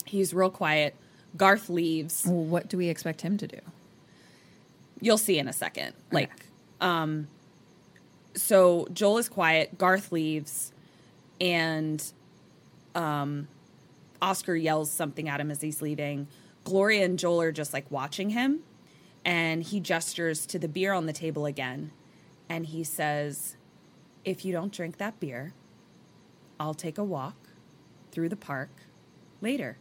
He's 0.06 0.32
real 0.32 0.50
quiet. 0.50 0.94
Garth 1.36 1.68
leaves. 1.68 2.24
Well, 2.26 2.44
what 2.44 2.68
do 2.68 2.76
we 2.76 2.88
expect 2.88 3.20
him 3.20 3.36
to 3.38 3.46
do? 3.46 3.60
You'll 5.00 5.18
see 5.18 5.38
in 5.38 5.48
a 5.48 5.52
second. 5.52 5.94
Like 6.10 6.30
um 6.80 7.28
so 8.34 8.86
Joel 8.92 9.18
is 9.18 9.28
quiet, 9.28 9.76
Garth 9.76 10.12
leaves 10.12 10.72
and 11.40 12.02
um 12.94 13.48
Oscar 14.22 14.54
yells 14.54 14.90
something 14.90 15.28
at 15.28 15.40
him 15.40 15.50
as 15.50 15.60
he's 15.60 15.80
leaving. 15.82 16.26
Gloria 16.65 17.05
and 17.05 17.19
Joel 17.19 17.43
are 17.43 17.53
just 17.53 17.73
like 17.73 17.91
watching 17.91 18.31
him 18.31 18.61
and 19.24 19.62
he 19.62 19.81
gestures 19.81 20.47
to 20.47 20.59
the 20.59 20.69
beer 20.69 20.93
on 20.93 21.07
the 21.07 21.12
table 21.12 21.47
again 21.47 21.93
and 22.49 22.66
he 22.66 22.82
says, 22.85 23.57
"If 24.24 24.45
you 24.45 24.53
don't 24.53 24.73
drink 24.73 24.99
that 24.99 25.20
beer, 25.20 25.55
I'll 26.59 26.74
take 26.74 26.99
a 26.99 27.05
walk 27.05 27.37
through 28.11 28.28
the 28.28 28.37
park 28.37 28.70
later." 29.41 29.78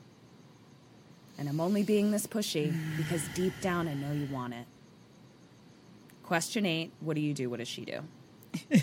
And 1.38 1.48
I'm 1.48 1.62
only 1.62 1.84
being 1.84 2.12
this 2.12 2.28
pushy 2.28 2.76
because 2.98 3.28
deep 3.30 3.54
down 3.62 3.88
I 3.88 3.94
know 3.94 4.12
you 4.12 4.28
want 4.32 4.54
it. 4.54 4.66
Question 6.24 6.66
8, 6.66 6.92
what 7.00 7.16
do 7.16 7.22
you 7.22 7.34
do? 7.34 7.50
What 7.50 7.60
does 7.60 7.68
she 7.70 7.86
do? 7.86 8.02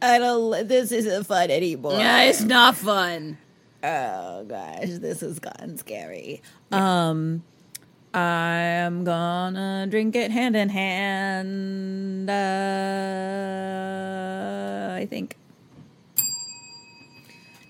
I 0.00 0.18
don't. 0.18 0.68
This 0.68 0.92
isn't 0.92 1.24
fun 1.24 1.50
anymore. 1.50 1.98
Yeah, 1.98 2.22
it's 2.24 2.42
not 2.42 2.76
fun. 2.76 3.38
Oh 3.86 4.44
gosh, 4.44 4.88
this 4.98 5.20
has 5.20 5.38
gotten 5.38 5.76
scary. 5.76 6.40
Um, 6.72 7.42
I'm 8.14 9.04
gonna 9.04 9.86
drink 9.90 10.16
it 10.16 10.30
hand 10.30 10.56
in 10.56 10.70
hand. 10.70 12.30
Uh, 12.30 12.32
I 14.96 15.04
think. 15.04 15.36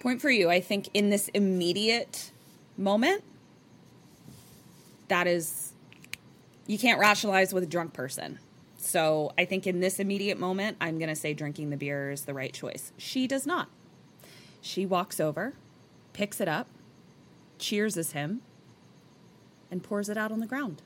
Point 0.00 0.20
for 0.20 0.30
you. 0.30 0.50
I 0.50 0.60
think 0.60 0.88
in 0.94 1.10
this 1.10 1.26
immediate 1.34 2.30
moment, 2.76 3.24
that 5.08 5.26
is, 5.26 5.72
you 6.68 6.78
can't 6.78 7.00
rationalize 7.00 7.52
with 7.52 7.64
a 7.64 7.66
drunk 7.66 7.92
person. 7.92 8.38
So 8.76 9.32
I 9.36 9.46
think 9.46 9.66
in 9.66 9.80
this 9.80 9.98
immediate 9.98 10.38
moment, 10.38 10.76
I'm 10.80 10.98
to 11.08 11.16
say 11.16 11.34
drinking 11.34 11.70
the 11.70 11.76
beer 11.76 12.12
is 12.12 12.26
the 12.26 12.34
right 12.34 12.52
choice. 12.52 12.92
She 12.98 13.26
does 13.26 13.46
not. 13.46 13.68
She 14.60 14.86
walks 14.86 15.18
over, 15.18 15.54
picks 16.14 16.40
it 16.40 16.48
up, 16.48 16.68
cheers 17.58 17.98
as 17.98 18.12
him, 18.12 18.40
and 19.70 19.82
pours 19.82 20.08
it 20.08 20.16
out 20.16 20.32
on 20.32 20.40
the 20.40 20.46
ground. 20.46 20.80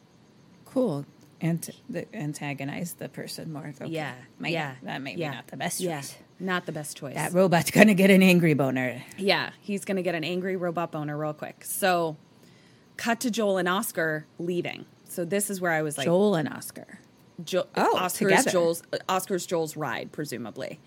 Cool. 0.65 1.07
Ant- 1.41 1.71
the, 1.89 2.13
antagonize 2.17 2.95
the 2.95 3.09
person 3.09 3.53
more. 3.53 3.73
Okay. 3.81 3.87
Yeah. 3.87 4.15
Might- 4.41 4.53
yeah. 4.53 4.75
That 4.83 5.01
may 5.03 5.15
be 5.15 5.23
not 5.25 5.47
the 5.47 5.57
best 5.57 5.79
choice. 5.79 5.87
yeah. 5.87 6.03
Not 6.41 6.67
the 6.67 6.73
best 6.73 6.97
choice. 6.97 7.15
That 7.15 7.33
robot's 7.33 7.71
gonna 7.71 7.95
get 7.95 8.11
an 8.11 8.23
angry 8.23 8.55
boner. 8.55 9.03
Yeah, 9.17 9.51
he's 9.61 9.85
going 9.85 9.97
to 9.97 10.03
get 10.05 10.15
an 10.15 10.23
angry 10.23 10.55
robot 10.57 10.93
boner 10.93 11.17
real 11.19 11.33
quick. 11.33 11.65
So, 11.65 12.17
cut 12.97 13.19
to 13.21 13.31
Joel 13.31 13.59
and 13.59 13.69
Oscar 13.69 14.25
leaving. 14.39 14.85
So 15.09 15.25
this 15.25 15.51
is 15.51 15.61
where 15.61 15.73
I 15.73 15.83
was 15.83 15.99
like, 15.99 16.05
Joel 16.05 16.37
and 16.37 16.49
Oscar. 16.49 17.01
jo- 17.45 17.67
Oh, 17.77 17.97
Oscar's 17.97 18.31
together. 18.31 18.51
Joel's 18.53 18.83
Oscar's 19.09 19.47
Joel's 19.47 19.77
ride, 19.77 20.13
presumably. 20.13 20.79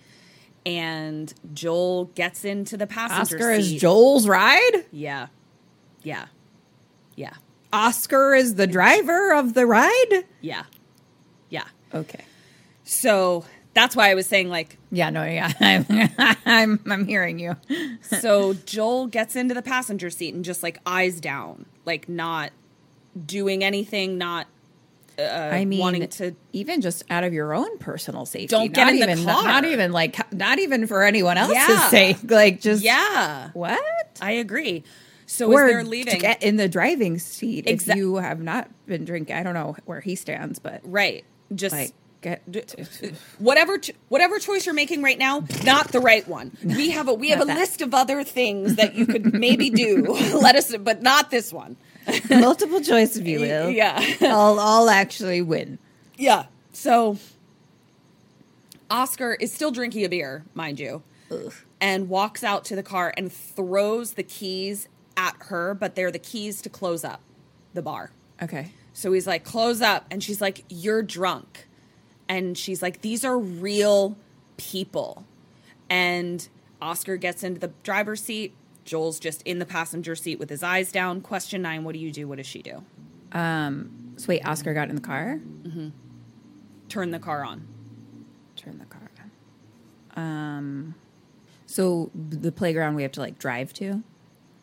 And 0.65 1.33
Joel 1.53 2.05
gets 2.05 2.45
into 2.45 2.77
the 2.77 2.85
passenger 2.87 3.25
seat. 3.25 3.35
Oscar 3.35 3.61
seat. 3.61 3.75
is 3.75 3.81
Joel's 3.81 4.27
ride. 4.27 4.85
Yeah, 4.91 5.27
yeah, 6.03 6.27
yeah, 7.15 7.33
Oscar 7.73 8.35
is 8.35 8.55
the 8.55 8.67
driver 8.67 9.33
of 9.33 9.53
the 9.55 9.65
ride. 9.65 10.23
yeah, 10.41 10.63
yeah. 11.49 11.65
Okay. 11.93 12.23
So 12.83 13.45
that's 13.73 13.95
why 13.95 14.11
I 14.11 14.15
was 14.15 14.27
saying 14.27 14.49
like 14.49 14.77
Yeah, 14.91 15.09
no, 15.09 15.23
yeah. 15.23 15.51
I'm 15.59 15.85
I'm 16.45 16.79
I'm 16.89 17.05
hearing 17.05 17.39
you. 17.39 17.55
so 18.01 18.53
Joel 18.53 19.07
gets 19.07 19.35
into 19.35 19.53
the 19.53 19.61
passenger 19.61 20.09
seat 20.09 20.33
and 20.35 20.43
just 20.45 20.61
like 20.61 20.79
eyes 20.85 21.19
down, 21.19 21.65
like 21.85 22.07
not 22.07 22.51
doing 23.25 23.63
anything, 23.63 24.17
not 24.17 24.47
uh, 25.19 25.23
I 25.23 25.65
mean, 25.65 25.79
wanting 25.79 26.07
to. 26.07 26.35
even 26.53 26.81
just 26.81 27.03
out 27.09 27.23
of 27.23 27.33
your 27.33 27.53
own 27.53 27.77
personal 27.79 28.25
safety. 28.25 28.47
Don't 28.47 28.73
get 28.73 28.85
not 28.85 28.93
in 28.93 28.99
the 28.99 29.11
even, 29.11 29.25
car. 29.25 29.43
Not 29.43 29.65
even 29.65 29.91
like 29.91 30.33
not 30.33 30.59
even 30.59 30.87
for 30.87 31.03
anyone 31.03 31.37
else's 31.37 31.55
Yeah. 31.57 31.89
sake. 31.89 32.17
Like 32.29 32.61
just 32.61 32.83
Yeah, 32.83 33.49
what? 33.53 33.79
I 34.21 34.31
agree. 34.33 34.83
So 35.25 35.51
or 35.51 35.65
as 35.65 35.71
they're 35.71 35.83
leaving, 35.85 36.19
get 36.19 36.43
in 36.43 36.57
the 36.57 36.67
driving 36.67 37.17
seat 37.19 37.65
Exa- 37.65 37.89
if 37.91 37.95
you 37.95 38.15
have 38.17 38.41
not 38.41 38.69
been 38.85 39.05
drinking. 39.05 39.35
I 39.35 39.43
don't 39.43 39.53
know 39.53 39.75
where 39.85 40.01
he 40.01 40.15
stands, 40.15 40.59
but 40.59 40.81
right? 40.83 41.23
Just 41.55 41.73
like 41.75 41.91
get 42.21 42.43
whatever 43.39 43.77
ch- 43.77 43.91
whatever 44.09 44.39
choice 44.39 44.65
you're 44.65 44.75
making 44.75 45.01
right 45.01 45.17
now, 45.17 45.43
not 45.63 45.91
the 45.91 45.99
right 45.99 46.27
one. 46.27 46.51
We 46.63 46.91
have 46.91 47.07
a 47.07 47.13
we 47.13 47.29
have 47.29 47.41
a 47.41 47.45
that. 47.45 47.57
list 47.57 47.81
of 47.81 47.93
other 47.93 48.23
things 48.23 48.75
that 48.75 48.95
you 48.95 49.05
could 49.05 49.33
maybe 49.33 49.69
do. 49.69 50.01
Let 50.41 50.55
us, 50.55 50.75
but 50.77 51.01
not 51.01 51.31
this 51.31 51.51
one. 51.53 51.77
multiple 52.29 52.81
choice 52.81 53.15
if 53.15 53.25
you 53.27 53.39
will. 53.39 53.69
Yeah. 53.69 54.03
I'll 54.21 54.59
I'll 54.59 54.89
actually 54.89 55.41
win. 55.41 55.77
Yeah. 56.17 56.45
So 56.73 57.17
Oscar 58.89 59.33
is 59.39 59.51
still 59.51 59.71
drinking 59.71 60.05
a 60.05 60.09
beer, 60.09 60.43
mind 60.53 60.79
you, 60.79 61.03
and 61.79 62.09
walks 62.09 62.43
out 62.43 62.65
to 62.65 62.75
the 62.75 62.83
car 62.83 63.13
and 63.17 63.31
throws 63.31 64.13
the 64.13 64.23
keys 64.23 64.87
at 65.17 65.35
her, 65.43 65.73
but 65.73 65.95
they're 65.95 66.11
the 66.11 66.19
keys 66.19 66.61
to 66.61 66.69
close 66.69 67.03
up 67.03 67.21
the 67.73 67.81
bar. 67.81 68.11
Okay. 68.41 68.71
So 68.93 69.11
he's 69.13 69.27
like, 69.27 69.43
close 69.43 69.81
up. 69.81 70.05
And 70.11 70.23
she's 70.23 70.41
like, 70.41 70.63
you're 70.69 71.01
drunk. 71.01 71.67
And 72.27 72.57
she's 72.57 72.81
like, 72.81 73.01
these 73.01 73.23
are 73.23 73.37
real 73.37 74.17
people. 74.57 75.25
And 75.89 76.47
Oscar 76.81 77.17
gets 77.17 77.43
into 77.43 77.59
the 77.59 77.71
driver's 77.83 78.21
seat. 78.21 78.53
Joel's 78.85 79.19
just 79.19 79.41
in 79.43 79.59
the 79.59 79.65
passenger 79.65 80.15
seat 80.15 80.39
with 80.39 80.49
his 80.49 80.63
eyes 80.63 80.91
down. 80.91 81.21
Question 81.21 81.61
nine 81.61 81.83
What 81.83 81.93
do 81.93 81.99
you 81.99 82.11
do? 82.11 82.27
What 82.27 82.37
does 82.37 82.47
she 82.47 82.61
do? 82.61 82.83
Um. 83.31 84.13
So 84.17 84.25
wait, 84.29 84.45
Oscar 84.45 84.73
got 84.73 84.89
in 84.89 84.95
the 84.95 85.01
car. 85.01 85.39
Turn 86.89 87.11
the 87.11 87.19
car 87.19 87.43
on. 87.45 87.67
Turn 88.55 88.77
the 88.77 88.85
car 88.85 89.09
on. 90.15 90.21
Um. 90.23 90.95
So 91.65 92.11
the 92.13 92.51
playground 92.51 92.95
we 92.95 93.03
have 93.03 93.13
to 93.13 93.21
like 93.21 93.39
drive 93.39 93.71
to. 93.73 94.03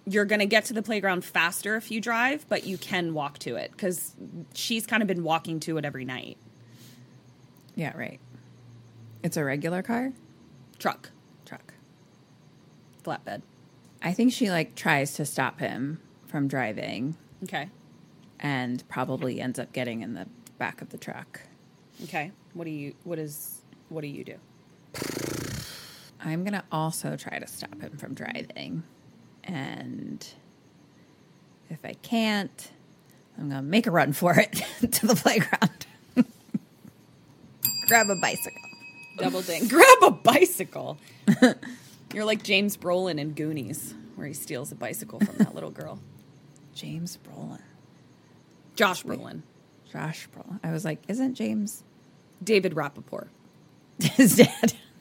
You're 0.06 0.24
going 0.24 0.40
to 0.40 0.46
get 0.46 0.64
to 0.66 0.72
the 0.72 0.82
playground 0.82 1.22
faster 1.22 1.76
if 1.76 1.90
you 1.90 2.00
drive, 2.00 2.46
but 2.48 2.66
you 2.66 2.78
can 2.78 3.12
walk 3.12 3.38
to 3.40 3.56
it 3.56 3.72
because 3.72 4.14
she's 4.54 4.86
kind 4.86 5.02
of 5.02 5.06
been 5.06 5.22
walking 5.22 5.60
to 5.60 5.76
it 5.76 5.84
every 5.84 6.04
night. 6.06 6.38
Yeah. 7.74 7.96
Right. 7.96 8.18
It's 9.22 9.36
a 9.36 9.44
regular 9.44 9.82
car. 9.82 10.12
Truck, 10.78 11.10
Truck. 11.44 11.74
flatbed. 13.04 13.42
I 14.02 14.12
think 14.12 14.32
she 14.32 14.50
like 14.50 14.74
tries 14.74 15.14
to 15.14 15.24
stop 15.24 15.58
him 15.60 16.00
from 16.26 16.46
driving 16.48 17.16
Okay. 17.44 17.68
and 18.38 18.86
probably 18.88 19.40
ends 19.40 19.58
up 19.58 19.72
getting 19.72 20.02
in 20.02 20.14
the 20.14 20.26
back 20.58 20.80
of 20.82 20.90
the 20.90 20.98
truck. 20.98 21.40
Okay. 22.04 22.30
What 22.54 22.64
do 22.64 22.70
you, 22.70 22.94
what 23.04 23.18
is, 23.18 23.62
what 23.88 24.02
do 24.02 24.06
you 24.08 24.24
do? 24.24 24.34
I'm 26.20 26.42
going 26.44 26.52
to 26.54 26.64
also 26.70 27.16
try 27.16 27.38
to 27.38 27.46
stop 27.46 27.80
him 27.80 27.96
from 27.96 28.14
driving. 28.14 28.82
And 29.44 30.26
if 31.70 31.78
I 31.84 31.94
can't, 32.02 32.70
I'm 33.38 33.48
going 33.48 33.62
to 33.62 33.68
make 33.68 33.86
a 33.86 33.90
run 33.90 34.12
for 34.12 34.38
it 34.38 34.52
to 34.92 35.06
the 35.06 35.14
playground. 35.14 35.86
Grab 37.88 38.10
a 38.10 38.16
bicycle. 38.16 38.60
Double 39.18 39.42
ding. 39.42 39.66
Grab 39.68 39.98
a 40.02 40.10
bicycle. 40.10 40.98
You're 42.12 42.24
like 42.24 42.42
James 42.42 42.76
Brolin 42.76 43.18
in 43.18 43.32
Goonies, 43.32 43.94
where 44.16 44.26
he 44.26 44.32
steals 44.32 44.72
a 44.72 44.74
bicycle 44.74 45.20
from 45.20 45.36
that 45.36 45.54
little 45.54 45.70
girl. 45.70 46.00
James 46.74 47.18
Brolin. 47.24 47.60
Josh 48.74 49.04
Brolin. 49.04 49.42
Josh 49.92 50.28
Brolin. 50.34 50.60
I 50.62 50.72
was 50.72 50.84
like, 50.84 51.00
isn't 51.08 51.34
James 51.34 51.82
David 52.42 52.74
Rappaport. 52.74 53.28
his 53.98 54.36
dad? 54.36 54.74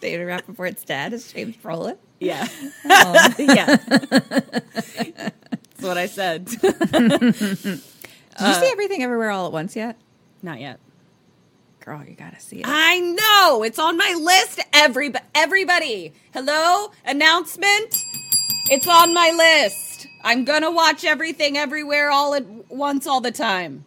David 0.00 0.26
Rappaport's 0.26 0.84
dad 0.84 1.12
is 1.12 1.32
James 1.32 1.56
Brolin. 1.56 1.96
Yeah. 2.18 2.46
Oh. 2.84 3.34
yeah. 3.38 3.76
That's 3.76 5.32
what 5.80 5.98
I 5.98 6.06
said. 6.06 6.46
Did 6.46 6.62
you 6.62 8.54
see 8.54 8.68
uh, 8.68 8.70
everything 8.70 9.02
everywhere 9.02 9.30
all 9.30 9.46
at 9.46 9.52
once 9.52 9.76
yet? 9.76 9.96
Not 10.42 10.60
yet. 10.60 10.78
Girl, 11.84 12.04
you 12.04 12.14
gotta 12.14 12.38
see 12.38 12.60
it. 12.60 12.64
I 12.66 13.00
know. 13.00 13.64
It's 13.64 13.78
on 13.78 13.96
my 13.96 14.16
list. 14.20 14.60
Every, 14.72 15.12
everybody. 15.34 16.12
Hello? 16.32 16.92
Announcement. 17.04 17.96
It's 18.70 18.86
on 18.86 19.12
my 19.12 19.32
list. 19.36 20.06
I'm 20.22 20.44
to 20.44 20.70
watch 20.70 21.04
everything 21.04 21.58
everywhere 21.58 22.08
all 22.10 22.34
at 22.34 22.46
once 22.70 23.08
all 23.08 23.20
the 23.20 23.32
time. 23.32 23.84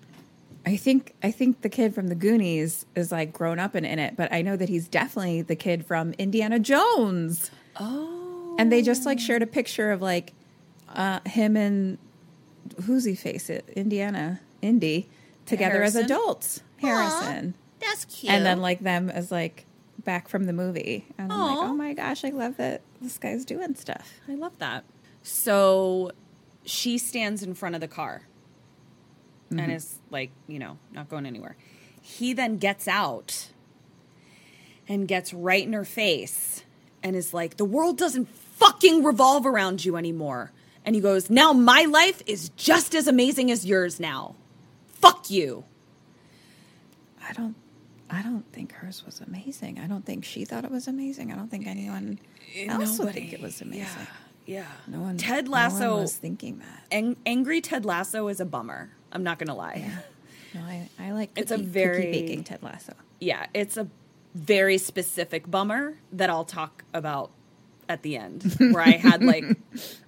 I 0.66 0.76
think 0.76 1.14
I 1.24 1.32
think 1.32 1.62
the 1.62 1.70
kid 1.70 1.96
from 1.96 2.08
the 2.08 2.16
Goonies 2.16 2.86
is 2.96 3.14
like 3.14 3.32
grown 3.32 3.60
up 3.60 3.76
and 3.76 3.86
in 3.86 4.00
it, 4.00 4.18
but 4.18 4.34
I 4.34 4.42
know 4.42 4.58
that 4.58 4.68
he's 4.68 4.90
definitely 4.90 5.44
the 5.44 5.56
kid 5.56 5.86
from 5.86 6.14
Indiana 6.18 6.60
Jones. 6.60 7.50
Oh. 7.80 8.56
And 8.60 8.72
they 8.72 8.82
just 8.82 9.06
like 9.06 9.20
shared 9.20 9.42
a 9.42 9.48
picture 9.48 9.92
of 9.92 10.02
like 10.02 10.34
uh 10.90 11.22
him 11.26 11.56
and 11.56 11.98
who's 12.84 13.06
he 13.06 13.16
face 13.16 13.50
it? 13.50 13.70
Indiana, 13.70 14.42
Indy 14.62 15.08
together 15.46 15.82
as 15.82 15.96
adults. 15.96 16.62
Harrison. 16.82 17.54
That's 17.80 18.06
cute. 18.06 18.32
And 18.32 18.46
then 18.46 18.62
like 18.62 18.80
them 18.80 19.10
as 19.10 19.32
like 19.32 19.66
back 20.04 20.28
from 20.28 20.46
the 20.46 20.54
movie. 20.54 21.06
And 21.18 21.32
I'm 21.32 21.40
like, 21.40 21.58
"Oh 21.58 21.74
my 21.74 21.94
gosh, 21.94 22.24
I 22.24 22.30
love 22.30 22.58
that 22.58 22.82
this 23.02 23.18
guy's 23.18 23.46
doing 23.46 23.76
stuff." 23.76 24.14
I 24.28 24.36
love 24.36 24.58
that. 24.60 24.86
So 25.24 26.12
she 26.66 26.98
stands 26.98 27.44
in 27.44 27.54
front 27.54 27.76
of 27.76 27.82
the 27.82 27.88
car 27.88 28.24
and 29.50 29.60
mm-hmm. 29.60 29.72
is 29.72 30.00
like, 30.10 30.32
you 30.48 30.60
know, 30.60 30.78
not 30.92 31.10
going 31.10 31.26
anywhere. 31.26 31.56
He 32.02 32.34
then 32.34 32.58
gets 32.58 32.88
out 32.88 33.50
and 34.88 35.08
gets 35.08 35.34
right 35.34 35.66
in 35.66 35.74
her 35.74 35.86
face 35.86 36.64
and 37.04 37.16
is 37.16 37.34
like, 37.34 37.58
the 37.58 37.66
world 37.66 37.98
doesn't 37.98 38.28
fucking 38.28 39.04
revolve 39.04 39.46
around 39.46 39.86
you 39.86 39.96
anymore. 39.96 40.52
And 40.84 40.96
he 40.96 41.02
goes, 41.02 41.30
now 41.30 41.54
my 41.54 41.86
life 41.86 42.22
is 42.28 42.50
just 42.50 42.94
as 42.94 43.08
amazing 43.08 43.50
as 43.52 43.66
yours 43.66 44.00
now. 44.00 44.36
Fuck 44.88 45.30
you. 45.30 45.66
I 47.28 47.34
don't 47.34 47.56
I 48.16 48.22
don't 48.22 48.46
think 48.54 48.72
hers 48.74 49.04
was 49.06 49.22
amazing. 49.22 49.80
I 49.80 49.88
don't 49.88 50.06
think 50.06 50.24
she 50.26 50.46
thought 50.46 50.64
it 50.66 50.72
was 50.72 50.88
amazing. 50.88 51.32
I 51.32 51.36
don't 51.36 51.50
think 51.50 51.68
anyone 51.68 52.20
eh, 52.56 52.68
else 52.68 52.98
would 53.00 53.14
think 53.14 53.34
it 53.34 53.42
was 53.42 53.62
amazing. 53.62 53.86
Yeah. 54.46 54.62
yeah. 54.64 54.66
No 54.88 55.02
one 55.02 55.18
Ted 55.18 55.46
no 55.46 55.52
Lasso 55.52 55.92
one 55.92 56.02
was 56.02 56.16
thinking 56.16 56.60
that. 56.60 56.84
Ang- 56.92 57.18
angry 57.26 57.62
Ted 57.62 57.86
Lasso 57.86 58.28
is 58.28 58.40
a 58.40 58.46
bummer. 58.46 58.92
I'm 59.12 59.24
not 59.24 59.38
going 59.40 59.48
to 59.48 59.54
lie. 59.54 59.90
No, 60.54 60.62
I, 60.62 60.90
I 61.00 61.12
like 61.12 61.32
It's 61.36 61.52
a 61.52 61.58
very- 61.58 62.06
cookie 62.06 62.12
baking 62.22 62.44
Ted 62.46 62.64
Lasso. 62.64 62.94
yeah, 63.20 63.48
it's 63.54 63.78
a 63.78 63.88
very 64.34 64.78
specific 64.78 65.50
bummer 65.50 65.98
that 66.14 66.30
I'll 66.30 66.46
talk 66.46 66.84
about 66.94 67.32
at 67.88 68.02
the 68.02 68.18
end, 68.18 68.56
where 68.60 68.82
I 68.82 68.92
had 68.92 69.24
like 69.24 69.46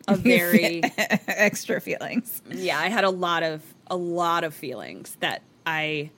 a 0.08 0.16
very 0.18 0.82
Extra 1.28 1.80
feelings. 1.80 2.42
yeah, 2.50 2.80
I 2.80 2.88
had 2.90 3.04
a 3.04 3.10
lot 3.10 3.44
of 3.44 3.62
a 3.90 3.96
lot 3.96 4.44
of 4.44 4.54
feelings 4.54 5.16
that 5.20 5.42
I 5.66 6.10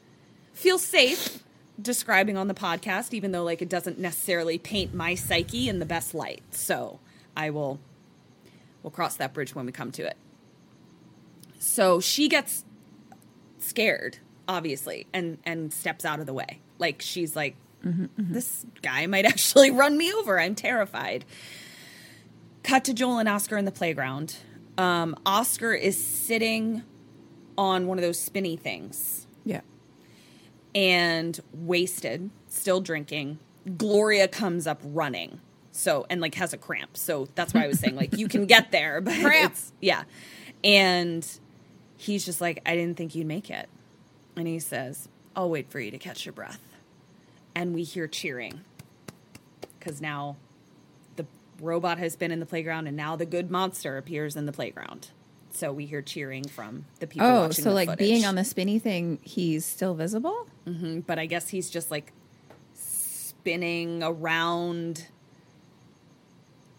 feel 0.54 0.80
safe 0.80 1.44
describing 1.82 2.38
on 2.38 2.48
the 2.48 2.54
podcast, 2.54 3.14
even 3.14 3.32
though 3.32 3.44
like 3.44 3.62
it 3.62 3.70
doesn't 3.70 4.00
necessarily 4.00 4.58
paint 4.58 4.94
my 4.94 5.16
psyche 5.16 5.70
in 5.70 5.80
the 5.80 5.86
best 5.86 6.14
light. 6.14 6.42
So 6.52 7.00
I 7.36 7.50
will 7.50 7.80
we'll 8.84 8.92
cross 8.92 9.16
that 9.18 9.34
bridge 9.34 9.56
when 9.56 9.66
we 9.66 9.72
come 9.72 9.92
to 9.94 10.04
it. 10.06 10.18
So 11.60 12.00
she 12.00 12.28
gets 12.30 12.64
scared, 13.58 14.18
obviously, 14.48 15.08
and 15.14 15.38
and 15.46 15.74
steps 15.74 16.06
out 16.06 16.20
of 16.20 16.26
the 16.26 16.34
way. 16.34 16.60
Like 16.78 17.02
she's 17.02 17.36
like, 17.36 17.56
this 18.18 18.66
guy 18.82 19.06
might 19.08 19.26
actually 19.34 19.72
run 19.72 19.98
me 19.98 20.12
over. 20.14 20.40
I'm 20.40 20.56
terrified. 20.56 21.26
Cut 22.64 22.84
to 22.86 22.94
Joel 22.94 23.20
and 23.20 23.30
Oscar 23.30 23.58
in 23.58 23.66
the 23.66 23.72
playground. 23.72 24.36
Um, 24.78 25.16
Oscar 25.26 25.74
is 25.74 26.02
sitting 26.02 26.84
on 27.58 27.88
one 27.88 27.98
of 27.98 28.02
those 28.02 28.18
spinny 28.20 28.56
things 28.56 29.28
Yeah. 29.44 29.62
And 30.76 31.40
wasted, 31.54 32.30
still 32.48 32.82
drinking. 32.82 33.40
Gloria 33.78 34.28
comes 34.28 34.68
up 34.68 34.82
running. 34.84 35.40
So 35.72 36.06
and 36.10 36.20
like 36.22 36.36
has 36.36 36.54
a 36.54 36.58
cramp. 36.58 36.98
So 36.98 37.28
that's 37.36 37.54
why 37.54 37.64
I 37.64 37.68
was 37.68 37.80
saying 37.80 37.96
like 37.96 38.18
you 38.18 38.28
can 38.28 38.46
get 38.46 38.72
there, 38.72 39.02
but 39.02 39.20
Cramp. 39.22 39.56
yeah. 39.80 40.04
And 40.64 41.26
he's 41.98 42.26
just 42.26 42.42
like, 42.42 42.62
I 42.66 42.76
didn't 42.76 42.98
think 42.98 43.16
you'd 43.16 43.28
make 43.28 43.50
it. 43.50 43.70
And 44.36 44.48
he 44.48 44.60
says, 44.60 45.08
I'll 45.36 45.50
wait 45.50 45.70
for 45.72 45.80
you 45.80 45.92
to 45.92 45.98
catch 45.98 46.26
your 46.26 46.34
breath. 46.34 46.60
And 47.56 47.74
we 47.74 47.84
hear 47.84 48.08
cheering. 48.08 48.62
Cause 49.80 50.02
now 50.02 50.36
the 51.16 51.26
robot 51.62 51.98
has 52.00 52.16
been 52.16 52.32
in 52.32 52.40
the 52.40 52.46
playground 52.46 52.88
and 52.88 52.98
now 52.98 53.16
the 53.16 53.26
good 53.26 53.50
monster 53.50 53.98
appears 53.98 54.36
in 54.36 54.46
the 54.46 54.52
playground. 54.52 55.10
So 55.52 55.74
we 55.74 55.86
hear 55.86 56.02
cheering 56.02 56.48
from 56.48 56.86
the 57.00 57.08
people 57.08 57.28
Oh, 57.28 57.40
watching 57.48 57.64
so 57.64 57.72
like 57.72 57.98
being 57.98 58.24
on 58.26 58.36
the 58.36 58.44
spinny 58.44 58.80
thing, 58.80 59.20
he's 59.24 59.66
still 59.66 59.94
visible? 59.96 60.48
Mhm, 60.68 61.06
but 61.06 61.18
I 61.20 61.26
guess 61.26 61.50
he's 61.50 61.70
just 61.70 61.92
like 61.92 62.14
spinning 62.74 64.02
around 64.04 65.08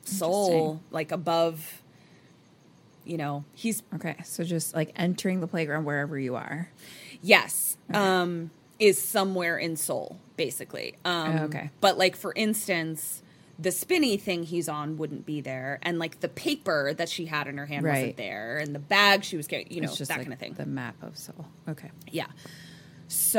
Seoul, 0.05 0.80
like 0.90 1.12
above. 1.12 1.82
You 3.05 3.16
know, 3.16 3.44
he's 3.55 3.82
Okay, 3.94 4.16
so 4.24 4.44
just 4.44 4.74
like 4.74 4.92
entering 4.97 5.40
the 5.40 5.47
playground 5.47 5.84
wherever 5.84 6.18
you 6.18 6.36
are. 6.36 6.70
yes, 7.22 7.76
um, 7.92 8.51
is 8.78 9.01
somewhere 9.01 9.59
in 9.59 9.76
Seoul, 9.76 10.18
basically. 10.36 10.94
Um, 11.05 11.32
Oh, 11.34 11.44
okay. 11.44 11.70
but 11.80 11.98
like 11.98 12.14
for 12.16 12.32
instance, 12.36 13.22
the 13.61 13.70
spinny 13.73 14.16
thing 14.16 14.45
he's 14.45 14.69
on 14.69 14.97
wouldn't 14.97 15.27
be 15.27 15.41
there, 15.41 15.78
and 15.82 15.99
like 15.99 16.20
the 16.20 16.28
paper 16.28 16.95
that 16.95 17.09
she 17.09 17.27
had 17.27 17.47
in 17.47 17.59
her 17.59 17.66
hand 17.66 17.85
wasn't 17.85 18.16
there, 18.16 18.59
and 18.59 18.74
the 18.74 18.78
bag 18.78 19.24
she 19.24 19.37
was 19.37 19.47
carrying, 19.47 19.70
you 19.70 19.81
know, 19.81 19.93
that 19.95 20.09
like 20.09 20.20
kind 20.20 20.32
of 20.32 20.39
thing. 20.39 20.55
The 20.55 20.66
map 20.66 20.97
of 21.03 21.19
Seoul. 21.19 21.47
Okay. 21.69 21.91
Yeah. 22.11 22.27
So 23.09 23.35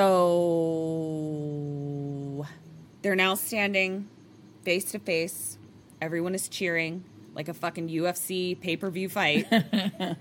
they're 3.01 3.15
now 3.15 3.35
standing 3.35 4.09
face 4.63 4.91
to 4.91 4.99
face. 4.99 5.57
Everyone 6.01 6.35
is 6.35 6.47
cheering 6.49 7.03
like 7.33 7.47
a 7.47 7.53
fucking 7.53 7.89
UFC 7.89 8.59
pay 8.59 8.75
per 8.75 8.89
view 8.89 9.09
fight. 9.09 9.47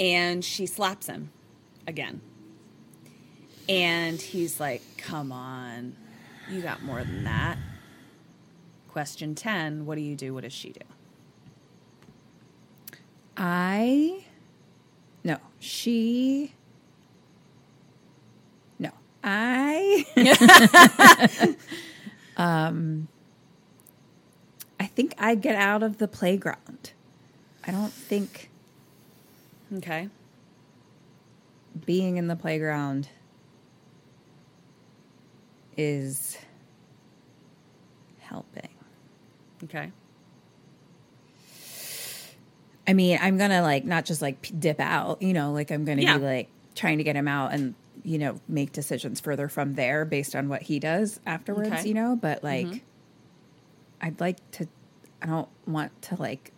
and 0.00 0.44
she 0.44 0.66
slaps 0.66 1.06
him 1.06 1.30
again. 1.86 2.20
And 3.68 4.20
he's 4.20 4.60
like, 4.60 4.82
come 4.98 5.32
on. 5.32 5.96
You 6.48 6.60
got 6.60 6.82
more 6.82 7.02
than 7.02 7.24
that. 7.24 7.58
Question 8.96 9.34
10 9.34 9.84
What 9.84 9.96
do 9.96 10.00
you 10.00 10.16
do? 10.16 10.32
What 10.32 10.44
does 10.44 10.54
she 10.54 10.70
do? 10.70 10.80
I 13.36 14.24
no, 15.22 15.36
she 15.60 16.54
no. 18.78 18.88
I 19.22 20.06
um 22.38 23.08
I 24.80 24.86
think 24.86 25.12
I 25.18 25.34
get 25.34 25.56
out 25.56 25.82
of 25.82 25.98
the 25.98 26.08
playground. 26.08 26.92
I 27.66 27.72
don't 27.72 27.92
think 27.92 28.48
Okay. 29.76 30.08
being 31.84 32.16
in 32.16 32.28
the 32.28 32.36
playground 32.36 33.10
is 35.76 36.38
helping. 38.20 38.75
Okay. 39.66 39.92
I 42.88 42.92
mean, 42.92 43.18
I'm 43.20 43.36
gonna 43.36 43.62
like 43.62 43.84
not 43.84 44.04
just 44.04 44.22
like 44.22 44.50
dip 44.58 44.78
out, 44.80 45.20
you 45.20 45.32
know, 45.32 45.52
like 45.52 45.70
I'm 45.70 45.84
gonna 45.84 46.02
Yeah. 46.02 46.18
be 46.18 46.24
like 46.24 46.48
trying 46.74 46.98
to 46.98 47.04
get 47.04 47.16
him 47.16 47.26
out 47.28 47.52
and 47.52 47.74
you 48.04 48.18
know 48.18 48.38
make 48.46 48.70
decisions 48.72 49.18
further 49.20 49.48
from 49.48 49.74
there 49.74 50.04
based 50.04 50.36
on 50.36 50.48
what 50.48 50.62
he 50.62 50.78
does 50.78 51.18
afterwards, 51.26 51.68
Okay. 51.72 51.88
you 51.88 51.94
know. 51.94 52.14
But 52.16 52.44
like, 52.44 52.84
I'd 54.00 54.20
like 54.20 54.38
to. 54.52 54.68
I 55.20 55.26
don't 55.26 55.48
want 55.66 56.00
to 56.02 56.14
like 56.20 56.52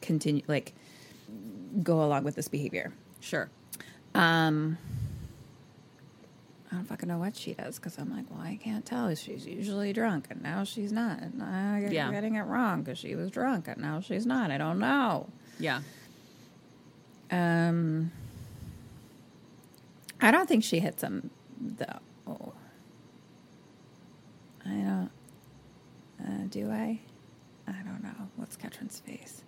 continue 0.00 0.42
like 0.46 0.74
go 1.82 2.04
along 2.04 2.22
with 2.24 2.36
this 2.36 2.46
behavior. 2.48 2.92
Sure. 3.20 3.48
Um, 4.14 4.78
I 6.74 6.78
don't 6.78 6.86
fucking 6.86 7.08
know 7.08 7.18
what 7.18 7.36
she 7.36 7.54
does 7.54 7.76
because 7.78 7.96
I'm 7.98 8.10
like, 8.10 8.28
well, 8.28 8.40
I 8.40 8.58
can't 8.60 8.84
tell. 8.84 9.14
She's 9.14 9.46
usually 9.46 9.92
drunk, 9.92 10.26
and 10.28 10.42
now 10.42 10.64
she's 10.64 10.90
not. 10.90 11.20
And 11.22 11.40
I'm 11.40 11.92
Yeah. 11.92 12.10
getting 12.10 12.34
it 12.34 12.42
wrong 12.42 12.82
because 12.82 12.98
she 12.98 13.14
was 13.14 13.30
drunk, 13.30 13.68
and 13.68 13.80
now 13.80 14.00
she's 14.00 14.26
not. 14.26 14.50
I 14.50 14.58
don't 14.58 14.80
know. 14.80 15.28
Yeah. 15.60 15.82
Um, 17.30 18.10
I 20.20 20.32
don't 20.32 20.48
think 20.48 20.64
she 20.64 20.80
hits 20.80 21.00
him 21.02 21.30
though. 21.60 22.54
I 24.66 24.70
don't. 24.70 25.10
Uh, 26.20 26.46
do 26.50 26.70
I? 26.72 26.98
I 27.68 27.72
don't 27.84 28.02
know. 28.02 28.28
What's 28.34 28.56
Ketrin's 28.56 28.98
face? 29.00 29.42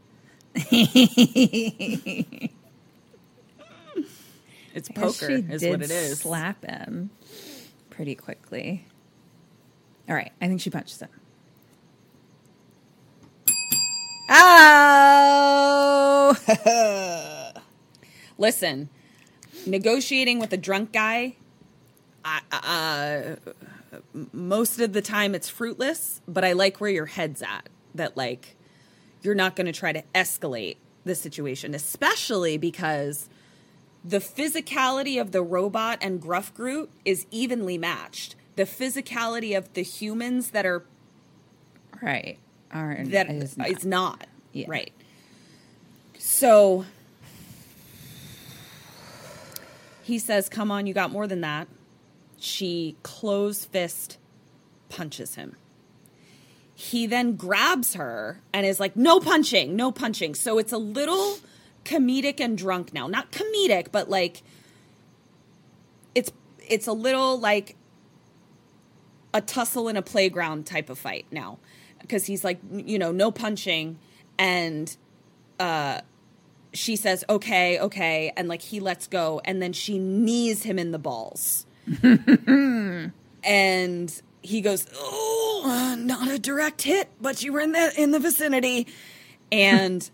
It's 4.77 4.91
poker, 4.91 5.31
is 5.31 5.65
what 5.65 5.81
it 5.81 5.91
is. 5.91 6.21
Slap 6.21 6.63
him 6.63 7.09
pretty 7.89 8.15
quickly. 8.15 8.85
All 10.07 10.15
right, 10.15 10.31
I 10.39 10.49
think 10.49 10.61
she 10.61 10.69
punches 10.69 11.01
him. 11.01 11.09
Oh! 14.29 15.17
Listen, 18.39 18.91
negotiating 19.65 20.39
with 20.41 20.53
a 20.53 20.59
drunk 20.59 20.93
guy, 20.93 21.37
I, 22.23 22.43
uh, 22.53 23.37
most 24.33 24.79
of 24.79 24.93
the 24.93 25.01
time 25.01 25.35
it's 25.35 25.49
fruitless, 25.49 26.21
but 26.29 26.45
I 26.45 26.53
like 26.53 26.83
where 26.83 26.91
your 26.91 27.07
head's 27.07 27.41
at. 27.41 27.71
That, 27.95 28.15
like, 28.15 28.57
you're 29.23 29.35
not 29.35 29.57
going 29.57 29.67
to 29.69 29.73
try 29.73 29.95
to 29.95 30.05
escalate 30.15 30.77
the 31.07 31.15
situation, 31.15 31.75
especially 31.75 32.59
because 32.59 33.31
the 34.07 34.19
physicality 34.19 35.21
of 35.21 35.33
the 35.33 35.43
robot 35.43 35.99
and 36.01 36.21
Gruff 36.21 36.55
Groot 36.55 36.91
is 37.05 37.27
evenly 37.31 37.77
matched. 37.79 38.37
The 38.57 38.65
physicality 38.65 39.57
of 39.57 39.73
the 39.75 39.83
humans 39.83 40.51
that 40.51 40.65
are 40.65 40.85
right. 42.01 42.39
Are, 42.73 42.99
that 43.07 43.31
is 43.31 43.57
is 43.67 43.85
not. 43.85 44.21
not, 44.21 44.27
Yeah. 44.53 44.67
right. 44.69 44.93
So 46.19 46.85
he 50.03 50.19
says, 50.19 50.49
"Come 50.49 50.71
on, 50.71 50.87
you 50.87 50.95
got 50.95 51.11
more 51.11 51.27
than 51.27 51.41
that." 51.43 51.69
She 52.39 52.97
close 53.03 53.65
fist 53.65 54.19
punches 54.89 55.35
him. 55.35 55.57
He 56.75 57.07
then 57.07 57.37
grabs 57.37 57.95
her 57.95 58.41
and 58.53 58.67
is 58.67 58.79
like, 58.79 58.97
"No 58.97 59.21
punching, 59.21 59.75
no 59.75 59.91
punching." 59.91 60.35
So 60.35 60.59
it's 60.59 60.73
a 60.73 60.79
little 60.79 61.39
comedic 61.87 62.41
and 62.41 62.59
drunk 62.59 62.93
now. 62.93 63.07
Not 63.07 63.31
comedic, 63.31 63.93
but 63.93 64.11
like 64.11 64.43
it's 66.15 66.33
it's 66.69 66.87
a 66.87 66.93
little 66.93 67.39
like 67.39 67.77
a 69.33 69.41
tussle 69.41 69.89
in 69.89 69.97
a 69.97 70.03
playground 70.03 70.67
type 70.67 70.91
of 70.91 70.99
fight 70.99 71.27
now. 71.31 71.59
Because 72.01 72.27
he's 72.27 72.45
like 72.45 72.59
you 72.73 72.99
know 72.99 73.13
no 73.13 73.31
punching 73.31 73.99
and 74.39 74.95
uh 75.59 76.01
she 76.75 76.97
says 76.97 77.25
okay 77.29 77.79
okay 77.81 78.33
and 78.37 78.49
like 78.49 78.61
he 78.61 78.81
lets 78.81 79.07
go 79.07 79.41
and 79.45 79.63
then 79.63 79.73
she 79.73 79.99
knees 79.99 80.65
him 80.65 80.79
in 80.79 80.91
the 80.91 80.99
balls. 80.99 81.67
And 83.49 84.23
he 84.43 84.61
goes 84.61 84.89
oh 84.97 85.63
uh, 85.65 85.95
not 85.95 86.29
a 86.29 86.37
direct 86.37 86.83
hit 86.83 87.09
but 87.21 87.45
you 87.45 87.53
were 87.53 87.61
in 87.61 87.71
the 87.71 87.93
in 87.97 88.11
the 88.11 88.19
vicinity. 88.19 88.89
And 89.53 90.11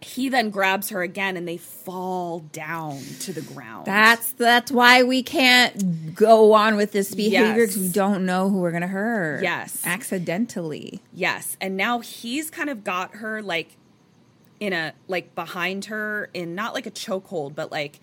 he 0.00 0.28
then 0.28 0.50
grabs 0.50 0.90
her 0.90 1.02
again 1.02 1.36
and 1.36 1.46
they 1.46 1.56
fall 1.56 2.40
down 2.52 3.00
to 3.20 3.32
the 3.32 3.40
ground 3.40 3.84
That's 3.84 4.32
that's 4.32 4.70
why 4.70 5.02
we 5.02 5.22
can't 5.22 6.14
go 6.14 6.52
on 6.52 6.76
with 6.76 6.92
this 6.92 7.14
behavior 7.14 7.66
because 7.66 7.78
we 7.78 7.88
don't 7.88 8.24
know 8.24 8.48
who 8.48 8.60
we're 8.60 8.70
gonna 8.70 8.86
hurt. 8.86 9.42
Yes. 9.42 9.82
accidentally. 9.84 11.00
Yes, 11.12 11.56
and 11.60 11.76
now 11.76 12.00
he's 12.00 12.50
kind 12.50 12.70
of 12.70 12.84
got 12.84 13.16
her 13.16 13.42
like 13.42 13.76
in 14.60 14.72
a 14.72 14.92
like 15.08 15.34
behind 15.34 15.86
her 15.86 16.30
in 16.34 16.54
not 16.54 16.74
like 16.74 16.86
a 16.86 16.90
chokehold, 16.90 17.54
but 17.54 17.72
like 17.72 18.00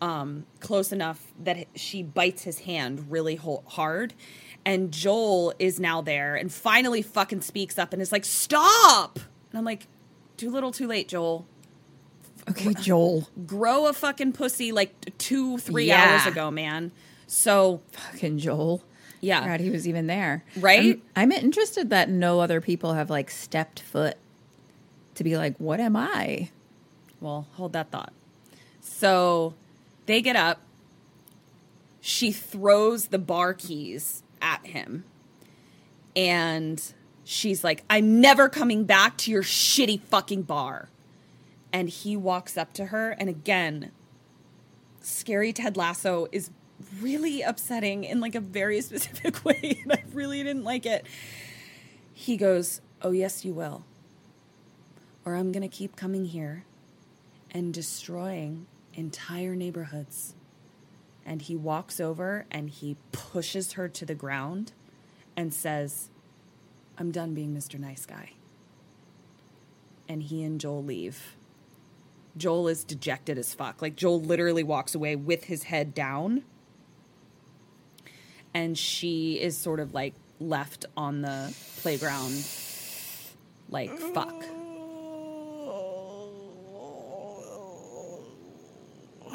um 0.00 0.46
close 0.60 0.92
enough 0.92 1.32
that 1.42 1.66
she 1.74 2.02
bites 2.02 2.42
his 2.42 2.60
hand 2.60 3.10
really 3.10 3.38
hard. 3.66 4.14
And 4.66 4.90
Joel 4.92 5.52
is 5.58 5.78
now 5.78 6.00
there 6.00 6.36
and 6.36 6.50
finally 6.50 7.02
fucking 7.02 7.42
speaks 7.42 7.78
up 7.78 7.92
and 7.92 8.00
is 8.00 8.12
like, 8.12 8.24
"Stop!" 8.24 9.18
And 9.50 9.58
I'm 9.58 9.64
like, 9.64 9.86
"Too 10.36 10.50
little, 10.50 10.72
too 10.72 10.86
late, 10.86 11.08
Joel. 11.08 11.46
Okay, 12.50 12.74
Joel. 12.74 13.28
Grow 13.46 13.86
a 13.86 13.92
fucking 13.92 14.32
pussy 14.32 14.72
like 14.72 15.16
two, 15.18 15.58
three 15.58 15.86
Yeah. 15.86 16.18
hours 16.24 16.26
ago, 16.32 16.50
man." 16.50 16.92
So 17.26 17.80
Fucking 17.92 18.38
Joel. 18.38 18.82
Yeah. 19.20 19.46
God, 19.46 19.60
he 19.60 19.70
was 19.70 19.88
even 19.88 20.06
there. 20.06 20.44
Right? 20.56 21.00
I'm, 21.16 21.30
I'm 21.30 21.32
interested 21.32 21.88
that 21.90 22.10
no 22.10 22.40
other 22.40 22.60
people 22.60 22.92
have 22.92 23.08
like 23.08 23.30
stepped 23.30 23.80
foot 23.80 24.16
to 25.14 25.24
be 25.24 25.38
like, 25.38 25.56
what 25.56 25.80
am 25.80 25.96
I? 25.96 26.50
Well, 27.20 27.46
hold 27.52 27.72
that 27.72 27.90
thought. 27.90 28.12
So 28.82 29.54
they 30.04 30.20
get 30.20 30.36
up. 30.36 30.60
She 32.02 32.32
throws 32.32 33.06
the 33.06 33.18
bar 33.18 33.54
keys 33.54 34.22
at 34.42 34.66
him. 34.66 35.04
And 36.14 36.82
she's 37.24 37.64
like, 37.64 37.82
I'm 37.90 38.20
never 38.20 38.48
coming 38.48 38.84
back 38.84 39.16
to 39.18 39.30
your 39.30 39.42
shitty 39.42 40.00
fucking 40.02 40.42
bar. 40.42 40.88
And 41.72 41.88
he 41.88 42.16
walks 42.16 42.56
up 42.56 42.72
to 42.74 42.86
her. 42.86 43.10
And 43.10 43.28
again, 43.28 43.90
scary 45.00 45.52
Ted 45.52 45.76
Lasso 45.76 46.28
is 46.30 46.50
really 47.00 47.42
upsetting 47.42 48.04
in 48.04 48.20
like 48.20 48.34
a 48.34 48.40
very 48.40 48.80
specific 48.82 49.44
way. 49.44 49.80
And 49.82 49.92
I 49.92 50.04
really 50.12 50.42
didn't 50.42 50.64
like 50.64 50.86
it. 50.86 51.06
He 52.12 52.36
goes, 52.36 52.80
Oh, 53.02 53.10
yes, 53.10 53.44
you 53.44 53.52
will. 53.52 53.84
or 55.24 55.34
I'm 55.34 55.52
going 55.52 55.68
to 55.68 55.68
keep 55.68 55.94
coming 55.96 56.26
here 56.26 56.64
and 57.50 57.74
destroying 57.74 58.66
entire 58.94 59.54
neighborhoods. 59.54 60.34
And 61.26 61.42
he 61.42 61.56
walks 61.56 62.00
over 62.00 62.46
and 62.50 62.70
he 62.70 62.96
pushes 63.12 63.72
her 63.72 63.88
to 63.88 64.06
the 64.06 64.14
ground 64.14 64.72
and 65.36 65.52
says, 65.52 66.08
I'm 66.98 67.10
done 67.10 67.34
being 67.34 67.54
Mr. 67.54 67.78
Nice 67.78 68.06
Guy. 68.06 68.32
And 70.08 70.22
he 70.22 70.44
and 70.44 70.60
Joel 70.60 70.84
leave. 70.84 71.36
Joel 72.36 72.68
is 72.68 72.84
dejected 72.84 73.38
as 73.38 73.54
fuck. 73.54 73.80
Like, 73.80 73.96
Joel 73.96 74.20
literally 74.20 74.62
walks 74.62 74.94
away 74.94 75.16
with 75.16 75.44
his 75.44 75.64
head 75.64 75.94
down. 75.94 76.44
And 78.52 78.78
she 78.78 79.40
is 79.40 79.56
sort 79.56 79.80
of 79.80 79.94
like 79.94 80.14
left 80.38 80.86
on 80.96 81.22
the 81.22 81.54
playground, 81.78 82.46
like, 83.68 83.90
fuck. 83.90 84.44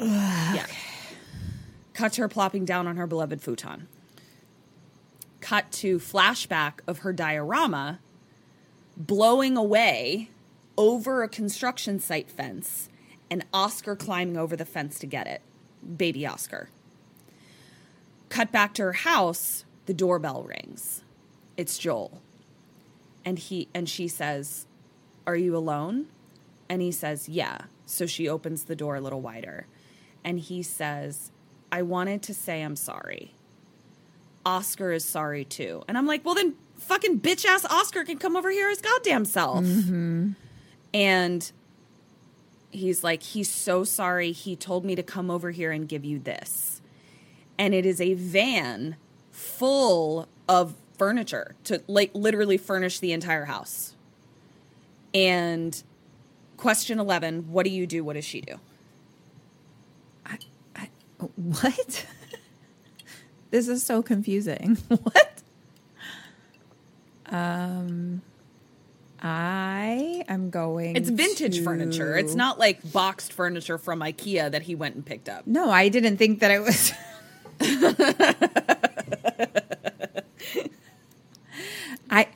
yeah. 0.00 0.66
Cut 1.92 2.14
to 2.14 2.22
her 2.22 2.28
plopping 2.28 2.64
down 2.64 2.86
on 2.86 2.96
her 2.96 3.06
beloved 3.06 3.42
futon. 3.42 3.88
Cut 5.50 5.72
to 5.72 5.98
flashback 5.98 6.74
of 6.86 7.00
her 7.00 7.12
diorama 7.12 7.98
blowing 8.96 9.56
away 9.56 10.30
over 10.78 11.24
a 11.24 11.28
construction 11.28 11.98
site 11.98 12.30
fence 12.30 12.88
and 13.28 13.44
Oscar 13.52 13.96
climbing 13.96 14.36
over 14.36 14.54
the 14.54 14.64
fence 14.64 15.00
to 15.00 15.06
get 15.06 15.26
it. 15.26 15.42
Baby 15.96 16.24
Oscar. 16.24 16.68
Cut 18.28 18.52
back 18.52 18.74
to 18.74 18.82
her 18.82 18.92
house, 18.92 19.64
the 19.86 19.92
doorbell 19.92 20.44
rings. 20.44 21.02
It's 21.56 21.78
Joel. 21.78 22.22
And 23.24 23.36
he 23.36 23.66
and 23.74 23.88
she 23.88 24.06
says, 24.06 24.68
"Are 25.26 25.34
you 25.34 25.56
alone?" 25.56 26.06
And 26.68 26.80
he 26.80 26.92
says, 26.92 27.28
"Yeah." 27.28 27.62
So 27.86 28.06
she 28.06 28.28
opens 28.28 28.66
the 28.66 28.76
door 28.76 28.94
a 28.94 29.00
little 29.00 29.20
wider. 29.20 29.66
And 30.22 30.38
he 30.38 30.62
says, 30.62 31.32
"I 31.72 31.82
wanted 31.82 32.22
to 32.22 32.34
say 32.34 32.62
I'm 32.62 32.76
sorry." 32.76 33.34
Oscar 34.44 34.92
is 34.92 35.04
sorry 35.04 35.44
too. 35.44 35.82
And 35.88 35.98
I'm 35.98 36.06
like, 36.06 36.24
"Well 36.24 36.34
then 36.34 36.54
fucking 36.78 37.20
bitch 37.20 37.44
ass 37.44 37.64
Oscar 37.66 38.04
can 38.04 38.18
come 38.18 38.36
over 38.36 38.50
here 38.50 38.68
his 38.70 38.80
goddamn 38.80 39.24
self." 39.24 39.64
Mm-hmm. 39.64 40.30
And 40.92 41.52
he's 42.70 43.04
like, 43.04 43.22
he's 43.22 43.48
so 43.50 43.84
sorry. 43.84 44.32
He 44.32 44.56
told 44.56 44.84
me 44.84 44.94
to 44.94 45.02
come 45.02 45.30
over 45.30 45.50
here 45.50 45.72
and 45.72 45.88
give 45.88 46.04
you 46.04 46.18
this. 46.18 46.80
And 47.58 47.74
it 47.74 47.84
is 47.84 48.00
a 48.00 48.14
van 48.14 48.96
full 49.30 50.28
of 50.48 50.74
furniture 50.96 51.54
to 51.64 51.82
like 51.86 52.10
literally 52.14 52.56
furnish 52.56 52.98
the 52.98 53.12
entire 53.12 53.44
house. 53.44 53.94
And 55.12 55.82
question 56.56 56.98
11 56.98 57.50
what 57.50 57.64
do 57.64 57.70
you 57.70 57.86
do? 57.86 58.04
What 58.04 58.14
does 58.14 58.24
she 58.24 58.40
do? 58.40 58.56
I, 60.26 60.38
What? 61.36 62.06
this 63.50 63.68
is 63.68 63.82
so 63.82 64.02
confusing. 64.02 64.76
What? 64.88 65.26
Um, 67.32 68.22
I 69.22 70.24
am 70.28 70.50
going. 70.50 70.96
It's 70.96 71.08
vintage 71.08 71.58
to- 71.58 71.62
furniture. 71.62 72.16
It's 72.16 72.34
not 72.34 72.58
like 72.58 72.92
boxed 72.92 73.32
furniture 73.32 73.78
from 73.78 74.00
IKEA 74.00 74.50
that 74.50 74.62
he 74.62 74.74
went 74.74 74.96
and 74.96 75.06
picked 75.06 75.28
up. 75.28 75.46
No, 75.46 75.70
I 75.70 75.88
didn't 75.88 76.16
think 76.16 76.40
that 76.40 76.50
it 76.50 76.60
was. 76.60 76.92
I 82.10 82.26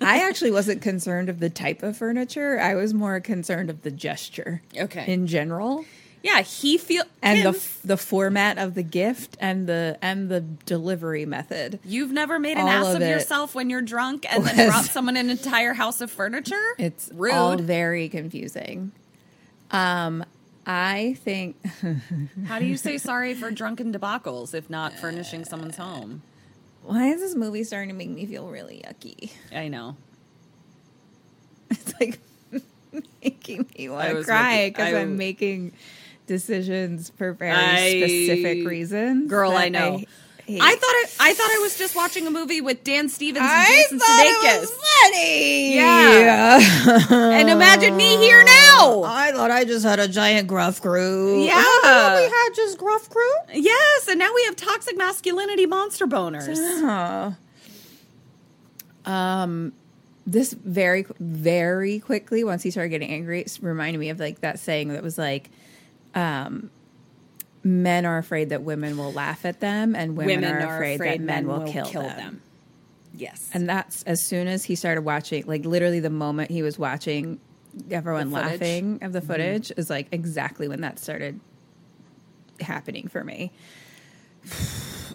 I 0.00 0.26
actually 0.26 0.52
wasn't 0.52 0.80
concerned 0.80 1.28
of 1.28 1.40
the 1.40 1.50
type 1.50 1.82
of 1.82 1.96
furniture. 1.96 2.58
I 2.58 2.74
was 2.74 2.94
more 2.94 3.20
concerned 3.20 3.68
of 3.68 3.82
the 3.82 3.90
gesture. 3.90 4.62
Okay. 4.76 5.12
In 5.12 5.26
general. 5.26 5.84
Yeah, 6.24 6.40
he 6.40 6.78
feel 6.78 7.04
And 7.20 7.44
the 7.44 7.50
f- 7.50 7.80
the 7.84 7.98
format 7.98 8.56
of 8.56 8.72
the 8.72 8.82
gift 8.82 9.36
and 9.40 9.66
the 9.66 9.98
and 10.00 10.30
the 10.30 10.40
delivery 10.40 11.26
method. 11.26 11.80
You've 11.84 12.12
never 12.12 12.38
made 12.38 12.56
an 12.56 12.62
all 12.62 12.68
ass 12.88 12.94
of 12.94 13.02
of, 13.02 13.08
yourself 13.08 13.54
when 13.54 13.68
you're 13.68 13.82
drunk 13.82 14.24
and 14.32 14.42
then 14.42 14.68
brought 14.70 14.86
someone 14.86 15.18
an 15.18 15.28
entire 15.28 15.74
house 15.74 16.00
of 16.00 16.10
furniture? 16.10 16.74
It's 16.78 17.10
rude. 17.12 17.34
all 17.34 17.58
very 17.58 18.08
confusing. 18.08 18.92
Um, 19.70 20.24
I 20.66 21.18
think 21.20 21.56
How 22.46 22.58
do 22.58 22.64
you 22.64 22.78
say 22.78 22.96
sorry 22.96 23.34
for 23.34 23.50
drunken 23.50 23.92
debacles 23.92 24.54
if 24.54 24.70
not 24.70 24.94
furnishing 24.94 25.44
someone's 25.44 25.76
home? 25.76 26.22
why 26.84 27.08
is 27.08 27.20
this 27.20 27.34
movie 27.34 27.64
starting 27.64 27.88
to 27.90 27.94
make 27.94 28.08
me 28.10 28.24
feel 28.24 28.48
really 28.48 28.82
yucky? 28.86 29.30
I 29.54 29.68
know. 29.68 29.96
It's 31.70 31.92
like 32.00 32.18
making 33.22 33.66
me 33.76 33.90
want 33.90 34.08
to 34.08 34.24
cry 34.24 34.70
because 34.70 34.94
I'm 34.94 35.16
making 35.18 35.72
decisions 36.26 37.10
for 37.16 37.32
very 37.32 37.52
I- 37.52 37.98
specific 38.00 38.66
reasons. 38.66 39.28
Girl, 39.30 39.52
I 39.52 39.68
know. 39.68 39.98
hate. 39.98 40.08
I, 40.46 40.74
thought 40.74 40.82
I, 40.84 41.04
I 41.30 41.32
thought 41.32 41.50
I 41.50 41.58
was 41.62 41.78
just 41.78 41.96
watching 41.96 42.26
a 42.26 42.30
movie 42.30 42.60
with 42.60 42.84
Dan 42.84 43.08
Stevens 43.08 43.38
and 43.42 43.50
I 43.50 43.64
Jason 43.64 43.98
thought 43.98 44.08
Sudeikis. 44.44 44.56
it 44.56 44.60
was 44.60 44.70
funny. 45.00 45.74
Yeah. 45.76 47.38
and 47.38 47.48
imagine 47.48 47.96
me 47.96 48.18
here 48.18 48.44
now. 48.44 49.04
I 49.04 49.32
thought 49.32 49.50
I 49.50 49.64
just 49.64 49.86
had 49.86 50.00
a 50.00 50.06
giant 50.06 50.46
gruff 50.46 50.82
crew. 50.82 51.42
Yeah. 51.44 51.52
Oh, 51.56 52.16
we 52.22 52.24
had 52.30 52.54
just 52.54 52.76
gruff 52.76 53.08
crew. 53.08 53.32
Yes, 53.54 54.06
and 54.06 54.18
now 54.18 54.30
we 54.34 54.44
have 54.44 54.54
toxic 54.56 54.98
masculinity 54.98 55.64
monster 55.64 56.06
boners. 56.06 56.58
Um 59.06 59.72
this 60.26 60.52
very 60.54 61.04
very 61.20 61.98
quickly 62.00 62.44
once 62.44 62.62
he 62.62 62.70
started 62.70 62.88
getting 62.88 63.10
angry 63.10 63.42
it 63.42 63.58
reminded 63.60 63.98
me 63.98 64.08
of 64.08 64.18
like 64.18 64.40
that 64.40 64.58
saying 64.58 64.88
that 64.88 65.02
was 65.02 65.18
like 65.18 65.50
um 66.14 66.70
men 67.62 68.04
are 68.04 68.18
afraid 68.18 68.50
that 68.50 68.62
women 68.62 68.96
will 68.96 69.12
laugh 69.12 69.44
at 69.44 69.60
them 69.60 69.96
and 69.96 70.16
women, 70.16 70.44
are, 70.44 70.76
afraid, 70.76 71.00
that 71.00 71.20
men, 71.20 71.46
will, 71.46 71.64
kill, 71.64 72.02
them. 72.02 72.42
Yes. 73.14 73.48
and 73.54 73.66
that's 73.66 74.02
as 74.02 74.22
soon 74.22 74.48
as 74.48 74.64
he 74.64 74.74
started 74.74 75.02
watching 75.02 75.44
like 75.46 75.64
literally 75.64 76.00
the 76.00 76.10
moment 76.10 76.50
he 76.50 76.62
was 76.62 76.78
watching 76.78 77.40
everyone 77.90 78.30
laughing 78.30 78.98
of 79.02 79.12
the 79.12 79.20
footage 79.20 79.72
is 79.76 79.88
like 79.88 80.08
exactly 80.12 80.68
when 80.68 80.82
that 80.82 80.98
started 80.98 81.40
happening 82.60 83.08
for 83.08 83.24
me 83.24 83.52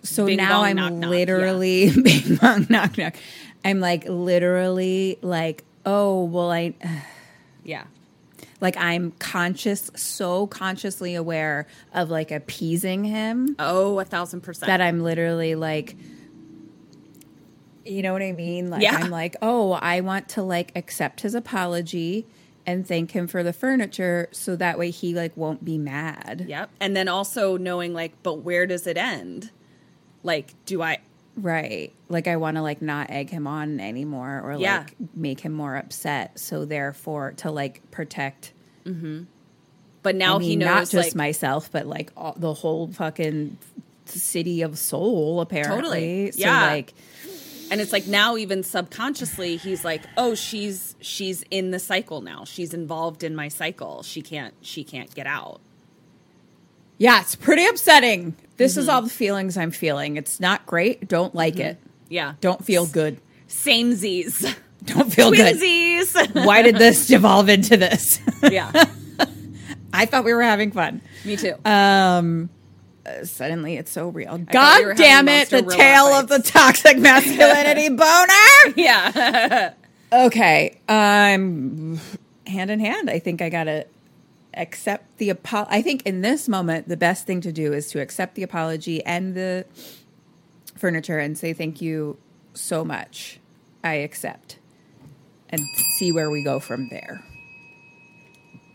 so 0.02 0.26
Bing 0.26 0.38
now 0.38 0.60
bong, 0.60 0.66
i'm 0.66 0.76
knock, 0.76 0.94
knock, 0.94 1.04
yeah. 1.04 1.10
literally 1.10 1.92
bing 2.04 2.36
bong 2.38 2.68
knock 2.70 2.98
knock 2.98 3.16
i'm 3.64 3.80
like 3.80 4.06
literally 4.08 5.20
like 5.22 5.64
oh 5.86 6.24
well 6.24 6.52
i 6.52 6.74
yeah. 7.64 7.84
Like 8.62 8.76
i'm 8.78 9.12
conscious 9.20 9.90
so 9.96 10.48
consciously 10.48 11.16
aware 11.16 11.68
of 11.94 12.10
like 12.10 12.32
appeasing 12.32 13.04
him 13.04 13.56
Oh, 13.60 14.00
a 14.00 14.06
thousand 14.06 14.42
percent. 14.42 14.68
that 14.68 14.82
i'm 14.82 15.02
literally 15.02 15.56
like 15.56 15.96
you 17.86 18.02
know 18.02 18.14
what 18.14 18.22
i 18.22 18.32
mean 18.32 18.70
like 18.70 18.82
Yeah. 18.82 18.96
i'm 18.98 19.10
like 19.10 19.36
oh 19.42 19.74
i 19.74 20.02
want 20.02 20.30
to 20.30 20.42
like 20.44 20.72
accept 20.76 21.22
his 21.22 21.34
apology 21.34 22.28
and 22.66 22.88
thank 22.88 23.12
him 23.12 23.28
for 23.28 23.42
the 23.42 23.54
furniture 23.54 24.28
so 24.32 24.56
that 24.58 24.78
way 24.78 24.92
he 24.92 25.14
like 25.14 25.36
won't 25.36 25.64
be 25.66 25.78
mad 25.78 26.46
Yep. 26.48 26.70
And 26.80 26.96
then 26.96 27.08
also 27.08 27.58
knowing 27.58 27.94
like, 27.94 28.14
but 28.22 28.44
where 28.44 28.68
does 28.68 28.86
it 28.86 28.96
end? 28.98 29.50
Like, 30.22 30.54
do 30.66 30.82
I 30.84 31.00
Right. 31.42 31.94
Like 32.08 32.28
I 32.28 32.38
want 32.38 32.58
to 32.58 32.62
like 32.62 32.82
not 32.82 33.10
egg 33.10 33.30
him 33.30 33.48
on 33.48 33.80
anymore 33.80 34.42
or 34.44 34.54
Yeah. 34.56 34.80
like 34.80 34.96
make 35.16 35.40
him 35.40 35.54
more 35.54 35.76
upset. 35.76 36.40
So 36.40 36.66
therefore 36.66 37.34
to 37.38 37.52
like 37.52 37.90
protect 37.92 38.54
mm-hmm. 38.86 39.24
but 40.04 40.16
now 40.16 40.36
I 40.36 40.40
mean, 40.40 40.50
he 40.50 40.56
knows 40.56 40.68
not 40.68 40.80
just 40.90 40.94
like 40.94 41.16
myself 41.16 41.72
but 41.72 41.86
like 41.86 42.12
all, 42.18 42.34
the 42.38 42.54
whole 42.54 42.92
fucking 42.92 43.58
city 44.06 44.62
of 44.64 44.78
Seoul 44.78 45.42
apparently. 45.42 45.82
Totally. 45.82 46.32
So 46.32 46.40
Yeah. 46.40 46.62
like 46.68 46.94
and 47.72 47.80
it's 47.80 47.92
like 47.94 48.08
now 48.08 48.36
even 48.38 48.64
subconsciously 48.64 49.56
he's 49.58 49.86
like, 49.86 50.02
"Oh, 50.18 50.34
she's 50.34 50.96
she's 51.02 51.44
in 51.52 51.70
the 51.70 51.78
cycle 51.78 52.22
now. 52.22 52.44
She's 52.44 52.74
involved 52.74 53.24
in 53.24 53.36
my 53.36 53.48
cycle. 53.48 54.02
She 54.02 54.24
can't 54.24 54.56
she 54.62 54.84
can't 54.84 55.14
get 55.14 55.28
out." 55.28 55.62
yeah, 56.98 57.22
it's 57.22 57.36
pretty 57.36 57.66
upsetting. 57.66 58.36
This 58.60 58.74
Mm-hmm. 58.74 58.80
is 58.82 58.90
all 58.90 59.02
the 59.02 59.10
feelings 59.10 59.58
I'm 59.58 59.72
feeling. 59.72 60.18
It's 60.18 60.40
not 60.40 60.68
great. 60.68 61.08
Don't 61.08 61.34
like 61.34 61.58
it. 61.60 61.78
Yeah. 62.10 62.34
Don't 62.42 62.64
feel 62.64 62.86
good. 62.86 63.20
Same 63.48 63.94
Z's. 63.96 64.46
Don't 64.86 65.12
feel 65.12 65.32
good. 65.32 65.56
Twinsies. 65.58 66.46
Why 66.46 66.62
did 66.62 66.76
this 66.76 67.08
devolve 67.08 67.50
into 67.50 67.76
this? 67.78 68.20
yeah. 68.44 68.72
I 69.92 70.06
thought 70.06 70.24
we 70.24 70.34
were 70.34 70.44
having 70.44 70.72
fun. 70.72 71.02
Me 71.26 71.36
too. 71.36 71.56
Um, 71.66 72.50
uh, 73.06 73.26
suddenly 73.26 73.76
it's 73.78 73.92
so 73.92 74.10
real. 74.10 74.38
thought 74.38 74.52
God 74.52 74.98
damn 74.98 75.28
it! 75.28 75.50
The 75.50 75.64
tale 75.64 76.06
robot 76.06 76.24
of 76.24 76.30
the 76.30 76.40
toxic 76.50 76.98
masculinity 77.00 77.90
boner. 77.90 78.74
yeah. 78.76 79.74
Okay, 80.14 80.80
um, 80.88 82.00
hand 82.48 82.72
in 82.72 82.80
hand. 82.80 83.10
I 83.10 83.20
think 83.20 83.42
I 83.42 83.50
gotta 83.50 83.86
accept 84.54 85.18
the 85.18 85.32
apo- 85.32 85.68
I 85.70 85.82
think 85.82 86.04
in 86.04 86.22
this 86.22 86.48
moment, 86.48 86.88
the 86.88 86.98
best 86.98 87.26
thing 87.26 87.42
to 87.42 87.52
do 87.52 87.74
is 87.74 87.90
to 87.92 88.02
accept 88.02 88.36
the 88.36 88.44
apology 88.44 89.04
and 89.06 89.36
the 89.36 89.66
furniture 90.76 91.20
and 91.20 91.38
say 91.38 91.54
thank 91.54 91.82
you 91.82 92.18
so 92.54 92.84
much. 92.84 93.40
I 93.84 93.96
accept, 93.96 94.60
and 95.50 95.62
see 95.98 96.12
where 96.12 96.30
we 96.30 96.44
go 96.44 96.60
from 96.60 96.90
there. 96.90 97.24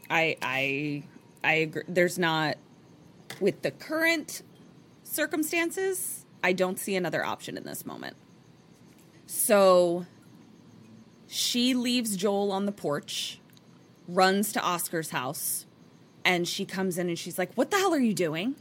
I 0.09 0.37
I 0.41 1.03
I 1.43 1.55
agree. 1.55 1.83
There's 1.89 2.19
not 2.19 2.57
with 3.41 3.63
the 3.63 3.71
current 3.71 4.43
circumstances. 5.03 6.25
I 6.43 6.53
don't 6.53 6.79
see 6.79 6.97
another 6.97 7.25
option 7.25 7.57
in 7.57 7.65
this 7.65 7.85
moment. 7.85 8.17
So 9.27 10.07
she 11.27 11.75
leaves 11.75 12.17
Joel 12.17 12.53
on 12.53 12.67
the 12.67 12.73
porch, 12.73 13.41
runs 14.09 14.53
to 14.53 14.63
Oscar's 14.63 15.11
house, 15.11 15.67
and 16.25 16.47
she 16.47 16.65
comes 16.65 16.99
in 16.99 17.09
and 17.09 17.19
she's 17.19 17.39
like, 17.39 17.53
"What 17.55 17.71
the 17.71 17.79
hell 17.79 17.95
are 17.95 18.01
you 18.01 18.15
doing?" 18.15 18.57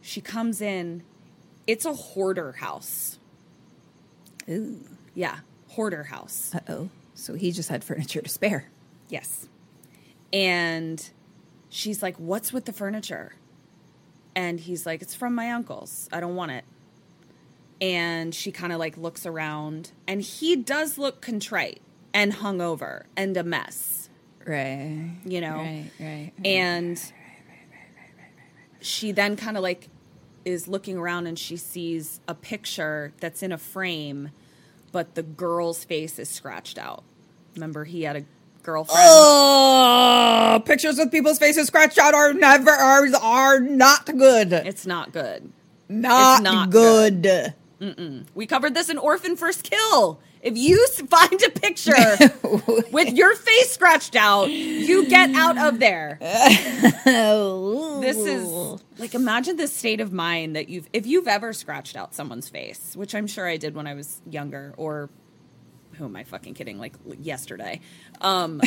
She 0.00 0.20
comes 0.20 0.60
in. 0.60 1.02
It's 1.66 1.84
a 1.84 1.92
hoarder 1.92 2.52
house. 2.52 3.18
Ooh. 4.48 4.80
Yeah, 5.14 5.40
hoarder 5.68 6.04
house. 6.04 6.54
Uh 6.54 6.60
oh. 6.68 6.88
So 7.14 7.34
he 7.34 7.52
just 7.52 7.68
had 7.68 7.84
furniture 7.84 8.22
to 8.22 8.28
spare. 8.28 8.68
Yes. 9.08 9.46
And 10.32 11.06
she's 11.68 12.02
like, 12.02 12.16
What's 12.16 12.52
with 12.52 12.64
the 12.64 12.72
furniture? 12.72 13.34
And 14.34 14.58
he's 14.58 14.86
like, 14.86 15.02
It's 15.02 15.14
from 15.14 15.34
my 15.34 15.50
uncle's. 15.50 16.08
I 16.12 16.20
don't 16.20 16.34
want 16.34 16.52
it. 16.52 16.64
And 17.80 18.34
she 18.34 18.52
kind 18.52 18.72
of 18.72 18.78
like 18.78 18.96
looks 18.96 19.26
around, 19.26 19.92
and 20.06 20.20
he 20.22 20.56
does 20.56 20.98
look 20.98 21.20
contrite 21.20 21.80
and 22.12 22.32
hungover 22.34 23.04
and 23.16 23.36
a 23.36 23.42
mess, 23.42 23.99
Right. 24.46 25.16
you 25.24 25.40
know? 25.40 25.56
Right, 25.56 25.90
right. 26.00 26.32
right. 26.36 26.46
And 26.46 27.00
she 28.80 29.12
then 29.12 29.36
kind 29.36 29.56
of 29.56 29.62
like 29.62 29.88
is 30.44 30.66
looking 30.66 30.96
around 30.96 31.26
and 31.26 31.38
she 31.38 31.56
sees 31.56 32.20
a 32.26 32.34
picture 32.34 33.12
that's 33.20 33.42
in 33.42 33.52
a 33.52 33.58
frame, 33.58 34.30
but 34.92 35.14
the 35.14 35.22
girl's 35.22 35.84
face 35.84 36.18
is 36.18 36.28
scratched 36.28 36.78
out. 36.78 37.04
Remember, 37.54 37.84
he 37.84 38.02
had 38.02 38.16
a 38.16 38.24
girlfriend. 38.62 39.00
Oh, 39.02 40.62
pictures 40.64 40.96
with 40.98 41.10
people's 41.10 41.38
faces 41.38 41.66
scratched 41.66 41.98
out 41.98 42.14
are 42.14 42.32
never 42.32 42.70
are, 42.70 43.06
are 43.22 43.60
not 43.60 44.06
good. 44.06 44.52
It's 44.52 44.86
not 44.86 45.12
good. 45.12 45.52
not, 45.88 46.42
not 46.42 46.70
good. 46.70 47.54
We 48.34 48.46
covered 48.46 48.74
this 48.74 48.88
in 48.88 48.98
Orphan 48.98 49.36
First 49.36 49.64
Kill. 49.64 50.20
If 50.42 50.56
you 50.56 50.86
find 51.08 51.42
a 51.42 51.50
picture 51.50 51.92
with 52.92 53.12
your 53.14 53.34
face 53.36 53.70
scratched 53.72 54.16
out, 54.16 54.50
you 54.50 55.06
get 55.06 55.34
out 55.34 55.58
of 55.58 55.78
there. 55.78 56.18
This 58.00 58.16
is 58.16 58.80
like 58.98 59.14
imagine 59.14 59.56
the 59.56 59.68
state 59.68 60.00
of 60.00 60.12
mind 60.12 60.56
that 60.56 60.68
you've 60.68 60.88
if 60.92 61.06
you've 61.06 61.28
ever 61.28 61.52
scratched 61.52 61.96
out 61.96 62.14
someone's 62.14 62.48
face, 62.48 62.96
which 62.96 63.14
I'm 63.14 63.26
sure 63.26 63.46
I 63.46 63.56
did 63.56 63.74
when 63.74 63.86
I 63.86 63.94
was 63.94 64.20
younger 64.28 64.74
or 64.76 65.10
who 65.94 66.06
am 66.06 66.16
I 66.16 66.24
fucking 66.24 66.54
kidding 66.54 66.78
like 66.78 66.94
yesterday. 67.20 67.80
Um 68.20 68.60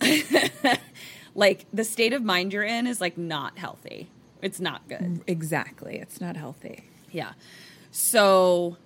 like 1.34 1.66
the 1.72 1.84
state 1.84 2.12
of 2.12 2.22
mind 2.22 2.52
you're 2.52 2.62
in 2.62 2.86
is 2.86 3.00
like 3.00 3.18
not 3.18 3.58
healthy. 3.58 4.08
It's 4.40 4.60
not 4.60 4.88
good. 4.88 5.22
exactly. 5.26 5.96
It's 5.96 6.20
not 6.20 6.36
healthy. 6.36 6.84
Yeah. 7.10 7.32
So 7.90 8.76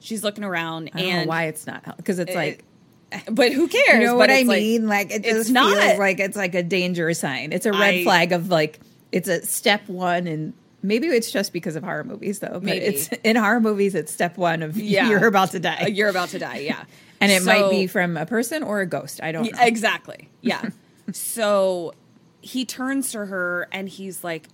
she's 0.00 0.22
looking 0.24 0.44
around 0.44 0.90
I 0.94 0.98
don't 1.00 1.08
and 1.08 1.26
know 1.26 1.28
why 1.28 1.44
it's 1.44 1.66
not 1.66 1.96
because 1.96 2.18
it's 2.18 2.34
like 2.34 2.64
but 3.30 3.52
who 3.52 3.68
cares? 3.68 4.00
you 4.00 4.06
know 4.06 4.12
But 4.14 4.18
what 4.18 4.30
I 4.30 4.42
like- 4.42 4.58
mean. 4.60 4.88
Like, 4.88 5.10
it 5.12 5.24
it's 5.24 5.38
just 5.38 5.50
not. 5.52 5.72
feels 5.76 5.98
like 5.98 6.18
it's 6.20 6.36
like 6.36 6.54
a 6.56 6.62
danger 6.62 7.12
sign. 7.14 7.52
It's 7.52 7.64
a 7.66 7.70
red 7.72 7.94
I- 7.94 8.02
flag 8.04 8.32
of 8.32 8.48
like 8.48 8.80
it's 9.12 9.28
a 9.28 9.44
step 9.46 9.88
one, 9.88 10.26
and 10.26 10.52
maybe 10.82 11.06
it's 11.06 11.30
just 11.30 11.52
because 11.52 11.76
of 11.76 11.84
horror 11.84 12.02
movies 12.04 12.40
though. 12.40 12.48
But 12.54 12.64
Maybe. 12.64 12.84
it's 12.86 13.08
in 13.22 13.36
horror 13.36 13.60
movies. 13.60 13.94
It's 13.94 14.12
step 14.12 14.36
one 14.36 14.62
of 14.62 14.76
Yeah. 14.78 15.08
you're 15.08 15.26
about 15.26 15.52
to 15.52 15.60
die, 15.60 15.86
You're 15.92 16.08
about 16.08 16.30
to 16.30 16.40
die, 16.40 16.58
yeah. 16.58 16.84
and 17.20 17.30
it 17.30 17.44
might 17.44 17.70
be 17.70 17.86
from 17.86 18.16
a 18.16 18.26
person 18.26 18.64
or 18.64 18.80
a 18.80 18.86
ghost. 18.86 19.20
I 19.22 19.30
don't 19.32 19.50
know. 19.52 19.58
Exactly. 19.62 20.28
Yeah. 20.42 20.70
so 21.12 21.94
he 22.40 22.64
turns 22.64 23.12
to 23.12 23.24
her 23.26 23.68
and 23.72 23.88
he's 23.88 24.24
like, 24.24 24.48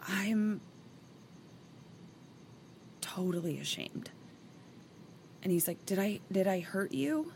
I'm 0.00 0.60
totally 3.14 3.58
ashamed. 3.58 4.10
And 5.42 5.50
he's 5.52 5.66
like, 5.66 5.84
Did 5.86 5.98
I 5.98 6.20
did 6.30 6.46
I 6.46 6.60
hurt 6.60 6.92
you? 6.92 7.32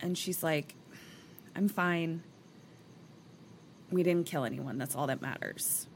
And 0.00 0.16
she's 0.16 0.42
like, 0.42 0.74
I'm 1.56 1.68
fine. 1.68 2.22
We 3.90 4.02
didn't 4.02 4.26
kill 4.26 4.44
anyone. 4.44 4.78
That's 4.78 4.94
all 4.94 5.06
that 5.06 5.22
matters. 5.22 5.86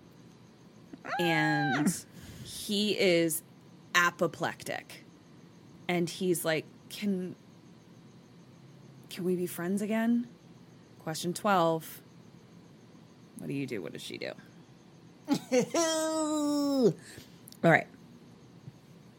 And 1.19 1.95
he 2.45 2.99
is 2.99 3.43
apoplectic. 3.95 5.05
And 5.89 6.09
he's 6.09 6.45
like, 6.45 6.65
Can 6.89 7.35
can 9.11 9.25
we 9.25 9.37
be 9.37 9.47
friends 9.47 9.83
again? 9.83 10.29
Question 11.01 11.33
12. 11.35 12.03
What 13.39 13.47
do 13.47 13.55
you 13.55 13.67
do? 13.67 13.81
What 13.83 13.93
does 13.93 14.03
she 14.03 14.19
do? 14.19 14.33
All 17.65 17.71
right. 17.71 17.87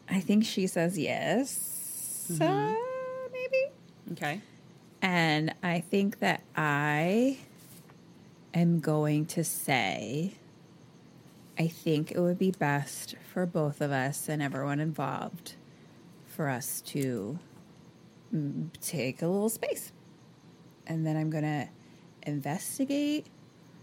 I 0.10 0.20
think 0.20 0.46
she 0.46 0.68
says 0.68 0.98
yes. 0.98 2.38
Uh, 2.42 2.76
maybe. 3.32 3.72
Okay. 4.12 4.42
And 5.02 5.54
I 5.64 5.80
think 5.80 6.20
that 6.20 6.42
I 6.56 7.38
am 8.54 8.80
going 8.80 9.26
to 9.28 9.44
say 9.44 10.34
I 11.60 11.68
think 11.68 12.12
it 12.12 12.20
would 12.20 12.40
be 12.40 12.52
best 12.52 13.16
for 13.34 13.46
both 13.46 13.82
of 13.82 13.92
us 13.92 14.30
and 14.30 14.42
everyone 14.42 14.80
involved 14.80 15.56
for 16.26 16.48
us 16.48 16.80
to 16.82 17.38
mm, 18.34 18.70
take 18.80 19.22
a 19.22 19.28
little 19.28 19.50
space. 19.50 19.92
And 20.88 21.06
then 21.06 21.18
I'm 21.18 21.30
going 21.30 21.44
to 21.44 21.68
investigate 22.24 23.28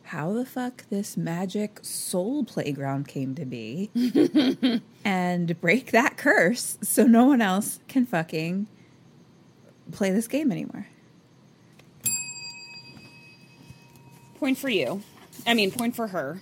how 0.06 0.32
the 0.32 0.46
fuck 0.46 0.84
this 0.88 1.16
magic 1.16 1.80
Seoul 1.82 2.44
playground 2.44 3.08
came 3.08 3.34
to 3.34 3.44
be 3.44 3.90
and 5.04 5.60
break 5.60 5.90
that 5.90 6.16
curse 6.16 6.78
so 6.80 7.04
no 7.04 7.24
one 7.26 7.40
else 7.40 7.80
can 7.88 8.06
fucking 8.06 8.68
play 9.90 10.12
this 10.12 10.28
game 10.28 10.52
anymore. 10.52 10.86
Point 14.38 14.58
for 14.58 14.68
you. 14.68 15.02
I 15.44 15.54
mean, 15.54 15.72
point 15.72 15.96
for 15.96 16.06
her. 16.06 16.40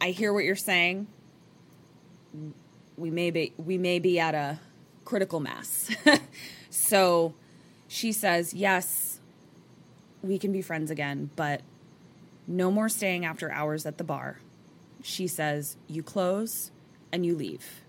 I 0.00 0.10
hear 0.10 0.32
what 0.32 0.42
you're 0.44 0.56
saying. 0.56 1.06
We 2.96 3.10
may 3.10 3.30
be 3.30 3.52
we 3.56 3.78
may 3.78 4.00
be 4.00 4.18
at 4.18 4.34
a 4.34 4.58
critical 5.04 5.38
mass. 5.38 5.94
so 6.70 7.34
she 7.86 8.12
says, 8.12 8.54
"Yes, 8.54 9.19
we 10.22 10.38
can 10.38 10.52
be 10.52 10.62
friends 10.62 10.90
again, 10.90 11.30
but 11.36 11.62
no 12.46 12.70
more 12.70 12.88
staying 12.88 13.24
after 13.24 13.50
hours 13.50 13.86
at 13.86 13.98
the 13.98 14.04
bar." 14.04 14.38
She 15.02 15.26
says, 15.26 15.76
"You 15.86 16.02
close 16.02 16.70
and 17.12 17.24
you 17.24 17.34
leave." 17.34 17.82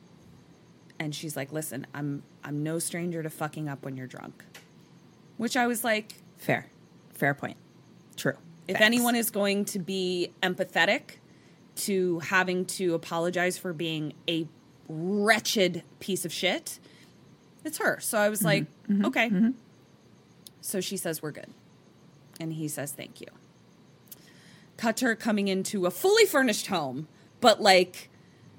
And 0.99 1.13
she's 1.15 1.35
like, 1.35 1.51
"Listen, 1.51 1.87
I'm 1.93 2.23
I'm 2.43 2.63
no 2.63 2.79
stranger 2.79 3.23
to 3.23 3.29
fucking 3.29 3.67
up 3.67 3.83
when 3.83 3.97
you're 3.97 4.07
drunk." 4.07 4.43
Which 5.37 5.57
I 5.57 5.65
was 5.65 5.83
like, 5.83 6.13
Fair. 6.41 6.65
Fair 7.13 7.35
point. 7.35 7.57
True. 8.17 8.35
if 8.67 8.75
Facts. 8.75 8.85
anyone 8.85 9.15
is 9.15 9.29
going 9.29 9.65
to 9.65 9.79
be 9.79 10.31
empathetic 10.41 11.17
to 11.75 12.19
having 12.19 12.65
to 12.65 12.95
apologize 12.95 13.57
for 13.57 13.73
being 13.73 14.13
a 14.27 14.47
wretched 14.89 15.83
piece 15.99 16.25
of 16.25 16.33
shit, 16.33 16.79
it's 17.63 17.77
her. 17.77 17.99
So 17.99 18.17
I 18.17 18.29
was 18.29 18.39
mm-hmm. 18.39 18.47
like, 18.47 18.63
mm-hmm. 18.87 19.05
okay. 19.05 19.29
Mm-hmm. 19.29 19.49
So 20.61 20.81
she 20.81 20.97
says, 20.97 21.21
we're 21.21 21.31
good. 21.31 21.47
And 22.41 22.53
he 22.53 22.67
says, 22.67 22.91
thank 22.91 23.21
you. 23.21 23.27
Cut 24.77 24.97
to 24.97 25.05
her 25.05 25.15
coming 25.15 25.47
into 25.47 25.85
a 25.85 25.91
fully 25.91 26.25
furnished 26.25 26.67
home, 26.67 27.07
but 27.39 27.61
like 27.61 28.09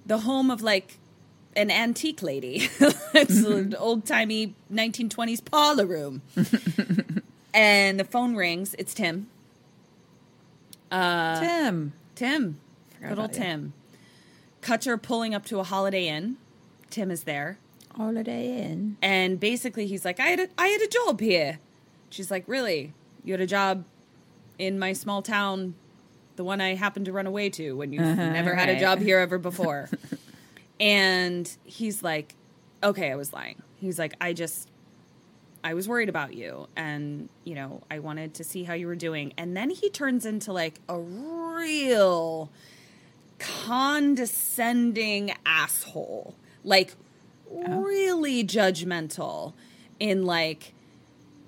the 0.06 0.18
home 0.18 0.50
of 0.50 0.62
like 0.62 0.98
an 1.56 1.70
antique 1.70 2.22
lady. 2.22 2.56
it's 2.80 3.40
mm-hmm. 3.40 3.52
an 3.52 3.74
old 3.74 4.06
timey 4.06 4.54
1920s 4.72 5.44
parlor 5.44 5.84
room. 5.84 6.22
and 7.54 7.98
the 7.98 8.04
phone 8.04 8.36
rings. 8.36 8.76
It's 8.78 8.94
Tim. 8.94 9.28
Uh, 10.90 11.40
Tim. 11.40 11.92
Tim. 12.14 12.59
Forgot 12.94 13.09
Good 13.09 13.18
old 13.18 13.34
you. 13.34 13.42
Tim. 13.42 13.72
Cutter 14.60 14.96
pulling 14.96 15.34
up 15.34 15.44
to 15.46 15.59
a 15.59 15.64
Holiday 15.64 16.06
Inn. 16.06 16.36
Tim 16.90 17.10
is 17.10 17.24
there. 17.24 17.59
Holiday 17.96 18.62
Inn. 18.62 18.96
And 19.02 19.40
basically 19.40 19.88
he's 19.88 20.04
like, 20.04 20.20
I 20.20 20.28
had 20.28 20.40
a, 20.40 20.48
I 20.56 20.68
had 20.68 20.80
a 20.82 20.86
job 20.86 21.20
here. 21.20 21.59
She's 22.10 22.30
like, 22.30 22.44
Really? 22.46 22.92
You 23.24 23.32
had 23.32 23.40
a 23.40 23.47
job 23.47 23.85
in 24.59 24.78
my 24.78 24.93
small 24.93 25.23
town, 25.23 25.74
the 26.36 26.44
one 26.44 26.61
I 26.61 26.74
happened 26.74 27.07
to 27.07 27.12
run 27.12 27.27
away 27.27 27.51
to 27.51 27.73
when 27.73 27.93
you've 27.93 28.03
uh-huh, 28.03 28.31
never 28.31 28.55
had 28.55 28.69
a 28.69 28.78
job 28.78 29.01
here 29.01 29.19
ever 29.19 29.39
before. 29.39 29.89
and 30.81 31.51
he's 31.65 32.03
like, 32.03 32.35
Okay, 32.82 33.12
I 33.12 33.16
was 33.16 33.32
lying. 33.32 33.62
He's 33.77 33.99
like, 33.99 34.15
I 34.20 34.32
just 34.32 34.69
I 35.65 35.74
was 35.74 35.89
worried 35.89 36.09
about 36.09 36.35
you 36.35 36.69
and, 36.74 37.28
you 37.44 37.55
know, 37.55 37.82
I 37.90 38.01
wanted 38.01 38.35
to 38.35 38.44
see 38.44 38.65
how 38.65 38.74
you 38.74 38.86
were 38.89 38.97
doing. 38.97 39.32
And 39.39 39.57
then 39.57 39.70
he 39.70 39.89
turns 39.89 40.27
into 40.27 40.53
like 40.53 40.81
a 40.89 40.99
real 40.99 42.51
condescending 43.39 45.35
asshole. 45.47 46.35
Like 46.65 46.94
oh. 47.51 47.82
really 47.82 48.44
judgmental 48.44 49.53
in 50.01 50.24
like 50.24 50.74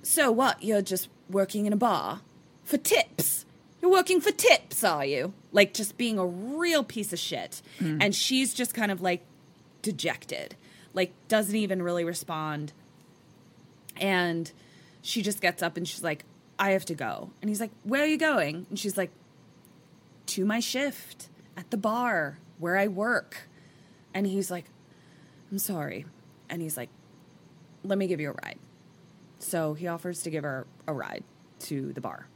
so 0.03 0.31
what? 0.31 0.63
You're 0.63 0.83
just 0.83 1.09
working 1.29 1.67
in 1.67 1.73
a 1.73 1.77
bar 1.77 2.21
for 2.65 2.77
tips. 2.77 3.47
You're 3.81 3.91
working 3.91 4.21
for 4.21 4.31
tips, 4.31 4.83
are 4.83 5.05
you? 5.05 5.35
Like 5.53 5.75
just 5.75 5.99
being 5.99 6.19
a 6.19 6.27
real 6.27 6.83
piece 6.83 7.13
of 7.13 7.19
shit. 7.19 7.61
Hmm. 7.79 7.99
And 8.01 8.15
she's 8.15 8.55
just 8.55 8.73
kind 8.75 8.91
of 8.91 9.03
like 9.03 9.25
dejected, 9.83 10.57
like 10.95 11.13
doesn't 11.29 11.55
even 11.55 11.83
really 11.83 12.05
respond. 12.05 12.73
And 13.97 14.51
she 15.03 15.23
just 15.23 15.41
gets 15.41 15.63
up 15.63 15.77
and 15.77 15.87
she's 15.87 16.03
like, 16.03 16.25
I 16.59 16.71
have 16.71 16.85
to 16.87 16.95
go. 16.95 17.31
And 17.43 17.49
he's 17.49 17.61
like, 17.61 17.71
Where 17.83 18.03
are 18.03 18.07
you 18.07 18.19
going? 18.19 18.67
And 18.71 18.79
she's 18.79 18.97
like, 18.97 19.11
To 20.27 20.45
my 20.45 20.61
shift 20.61 21.29
at 21.57 21.71
the 21.71 21.77
bar 21.77 22.39
where 22.59 22.79
I 22.79 22.89
work. 22.89 23.49
And 24.15 24.27
he's 24.27 24.51
like, 24.51 24.65
I'm 25.51 25.59
sorry. 25.59 26.07
And 26.49 26.63
he's 26.63 26.77
like, 26.77 26.89
Let 27.83 27.99
me 27.99 28.07
give 28.07 28.21
you 28.21 28.31
a 28.31 28.35
ride. 28.45 28.59
So 29.45 29.75
he 29.75 29.87
offers 29.87 30.23
to 30.23 30.31
give 30.31 30.43
her 30.43 30.66
a 30.87 30.93
ride 30.93 31.23
to 31.61 31.93
the 31.93 32.01
bar. 32.01 32.27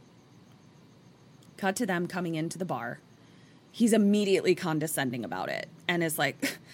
Cut 1.57 1.75
to 1.77 1.85
them 1.85 2.07
coming 2.07 2.35
into 2.35 2.57
the 2.57 2.65
bar. 2.65 2.99
He's 3.71 3.93
immediately 3.93 4.55
condescending 4.55 5.25
about 5.25 5.49
it 5.49 5.67
and 5.87 6.03
is 6.03 6.17
like, 6.17 6.57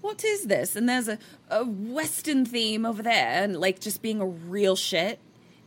What 0.00 0.24
is 0.24 0.44
this? 0.44 0.76
And 0.76 0.88
there's 0.88 1.08
a, 1.08 1.18
a 1.50 1.64
Western 1.64 2.44
theme 2.44 2.86
over 2.86 3.02
there, 3.02 3.42
and 3.42 3.56
like 3.56 3.80
just 3.80 4.02
being 4.02 4.20
a 4.20 4.26
real 4.26 4.76
shit. 4.76 5.18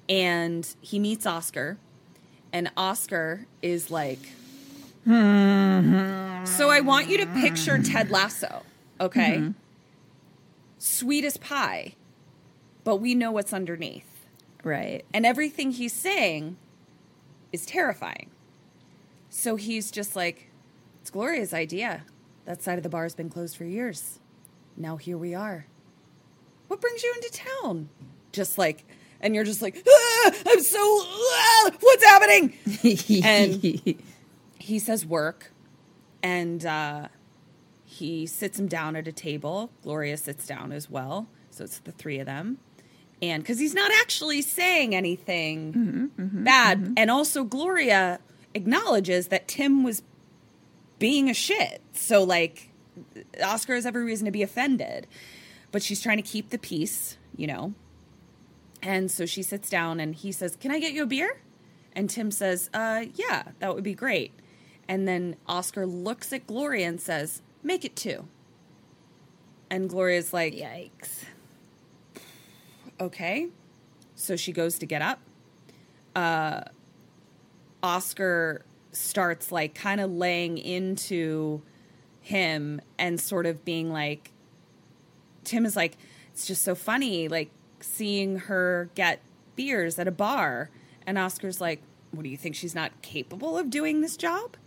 And 0.08 0.66
he 0.80 0.98
meets 0.98 1.26
Oscar, 1.26 1.78
and 2.54 2.72
Oscar 2.78 3.48
is 3.62 3.92
like, 3.92 4.20
mm-hmm. 5.06 6.46
So 6.46 6.70
I 6.70 6.80
want 6.80 7.10
you 7.10 7.18
to 7.18 7.26
picture 7.26 7.78
Ted 7.84 8.12
Lasso, 8.12 8.64
okay? 9.02 9.38
Mm-hmm. 9.40 9.52
Sweet 10.78 11.26
as 11.26 11.36
pie, 11.36 11.96
but 12.84 12.98
we 12.98 13.16
know 13.16 13.32
what's 13.32 13.54
underneath. 13.54 14.28
Right. 14.64 15.06
And 15.14 15.26
everything 15.26 15.72
he's 15.72 15.94
saying 15.94 16.58
is 17.52 17.66
terrifying. 17.66 18.30
So 19.30 19.56
he's 19.56 19.92
just 19.92 20.16
like, 20.16 20.50
it's 21.02 21.10
Gloria's 21.10 21.54
idea. 21.54 22.04
That 22.46 22.62
side 22.62 22.78
of 22.78 22.84
the 22.84 22.90
bar 22.90 23.04
has 23.04 23.16
been 23.16 23.30
closed 23.30 23.56
for 23.56 23.64
years. 23.64 24.20
Now 24.76 24.98
here 24.98 25.18
we 25.18 25.34
are. 25.34 25.66
What 26.68 26.82
brings 26.82 27.04
you 27.04 27.14
into 27.16 27.32
town? 27.62 27.90
Just 28.32 28.58
like, 28.58 28.86
and 29.22 29.36
you're 29.36 29.44
just 29.44 29.62
like, 29.62 29.84
ah, 29.88 30.32
I'm 30.48 30.62
so, 30.62 30.80
ah, 30.80 31.72
what's 31.80 32.04
happening? 32.04 32.54
And 33.24 34.02
he 34.60 34.80
says 34.80 35.06
work, 35.06 35.52
and 36.22 36.66
uh, 36.66 37.08
he 37.84 38.28
sits 38.28 38.60
him 38.60 38.68
down 38.68 38.96
at 38.96 39.08
a 39.08 39.12
table. 39.12 39.72
Gloria 39.84 40.16
sits 40.18 40.46
down 40.46 40.72
as 40.72 40.90
well. 40.90 41.28
So 41.50 41.64
it's 41.64 41.80
the 41.80 41.92
three 41.92 42.20
of 42.20 42.28
them. 42.28 42.60
And 43.22 43.44
because 43.44 43.60
he's 43.60 43.74
not 43.74 43.92
actually 44.00 44.42
saying 44.42 44.96
anything 44.96 45.74
mm-hmm, 45.74 46.22
mm-hmm, 46.22 46.44
bad. 46.44 46.80
Mm-hmm. 46.80 46.94
And 46.98 47.12
also, 47.12 47.44
Gloria 47.44 48.20
acknowledges 48.54 49.28
that 49.28 49.48
Tim 49.48 49.84
was 49.84 50.02
being 51.00 51.30
a 51.30 51.34
shit. 51.34 51.82
So, 51.94 52.24
like, 52.24 52.72
Oscar 53.44 53.76
has 53.76 53.86
every 53.86 54.04
reason 54.04 54.26
to 54.26 54.32
be 54.32 54.42
offended. 54.42 55.08
But 55.72 55.84
she's 55.84 56.02
trying 56.02 56.18
to 56.18 56.24
keep 56.24 56.50
the 56.50 56.58
peace, 56.58 57.18
you 57.36 57.48
know? 57.48 57.74
And 58.82 59.12
so 59.12 59.26
she 59.26 59.44
sits 59.44 59.70
down 59.70 60.00
and 60.00 60.16
he 60.16 60.32
says, 60.32 60.56
Can 60.56 60.72
I 60.72 60.80
get 60.80 60.94
you 60.94 61.04
a 61.04 61.08
beer? 61.08 61.42
And 61.94 62.10
Tim 62.10 62.32
says, 62.32 62.70
uh, 62.74 63.06
Yeah, 63.16 63.44
that 63.60 63.76
would 63.76 63.84
be 63.84 63.94
great. 63.94 64.34
And 64.88 65.08
then 65.08 65.36
Oscar 65.48 65.86
looks 65.86 66.34
at 66.34 66.48
Gloria 66.48 66.88
and 66.88 67.00
says, 67.00 67.42
Make 67.62 67.86
it 67.86 67.96
two. 67.96 68.28
And 69.70 69.90
Gloria's 69.90 70.34
like, 70.34 70.54
Yikes. 70.54 71.26
Okay. 73.00 73.48
So 74.16 74.36
she 74.36 74.52
goes 74.52 74.78
to 74.80 74.86
get 74.86 75.02
up. 75.02 75.20
Uh, 76.16 76.62
Oscar 77.82 78.66
starts 78.92 79.52
like 79.52 79.76
kind 79.76 80.02
of 80.02 80.12
laying 80.12 80.58
into 80.58 81.62
him 82.22 82.82
and 82.98 83.20
sort 83.20 83.46
of 83.46 83.64
being 83.64 83.92
like, 83.92 84.32
Tim 85.44 85.66
is 85.66 85.76
like, 85.76 85.98
it's 86.32 86.46
just 86.46 86.64
so 86.64 86.76
funny, 86.76 87.28
like 87.28 87.50
seeing 87.80 88.38
her 88.38 88.90
get 88.96 89.22
beers 89.56 89.98
at 90.00 90.08
a 90.08 90.12
bar. 90.12 90.70
And 91.08 91.18
Oscar's 91.18 91.62
like, 91.62 91.82
what 92.12 92.24
do 92.24 92.30
you 92.30 92.38
think 92.38 92.56
she's 92.56 92.76
not 92.76 93.02
capable 93.02 93.58
of 93.58 93.70
doing 93.70 94.02
this 94.02 94.18
job? 94.18 94.58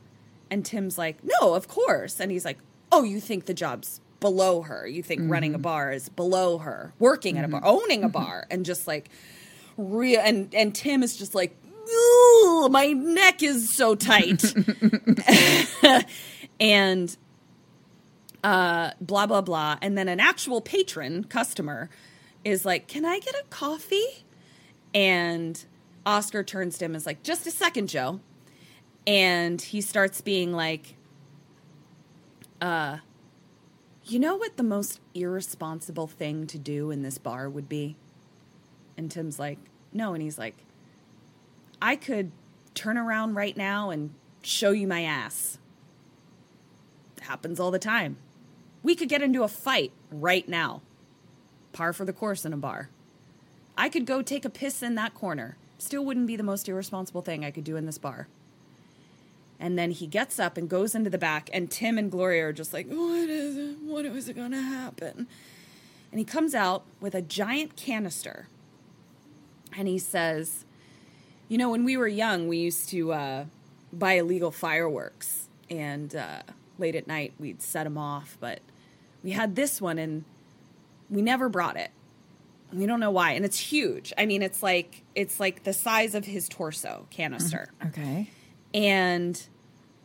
And 0.51 0.65
Tim's 0.65 0.99
like, 0.99 1.19
no, 1.23 1.55
of 1.55 1.69
course. 1.69 2.21
And 2.21 2.31
he's 2.31 2.45
like, 2.45 2.59
oh, 2.91 3.05
you 3.05 3.21
think 3.21 3.47
the 3.47 3.55
job's 3.55 4.01
below 4.23 4.63
her. 4.63 4.87
You 4.87 5.03
think 5.03 5.31
running 5.31 5.53
a 5.53 5.59
mm-hmm. 5.59 5.63
bar 5.63 5.93
is 5.93 6.09
below 6.09 6.57
her, 6.59 6.95
working 6.99 7.37
at 7.37 7.45
a 7.45 7.49
bar, 7.49 7.61
mm-hmm. 7.61 7.69
owning 7.69 8.03
a 8.03 8.07
mm-hmm. 8.07 8.13
bar, 8.13 8.47
and 8.51 8.65
just 8.65 8.87
like 8.87 9.11
real. 9.77 10.21
And 10.25 10.55
and 10.55 10.75
Tim 10.75 11.03
is 11.03 11.17
just 11.19 11.35
like, 11.35 11.55
my 12.71 12.95
neck 12.97 13.43
is 13.43 13.77
so 13.77 13.95
tight, 13.95 14.43
and 16.61 17.15
uh, 18.43 18.93
blah 19.01 19.27
blah 19.27 19.43
blah. 19.43 19.77
And 19.83 19.99
then 19.99 20.09
an 20.09 20.21
actual 20.21 20.63
patron 20.63 21.25
customer 21.25 21.91
is 22.45 22.65
like, 22.65 22.87
"Can 22.89 23.05
I 23.05 23.19
get 23.19 23.35
a 23.35 23.45
coffee?" 23.51 24.25
And 24.95 25.63
Oscar 26.07 26.43
turns 26.43 26.79
to 26.79 26.87
him 26.87 26.93
and 26.93 26.97
is 26.97 27.07
like, 27.07 27.23
"Just 27.23 27.47
a 27.47 27.51
second, 27.51 27.89
Joe." 27.89 28.21
And 29.05 29.61
he 29.61 29.81
starts 29.81 30.21
being 30.21 30.53
like, 30.53 30.95
uh, 32.61 32.99
you 34.05 34.19
know 34.19 34.37
what 34.37 34.57
the 34.57 34.63
most 34.63 35.01
irresponsible 35.15 36.07
thing 36.07 36.47
to 36.49 36.59
do 36.59 36.91
in 36.91 37.03
this 37.03 37.19
bar 37.19 37.49
would 37.49 37.69
be? 37.69 37.97
And 38.97 39.11
Tim's 39.11 39.39
like, 39.39 39.59
no. 39.93 40.15
And 40.15 40.23
he's 40.23 40.39
like, 40.39 40.57
I 41.81 41.97
could 41.97 42.33
turn 42.75 42.99
around 42.99 43.35
right 43.35 43.57
now 43.57 43.91
and 43.91 44.15
show 44.43 44.71
you 44.71 44.87
my 44.87 45.03
ass. 45.03 45.59
It 47.17 47.25
Happens 47.25 47.61
all 47.61 47.71
the 47.71 47.79
time. 47.79 48.17
We 48.83 48.95
could 48.95 49.09
get 49.09 49.23
into 49.23 49.45
a 49.45 49.49
fight 49.49 49.93
right 50.11 50.49
now. 50.49 50.83
Par 51.73 51.93
for 51.93 52.05
the 52.05 52.13
course 52.13 52.45
in 52.45 52.53
a 52.53 52.57
bar. 52.57 52.91
I 53.77 53.89
could 53.89 54.05
go 54.05 54.21
take 54.21 54.45
a 54.45 54.51
piss 54.51 54.83
in 54.83 54.97
that 54.97 55.15
corner. 55.15 55.57
Still 55.79 56.05
wouldn't 56.05 56.27
be 56.27 56.37
the 56.37 56.43
most 56.43 56.69
irresponsible 56.69 57.23
thing 57.23 57.45
I 57.45 57.51
could 57.51 57.65
do 57.65 57.77
in 57.77 57.87
this 57.87 57.99
bar. 57.99 58.29
And 59.61 59.79
then 59.79 59.93
he 59.93 60.07
gets 60.07 60.41
up 60.41 60.57
and 60.57 60.69
goes 60.69 60.95
into 60.95 61.09
the 61.09 61.19
back, 61.19 61.49
and 61.53 61.71
Tim 61.71 61.97
and 61.97 62.11
Gloria 62.11 62.49
are 62.49 62.53
just 62.53 62.73
like, 62.73 62.87
What 62.89 63.29
is 63.29 63.57
it? 63.57 63.79
What 63.83 64.05
is 64.05 64.29
it 64.29 64.35
going 64.35 64.51
to 64.51 64.61
happen? 64.61 65.29
And 66.11 66.19
he 66.19 66.25
comes 66.25 66.55
out 66.55 66.85
with 67.01 67.15
a 67.15 67.23
giant 67.23 67.77
canister 67.77 68.49
and 69.77 69.89
he 69.89 69.99
says, 69.99 70.65
You 71.49 71.59
know, 71.59 71.71
when 71.71 71.85
we 71.85 71.97
were 71.97 72.09
young, 72.09 72.49
we 72.49 72.59
used 72.59 72.89
to 72.91 73.13
uh, 73.13 73.45
buy 73.93 74.15
illegal 74.15 74.51
fireworks, 74.51 75.49
and 75.71 76.15
uh, 76.15 76.43
late 76.79 76.95
at 76.95 77.07
night 77.07 77.33
we'd 77.39 77.63
set 77.63 77.85
them 77.85 77.97
off, 77.97 78.37
but 78.41 78.61
we 79.23 79.31
had 79.31 79.55
this 79.55 79.81
one 79.81 79.99
and 79.99 80.25
we 81.09 81.23
never 81.23 81.49
brought 81.49 81.77
it. 81.77 81.91
We 82.73 82.87
don't 82.87 83.01
know 83.01 83.11
why. 83.11 83.33
And 83.33 83.45
it's 83.45 83.59
huge. 83.59 84.13
I 84.17 84.27
mean, 84.27 84.43
it's 84.43 84.63
like 84.63 85.03
it's 85.15 85.39
like 85.39 85.65
the 85.65 85.73
size 85.73 86.15
of 86.15 86.25
his 86.25 86.49
torso 86.49 87.07
canister 87.11 87.69
Okay. 87.87 88.31
And 88.75 89.49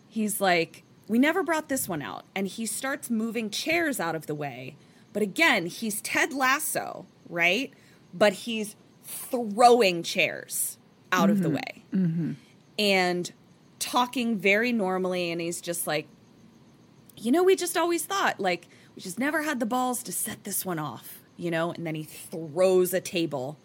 he's 0.08 0.42
like 0.42 0.84
we 1.08 1.18
never 1.18 1.42
brought 1.42 1.70
this 1.70 1.88
one 1.88 2.02
out. 2.02 2.26
And 2.36 2.48
he 2.48 2.66
starts 2.66 3.10
moving 3.10 3.50
chairs 3.50 3.98
out 3.98 4.14
of 4.14 4.28
the 4.28 4.36
way. 4.36 4.76
But 5.14 5.24
again 5.24 5.68
he's 5.68 6.02
ted 6.02 6.34
lasso 6.34 7.06
right? 7.30 7.74
But 8.14 8.34
he's 8.34 8.76
throwing 9.04 10.04
chairs 10.04 10.78
out 11.12 11.30
of 11.30 11.42
the 11.42 11.50
mm-hmm. 11.50 11.56
way 11.56 11.84
mm-hmm. 11.94 12.32
and 12.78 13.32
talking 13.80 14.38
very 14.38 14.72
normally. 14.72 15.32
And 15.32 15.40
he's 15.42 15.62
just 15.62 15.88
like 15.88 16.08
you 17.16 17.32
know 17.32 17.44
we 17.44 17.56
just 17.56 17.78
always 17.78 18.06
thought 18.06 18.40
like 18.40 18.68
we 18.96 19.02
just 19.02 19.20
never 19.20 19.44
had 19.44 19.60
the 19.60 19.66
balls 19.66 20.04
to 20.04 20.12
set 20.12 20.44
this 20.44 20.66
one 20.66 20.80
off 20.80 21.20
you 21.38 21.52
know? 21.52 21.72
And 21.72 21.86
then 21.86 21.96
he 21.96 22.04
throws 22.04 22.94
a 22.94 23.00
table 23.00 23.58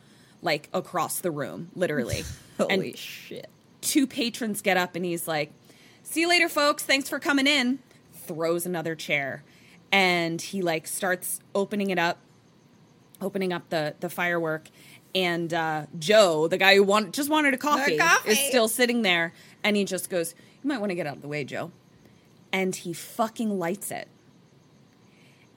like 0.43 0.69
across 0.73 1.20
the 1.20 1.31
room 1.31 1.70
literally. 1.74 2.24
Holy 2.59 2.91
and 2.91 2.97
shit. 2.97 3.49
Two 3.83 4.07
patrons 4.07 4.63
get 4.63 4.79
up 4.79 4.97
and 4.97 5.05
he's 5.05 5.29
like, 5.29 5.53
"See 6.03 6.23
you 6.23 6.29
later, 6.29 6.49
folks. 6.49 6.83
Thanks 6.83 7.09
for 7.09 7.19
coming 7.19 7.47
in." 7.47 7.81
Throws 8.15 8.65
another 8.65 8.95
chair, 8.95 9.45
and 9.91 10.41
he 10.41 10.63
like 10.63 10.87
starts 10.87 11.41
opening 11.55 11.91
it 11.91 11.99
up, 11.99 12.19
opening 13.21 13.53
up 13.53 13.69
the 13.69 13.95
the 14.01 14.09
firework, 14.09 14.69
and 15.15 15.53
uh, 15.53 15.87
Joe, 15.99 16.49
the 16.49 16.57
guy 16.57 16.77
who 16.77 16.83
want, 16.83 17.13
just 17.13 17.29
wanted 17.29 17.53
a 17.53 17.59
coffee, 17.59 17.99
coffee. 17.99 18.31
is 18.31 18.39
still 18.39 18.69
sitting 18.69 19.03
there, 19.03 19.35
and 19.63 19.77
he 19.77 19.85
just 19.85 20.09
goes, 20.09 20.35
"You 20.63 20.69
might 20.69 20.81
want 20.81 20.91
to 20.91 20.95
get 20.95 21.07
out 21.07 21.17
of 21.17 21.23
the 21.23 21.29
way, 21.29 21.45
Joe," 21.45 21.73
and 22.53 22.75
he 22.75 22.93
fucking 22.93 23.59
lights 23.59 23.91
it, 23.91 24.09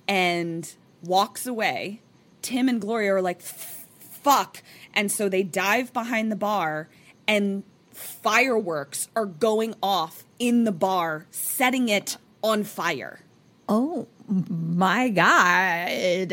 and 0.08 0.76
walks 1.04 1.46
away. 1.46 2.02
Tim 2.42 2.70
and 2.70 2.82
Gloria 2.82 3.16
are 3.16 3.22
like, 3.22 3.42
fuck. 3.42 4.62
And 4.94 5.12
so 5.12 5.30
they 5.30 5.44
dive 5.44 5.94
behind 5.94 6.32
the 6.32 6.36
bar 6.36 6.90
and 7.28 7.64
fireworks 7.96 9.08
are 9.16 9.26
going 9.26 9.74
off 9.82 10.24
in 10.38 10.64
the 10.66 10.72
bar, 10.72 11.26
setting 11.32 11.90
it 11.90 12.18
on 12.44 12.64
fire. 12.64 13.22
Oh 13.68 14.08
my 14.28 15.10
god. 15.10 16.32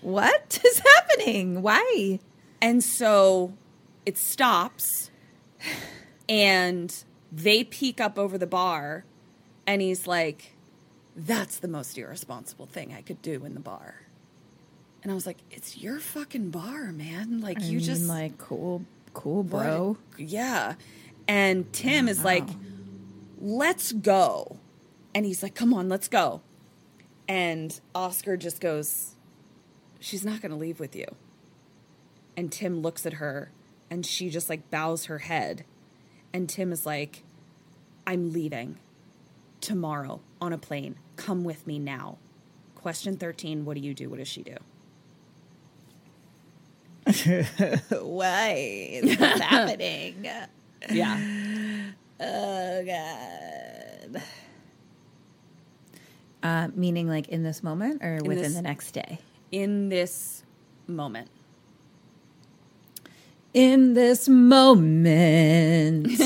What 0.00 0.60
is 0.64 0.78
happening? 0.94 1.62
Why? 1.62 2.18
And 2.60 2.82
so 2.82 3.52
it 4.04 4.16
stops 4.16 5.10
and 6.28 7.04
they 7.30 7.64
peek 7.64 8.00
up 8.00 8.18
over 8.18 8.38
the 8.38 8.46
bar 8.46 9.04
and 9.66 9.82
he's 9.82 10.06
like 10.06 10.54
that's 11.16 11.58
the 11.58 11.68
most 11.68 11.96
irresponsible 11.98 12.66
thing 12.66 12.94
i 12.94 13.00
could 13.02 13.20
do 13.22 13.44
in 13.44 13.54
the 13.54 13.60
bar 13.60 14.02
and 15.02 15.10
i 15.10 15.14
was 15.14 15.26
like 15.26 15.38
it's 15.50 15.76
your 15.78 15.98
fucking 15.98 16.50
bar 16.50 16.92
man 16.92 17.40
like 17.40 17.60
I 17.60 17.64
you 17.64 17.78
mean, 17.78 17.86
just 17.86 18.04
like 18.04 18.38
cool, 18.38 18.84
cool, 19.16 19.42
what? 19.42 19.64
bro. 19.64 19.96
yeah. 20.18 20.74
And 21.26 21.72
tim 21.72 22.08
is 22.08 22.22
like 22.22 22.48
let's 23.40 23.92
go. 23.92 24.58
And 25.14 25.24
he's 25.24 25.42
like 25.42 25.54
come 25.54 25.72
on 25.74 25.88
let's 25.88 26.08
go. 26.08 26.42
And 27.26 27.78
oscar 27.94 28.36
just 28.36 28.60
goes 28.60 29.14
she's 29.98 30.24
not 30.24 30.40
going 30.40 30.52
to 30.52 30.58
leave 30.58 30.78
with 30.78 30.94
you. 30.94 31.06
And 32.36 32.52
tim 32.52 32.82
looks 32.82 33.06
at 33.06 33.14
her 33.14 33.50
and 33.90 34.04
she 34.04 34.28
just 34.28 34.48
like 34.48 34.70
bows 34.70 35.06
her 35.06 35.18
head. 35.18 35.64
And 36.32 36.48
tim 36.48 36.70
is 36.70 36.84
like 36.86 37.22
i'm 38.06 38.32
leaving 38.32 38.78
tomorrow 39.60 40.20
on 40.40 40.52
a 40.52 40.58
plane. 40.58 40.96
Come 41.16 41.42
with 41.42 41.66
me 41.66 41.78
now. 41.78 42.18
Question 42.74 43.16
13 43.16 43.64
what 43.64 43.74
do 43.74 43.80
you 43.80 43.94
do? 43.94 44.10
What 44.10 44.18
does 44.18 44.28
she 44.28 44.42
do 44.42 44.56
Why 48.02 48.52
is 48.92 49.16
this 49.18 49.40
happening? 49.40 50.26
yeah 50.90 51.20
Oh 52.18 52.84
god. 52.84 54.22
Uh, 56.42 56.68
meaning 56.74 57.08
like 57.08 57.28
in 57.28 57.42
this 57.42 57.62
moment 57.62 58.02
or 58.02 58.18
within 58.24 58.42
this- 58.44 58.54
the 58.54 58.62
next 58.62 58.92
day? 58.92 59.18
in 59.52 59.88
this 59.88 60.42
moment 60.88 61.28
In 63.54 63.94
this 63.94 64.28
moment. 64.28 66.08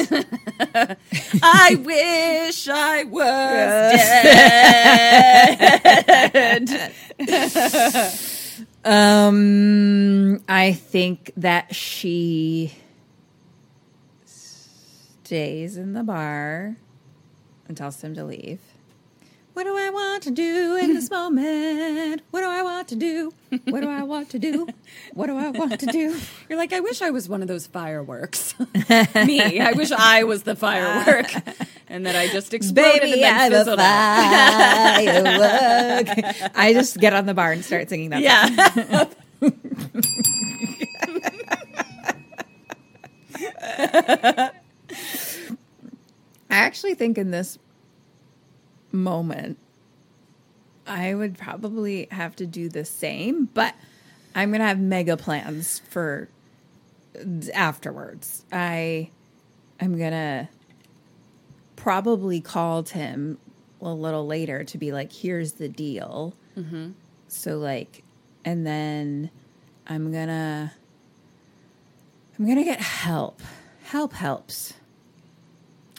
I 1.43 1.77
wish 1.85 2.67
I 2.69 3.05
was 3.05 3.25
dead. 7.21 8.21
Um 8.85 10.43
I 10.49 10.73
think 10.73 11.33
that 11.37 11.75
she 11.75 12.73
stays 14.25 15.77
in 15.77 15.93
the 15.93 16.03
bar 16.03 16.77
and 17.69 17.77
tells 17.77 18.03
him 18.03 18.15
to 18.15 18.25
leave. 18.25 18.61
What 19.53 19.65
do 19.65 19.77
I 19.77 19.91
want 19.91 20.23
to 20.25 20.31
do 20.31 20.77
in 20.77 20.95
this 20.95 21.11
moment? 21.11 22.23
What 22.31 22.41
do 22.41 22.49
I 22.49 22.63
want 22.63 22.89
to 22.89 22.97
do? 22.97 23.33
What 23.65 23.81
do 23.81 23.89
I 23.89 24.03
want 24.03 24.31
to 24.31 24.39
do? 24.39 24.67
What 25.13 25.27
do 25.27 25.37
I 25.37 25.51
want 25.51 25.81
to 25.81 25.87
do? 25.87 26.19
You're 26.49 26.59
like, 26.59 26.73
I 26.73 26.81
wish 26.81 27.03
I 27.03 27.11
was 27.11 27.29
one 27.29 27.43
of 27.43 27.49
those 27.49 27.67
fireworks. 27.67 28.55
Me, 29.15 29.61
I 29.61 29.73
wish 29.73 29.91
I 29.93 30.25
was 30.25 30.45
the 30.45 30.57
firework, 30.57 31.31
and 31.91 32.07
that 32.07 32.17
I 32.17 32.29
just 32.29 32.55
exploded 32.55 33.03
Baby, 33.03 33.23
and 33.25 33.53
then 33.53 33.61
fizzled 33.65 33.81
firework. 33.81 33.83
I 36.57 36.73
just 36.73 36.99
get 36.99 37.13
on 37.13 37.27
the 37.27 37.35
bar 37.35 37.51
and 37.53 37.63
start 37.65 37.89
singing 37.89 38.11
that. 38.11 38.23
Yeah, 38.23 39.07
I 46.51 46.57
actually 46.57 46.95
think 46.95 47.19
in 47.19 47.33
this 47.33 47.59
moment, 48.93 49.59
I 50.87 51.15
would 51.15 51.37
probably 51.37 52.07
have 52.13 52.37
to 52.37 52.47
do 52.47 52.69
the 52.69 52.85
same, 52.85 53.47
but 53.47 53.75
I'm 54.35 54.53
gonna 54.53 54.67
have 54.67 54.79
mega 54.79 55.17
plans 55.17 55.81
for 55.91 56.29
afterwards. 57.53 58.45
I 58.53 59.11
I'm 59.81 59.99
gonna 59.99 60.49
probably 61.83 62.41
called 62.41 62.91
him 62.91 63.39
a 63.81 63.93
little 63.93 64.27
later 64.27 64.65
to 64.65 64.79
be 64.79 64.93
like, 64.93 65.13
"Here's 65.13 65.53
the 65.53 65.69
deal." 65.69 66.35
So 67.29 67.57
like, 67.59 68.03
and 68.45 68.67
then 68.67 69.31
I'm 69.87 70.13
gonna 70.13 70.75
I'm 72.39 72.47
gonna 72.47 72.65
get 72.65 72.81
help. 72.81 73.41
Help 73.85 74.13
helps. 74.13 74.75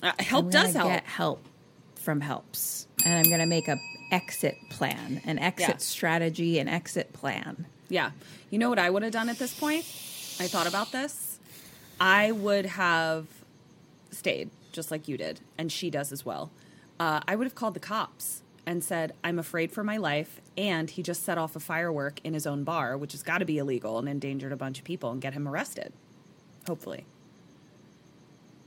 Uh, 0.04 0.12
help 0.20 0.46
I'm 0.46 0.52
does 0.52 0.74
help. 0.76 0.90
Get 0.90 1.04
help 1.06 1.44
from 1.96 2.22
helps, 2.22 2.88
and 3.06 3.14
I'm 3.14 3.30
gonna 3.32 3.48
make 3.48 3.68
a 3.68 3.78
exit 4.12 4.58
plan, 4.70 5.22
an 5.26 5.40
exit 5.40 5.70
Yeah. 5.70 5.78
strategy, 5.78 6.60
an 6.60 6.68
exit 6.68 7.12
plan. 7.14 7.66
Yeah. 7.90 8.12
You 8.50 8.60
know 8.60 8.70
what 8.70 8.80
I 8.80 8.90
would 8.90 9.04
have 9.04 9.12
done 9.14 9.30
at 9.30 9.40
this 9.40 9.54
point? 9.58 9.84
I 10.40 10.48
thought 10.48 10.68
about 10.68 10.92
this. 10.92 11.40
I 12.00 12.32
would 12.32 12.66
have 12.66 13.26
stayed 14.12 14.50
just 14.72 14.92
like 14.92 15.08
you 15.08 15.18
did, 15.18 15.42
and 15.58 15.72
she 15.72 15.90
does 15.90 16.12
as 16.12 16.26
well. 16.26 16.52
Uh, 17.00 17.20
I 17.28 17.36
would 17.36 17.46
have 17.46 17.56
called 17.56 17.74
the 17.74 17.80
cops 17.80 18.44
and 18.66 18.84
said, 18.84 19.14
I'm 19.24 19.40
afraid 19.40 19.72
for 19.72 19.84
my 19.84 19.98
life, 19.98 20.40
and 20.58 20.90
he 20.90 21.02
just 21.02 21.24
set 21.24 21.38
off 21.38 21.56
a 21.56 21.60
firework 21.60 22.20
in 22.24 22.34
his 22.34 22.46
own 22.46 22.64
bar, 22.64 22.96
which 22.98 23.12
has 23.14 23.24
got 23.24 23.40
to 23.40 23.46
be 23.46 23.58
illegal 23.58 23.98
and 23.98 24.08
endangered 24.08 24.52
a 24.52 24.56
bunch 24.58 24.78
of 24.78 24.86
people, 24.86 25.12
and 25.12 25.20
get 25.22 25.34
him 25.34 25.48
arrested. 25.48 25.94
Hopefully. 26.68 27.06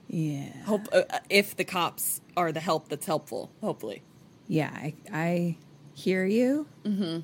Yeah, 0.08 0.48
Hope 0.66 0.82
uh, 0.92 1.02
uh, 1.10 1.18
if 1.30 1.56
the 1.56 1.64
cops 1.64 2.20
are 2.36 2.52
the 2.52 2.60
help 2.60 2.88
that's 2.88 3.06
helpful. 3.06 3.50
Hopefully. 3.60 4.02
yeah, 4.46 4.70
I, 4.72 4.94
I 5.12 5.56
hear 5.94 6.24
you. 6.26 6.66
Mm-hmm. 6.84 7.20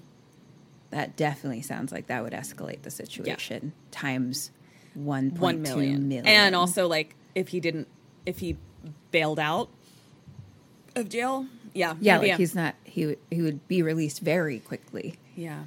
That 0.90 1.16
definitely 1.16 1.62
sounds 1.62 1.92
like 1.92 2.06
that 2.08 2.22
would 2.22 2.32
escalate 2.32 2.82
the 2.82 2.90
situation 2.90 3.72
times 3.90 4.50
one 4.94 5.30
One 5.30 5.36
point 5.36 5.66
two 5.66 5.76
million. 5.76 6.08
million. 6.08 6.26
And 6.26 6.56
also, 6.56 6.88
like, 6.88 7.14
if 7.34 7.48
he 7.48 7.60
didn't, 7.60 7.86
if 8.26 8.38
he 8.40 8.56
bailed 9.10 9.38
out 9.38 9.68
of 10.96 11.08
jail, 11.08 11.46
yeah, 11.74 11.94
yeah, 12.00 12.18
maybe 12.18 12.30
like 12.30 12.38
he's 12.38 12.54
not. 12.54 12.74
He 12.84 13.06
would 13.06 13.18
he 13.30 13.42
would 13.42 13.66
be 13.68 13.82
released 13.82 14.20
very 14.20 14.58
quickly. 14.58 15.16
Yeah. 15.36 15.64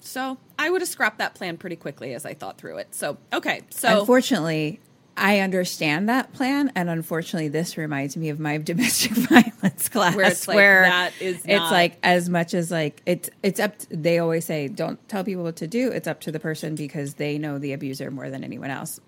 So 0.00 0.36
I 0.58 0.68
would 0.70 0.82
have 0.82 0.88
scrapped 0.88 1.18
that 1.18 1.34
plan 1.34 1.56
pretty 1.56 1.76
quickly 1.76 2.12
as 2.14 2.26
I 2.26 2.34
thought 2.34 2.58
through 2.58 2.78
it. 2.78 2.94
So 2.94 3.16
okay, 3.32 3.62
so 3.70 4.00
unfortunately, 4.00 4.80
I 5.16 5.38
understand 5.40 6.08
that 6.10 6.32
plan, 6.34 6.70
and 6.74 6.90
unfortunately, 6.90 7.48
this 7.48 7.78
reminds 7.78 8.14
me 8.16 8.28
of 8.28 8.38
my 8.38 8.58
domestic 8.70 9.12
violence 9.12 9.88
class, 9.88 10.14
Where 10.14 10.26
it's 10.26 10.46
like, 10.46 10.56
where 10.56 10.82
that 10.82 11.12
is 11.20 11.36
it's 11.36 11.46
not- 11.46 11.72
like 11.72 11.96
as 12.02 12.28
much 12.28 12.52
as 12.52 12.70
like 12.70 13.00
it's 13.06 13.30
it's 13.42 13.58
up. 13.60 13.78
To, 13.78 13.96
they 13.96 14.18
always 14.18 14.44
say, 14.44 14.68
don't 14.68 14.98
tell 15.08 15.24
people 15.24 15.42
what 15.44 15.56
to 15.56 15.66
do. 15.66 15.90
It's 15.90 16.06
up 16.06 16.20
to 16.22 16.32
the 16.32 16.40
person 16.40 16.74
because 16.74 17.14
they 17.14 17.38
know 17.38 17.58
the 17.58 17.72
abuser 17.72 18.10
more 18.10 18.28
than 18.28 18.44
anyone 18.44 18.70
else 18.70 19.00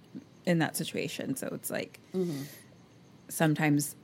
in 0.46 0.60
that 0.60 0.76
situation. 0.76 1.36
So 1.36 1.48
it's 1.52 1.68
like 1.70 2.00
Mm-hmm. 2.14 2.42
Sometimes 3.28 3.94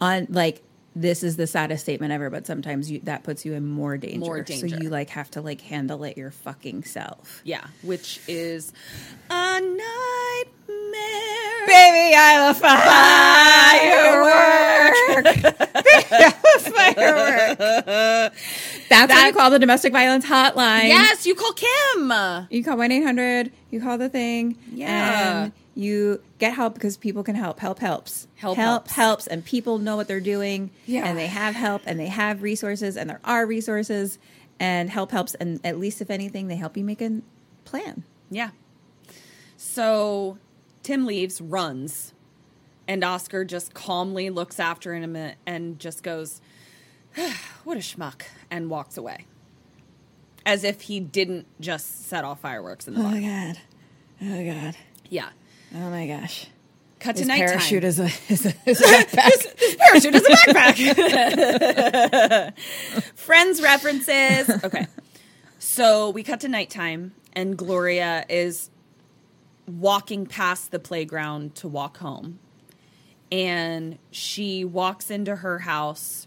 on 0.00 0.26
like. 0.30 0.62
This 0.96 1.22
is 1.22 1.36
the 1.36 1.46
saddest 1.46 1.84
statement 1.84 2.12
ever, 2.12 2.30
but 2.30 2.48
sometimes 2.48 2.90
you, 2.90 2.98
that 3.04 3.22
puts 3.22 3.44
you 3.44 3.54
in 3.54 3.64
more 3.64 3.96
danger. 3.96 4.18
More 4.18 4.42
danger. 4.42 4.68
So 4.70 4.76
you 4.82 4.90
like 4.90 5.10
have 5.10 5.30
to 5.30 5.40
like 5.40 5.60
handle 5.60 6.02
it 6.02 6.16
your 6.18 6.32
fucking 6.32 6.82
self. 6.82 7.40
yeah, 7.44 7.64
which 7.82 8.18
is 8.26 8.72
a 9.30 9.60
nightmare. 9.60 9.86
Baby, 11.68 12.16
I'm 12.18 12.50
a 12.50 12.54
firework. 12.54 14.40
firework. 16.60 18.32
That's 18.90 19.12
what 19.12 19.26
you 19.26 19.32
call 19.32 19.50
the 19.50 19.58
domestic 19.58 19.92
violence 19.92 20.26
hotline. 20.26 20.88
Yes, 20.88 21.24
you 21.24 21.34
call 21.34 21.52
Kim. 21.54 22.12
You 22.50 22.62
call 22.62 22.76
1 22.76 22.92
800, 22.92 23.50
you 23.70 23.80
call 23.80 23.96
the 23.96 24.08
thing. 24.10 24.58
Yeah. 24.72 25.44
And 25.44 25.52
you 25.74 26.20
get 26.38 26.52
help 26.54 26.74
because 26.74 26.96
people 26.98 27.22
can 27.22 27.36
help. 27.36 27.60
Help 27.60 27.78
helps. 27.78 28.26
Help 28.34 28.56
help 28.56 28.88
helps. 28.88 28.94
helps. 28.94 29.26
And 29.28 29.44
people 29.44 29.78
know 29.78 29.96
what 29.96 30.08
they're 30.08 30.20
doing. 30.20 30.70
Yeah. 30.86 31.06
And 31.06 31.16
they 31.16 31.28
have 31.28 31.54
help 31.54 31.82
and 31.86 31.98
they 31.98 32.08
have 32.08 32.42
resources 32.42 32.96
and 32.96 33.08
there 33.08 33.20
are 33.24 33.46
resources. 33.46 34.18
And 34.58 34.90
help 34.90 35.10
helps. 35.12 35.34
And 35.36 35.58
at 35.64 35.78
least, 35.78 36.02
if 36.02 36.10
anything, 36.10 36.48
they 36.48 36.56
help 36.56 36.76
you 36.76 36.84
make 36.84 37.00
a 37.00 37.22
plan. 37.64 38.02
Yeah. 38.28 38.50
So 39.56 40.38
Tim 40.82 41.06
leaves, 41.06 41.40
runs, 41.40 42.12
and 42.88 43.02
Oscar 43.04 43.44
just 43.44 43.72
calmly 43.72 44.30
looks 44.30 44.58
after 44.58 44.94
him 44.94 45.14
and- 45.16 45.36
and 45.46 45.78
just 45.78 46.02
goes, 46.02 46.40
"What 47.64 47.76
a 47.76 47.80
schmuck," 47.80 48.22
and 48.50 48.70
walks 48.70 48.96
away, 48.96 49.26
as 50.46 50.64
if 50.64 50.82
he 50.82 51.00
didn't 51.00 51.46
just 51.60 52.06
set 52.08 52.24
off 52.24 52.40
fireworks 52.40 52.86
in 52.88 52.94
the 52.94 53.00
oh 53.00 53.04
bar. 53.04 53.20
God. 53.20 53.58
Oh, 54.22 54.44
God. 54.44 54.76
Yeah. 55.08 55.28
Oh, 55.74 55.90
my 55.90 56.06
gosh. 56.06 56.46
Cut 56.98 57.16
to 57.16 57.20
His 57.22 57.28
nighttime. 57.28 57.48
parachute 57.48 57.84
is 57.84 57.98
a, 57.98 58.10
is 58.28 58.44
a, 58.46 58.52
is 58.66 58.80
a 58.80 58.84
backpack. 58.84 59.78
parachute 59.78 60.14
is 60.14 60.26
a 60.26 60.30
backpack. 60.52 62.58
Friends 63.14 63.62
references. 63.62 64.50
Okay. 64.62 64.86
So 65.58 66.10
we 66.10 66.22
cut 66.22 66.40
to 66.40 66.48
nighttime, 66.48 67.12
and 67.32 67.56
Gloria 67.56 68.26
is 68.28 68.68
walking 69.66 70.26
past 70.26 70.70
the 70.72 70.78
playground 70.78 71.54
to 71.56 71.68
walk 71.68 71.96
home. 71.98 72.38
And 73.32 73.98
she 74.10 74.64
walks 74.64 75.10
into 75.10 75.36
her 75.36 75.60
house, 75.60 76.26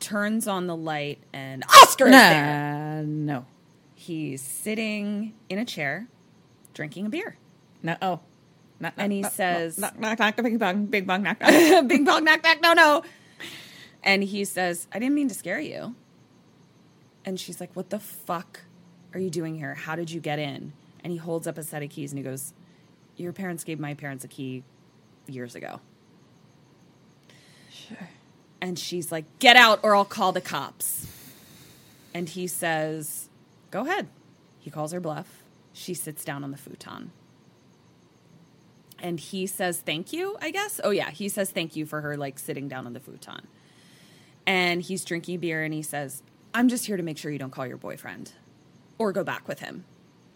turns 0.00 0.48
on 0.48 0.66
the 0.66 0.76
light, 0.76 1.18
and 1.32 1.62
Oscar 1.64 2.06
is 2.06 2.12
there. 2.12 3.02
No. 3.06 3.46
He's 3.94 4.40
sitting 4.42 5.34
in 5.48 5.58
a 5.58 5.64
chair, 5.64 6.08
drinking 6.74 7.06
a 7.06 7.08
beer. 7.10 7.36
No. 7.82 7.96
Oh, 8.02 8.20
knock, 8.80 8.94
And 8.96 9.12
he 9.12 9.20
knock, 9.20 9.32
says- 9.32 9.78
knock, 9.78 9.98
knock, 9.98 10.18
knock, 10.18 10.36
bong, 10.58 10.86
big 10.86 11.06
bong, 11.06 11.22
knock, 11.22 11.40
knock. 11.40 11.86
Bing 11.88 12.04
bong, 12.04 12.24
knock, 12.24 12.42
knock, 12.42 12.60
no, 12.62 12.72
no. 12.72 13.02
And 14.02 14.24
he 14.24 14.44
says, 14.46 14.88
I 14.92 14.98
didn't 14.98 15.14
mean 15.14 15.28
to 15.28 15.34
scare 15.34 15.60
you. 15.60 15.94
And 17.24 17.38
she's 17.38 17.60
like, 17.60 17.70
What 17.76 17.90
the 17.90 18.00
fuck 18.00 18.60
are 19.12 19.20
you 19.20 19.28
doing 19.28 19.54
here? 19.54 19.74
How 19.74 19.94
did 19.94 20.10
you 20.10 20.20
get 20.20 20.38
in? 20.38 20.72
And 21.04 21.12
he 21.12 21.18
holds 21.18 21.46
up 21.46 21.58
a 21.58 21.62
set 21.62 21.82
of 21.82 21.90
keys 21.90 22.10
and 22.12 22.18
he 22.18 22.24
goes, 22.24 22.54
Your 23.16 23.34
parents 23.34 23.62
gave 23.62 23.78
my 23.78 23.92
parents 23.92 24.24
a 24.24 24.28
key 24.28 24.62
years 25.26 25.54
ago. 25.54 25.80
Sure. 27.70 28.08
And 28.60 28.78
she's 28.78 29.10
like, 29.10 29.24
Get 29.38 29.56
out 29.56 29.80
or 29.82 29.94
I'll 29.94 30.04
call 30.04 30.32
the 30.32 30.40
cops. 30.40 31.06
And 32.14 32.28
he 32.28 32.46
says, 32.46 33.28
Go 33.70 33.82
ahead. 33.82 34.08
He 34.58 34.70
calls 34.70 34.92
her 34.92 35.00
bluff. 35.00 35.42
She 35.72 35.94
sits 35.94 36.24
down 36.24 36.44
on 36.44 36.50
the 36.50 36.56
futon. 36.56 37.12
And 38.98 39.18
he 39.18 39.46
says, 39.46 39.80
Thank 39.80 40.12
you, 40.12 40.36
I 40.40 40.50
guess. 40.50 40.80
Oh, 40.84 40.90
yeah. 40.90 41.10
He 41.10 41.28
says, 41.28 41.50
Thank 41.50 41.76
you 41.76 41.86
for 41.86 42.00
her, 42.02 42.16
like, 42.16 42.38
sitting 42.38 42.68
down 42.68 42.86
on 42.86 42.92
the 42.92 43.00
futon. 43.00 43.46
And 44.46 44.82
he's 44.82 45.04
drinking 45.04 45.38
beer 45.40 45.62
and 45.62 45.72
he 45.72 45.82
says, 45.82 46.22
I'm 46.52 46.68
just 46.68 46.86
here 46.86 46.96
to 46.96 47.02
make 47.02 47.18
sure 47.18 47.30
you 47.30 47.38
don't 47.38 47.50
call 47.52 47.66
your 47.66 47.76
boyfriend 47.76 48.32
or 48.98 49.12
go 49.12 49.22
back 49.22 49.46
with 49.46 49.60
him. 49.60 49.84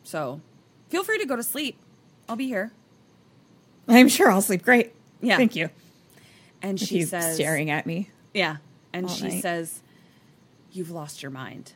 So 0.04 0.40
feel 0.88 1.02
free 1.02 1.18
to 1.18 1.26
go 1.26 1.36
to 1.36 1.42
sleep. 1.42 1.78
I'll 2.28 2.36
be 2.36 2.46
here. 2.46 2.72
I'm 3.88 4.08
sure 4.08 4.30
I'll 4.30 4.40
sleep 4.42 4.62
great. 4.62 4.94
Yeah. 5.20 5.36
Thank 5.36 5.56
you. 5.56 5.70
And 6.62 6.78
she 6.78 6.98
he's 6.98 7.10
says, 7.10 7.34
staring 7.34 7.70
at 7.70 7.86
me. 7.86 8.10
Yeah. 8.34 8.56
And 8.92 9.06
all 9.06 9.12
she 9.12 9.28
night. 9.28 9.42
says, 9.42 9.80
You've 10.72 10.90
lost 10.90 11.22
your 11.22 11.30
mind. 11.30 11.72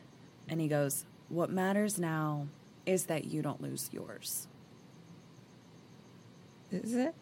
And 0.47 0.61
he 0.61 0.67
goes, 0.67 1.05
What 1.29 1.49
matters 1.49 1.97
now 1.97 2.47
is 2.85 3.05
that 3.05 3.25
you 3.25 3.41
don't 3.41 3.61
lose 3.61 3.89
yours. 3.91 4.47
Is 6.71 6.93
it? 6.93 7.15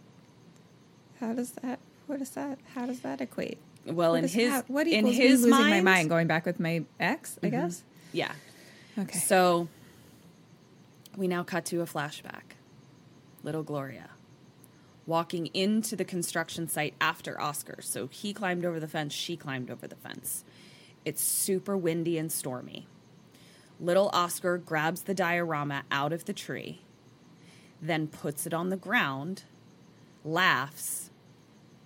How 1.19 1.33
does 1.33 1.51
that? 1.51 1.79
What 2.07 2.21
is 2.21 2.31
that? 2.31 2.59
How 2.73 2.85
does 2.85 2.99
that 3.01 3.21
equate? 3.21 3.59
Well, 3.85 4.11
What 4.11 4.23
in 4.23 4.29
his 4.29 4.51
how- 4.51 4.63
what 4.67 4.87
in 4.87 5.05
his 5.05 5.41
losing 5.41 5.49
my 5.51 5.69
mind, 5.69 5.85
mind, 5.85 6.09
going 6.09 6.27
back 6.27 6.45
with 6.45 6.59
my 6.59 6.83
ex? 6.99 7.37
I 7.41 7.47
mm-hmm. 7.47 7.55
guess. 7.55 7.83
Yeah. 8.11 8.31
Okay. 8.97 9.17
So 9.17 9.67
we 11.15 11.27
now 11.27 11.43
cut 11.43 11.65
to 11.65 11.81
a 11.81 11.85
flashback. 11.85 12.55
Little 13.43 13.63
Gloria 13.63 14.09
walking 15.07 15.47
into 15.53 15.95
the 15.95 16.05
construction 16.05 16.67
site 16.67 16.93
after 17.01 17.39
Oscar. 17.41 17.81
So 17.81 18.07
he 18.07 18.33
climbed 18.33 18.65
over 18.65 18.79
the 18.79 18.87
fence, 18.87 19.13
she 19.13 19.35
climbed 19.35 19.71
over 19.71 19.87
the 19.87 19.95
fence. 19.95 20.43
It's 21.05 21.21
super 21.21 21.75
windy 21.75 22.17
and 22.17 22.31
stormy. 22.31 22.85
Little 23.79 24.09
Oscar 24.11 24.57
grabs 24.57 25.03
the 25.03 25.13
diorama 25.13 25.83
out 25.89 26.11
of 26.11 26.25
the 26.25 26.33
tree, 26.33 26.81
then 27.81 28.07
puts 28.07 28.45
it 28.45 28.53
on 28.53 28.69
the 28.69 28.77
ground, 28.77 29.43
laughs, 30.25 31.09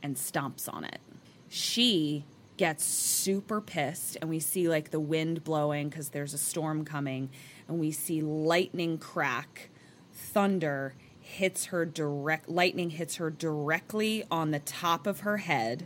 and 0.02 0.16
stomps 0.16 0.68
on 0.72 0.84
it. 0.84 1.00
She 1.48 2.26
gets 2.58 2.84
super 2.84 3.62
pissed, 3.62 4.18
and 4.22 4.30
we 4.30 4.40
see 4.40 4.68
like 4.68 4.92
the 4.92 5.00
wind 5.00 5.44
blowing 5.44 5.90
because 5.90 6.10
there's 6.10 6.34
a 6.34 6.40
storm 6.40 6.86
coming, 6.86 7.30
and 7.68 7.80
we 7.80 7.92
see 7.92 8.22
lightning 8.22 8.98
crack, 8.98 9.70
thunder 10.14 10.96
hits 11.32 11.66
her 11.66 11.86
direct, 11.86 12.50
lightning 12.50 12.92
hits 12.92 13.16
her 13.16 13.30
directly 13.30 14.24
on 14.30 14.52
the 14.52 14.60
top 14.60 15.08
of 15.08 15.22
her 15.22 15.38
head. 15.38 15.86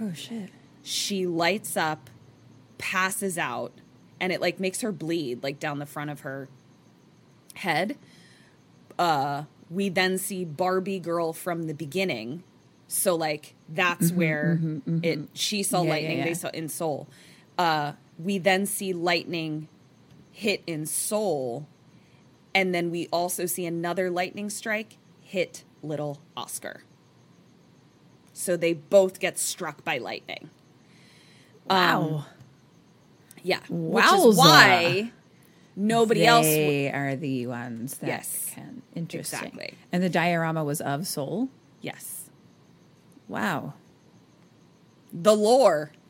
Oh 0.00 0.12
shit. 0.12 0.50
She 0.82 1.26
lights 1.26 1.76
up, 1.76 2.10
passes 2.78 3.38
out, 3.38 3.72
and 4.20 4.32
it 4.32 4.40
like 4.40 4.60
makes 4.60 4.80
her 4.80 4.92
bleed 4.92 5.42
like 5.42 5.58
down 5.58 5.78
the 5.78 5.86
front 5.86 6.10
of 6.10 6.20
her 6.20 6.48
head. 7.54 7.96
Uh, 8.98 9.44
we 9.70 9.88
then 9.88 10.18
see 10.18 10.44
Barbie 10.44 10.98
girl 10.98 11.32
from 11.32 11.64
the 11.64 11.74
beginning. 11.74 12.42
So 12.88 13.14
like 13.14 13.54
that's 13.68 14.10
where 14.12 14.58
it 15.02 15.28
she 15.32 15.62
saw 15.62 15.78
Mm-hmm, 15.78 15.86
Yeah, 15.86 15.92
lightning, 15.92 16.18
yeah, 16.18 16.24
they 16.24 16.34
saw 16.34 16.48
in 16.48 16.68
Seoul. 16.68 17.06
Uh, 17.56 17.92
we 18.18 18.38
then 18.38 18.66
see 18.66 18.92
lightning 18.92 19.68
hit 20.32 20.62
in 20.66 20.86
Seoul, 20.86 21.66
and 22.54 22.74
then 22.74 22.90
we 22.90 23.08
also 23.12 23.46
see 23.46 23.66
another 23.66 24.10
lightning 24.10 24.50
strike 24.50 24.96
hit 25.22 25.64
little 25.82 26.20
Oscar. 26.36 26.82
So 28.32 28.56
they 28.56 28.72
both 28.72 29.20
get 29.20 29.38
struck 29.38 29.84
by 29.84 29.98
lightning. 29.98 30.50
Wow. 31.68 32.02
Um, 32.02 32.24
yeah. 33.42 33.60
Which 33.68 34.04
is 34.04 34.36
why 34.36 35.12
nobody 35.76 36.24
else. 36.26 36.46
w- 36.46 36.66
They 36.66 36.90
are 36.92 37.16
the 37.16 37.46
ones 37.46 37.98
that 37.98 38.06
Yes. 38.08 38.50
can. 38.54 38.82
Interesting. 38.94 39.38
Exactly. 39.38 39.74
And 39.92 40.02
the 40.02 40.08
diorama 40.08 40.64
was 40.64 40.80
of 40.80 41.06
Seoul. 41.06 41.48
yes. 41.80 42.30
Wow. 43.28 43.74
The 45.12 45.34
lore. 45.36 45.92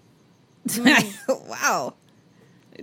Mm. 0.68 1.46
wow. 1.48 1.94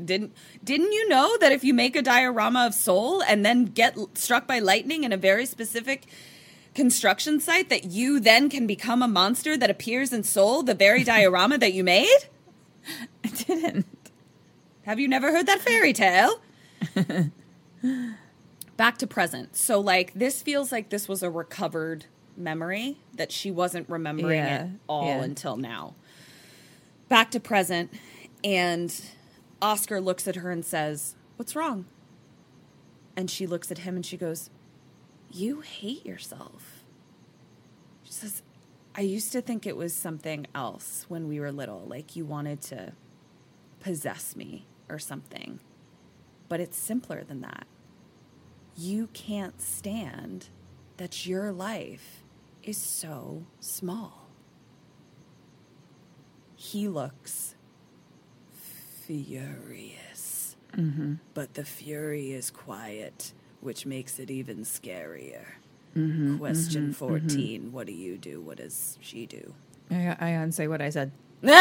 Didn't 0.05 0.33
didn't 0.63 0.91
you 0.91 1.07
know 1.09 1.37
that 1.39 1.51
if 1.51 1.63
you 1.63 1.73
make 1.73 1.95
a 1.95 2.01
diorama 2.01 2.65
of 2.65 2.73
Seoul 2.73 3.21
and 3.23 3.45
then 3.45 3.65
get 3.65 3.97
struck 4.15 4.47
by 4.47 4.59
lightning 4.59 5.03
in 5.03 5.11
a 5.13 5.17
very 5.17 5.45
specific 5.45 6.05
construction 6.75 7.39
site 7.39 7.69
that 7.69 7.85
you 7.85 8.19
then 8.19 8.49
can 8.49 8.67
become 8.67 9.01
a 9.01 9.07
monster 9.07 9.57
that 9.57 9.69
appears 9.69 10.13
in 10.13 10.23
Seoul, 10.23 10.63
the 10.63 10.75
very 10.75 11.03
diorama 11.15 11.57
that 11.57 11.73
you 11.73 11.83
made? 11.83 12.17
I 13.23 13.29
didn't. 13.29 13.85
Have 14.83 14.99
you 14.99 15.07
never 15.07 15.31
heard 15.31 15.47
that 15.47 15.59
fairy 15.59 15.91
tale? 15.93 16.39
Back 18.77 18.97
to 18.99 19.07
present. 19.07 19.55
So, 19.55 19.79
like, 19.79 20.13
this 20.13 20.41
feels 20.41 20.71
like 20.71 20.89
this 20.89 21.07
was 21.07 21.23
a 21.23 21.29
recovered 21.29 22.05
memory 22.37 22.97
that 23.15 23.31
she 23.31 23.49
wasn't 23.49 23.89
remembering 23.89 24.37
Yeah, 24.37 24.65
it 24.65 24.69
all 24.87 25.07
yeah. 25.07 25.23
until 25.23 25.57
now. 25.57 25.95
Back 27.09 27.31
to 27.31 27.39
present. 27.39 27.91
And 28.43 28.93
Oscar 29.61 29.99
looks 29.99 30.27
at 30.27 30.37
her 30.37 30.51
and 30.51 30.63
says, 30.63 31.15
What's 31.35 31.55
wrong? 31.55 31.85
And 33.15 33.29
she 33.29 33.47
looks 33.47 33.71
at 33.71 33.79
him 33.79 33.95
and 33.95 34.05
she 34.05 34.17
goes, 34.17 34.49
You 35.31 35.61
hate 35.61 36.05
yourself. 36.05 36.83
She 38.03 38.13
says, 38.13 38.41
I 38.95 39.01
used 39.01 39.31
to 39.33 39.41
think 39.41 39.65
it 39.65 39.77
was 39.77 39.93
something 39.93 40.47
else 40.55 41.05
when 41.07 41.27
we 41.27 41.39
were 41.39 41.51
little, 41.51 41.83
like 41.87 42.15
you 42.15 42.25
wanted 42.25 42.61
to 42.63 42.93
possess 43.79 44.35
me 44.35 44.65
or 44.89 44.97
something. 44.97 45.59
But 46.49 46.59
it's 46.59 46.77
simpler 46.77 47.23
than 47.23 47.41
that. 47.41 47.67
You 48.75 49.07
can't 49.13 49.61
stand 49.61 50.49
that 50.97 51.25
your 51.25 51.51
life 51.51 52.23
is 52.63 52.77
so 52.77 53.45
small. 53.59 54.29
He 56.55 56.87
looks 56.87 57.55
furious. 59.07 60.55
Mm-hmm. 60.75 61.13
But 61.33 61.53
the 61.53 61.63
fury 61.63 62.31
is 62.31 62.51
quiet, 62.51 63.31
which 63.61 63.85
makes 63.85 64.19
it 64.19 64.29
even 64.29 64.57
scarier. 64.59 65.45
Mm-hmm, 65.95 66.37
Question 66.37 66.83
mm-hmm, 66.83 66.91
14 66.91 67.71
What 67.71 67.87
do 67.87 67.93
you 67.93 68.17
do? 68.17 68.41
What 68.41 68.57
does 68.57 68.97
she 69.01 69.25
do? 69.25 69.53
I, 69.89 70.15
I 70.19 70.29
unsay 70.29 70.67
what 70.67 70.81
I 70.81 70.89
said. 70.89 71.11
Good 71.41 71.53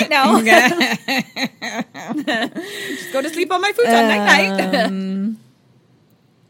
night 0.00 0.10
now. 0.10 0.40
Just 0.40 0.74
go 3.12 3.22
to 3.22 3.28
sleep 3.30 3.50
on 3.50 3.60
my 3.60 3.72
futon. 3.72 3.92
night 3.92 4.48
night. 4.48 4.84
Um, 4.84 5.38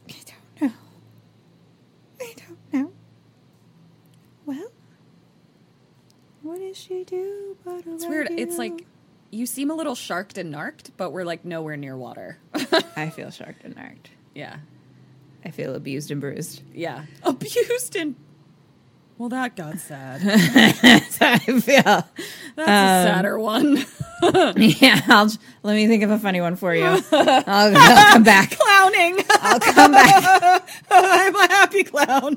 I 0.08 0.14
don't 0.26 0.62
know. 0.62 0.72
I 2.20 2.34
don't 2.36 2.72
know. 2.72 2.92
Well, 4.46 4.68
what 6.42 6.58
does 6.58 6.63
she 6.76 7.04
do? 7.04 7.56
Do 7.64 7.82
It's 7.94 8.06
weird. 8.06 8.28
It's 8.30 8.58
like 8.58 8.86
you 9.30 9.46
seem 9.46 9.70
a 9.70 9.74
little 9.74 9.94
sharked 9.94 10.38
and 10.38 10.50
narked, 10.50 10.92
but 10.96 11.10
we're 11.10 11.24
like 11.24 11.44
nowhere 11.44 11.76
near 11.76 11.96
water. 11.96 12.38
I 12.96 13.10
feel 13.10 13.30
sharked 13.30 13.64
and 13.64 13.74
narked. 13.76 14.10
yeah. 14.34 14.56
I 15.46 15.50
feel 15.50 15.74
abused 15.74 16.10
and 16.10 16.22
bruised. 16.22 16.62
Yeah. 16.72 17.04
Abused 17.22 17.96
and. 17.96 18.16
Well, 19.18 19.28
that 19.28 19.54
got 19.56 19.78
sad. 19.78 20.22
I 21.20 21.38
feel. 21.38 21.60
That's 21.62 22.08
a 22.58 22.62
um, 22.62 22.66
sadder 22.66 23.38
one. 23.38 23.84
Yeah, 24.56 25.00
I'll, 25.06 25.30
let 25.62 25.74
me 25.74 25.86
think 25.86 26.02
of 26.02 26.10
a 26.10 26.18
funny 26.18 26.40
one 26.40 26.56
for 26.56 26.74
you. 26.74 26.84
I'll, 26.84 27.76
I'll 27.76 28.12
come 28.12 28.22
back. 28.24 28.56
Clowning. 28.58 29.18
I'll 29.30 29.60
come 29.60 29.92
back. 29.92 30.68
I'm 30.90 31.36
a 31.36 31.48
happy 31.48 31.84
clown. 31.84 32.36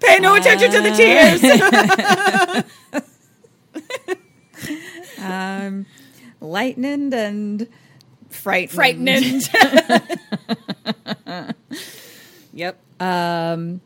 Pay 0.00 0.18
no 0.20 0.34
attention 0.34 0.70
to 0.70 0.80
the 0.80 0.90
tears. 0.96 1.42
Um, 5.20 5.86
lightened 6.40 7.14
and 7.14 7.68
frightened. 8.30 8.74
Frightened. 8.74 9.48
yep. 12.52 12.80
Um, 12.98 13.80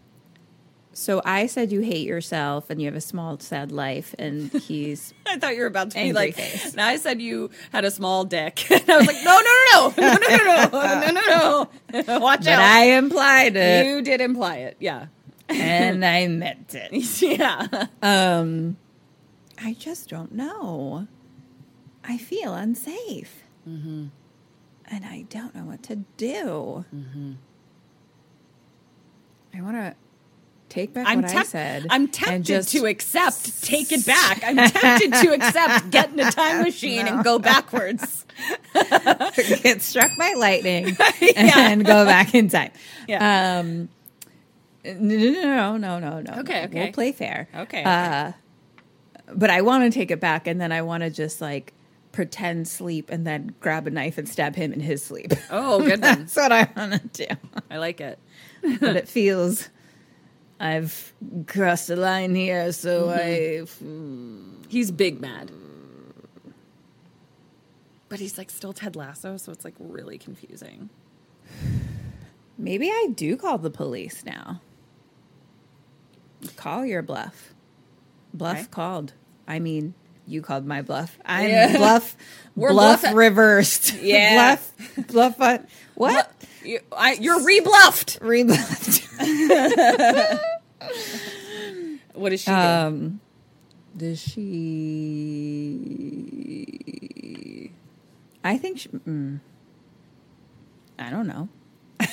So 0.94 1.20
I 1.24 1.46
said 1.46 1.72
you 1.72 1.80
hate 1.80 2.06
yourself 2.06 2.70
and 2.70 2.80
you 2.80 2.86
have 2.86 2.94
a 2.94 3.00
small, 3.00 3.38
sad 3.40 3.72
life, 3.72 4.14
and 4.18 4.50
he's. 4.52 5.12
I 5.26 5.36
thought 5.38 5.54
you 5.56 5.62
were 5.62 5.66
about 5.66 5.90
to 5.90 5.98
be 6.00 6.12
like, 6.12 6.36
face. 6.36 6.72
and 6.72 6.80
I 6.80 6.96
said 6.96 7.20
you 7.20 7.50
had 7.72 7.84
a 7.84 7.90
small 7.90 8.24
dick. 8.24 8.64
And 8.70 8.88
I 8.88 8.96
was 8.98 9.06
like, 9.06 9.24
no, 9.24 9.40
no, 9.40 9.92
no, 9.96 10.12
no, 10.14 10.16
no, 10.16 10.36
no, 10.36 10.68
no, 10.70 11.10
no, 11.10 11.10
no, 11.10 12.02
no. 12.06 12.18
Watch 12.20 12.40
but 12.44 12.48
out. 12.48 12.60
I 12.60 12.84
implied 12.96 13.56
it, 13.56 13.86
you 13.86 14.02
did 14.02 14.20
imply 14.20 14.56
it. 14.58 14.76
Yeah. 14.78 15.06
and 15.48 16.04
I 16.04 16.26
meant 16.28 16.74
it. 16.74 16.92
yeah. 17.22 17.86
Um, 18.02 18.76
I 19.62 19.74
just 19.74 20.08
don't 20.08 20.32
know. 20.32 21.06
I 22.04 22.18
feel 22.18 22.54
unsafe, 22.54 23.42
Mm-hmm. 23.68 24.06
and 24.90 25.04
I 25.06 25.24
don't 25.30 25.54
know 25.54 25.64
what 25.64 25.82
to 25.84 25.96
do. 26.18 26.84
Mm-hmm. 26.94 27.32
I 29.56 29.60
want 29.62 29.76
to 29.76 29.94
take 30.74 30.92
back 30.92 31.06
I'm 31.06 31.22
what 31.22 31.34
I 31.34 31.42
said. 31.44 31.86
I'm 31.88 32.08
tempted 32.08 32.44
just- 32.44 32.70
to 32.70 32.86
accept, 32.86 33.62
take 33.62 33.92
it 33.92 34.04
back. 34.04 34.42
I'm 34.44 34.56
tempted 34.70 35.12
to 35.12 35.32
accept, 35.32 35.90
get 35.90 36.12
in 36.12 36.20
a 36.20 36.30
time 36.30 36.62
machine 36.64 37.06
and 37.06 37.22
go 37.22 37.38
backwards. 37.38 38.26
get 39.62 39.80
struck 39.82 40.10
by 40.18 40.34
lightning 40.36 40.96
and 41.36 41.84
go 41.84 42.04
back 42.04 42.34
in 42.34 42.48
time. 42.48 42.72
Yeah. 43.06 43.60
Um, 43.60 43.88
no, 44.84 45.16
no, 45.16 45.76
no, 45.76 45.98
no, 45.98 46.20
no. 46.20 46.40
Okay, 46.40 46.60
no. 46.60 46.64
okay. 46.64 46.68
We'll 46.84 46.92
play 46.92 47.12
fair. 47.12 47.48
Okay, 47.54 47.80
okay. 47.80 47.84
Uh, 47.84 48.32
but 49.32 49.48
I 49.50 49.62
want 49.62 49.90
to 49.90 49.96
take 49.96 50.10
it 50.10 50.20
back, 50.20 50.46
and 50.46 50.60
then 50.60 50.72
I 50.72 50.82
want 50.82 51.02
to 51.02 51.10
just 51.10 51.40
like 51.40 51.72
pretend 52.12 52.68
sleep, 52.68 53.08
and 53.10 53.26
then 53.26 53.54
grab 53.60 53.86
a 53.86 53.90
knife 53.90 54.18
and 54.18 54.28
stab 54.28 54.54
him 54.56 54.72
in 54.72 54.80
his 54.80 55.02
sleep. 55.02 55.32
Oh, 55.50 55.80
good. 55.80 56.02
That's 56.02 56.36
what 56.36 56.52
I 56.52 56.68
want 56.76 57.14
to 57.14 57.26
do. 57.26 57.34
I 57.70 57.78
like 57.78 58.00
it. 58.00 58.18
but 58.80 58.96
it 58.96 59.08
feels 59.08 59.70
I've 60.60 61.12
crossed 61.46 61.90
a 61.90 61.96
line 61.96 62.34
here, 62.34 62.72
so 62.72 63.08
Mm-hmm. 63.08 64.64
I. 64.64 64.68
He's 64.68 64.90
big 64.90 65.20
mad. 65.20 65.50
But 68.08 68.20
he's 68.20 68.38
like 68.38 68.50
still 68.50 68.72
Ted 68.72 68.96
Lasso, 68.96 69.36
so 69.36 69.50
it's 69.52 69.64
like 69.64 69.74
really 69.78 70.18
confusing. 70.18 70.90
Maybe 72.56 72.88
I 72.90 73.08
do 73.14 73.36
call 73.36 73.58
the 73.58 73.70
police 73.70 74.24
now. 74.24 74.60
Call 76.56 76.84
your 76.84 77.02
bluff. 77.02 77.54
Bluff 78.32 78.58
Okay. 78.58 78.66
called. 78.70 79.12
I 79.48 79.58
mean, 79.58 79.94
you 80.26 80.42
called 80.42 80.66
my 80.66 80.82
bluff. 80.82 81.18
I'm 81.24 81.48
Yeah. 81.48 81.76
bluff. 81.76 82.16
We're 82.56 82.70
bluff 82.72 83.02
bluff- 83.02 83.14
reversed. 83.14 83.94
Yeah. 84.02 84.56
bluff. 84.56 85.06
Bluff. 85.08 85.40
uh, 85.40 85.58
What? 85.94 86.30
You, 86.64 86.80
I, 86.96 87.14
you're 87.14 87.40
rebluffed. 87.40 88.20
Rebluffed. 88.20 90.40
What 92.14 92.32
is 92.32 92.40
she 92.42 92.50
doing? 92.50 92.60
Um, 92.60 93.20
does 93.96 94.20
she? 94.20 94.42
I 98.44 98.56
think. 98.56 98.78
She, 98.78 98.88
mm, 98.88 99.40
I 100.96 101.10
don't 101.10 101.26
know. 101.26 101.48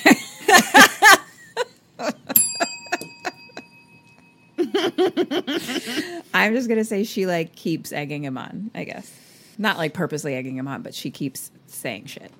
I'm 6.34 6.54
just 6.54 6.68
gonna 6.68 6.84
say 6.84 7.04
she 7.04 7.26
like 7.26 7.54
keeps 7.54 7.92
egging 7.92 8.24
him 8.24 8.36
on. 8.36 8.72
I 8.74 8.82
guess 8.82 9.08
not 9.58 9.78
like 9.78 9.94
purposely 9.94 10.34
egging 10.34 10.56
him 10.56 10.68
on, 10.68 10.82
but 10.82 10.94
she 10.94 11.10
keeps 11.10 11.50
saying 11.66 12.06
shit. 12.06 12.30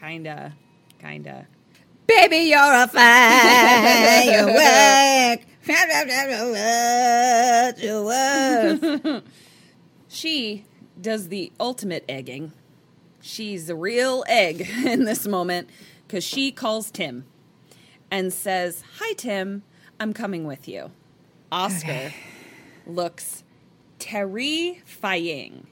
Kinda. 0.00 0.54
Kinda. 1.00 1.46
Baby, 2.06 2.36
you're 2.48 2.58
a 2.58 2.88
firework. 2.88 4.54
What 5.66 5.78
you 7.82 8.04
worth. 8.04 9.22
She 10.10 10.64
does 10.98 11.28
the 11.28 11.52
ultimate 11.60 12.02
egging. 12.08 12.52
She's 13.20 13.66
the 13.66 13.76
real 13.76 14.24
egg 14.26 14.66
in 14.86 15.04
this 15.04 15.26
moment 15.26 15.68
because 16.06 16.24
she 16.24 16.50
calls 16.50 16.90
Tim 16.90 17.26
and 18.10 18.32
says, 18.32 18.82
Hi, 18.98 19.12
Tim, 19.12 19.64
I'm 20.00 20.14
coming 20.14 20.46
with 20.46 20.66
you. 20.66 20.92
Oscar 21.52 22.14
looks 22.86 23.44
terrifying. 23.98 25.66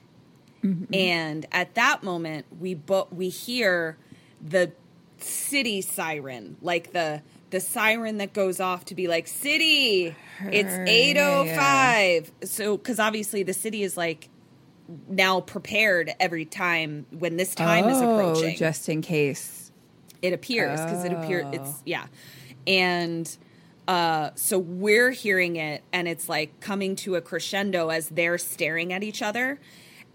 And 0.93 1.45
at 1.51 1.75
that 1.75 2.03
moment, 2.03 2.45
we 2.59 2.73
bo- 2.73 3.07
we 3.11 3.29
hear 3.29 3.97
the 4.41 4.71
city 5.19 5.81
siren, 5.81 6.57
like 6.61 6.91
the 6.93 7.21
the 7.49 7.59
siren 7.61 8.17
that 8.17 8.33
goes 8.33 8.59
off 8.59 8.83
to 8.85 8.95
be 8.95 9.07
like 9.07 9.27
city. 9.27 10.13
It's 10.41 10.73
eight 10.89 11.17
oh 11.17 11.45
five. 11.55 12.31
So 12.43 12.75
because 12.77 12.99
obviously 12.99 13.43
the 13.43 13.53
city 13.53 13.83
is 13.83 13.95
like 13.95 14.29
now 15.09 15.41
prepared 15.41 16.13
every 16.19 16.45
time 16.45 17.05
when 17.11 17.37
this 17.37 17.55
time 17.55 17.87
is 17.89 17.97
approaching 17.99 18.53
Oh, 18.53 18.57
just 18.57 18.87
in 18.89 19.01
case. 19.01 19.71
it 20.21 20.33
appears 20.33 20.79
because 20.81 21.03
it 21.03 21.11
appears 21.13 21.45
Oh. 21.47 21.51
it's 21.51 21.71
yeah 21.85 22.05
and 22.65 23.37
uh 23.87 24.29
so 24.35 24.57
we're 24.57 25.11
hearing 25.11 25.57
it 25.57 25.83
and 25.91 26.07
it's 26.07 26.29
like 26.29 26.57
coming 26.61 26.95
to 26.97 27.15
a 27.15 27.21
crescendo 27.21 27.89
as 27.89 28.07
they're 28.09 28.37
staring 28.37 28.93
at 28.93 29.03
each 29.03 29.21
other 29.21 29.59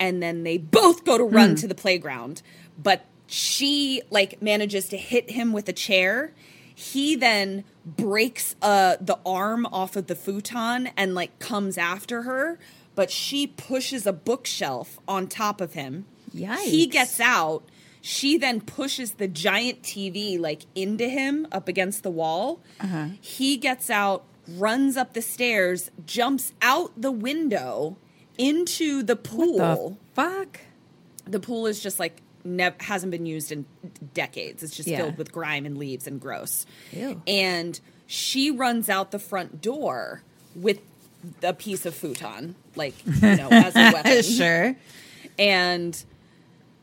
and 0.03 0.23
then 0.23 0.43
they 0.43 0.59
both 0.59 1.05
go 1.05 1.17
to 1.17 1.25
run 1.25 1.51
Hmm. 1.51 1.55
to 1.63 1.67
the 1.69 1.75
playground 1.85 2.43
but 2.89 2.99
she 3.27 4.03
like 4.11 4.43
manages 4.43 4.89
to 4.91 4.97
hit 4.97 5.31
him 5.31 5.53
with 5.53 5.69
a 5.69 5.73
chair 5.73 6.33
he 6.75 7.17
then 7.17 7.65
breaks 7.87 8.55
uh 8.63 8.97
the 9.01 9.19
arm 9.25 9.67
off 9.67 9.97
of 9.97 10.07
the 10.09 10.15
futon 10.15 10.91
and 10.97 11.15
like 11.15 11.39
comes 11.39 11.79
after 11.79 12.23
her 12.23 12.59
but 12.95 13.11
she 13.11 13.47
pushes 13.47 14.07
a 14.07 14.13
bookshelf 14.13 14.99
on 15.07 15.27
top 15.29 15.61
of 15.61 15.73
him 15.75 16.05
Yeah. 16.33 16.59
he 16.63 16.87
gets 16.87 17.21
out. 17.21 17.63
She 18.05 18.37
then 18.37 18.61
pushes 18.61 19.13
the 19.13 19.29
giant 19.29 19.83
TV 19.83 20.39
like 20.39 20.63
into 20.75 21.09
him 21.09 21.47
up 21.53 21.69
against 21.69 22.03
the 22.03 22.11
wall. 22.11 22.61
Uh-huh. 22.81 23.07
He 23.21 23.57
gets 23.57 23.89
out, 23.91 24.25
runs 24.49 24.97
up 24.97 25.13
the 25.15 25.23
stairs, 25.23 25.91
jumps 26.05 26.53
out 26.61 26.91
the 27.01 27.13
window 27.13 27.97
into 28.39 29.03
the 29.03 29.17
pool. 29.17 29.91
The 29.91 29.97
fuck? 30.15 30.61
the 31.25 31.39
pool 31.39 31.67
is 31.69 31.81
just 31.81 32.01
like 32.01 32.21
nev- 32.45 32.75
hasn't 32.81 33.13
been 33.13 33.27
used 33.27 33.53
in 33.53 33.65
decades. 34.13 34.63
It's 34.65 34.75
just 34.77 34.89
Yeah. 34.89 34.99
filled 34.99 35.19
with 35.19 35.31
grime 35.31 35.65
and 35.67 35.79
leaves 35.79 36.07
and 36.09 36.21
gross. 36.21 36.67
Ew. 36.91 37.23
And 37.29 37.79
she 38.09 38.51
runs 38.51 38.89
out 38.89 39.13
the 39.13 39.21
front 39.21 39.61
door 39.61 40.23
with 40.57 40.81
a 41.45 41.53
piece 41.55 41.87
of 41.87 41.95
futon, 41.95 42.57
like 42.75 42.95
you 43.07 43.37
know, 43.37 43.49
as 43.51 43.77
a 43.77 43.91
weapon 43.95 44.23
sure. 44.23 44.75
and 45.39 46.05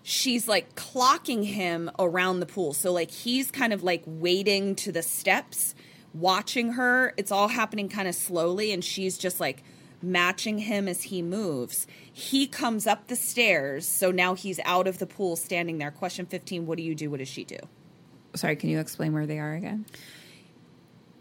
she's 0.04 0.48
like 0.48 0.74
clocking 0.76 1.44
him 1.44 1.92
around 2.00 2.40
the 2.40 2.46
pool. 2.46 2.74
So 2.74 2.94
like 2.94 3.12
he's 3.12 3.52
kind 3.52 3.74
of 3.74 3.84
like 3.84 4.04
waiting 4.06 4.76
to 4.76 4.92
the 4.94 5.04
steps, 5.04 5.76
watching 6.14 6.72
her. 6.74 7.14
It's 7.18 7.32
all 7.32 7.50
happening 7.50 7.90
kind 7.90 8.08
of 8.08 8.16
slowly 8.16 8.72
and 8.72 8.84
she's 8.84 9.18
just 9.18 9.42
like 9.42 9.62
matching 10.02 10.60
him 10.60 10.88
as 10.88 11.04
he 11.04 11.22
moves. 11.22 11.88
He 12.12 12.48
comes 12.48 12.88
up 12.88 13.08
the 13.08 13.16
stairs. 13.16 13.88
So 13.88 14.12
now 14.12 14.34
he's 14.36 14.60
out 14.66 14.88
of 14.88 15.00
the 15.00 15.06
pool 15.06 15.36
standing 15.36 15.78
there. 15.78 15.92
Question 15.92 16.26
15, 16.26 16.66
what 16.66 16.78
do 16.78 16.84
you 16.84 16.96
do? 16.96 17.10
What 17.10 17.20
does 17.20 17.28
she 17.28 17.44
do? 17.44 17.58
Sorry, 18.36 18.56
can 18.56 18.70
you 18.70 18.80
explain 18.80 19.14
where 19.14 19.26
they 19.26 19.40
are 19.40 19.54
again? 19.54 19.86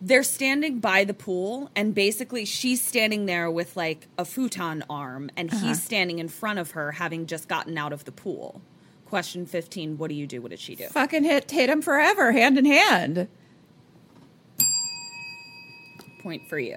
they're 0.01 0.23
standing 0.23 0.79
by 0.79 1.05
the 1.05 1.15
pool 1.15 1.71
and 1.75 1.95
basically 1.95 2.45
she's 2.45 2.83
standing 2.83 3.27
there 3.27 3.51
with 3.51 3.77
like 3.77 4.07
a 4.17 4.25
futon 4.25 4.85
arm 4.89 5.31
and 5.37 5.51
he's 5.51 5.63
uh-huh. 5.63 5.75
standing 5.75 6.19
in 6.19 6.29
front 6.29 6.59
of 6.59 6.73
her 6.73 6.93
having 6.93 7.27
just 7.27 7.49
gotten 7.49 7.77
out 7.77 7.93
of 7.93 8.05
the 8.05 8.13
pool 8.13 8.63
question 9.07 9.45
15 9.47 9.99
what 9.99 10.09
do 10.09 10.15
you 10.15 10.27
do 10.27 10.41
what 10.41 10.51
did 10.51 10.61
she 10.61 10.75
do 10.75 10.87
Fucking 10.87 11.25
hit 11.25 11.51
hit 11.51 11.69
him 11.69 11.83
forever, 11.83 12.33
hand 12.33 12.59
in 12.59 12.65
hand. 12.65 13.29
point 16.23 16.49
for 16.49 16.59
you 16.59 16.77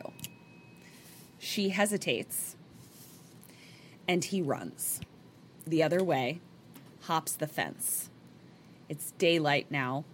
she 1.43 1.69
hesitates 1.69 2.55
and 4.07 4.26
he 4.26 4.41
runs 4.43 5.01
the 5.65 5.81
other 5.81 6.03
way 6.03 6.39
hops 7.01 7.31
the 7.34 7.47
fence 7.47 8.11
it's 8.88 9.09
daylight 9.13 9.65
now 9.72 10.05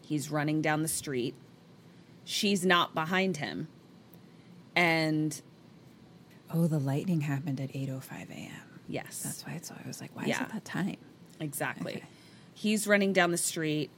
he's 0.00 0.30
running 0.30 0.62
down 0.62 0.80
the 0.82 0.88
street 0.88 1.34
she's 2.24 2.64
not 2.64 2.94
behind 2.94 3.36
him 3.36 3.68
and 4.74 5.42
Oh, 6.52 6.66
the 6.66 6.78
lightning 6.78 7.22
happened 7.22 7.60
at 7.60 7.70
8:05 7.72 8.30
a.m. 8.30 8.50
yes 8.88 9.22
That's 9.22 9.44
why 9.46 9.52
it's 9.54 9.70
I 9.70 9.82
was 9.86 10.00
like, 10.00 10.14
why 10.16 10.24
Yeah. 10.24 10.36
is 10.36 10.40
it 10.42 10.52
that 10.54 10.64
time? 10.64 10.96
Exactly. 11.40 11.96
Okay. 11.96 12.04
He's 12.54 12.86
running 12.86 13.12
down 13.12 13.32
the 13.32 13.36
street. 13.38 13.90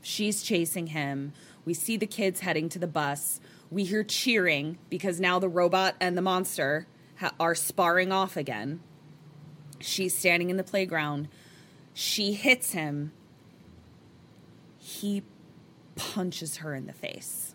She's 0.00 0.42
chasing 0.42 0.88
him. 0.88 1.32
We 1.64 1.74
see 1.74 1.96
the 1.96 2.06
kids 2.06 2.40
heading 2.40 2.68
to 2.70 2.78
the 2.78 2.86
bus. 2.86 3.40
We 3.70 3.84
hear 3.84 4.02
cheering 4.02 4.78
because 4.88 5.20
now 5.20 5.38
the 5.38 5.48
robot 5.48 5.94
and 6.00 6.16
the 6.16 6.22
monster 6.22 6.86
ha- 7.18 7.34
are 7.38 7.54
sparring 7.54 8.10
off 8.10 8.36
again. 8.36 8.80
She's 9.78 10.16
standing 10.16 10.50
in 10.50 10.56
the 10.56 10.64
playground. 10.64 11.28
She 11.94 12.32
hits 12.32 12.72
him. 12.72 13.12
He 14.78 15.22
punches 15.94 16.58
her 16.58 16.74
in 16.74 16.86
the 16.86 16.92
face. 16.92 17.54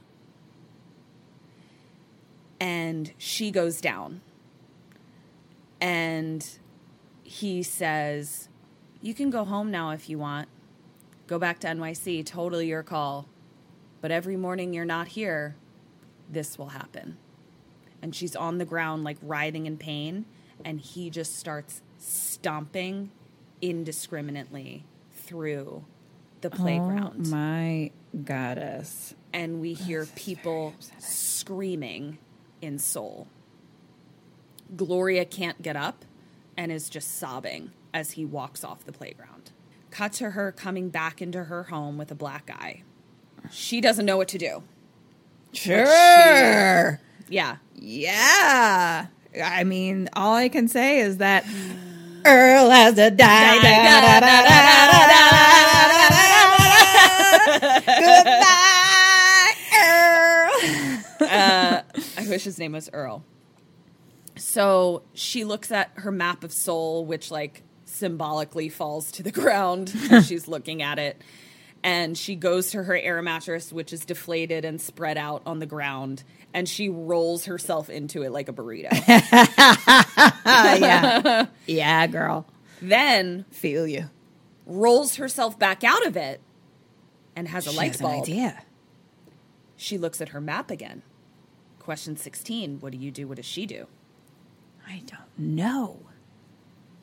And 2.60 3.12
she 3.18 3.52
goes 3.52 3.82
down. 3.82 4.22
And 5.82 6.48
he 7.24 7.62
says, 7.64 8.48
You 9.02 9.14
can 9.14 9.30
go 9.30 9.44
home 9.44 9.70
now 9.70 9.92
if 9.92 10.10
you 10.10 10.18
want. 10.18 10.48
Go 11.28 11.38
back 11.40 11.60
to 11.60 11.68
NYC, 11.68 12.26
totally 12.26 12.68
your 12.68 12.84
call. 12.84 13.28
But 14.00 14.12
every 14.12 14.38
morning 14.38 14.74
you're 14.74 14.86
not 14.86 15.10
here, 15.10 15.56
this 16.30 16.58
will 16.58 16.70
happen. 16.70 17.18
And 18.02 18.14
she's 18.16 18.36
on 18.36 18.58
the 18.58 18.66
ground, 18.66 19.04
like 19.04 19.18
writhing 19.22 19.66
in 19.66 19.78
pain. 19.78 20.26
And 20.64 20.80
he 20.80 21.10
just 21.10 21.38
starts 21.38 21.82
stomping 21.98 23.12
indiscriminately 23.62 24.86
through 25.14 25.86
the 26.42 26.50
oh 26.54 26.56
playground. 26.56 27.26
Oh 27.28 27.30
my 27.30 27.92
goddess. 28.24 29.16
and 29.34 29.60
we 29.60 29.74
hear 29.74 30.06
people 30.16 30.74
screaming 31.00 32.18
in 32.62 32.80
Seoul. 32.80 33.28
Gloria 34.76 35.26
can't 35.26 35.62
get 35.62 35.76
up 35.76 36.06
and 36.58 36.72
is 36.72 36.90
just 36.90 37.18
sobbing 37.18 37.72
as 37.94 38.12
he 38.12 38.24
walks 38.26 38.64
off 38.64 38.86
the 38.86 38.92
playground. 38.94 39.52
Cut 39.92 40.14
to 40.14 40.32
her 40.32 40.52
coming 40.52 40.90
back 40.90 41.22
into 41.22 41.46
her 41.46 41.64
home 41.64 41.98
with 41.98 42.12
a 42.12 42.16
black 42.16 42.50
eye. 42.52 42.84
She 43.52 43.82
doesn't 43.82 44.06
know 44.06 44.18
what 44.18 44.28
to 44.30 44.38
do. 44.38 44.64
Sure. 45.56 46.99
She, 47.27 47.34
yeah. 47.36 47.57
Yeah. 47.76 49.07
I 49.44 49.64
mean, 49.64 50.10
all 50.14 50.36
I 50.36 50.49
can 50.49 50.68
say 50.68 50.99
is 50.99 51.18
that 51.18 51.45
Earl 52.26 52.69
has 52.69 52.98
a 52.98 53.11
die. 53.11 53.60
Goodbye, 57.86 59.53
Earl. 61.19 61.27
uh, 61.27 61.82
I 62.18 62.27
wish 62.30 62.44
his 62.44 62.57
name 62.57 62.72
was 62.73 62.90
Earl. 62.94 63.23
So 64.38 65.03
she 65.14 65.44
looks 65.45 65.72
at 65.72 65.91
her 65.95 66.11
map 66.11 66.44
of 66.44 66.52
Seoul, 66.52 67.06
which 67.06 67.32
like 67.32 67.64
symbolically 67.86 68.69
falls 68.69 69.11
to 69.14 69.23
the 69.23 69.32
ground 69.32 69.94
as 70.11 70.27
she's 70.27 70.48
looking 70.48 70.82
at 70.82 70.99
it. 70.99 71.22
And 71.86 72.18
she 72.18 72.36
goes 72.36 72.72
to 72.72 72.82
her 72.84 72.98
air 72.98 73.22
mattress, 73.22 73.72
which 73.72 73.94
is 73.94 74.06
deflated 74.06 74.66
and 74.66 74.82
spread 74.82 75.18
out 75.20 75.44
on 75.45 75.60
the 75.60 75.68
ground. 75.68 76.24
And 76.52 76.68
she 76.68 76.90
rolls 76.90 77.45
herself 77.45 77.90
into 77.91 78.24
it 78.24 78.32
like 78.32 78.49
a 78.49 78.53
burrito. 78.53 78.90
yeah. 80.45 81.45
Yeah, 81.68 82.07
girl. 82.07 82.45
then 82.82 83.45
Feel 83.52 83.86
you. 83.88 84.10
rolls 84.66 85.18
herself 85.18 85.60
back 85.60 85.84
out 85.84 86.06
of 86.07 86.18
it 86.18 86.41
and 87.36 87.48
has 87.48 87.68
a 87.68 87.72
She 87.72 87.78
light 87.78 87.91
has 87.91 88.02
bulb. 88.02 88.24
idea. 88.24 88.64
She 89.78 89.98
looks 89.98 90.22
at 90.22 90.30
her 90.30 90.41
map 90.41 90.72
again. 90.72 91.03
Question 91.80 92.18
16 92.18 92.80
What 92.80 92.91
do 92.94 92.98
you 92.98 93.12
do? 93.12 93.28
What 93.28 93.36
does 93.38 93.45
she 93.45 93.66
do? 93.66 93.86
I 94.88 95.03
don't 95.06 95.38
know. 95.38 95.99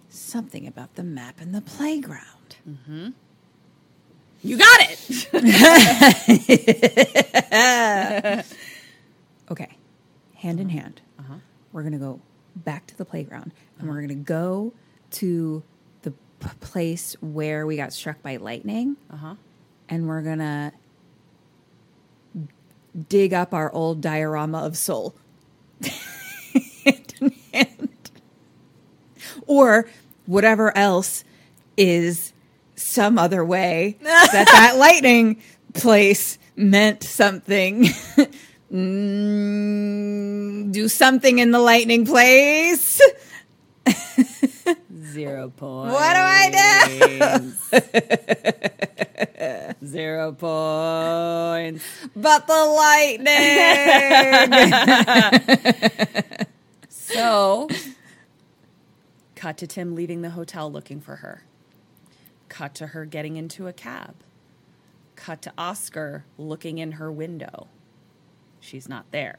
Something 0.08 0.66
about 0.66 0.94
the 0.96 1.04
map 1.04 1.40
and 1.40 1.54
the 1.54 1.60
playground. 1.62 2.56
Mm-hmm. 2.68 3.10
You 4.42 4.58
got 4.58 4.80
it! 4.80 4.98
Okay. 9.50 9.76
Hand 10.36 10.60
in 10.60 10.70
hand. 10.70 11.02
We're 11.72 11.82
going 11.82 11.92
to 11.92 11.98
go 11.98 12.20
back 12.56 12.86
to 12.86 12.96
the 12.96 13.04
playground 13.04 13.52
and 13.78 13.88
we're 13.88 13.96
going 13.96 14.08
to 14.08 14.14
go 14.14 14.72
to 15.12 15.62
the 16.02 16.10
p- 16.10 16.48
place 16.60 17.16
where 17.20 17.66
we 17.66 17.76
got 17.76 17.92
struck 17.92 18.22
by 18.22 18.36
lightning. 18.36 18.96
Uh-huh. 19.10 19.34
And 19.88 20.06
we're 20.08 20.22
going 20.22 20.38
to 20.38 20.72
dig 23.08 23.32
up 23.34 23.52
our 23.54 23.72
old 23.72 24.00
diorama 24.00 24.58
of 24.58 24.76
Seoul. 24.76 25.14
hand 26.84 27.14
in 27.20 27.34
hand. 27.52 28.10
Or 29.46 29.88
whatever 30.26 30.76
else 30.76 31.24
is 31.76 32.31
some 32.82 33.18
other 33.18 33.44
way 33.44 33.96
that 34.02 34.30
that 34.32 34.76
lightning 34.76 35.42
place 35.74 36.38
meant 36.56 37.02
something. 37.02 37.88
Mm, 38.72 40.72
do 40.72 40.88
something 40.88 41.38
in 41.40 41.50
the 41.50 41.58
lightning 41.58 42.06
place. 42.06 42.98
Zero 45.04 45.50
points. 45.50 45.92
What 45.92 46.14
do 46.14 46.20
I 46.22 47.42
do? 49.78 49.86
Zero 49.86 50.32
points. 50.32 51.84
but 52.16 52.46
the 52.46 52.64
lightning. 52.64 53.28
So, 56.88 57.68
cut 59.34 59.58
to 59.58 59.66
Tim 59.66 59.94
leaving 59.94 60.22
the 60.22 60.30
hotel 60.30 60.72
looking 60.72 61.02
for 61.02 61.16
her. 61.16 61.42
Cut 62.52 62.74
to 62.74 62.88
her 62.88 63.06
getting 63.06 63.36
into 63.36 63.66
a 63.66 63.72
cab. 63.72 64.14
Cut 65.16 65.40
to 65.40 65.52
Oscar 65.56 66.26
looking 66.36 66.76
in 66.76 66.92
her 66.92 67.10
window. 67.10 67.68
She's 68.60 68.90
not 68.90 69.10
there. 69.10 69.38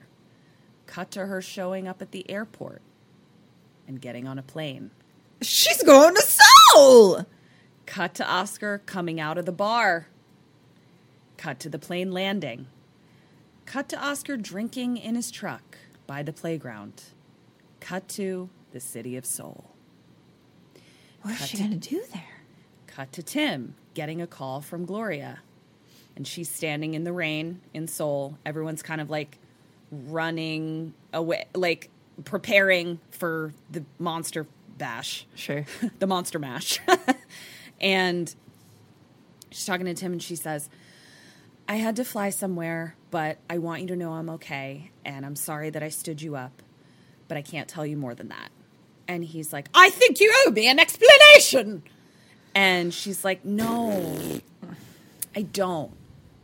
Cut 0.87 1.11
to 1.11 1.27
her 1.27 1.39
showing 1.39 1.87
up 1.87 2.01
at 2.01 2.09
the 2.09 2.27
airport 2.27 2.81
and 3.87 4.01
getting 4.01 4.27
on 4.27 4.39
a 4.39 4.41
plane. 4.41 4.89
She's 5.43 5.83
going 5.83 6.15
to 6.15 6.23
Seoul. 6.23 7.27
Cut 7.85 8.15
to 8.15 8.27
Oscar 8.27 8.81
coming 8.87 9.19
out 9.19 9.37
of 9.37 9.45
the 9.45 9.51
bar. 9.51 10.07
Cut 11.37 11.59
to 11.59 11.69
the 11.69 11.77
plane 11.77 12.11
landing. 12.11 12.65
Cut 13.67 13.89
to 13.89 14.03
Oscar 14.03 14.37
drinking 14.37 14.97
in 14.97 15.13
his 15.13 15.29
truck 15.29 15.77
by 16.07 16.23
the 16.23 16.33
playground. 16.33 17.03
Cut 17.79 18.07
to 18.09 18.49
the 18.71 18.79
city 18.79 19.15
of 19.15 19.23
Seoul. 19.23 19.69
What's 21.21 21.45
she 21.45 21.59
going 21.59 21.79
to 21.79 21.89
do 21.89 22.03
there? 22.11 22.32
Cut 22.95 23.11
to 23.13 23.23
Tim 23.23 23.75
getting 23.93 24.21
a 24.21 24.27
call 24.27 24.61
from 24.61 24.85
Gloria. 24.85 25.39
And 26.15 26.27
she's 26.27 26.49
standing 26.49 26.93
in 26.93 27.03
the 27.03 27.11
rain 27.11 27.59
in 27.73 27.87
Seoul. 27.87 28.37
Everyone's 28.45 28.83
kind 28.83 29.01
of 29.01 29.09
like 29.09 29.39
running 29.91 30.93
away, 31.11 31.45
like 31.55 31.89
preparing 32.23 32.99
for 33.09 33.51
the 33.71 33.83
monster 33.97 34.45
bash 34.77 35.25
Sure. 35.35 35.65
the 35.99 36.05
monster 36.07 36.37
mash. 36.37 36.79
and 37.81 38.33
she's 39.49 39.65
talking 39.65 39.85
to 39.87 39.93
Tim 39.95 40.11
and 40.13 40.21
she 40.21 40.35
says, 40.35 40.69
I 41.67 41.75
had 41.75 41.95
to 41.95 42.03
fly 42.03 42.29
somewhere, 42.29 42.95
but 43.09 43.37
I 43.49 43.57
want 43.57 43.81
you 43.81 43.87
to 43.87 43.95
know 43.95 44.13
I'm 44.13 44.29
okay. 44.31 44.91
And 45.03 45.25
I'm 45.25 45.35
sorry 45.35 45.69
that 45.71 45.81
I 45.81 45.89
stood 45.89 46.21
you 46.21 46.35
up, 46.35 46.61
but 47.27 47.37
I 47.37 47.41
can't 47.41 47.67
tell 47.67 47.85
you 47.85 47.97
more 47.97 48.13
than 48.13 48.27
that. 48.29 48.51
And 49.07 49.23
he's 49.23 49.51
like, 49.51 49.69
I 49.73 49.89
think 49.89 50.19
you 50.19 50.31
owe 50.45 50.51
me 50.51 50.67
an 50.67 50.79
explanation. 50.79 51.83
And 52.55 52.93
she's 52.93 53.23
like, 53.23 53.43
No, 53.43 54.39
I 55.35 55.41
don't 55.41 55.91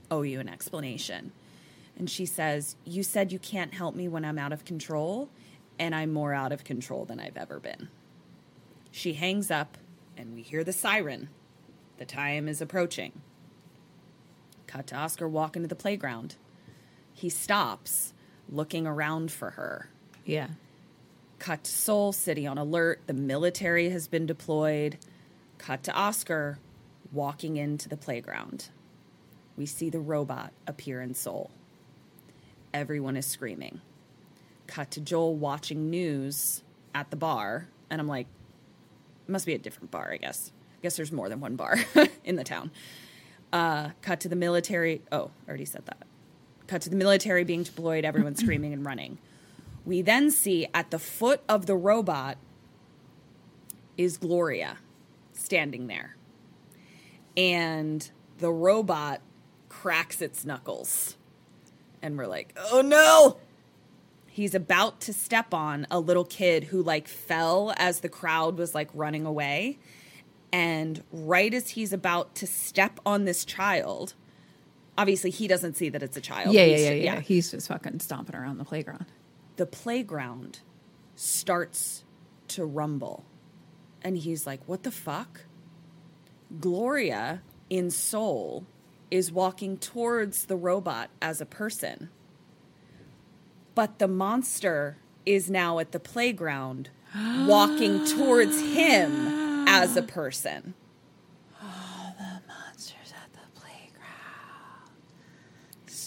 owe 0.10 0.24
you 0.24 0.40
an 0.40 0.50
explanation. 0.50 1.32
And 1.98 2.10
she 2.10 2.26
says, 2.26 2.76
You 2.86 3.04
said 3.04 3.32
you 3.32 3.40
can't 3.40 3.74
help 3.74 3.96
me 3.96 4.08
when 4.08 4.26
I'm 4.26 4.40
out 4.40 4.54
of 4.54 4.66
control, 4.66 5.30
and 5.78 5.94
I'm 5.94 6.12
more 6.12 6.34
out 6.34 6.52
of 6.52 6.64
control 6.64 7.06
than 7.06 7.20
I've 7.20 7.38
ever 7.38 7.60
been. 7.60 7.90
She 8.92 9.14
hangs 9.14 9.52
up, 9.52 9.78
and 10.18 10.34
we 10.34 10.42
hear 10.42 10.64
the 10.64 10.74
siren. 10.74 11.30
The 11.98 12.06
time 12.06 12.48
is 12.48 12.62
approaching. 12.62 13.12
Cut 14.68 14.88
to 14.88 14.96
Oscar 14.96 15.28
walk 15.28 15.56
into 15.56 15.68
the 15.68 15.76
playground. 15.76 16.36
He 17.14 17.30
stops, 17.30 18.14
looking 18.50 18.88
around 18.88 19.32
for 19.32 19.52
her. 19.52 19.90
Yeah. 20.26 20.48
Cut 21.40 21.64
to 21.64 21.72
Seoul 21.72 22.12
City 22.12 22.48
on 22.48 22.58
alert. 22.58 23.02
The 23.08 23.14
military 23.14 23.90
has 23.90 24.08
been 24.08 24.26
deployed. 24.26 24.98
Cut 25.60 25.84
to 25.84 25.94
Oscar 25.94 26.58
walking 27.12 27.58
into 27.58 27.88
the 27.88 27.98
playground. 27.98 28.70
We 29.56 29.66
see 29.66 29.90
the 29.90 30.00
robot 30.00 30.54
appear 30.66 31.02
in 31.02 31.14
Seoul. 31.14 31.52
Everyone 32.74 33.16
is 33.18 33.26
screaming. 33.26 33.82
Cut 34.68 34.90
to 34.92 35.02
Joel 35.02 35.36
watching 35.36 35.90
news 35.90 36.64
at 36.96 37.12
the 37.12 37.18
bar. 37.18 37.68
And 37.90 38.00
I'm 38.00 38.08
like, 38.08 38.28
it 39.28 39.32
must 39.32 39.46
be 39.46 39.54
a 39.54 39.58
different 39.58 39.92
bar, 39.92 40.12
I 40.12 40.18
guess. 40.18 40.52
I 40.78 40.82
guess 40.82 40.96
there's 40.96 41.12
more 41.12 41.28
than 41.28 41.42
one 41.42 41.56
bar 41.56 41.78
in 42.24 42.36
the 42.36 42.44
town. 42.44 42.72
Uh, 43.52 43.90
cut 44.02 44.22
to 44.22 44.30
the 44.30 44.36
military. 44.36 45.02
Oh, 45.12 45.32
I 45.46 45.50
already 45.50 45.66
said 45.66 45.86
that. 45.88 46.04
Cut 46.68 46.84
to 46.84 46.90
the 46.90 46.96
military 46.96 47.44
being 47.44 47.64
deployed, 47.64 48.06
everyone 48.06 48.36
screaming 48.38 48.72
and 48.72 48.86
running. 48.86 49.18
We 49.86 50.04
then 50.04 50.32
see 50.32 50.68
at 50.74 50.92
the 50.92 51.00
foot 51.00 51.42
of 51.50 51.66
the 51.66 51.76
robot 51.76 52.38
is 53.98 54.18
Gloria 54.18 54.78
standing 55.40 55.88
there. 55.88 56.16
And 57.38 58.10
the 58.38 58.52
robot 58.52 59.22
cracks 59.70 60.22
its 60.22 60.46
knuckles. 60.46 61.16
And 62.02 62.18
we're 62.18 62.28
like, 62.28 62.58
oh 62.72 62.82
no! 62.82 63.38
He's 64.28 64.56
about 64.56 65.02
to 65.02 65.14
step 65.14 65.54
on 65.54 65.86
a 65.92 66.00
little 66.00 66.24
kid 66.24 66.66
who 66.66 66.82
like 66.82 67.08
fell 67.08 67.74
as 67.78 68.00
the 68.00 68.10
crowd 68.10 68.58
was 68.58 68.74
like 68.74 68.90
running 68.94 69.26
away. 69.26 69.80
And 70.52 71.04
right 71.12 71.54
as 71.54 71.70
he's 71.72 71.94
about 71.94 72.36
to 72.36 72.48
step 72.48 73.00
on 73.06 73.26
this 73.26 73.44
child, 73.46 74.14
obviously 74.98 75.30
he 75.30 75.48
doesn't 75.48 75.76
see 75.78 75.90
that 75.90 76.02
it's 76.02 76.16
a 76.18 76.22
child. 76.22 76.54
Yeah, 76.56 76.64
yeah, 76.64 76.76
He's- 76.78 76.82
yeah, 76.90 77.14
yeah, 77.16 77.20
He's 77.20 77.52
just 77.52 77.68
fucking 77.68 78.00
stomping 78.00 78.36
around 78.36 78.58
the 78.58 78.66
playground. 78.66 79.06
the 79.58 79.66
playground 79.66 80.60
starts 81.16 82.04
to 82.48 82.66
rumble. 82.66 83.26
And 84.02 84.18
he's 84.18 84.48
like, 84.48 84.62
What 84.66 84.84
the 84.84 84.92
fuck? 84.92 85.42
Gloria 86.60 87.42
in 87.70 87.92
Seoul 87.92 88.66
is 89.12 89.32
walking 89.32 89.78
towards 89.78 90.46
the 90.46 90.56
robot 90.56 91.10
as 91.22 91.42
a 91.42 91.46
person. 91.46 92.10
But 93.76 94.00
the 94.00 94.08
monster 94.08 94.98
is 95.26 95.50
now 95.50 95.80
at 95.80 95.92
the 95.92 96.00
playground 96.00 96.90
walking 97.46 98.06
towards 98.06 98.60
him 98.62 99.68
as 99.68 99.96
a 99.96 100.02
person. 100.02 100.74
Monsters 102.48 103.14
at 103.16 103.34
the 103.34 103.60
playground. 103.60 104.92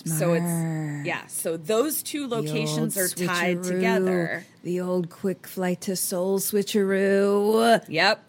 So 0.05 0.33
it's 0.35 1.07
yeah, 1.07 1.27
so 1.27 1.57
those 1.57 2.03
two 2.03 2.27
locations 2.29 2.97
are 2.99 3.09
tied 3.09 3.63
together. 3.63 4.45
The 4.65 4.81
old 4.81 5.11
quick 5.11 5.47
flight 5.47 5.81
to 5.83 5.97
Seoul 5.97 6.39
switcheroo. 6.39 7.85
Yep. 7.89 8.25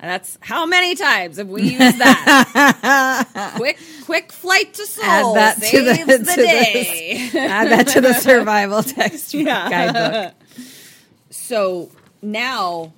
And 0.00 0.10
that's 0.10 0.36
how 0.40 0.66
many 0.66 0.96
times 0.96 1.38
have 1.38 1.48
we 1.48 1.62
used 1.62 1.98
that? 1.98 3.52
quick, 3.56 3.78
quick 4.04 4.32
flight 4.32 4.74
to 4.74 4.86
Seoul 4.86 5.36
Add 5.36 5.58
that 5.60 5.62
to 5.70 5.82
the, 5.82 6.18
the, 6.18 6.24
to 6.24 6.36
day. 6.36 7.30
the- 7.32 7.38
add 7.38 7.68
that 7.70 7.86
to 7.88 8.00
the 8.00 8.12
survival 8.20 8.82
text 8.82 9.32
Yeah. 9.32 9.70
guidebook. 9.70 10.34
So 11.30 11.90
now 12.20 12.92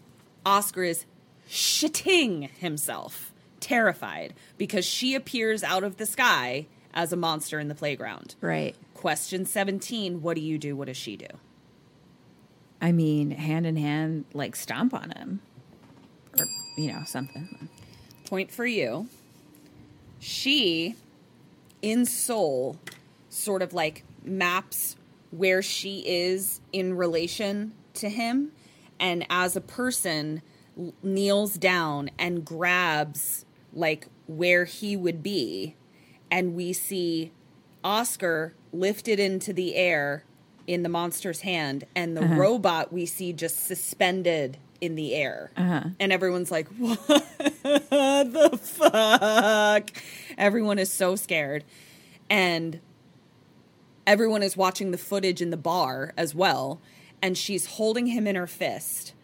Oscar 0.45 0.83
is 0.83 1.05
shitting 1.49 2.51
himself, 2.59 3.33
terrified, 3.61 4.35
because 4.59 4.85
she 4.85 5.15
appears 5.15 5.63
out 5.63 5.85
of 5.85 5.99
the 5.99 6.07
sky 6.07 6.67
as 6.97 7.13
a 7.13 7.17
monster 7.17 7.61
in 7.61 7.69
the 7.69 7.75
playground. 7.75 8.35
Right. 8.41 8.75
Question 8.95 9.45
17 9.45 10.23
What 10.23 10.35
do 10.35 10.41
you 10.41 10.59
do? 10.59 10.75
What 10.75 10.87
does 10.87 10.97
she 10.97 11.17
do? 11.17 11.29
I 12.81 12.91
mean, 12.91 13.31
hand 13.31 13.67
in 13.67 13.77
hand, 13.77 14.25
like 14.33 14.57
stomp 14.57 14.93
on 14.93 15.11
him, 15.11 15.41
or 16.39 16.47
you 16.77 16.93
know 16.93 17.03
something. 17.07 17.69
Point 18.27 18.51
for 18.51 18.67
you. 18.67 19.09
She, 20.19 20.97
in 21.83 22.07
Seoul, 22.07 22.79
sort 23.29 23.63
of 23.63 23.73
like 23.73 24.03
maps 24.25 24.97
where 25.31 25.63
she 25.63 26.01
is 26.07 26.61
in 26.73 26.95
relation 26.95 27.73
to 27.95 28.09
him, 28.09 28.53
and 28.99 29.27
as 29.31 29.57
a 29.57 29.61
person, 29.61 30.43
kneels 31.03 31.55
down 31.55 32.11
and 32.19 32.45
grabs 32.45 33.45
like 33.73 34.09
where 34.27 34.65
he 34.65 34.97
would 34.97 35.23
be, 35.23 35.77
and 36.31 36.55
we 36.55 36.73
see 36.73 37.33
Oscar 37.85 38.55
lifted 38.73 39.21
into 39.21 39.53
the 39.53 39.75
air 39.75 40.25
in 40.67 40.83
the 40.83 40.89
monster's 40.89 41.43
hand, 41.43 41.85
and 41.95 42.17
the 42.17 42.25
uh-huh. 42.25 42.35
robot 42.35 42.93
we 42.93 43.07
see 43.07 43.33
just 43.33 43.67
suspended 43.67 44.59
in 44.81 44.95
the 44.95 45.15
air. 45.15 45.51
Uh-huh. 45.57 45.91
And 46.01 46.13
everyone's 46.13 46.51
like, 46.51 46.69
what 46.79 47.07
the 47.07 48.59
fuck? 48.63 49.91
Everyone 50.37 50.79
is 50.79 50.93
so 50.93 51.17
scared. 51.17 51.65
And 52.29 52.81
everyone 54.07 54.43
is 54.43 54.57
watching 54.57 54.91
the 54.91 54.99
footage 54.99 55.41
in 55.41 55.51
the 55.51 55.57
bar 55.57 56.13
as 56.17 56.35
well. 56.35 56.81
And 57.23 57.37
she's 57.37 57.67
holding 57.67 58.07
him 58.07 58.27
in 58.27 58.37
her 58.37 58.47
fist 58.47 59.15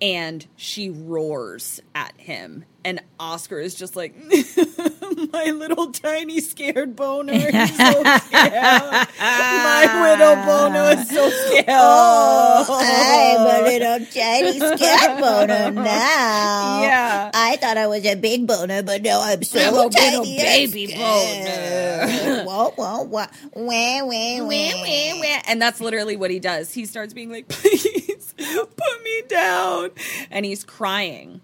and 0.00 0.46
she 0.56 0.90
roars 0.90 1.80
at 1.94 2.12
him. 2.18 2.64
And 2.84 3.00
Oscar 3.18 3.60
is 3.60 3.74
just 3.74 3.96
like, 3.96 4.14
my 5.32 5.50
little 5.50 5.90
tiny 5.92 6.40
scared 6.40 6.94
boner 6.94 7.32
is 7.32 7.76
so 7.76 7.92
scared. 8.02 9.08
my 9.18 9.88
widow 10.02 10.34
boner 10.44 11.00
is 11.00 11.08
so 11.08 11.30
oh, 11.30 11.44
scared. 11.46 11.68
I'm 11.68 13.40
a 13.40 13.68
little 13.68 14.06
tiny 14.06 14.58
scared 14.58 15.20
boner 15.20 15.70
now. 15.70 16.82
Yeah. 16.82 17.30
I 17.34 17.56
thought 17.56 17.76
I 17.76 17.86
was 17.86 18.04
a 18.04 18.14
big 18.14 18.46
boner, 18.46 18.82
but 18.82 19.02
now 19.02 19.20
I'm 19.22 19.42
so 19.42 19.60
I'm 19.60 19.86
a 19.86 19.90
tiny. 19.90 20.16
and 20.16 20.26
baby 20.26 20.86
scared. 20.88 22.46
Whoa, 22.46 22.70
whoa, 22.76 23.02
whoa. 23.04 23.06
Wah, 23.12 23.26
wah, 23.54 24.42
wah, 24.42 25.20
wah. 25.20 25.42
And 25.46 25.62
that's 25.62 25.80
literally 25.80 26.16
what 26.16 26.30
he 26.30 26.38
does. 26.40 26.72
He 26.72 26.86
starts 26.86 27.14
being 27.14 27.30
like, 27.30 27.48
please 27.48 28.34
put 28.36 29.02
me 29.04 29.22
down. 29.28 29.90
And 30.30 30.44
he's 30.44 30.64
crying. 30.64 31.40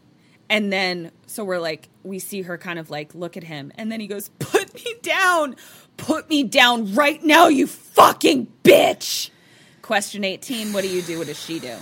And 0.50 0.72
then, 0.72 1.10
so 1.38 1.44
we're 1.44 1.60
like, 1.60 1.88
we 2.02 2.18
see 2.18 2.42
her 2.42 2.58
kind 2.58 2.80
of 2.80 2.90
like 2.90 3.14
look 3.14 3.36
at 3.36 3.44
him. 3.44 3.70
And 3.76 3.92
then 3.92 4.00
he 4.00 4.08
goes, 4.08 4.28
put 4.40 4.74
me 4.74 4.96
down. 5.02 5.54
Put 5.96 6.28
me 6.28 6.42
down 6.42 6.96
right 6.96 7.22
now, 7.22 7.46
you 7.46 7.68
fucking 7.68 8.48
bitch. 8.64 9.30
Question 9.80 10.24
18 10.24 10.72
What 10.72 10.82
do 10.82 10.88
you 10.88 11.00
do? 11.00 11.16
What 11.16 11.28
does 11.28 11.40
she 11.40 11.60
do? 11.60 11.76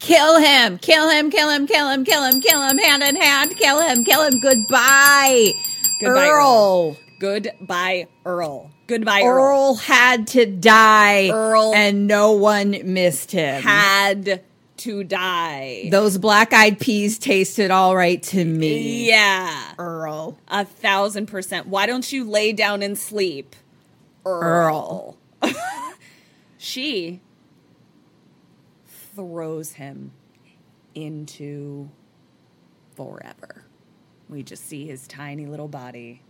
Kill 0.00 0.40
him! 0.40 0.78
Kill 0.78 1.08
him! 1.08 1.30
Kill 1.30 1.50
him! 1.50 1.68
Kill 1.68 1.88
him! 1.88 2.04
Kill 2.04 2.24
him! 2.24 2.40
Kill 2.40 2.62
him! 2.62 2.78
Hand 2.78 3.04
in 3.04 3.14
hand! 3.14 3.56
Kill 3.56 3.80
him! 3.80 4.04
Kill 4.04 4.22
him! 4.24 4.40
Goodbye, 4.40 5.52
Goodbye, 6.00 6.26
Earl. 6.26 6.96
Goodbye, 7.20 8.08
Earl. 8.24 8.72
Goodbye, 8.88 9.22
Earl. 9.22 9.44
Earl 9.44 9.74
had 9.76 10.26
to 10.28 10.46
die, 10.46 11.30
Earl 11.30 11.74
and 11.76 12.08
no 12.08 12.32
one 12.32 12.72
missed 12.92 13.30
him. 13.30 13.62
Had 13.62 14.42
to 14.86 15.04
die. 15.04 15.88
Those 15.90 16.16
black 16.18 16.52
eyed 16.52 16.78
peas 16.78 17.18
tasted 17.18 17.70
all 17.70 17.96
right 17.96 18.22
to 18.24 18.44
me. 18.44 19.06
yeah. 19.08 19.72
Earl. 19.78 20.38
A 20.48 20.64
thousand 20.64 21.26
percent. 21.26 21.66
Why 21.66 21.86
don't 21.86 22.10
you 22.12 22.24
lay 22.28 22.52
down 22.52 22.82
and 22.82 22.96
sleep? 22.96 23.54
Earl. 24.24 25.16
She 26.58 27.20
throws 29.14 29.72
him 29.74 30.10
into 30.96 31.88
forever. 32.96 33.62
We 34.28 34.42
just 34.42 34.66
see 34.66 34.84
his 34.86 35.06
tiny 35.06 35.46
little 35.46 35.68
body 35.68 36.22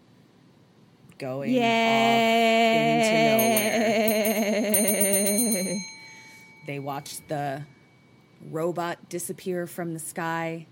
going 1.19 1.53
off 1.57 1.63
into 1.63 3.13
nowhere. 5.73 5.79
They 6.67 6.79
watch 6.81 7.27
the 7.29 7.63
robot 8.51 9.09
disappear 9.09 9.67
from 9.67 9.93
the 9.93 9.99
sky, 9.99 10.67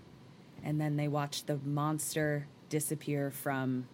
and 0.63 0.79
then 0.79 0.95
they 0.97 1.07
watch 1.07 1.45
the 1.45 1.57
monster 1.63 2.47
disappear 2.69 3.31
from. 3.31 3.87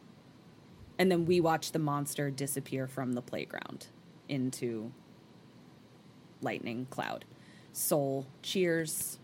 And 0.99 1.11
then 1.11 1.25
we 1.25 1.39
watch 1.41 1.71
the 1.71 1.79
monster 1.79 2.29
disappear 2.29 2.87
from 2.87 3.13
the 3.13 3.21
playground 3.21 3.87
into 4.29 4.91
lightning 6.41 6.87
cloud. 6.89 7.25
Seoul 7.73 8.27
cheers, 8.41 9.17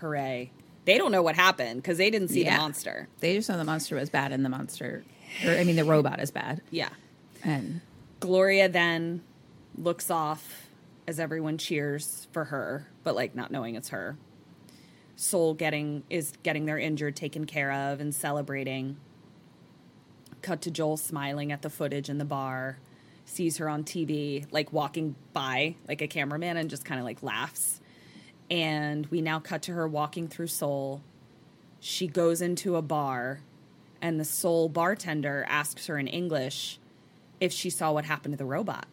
hooray. 0.00 0.50
They 0.84 0.96
don't 0.96 1.12
know 1.12 1.22
what 1.22 1.34
happened 1.34 1.82
because 1.82 1.98
they 1.98 2.08
didn't 2.10 2.28
see 2.28 2.44
Yeah. 2.44 2.56
the 2.56 2.62
monster. 2.62 3.08
They 3.20 3.34
just 3.34 3.48
know 3.48 3.58
the 3.58 3.64
monster 3.64 3.96
was 3.96 4.08
bad, 4.08 4.32
and 4.32 4.44
the 4.44 4.48
monster, 4.48 5.04
or 5.44 5.50
I 5.50 5.64
mean, 5.64 5.76
the 5.76 5.84
robot 5.84 6.20
is 6.20 6.30
bad. 6.30 6.62
Yeah. 6.70 6.88
And 7.44 7.82
Gloria 8.20 8.68
then 8.68 9.22
looks 9.76 10.10
off 10.10 10.66
as 11.06 11.20
everyone 11.20 11.58
cheers 11.58 12.26
for 12.32 12.46
her, 12.46 12.86
but 13.08 13.16
like 13.16 13.34
not 13.34 13.50
knowing 13.50 13.74
it's 13.74 13.88
her. 13.88 14.18
Seoul 15.16 15.54
getting 15.54 16.02
is 16.10 16.34
getting 16.42 16.66
their 16.66 16.78
injured 16.78 17.16
taken 17.16 17.46
care 17.46 17.72
of 17.72 18.02
and 18.02 18.14
celebrating. 18.14 18.98
Cut 20.42 20.60
to 20.60 20.70
Joel 20.70 20.98
smiling 20.98 21.50
at 21.50 21.62
the 21.62 21.70
footage 21.70 22.10
in 22.10 22.18
the 22.18 22.26
bar, 22.26 22.76
sees 23.24 23.56
her 23.56 23.66
on 23.66 23.82
TV, 23.82 24.44
like 24.50 24.74
walking 24.74 25.14
by 25.32 25.76
like 25.88 26.02
a 26.02 26.06
cameraman 26.06 26.58
and 26.58 26.68
just 26.68 26.84
kind 26.84 27.00
of 27.00 27.06
like 27.06 27.22
laughs. 27.22 27.80
And 28.50 29.06
we 29.06 29.22
now 29.22 29.40
cut 29.40 29.62
to 29.62 29.72
her 29.72 29.88
walking 29.88 30.28
through 30.28 30.48
Seoul. 30.48 31.00
She 31.80 32.08
goes 32.08 32.42
into 32.42 32.76
a 32.76 32.82
bar, 32.82 33.40
and 34.02 34.20
the 34.20 34.24
Seoul 34.26 34.68
bartender 34.68 35.46
asks 35.48 35.86
her 35.86 35.98
in 35.98 36.08
English 36.08 36.78
if 37.40 37.54
she 37.54 37.70
saw 37.70 37.90
what 37.90 38.04
happened 38.04 38.34
to 38.34 38.38
the 38.38 38.44
robot. 38.44 38.86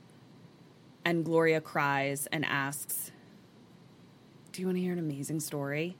And 1.03 1.25
Gloria 1.25 1.59
cries 1.59 2.27
and 2.31 2.45
asks, 2.45 3.11
Do 4.56 4.61
you 4.61 4.68
want 4.68 4.77
to 4.77 4.82
hear 4.82 4.94
an 4.94 4.99
amazing 4.99 5.41
story? 5.41 5.98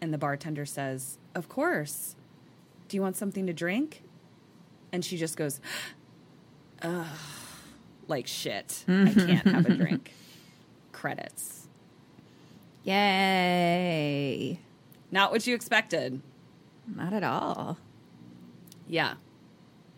And 0.00 0.14
the 0.14 0.18
bartender 0.18 0.64
says, 0.64 1.18
Of 1.34 1.48
course. 1.48 2.14
Do 2.86 2.96
you 2.96 3.02
want 3.02 3.16
something 3.16 3.48
to 3.48 3.52
drink? 3.52 4.04
And 4.92 5.04
she 5.04 5.16
just 5.16 5.36
goes, 5.36 5.60
Ugh, 6.82 7.04
like 8.06 8.28
shit. 8.28 8.84
I 8.86 9.12
can't 9.12 9.48
have 9.48 9.66
a 9.66 9.74
drink. 9.74 10.12
Credits. 10.92 11.66
yay! 12.84 14.60
Not 15.10 15.32
what 15.32 15.44
you 15.44 15.56
expected. 15.56 16.20
Not 16.86 17.12
at 17.12 17.24
all. 17.24 17.76
Yeah, 18.86 19.14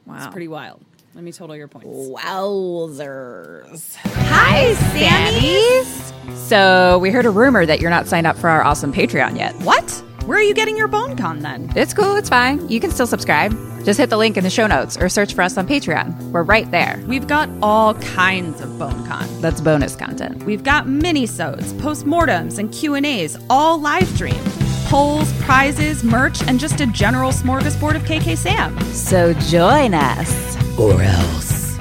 Wow. 0.07 0.16
it's 0.16 0.28
pretty 0.28 0.48
wild. 0.48 0.82
Let 1.16 1.24
me 1.24 1.32
total 1.32 1.56
your 1.56 1.66
points. 1.66 1.88
Wowzers. 1.88 3.97
Hi, 4.28 4.74
Sammys. 4.93 6.36
So 6.36 6.98
we 6.98 7.10
heard 7.10 7.24
a 7.24 7.30
rumor 7.30 7.64
that 7.64 7.80
you're 7.80 7.88
not 7.88 8.06
signed 8.06 8.26
up 8.26 8.36
for 8.36 8.51
our 8.51 8.62
awesome 8.62 8.93
Patreon 8.93 9.38
yet. 9.38 9.55
What? 9.62 9.90
Where 10.26 10.36
are 10.36 10.43
you 10.43 10.52
getting 10.52 10.76
your 10.76 10.88
BoneCon 10.88 11.40
then? 11.40 11.72
It's 11.74 11.94
cool, 11.94 12.16
it's 12.16 12.28
fine. 12.28 12.68
You 12.68 12.80
can 12.80 12.90
still 12.90 13.06
subscribe. 13.06 13.52
Just 13.82 13.98
hit 13.98 14.10
the 14.10 14.18
link 14.18 14.36
in 14.36 14.44
the 14.44 14.51
show 14.51 14.66
notes 14.66 14.98
or 14.98 15.09
search 15.09 15.32
for 15.32 15.40
us 15.40 15.56
on 15.56 15.66
Patreon. 15.66 16.32
We're 16.32 16.43
right 16.43 16.70
there. 16.70 17.02
We've 17.06 17.26
got 17.26 17.48
all 17.62 17.94
kinds 17.94 18.60
of 18.60 18.68
BoneCon. 18.72 19.40
That's 19.40 19.62
bonus 19.62 19.97
content. 19.97 20.43
We've 20.43 20.64
got 20.64 20.86
mini-sodes, 20.86 21.72
postmortems, 21.74 22.59
and 22.59 22.70
Q&As, 22.70 23.43
all 23.48 23.80
live 23.80 24.06
streamed. 24.09 24.52
Polls, 24.84 25.32
prizes, 25.40 26.05
merch, 26.05 26.43
and 26.43 26.60
just 26.60 26.82
a 26.82 26.86
general 26.88 27.30
smorgasbord 27.30 27.97
of 27.97 28.02
KK 28.02 28.36
Sam. 28.36 28.78
So 28.93 29.32
join 29.32 29.94
us. 29.94 30.65
Or 30.78 31.01
else. 31.01 31.78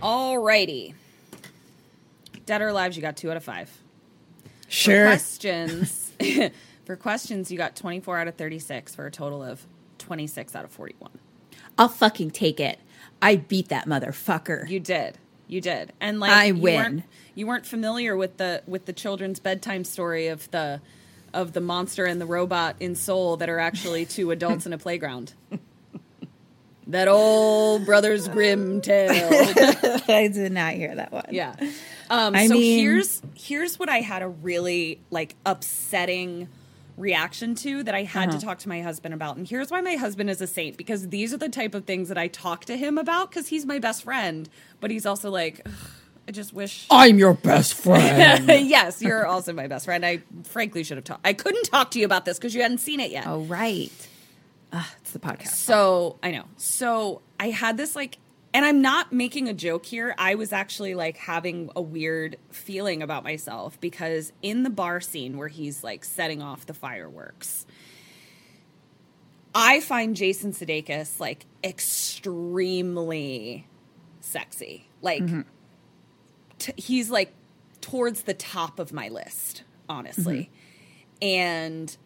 Alrighty. 0.00 0.94
Dead 2.46 2.62
or 2.62 2.68
alive, 2.68 2.94
you 2.94 3.02
got 3.02 3.16
two 3.16 3.28
out 3.30 3.36
of 3.36 3.42
five. 3.42 3.70
Sure. 4.68 5.06
For 5.06 5.10
questions, 5.10 6.12
for 6.84 6.94
questions, 6.94 7.50
you 7.50 7.58
got 7.58 7.74
24 7.74 8.18
out 8.18 8.28
of 8.28 8.36
36 8.36 8.94
for 8.94 9.06
a 9.06 9.10
total 9.10 9.42
of 9.42 9.66
26 9.98 10.54
out 10.54 10.64
of 10.64 10.70
41. 10.70 11.10
I'll 11.76 11.88
fucking 11.88 12.30
take 12.30 12.60
it. 12.60 12.78
I 13.20 13.34
beat 13.36 13.68
that 13.68 13.86
motherfucker. 13.86 14.68
You 14.68 14.78
did. 14.78 15.18
You 15.48 15.60
did. 15.60 15.92
And 16.00 16.20
like 16.20 16.30
I 16.30 16.44
you 16.46 16.54
win. 16.54 16.76
Weren't, 16.76 17.04
you 17.34 17.46
weren't 17.48 17.66
familiar 17.66 18.16
with 18.16 18.36
the 18.36 18.62
with 18.66 18.84
the 18.84 18.92
children's 18.92 19.40
bedtime 19.40 19.82
story 19.84 20.28
of 20.28 20.48
the 20.52 20.80
of 21.34 21.52
the 21.52 21.60
monster 21.60 22.04
and 22.04 22.20
the 22.20 22.26
robot 22.26 22.76
in 22.80 22.94
Seoul 22.94 23.36
that 23.38 23.48
are 23.48 23.58
actually 23.58 24.06
two 24.06 24.30
adults 24.30 24.66
in 24.66 24.72
a 24.72 24.78
playground. 24.78 25.34
That 26.88 27.06
old 27.08 27.84
Brothers 27.84 28.28
Grimm 28.28 28.80
tale. 28.80 29.10
I 30.08 30.28
did 30.32 30.52
not 30.52 30.72
hear 30.74 30.94
that 30.94 31.12
one. 31.12 31.26
Yeah. 31.30 31.54
Um, 32.10 32.34
I 32.34 32.46
so 32.46 32.54
mean- 32.54 32.78
here's 32.80 33.20
here's 33.34 33.78
what 33.78 33.88
I 33.90 33.98
had 34.00 34.22
a 34.22 34.28
really 34.28 34.98
like 35.10 35.34
upsetting 35.44 36.48
reaction 36.96 37.54
to 37.54 37.82
that 37.84 37.94
I 37.94 38.02
had 38.02 38.30
Uh-huh. 38.30 38.38
to 38.38 38.44
talk 38.44 38.58
to 38.60 38.68
my 38.68 38.80
husband 38.82 39.14
about. 39.14 39.36
And 39.36 39.46
here's 39.46 39.70
why 39.70 39.80
my 39.82 39.94
husband 39.96 40.30
is 40.30 40.40
a 40.40 40.46
saint 40.48 40.76
because 40.76 41.10
these 41.10 41.32
are 41.32 41.36
the 41.36 41.48
type 41.48 41.74
of 41.74 41.84
things 41.84 42.08
that 42.08 42.18
I 42.18 42.26
talk 42.28 42.64
to 42.64 42.76
him 42.76 42.98
about 42.98 43.30
because 43.30 43.48
he's 43.48 43.64
my 43.66 43.78
best 43.78 44.02
friend, 44.02 44.48
but 44.80 44.90
he's 44.90 45.06
also 45.06 45.30
like 45.30 45.64
I 46.26 46.32
just 46.32 46.52
wish 46.54 46.86
I'm 46.90 47.18
your 47.18 47.34
best 47.34 47.74
friend. 47.74 48.48
yes, 48.68 49.02
you're 49.02 49.26
also 49.26 49.52
my 49.52 49.66
best 49.66 49.84
friend. 49.84 50.04
I 50.06 50.22
frankly 50.44 50.82
should 50.84 50.96
have 50.96 51.04
talked. 51.04 51.20
I 51.26 51.34
couldn't 51.34 51.64
talk 51.64 51.90
to 51.92 51.98
you 51.98 52.06
about 52.06 52.24
this 52.24 52.38
because 52.38 52.54
you 52.54 52.62
hadn't 52.62 52.78
seen 52.78 52.98
it 53.00 53.10
yet. 53.10 53.26
oh, 53.26 53.42
right. 53.42 53.92
Ah, 54.72 54.94
it's 55.00 55.12
the 55.12 55.18
podcast. 55.18 55.48
So 55.48 56.18
I 56.22 56.30
know. 56.30 56.44
So 56.56 57.22
I 57.40 57.50
had 57.50 57.76
this 57.76 57.96
like, 57.96 58.18
and 58.52 58.64
I'm 58.64 58.82
not 58.82 59.12
making 59.12 59.48
a 59.48 59.54
joke 59.54 59.86
here. 59.86 60.14
I 60.18 60.34
was 60.34 60.52
actually 60.52 60.94
like 60.94 61.16
having 61.16 61.70
a 61.76 61.82
weird 61.82 62.36
feeling 62.50 63.02
about 63.02 63.24
myself 63.24 63.80
because 63.80 64.32
in 64.42 64.62
the 64.62 64.70
bar 64.70 65.00
scene 65.00 65.36
where 65.36 65.48
he's 65.48 65.84
like 65.84 66.04
setting 66.04 66.42
off 66.42 66.66
the 66.66 66.74
fireworks, 66.74 67.66
I 69.54 69.80
find 69.80 70.16
Jason 70.16 70.52
Sudeikis 70.52 71.20
like 71.20 71.46
extremely 71.64 73.66
sexy. 74.20 74.88
Like 75.00 75.22
t- 76.58 76.74
he's 76.76 77.10
like 77.10 77.32
towards 77.80 78.22
the 78.22 78.34
top 78.34 78.78
of 78.78 78.92
my 78.92 79.08
list, 79.08 79.62
honestly. 79.88 80.50
And 81.22 81.96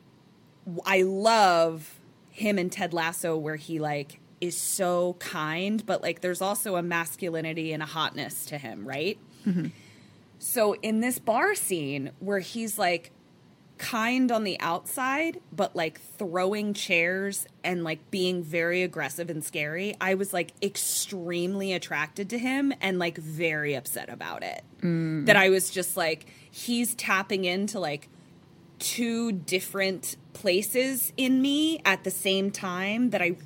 I 0.86 1.02
love 1.02 1.98
him 2.42 2.58
and 2.58 2.70
Ted 2.70 2.92
Lasso 2.92 3.36
where 3.36 3.56
he 3.56 3.78
like 3.78 4.20
is 4.40 4.56
so 4.56 5.14
kind, 5.20 5.86
but 5.86 6.02
like 6.02 6.20
there's 6.20 6.42
also 6.42 6.76
a 6.76 6.82
masculinity 6.82 7.72
and 7.72 7.82
a 7.82 7.86
hotness 7.86 8.44
to 8.46 8.58
him, 8.58 8.86
right? 8.86 9.18
Mm-hmm. 9.46 9.68
So 10.38 10.74
in 10.82 11.00
this 11.00 11.18
bar 11.20 11.54
scene 11.54 12.10
where 12.18 12.40
he's 12.40 12.76
like 12.76 13.12
kind 13.78 14.30
on 14.32 14.42
the 14.44 14.58
outside, 14.60 15.40
but 15.52 15.76
like 15.76 16.00
throwing 16.00 16.74
chairs 16.74 17.46
and 17.62 17.84
like 17.84 18.10
being 18.10 18.42
very 18.42 18.82
aggressive 18.82 19.30
and 19.30 19.44
scary, 19.44 19.96
I 20.00 20.14
was 20.14 20.32
like 20.32 20.52
extremely 20.60 21.72
attracted 21.72 22.30
to 22.30 22.38
him 22.38 22.72
and 22.80 22.98
like 22.98 23.18
very 23.18 23.74
upset 23.74 24.08
about 24.08 24.42
it. 24.42 24.62
Mm. 24.82 25.26
That 25.26 25.36
I 25.36 25.50
was 25.50 25.70
just 25.70 25.96
like, 25.96 26.26
he's 26.50 26.96
tapping 26.96 27.44
into 27.44 27.78
like 27.78 28.08
two 28.80 29.30
different 29.30 30.16
places 30.32 31.12
in 31.16 31.40
me 31.42 31.80
at 31.84 32.04
the 32.04 32.10
same 32.10 32.50
time 32.50 33.10
that 33.10 33.22
I 33.22 33.36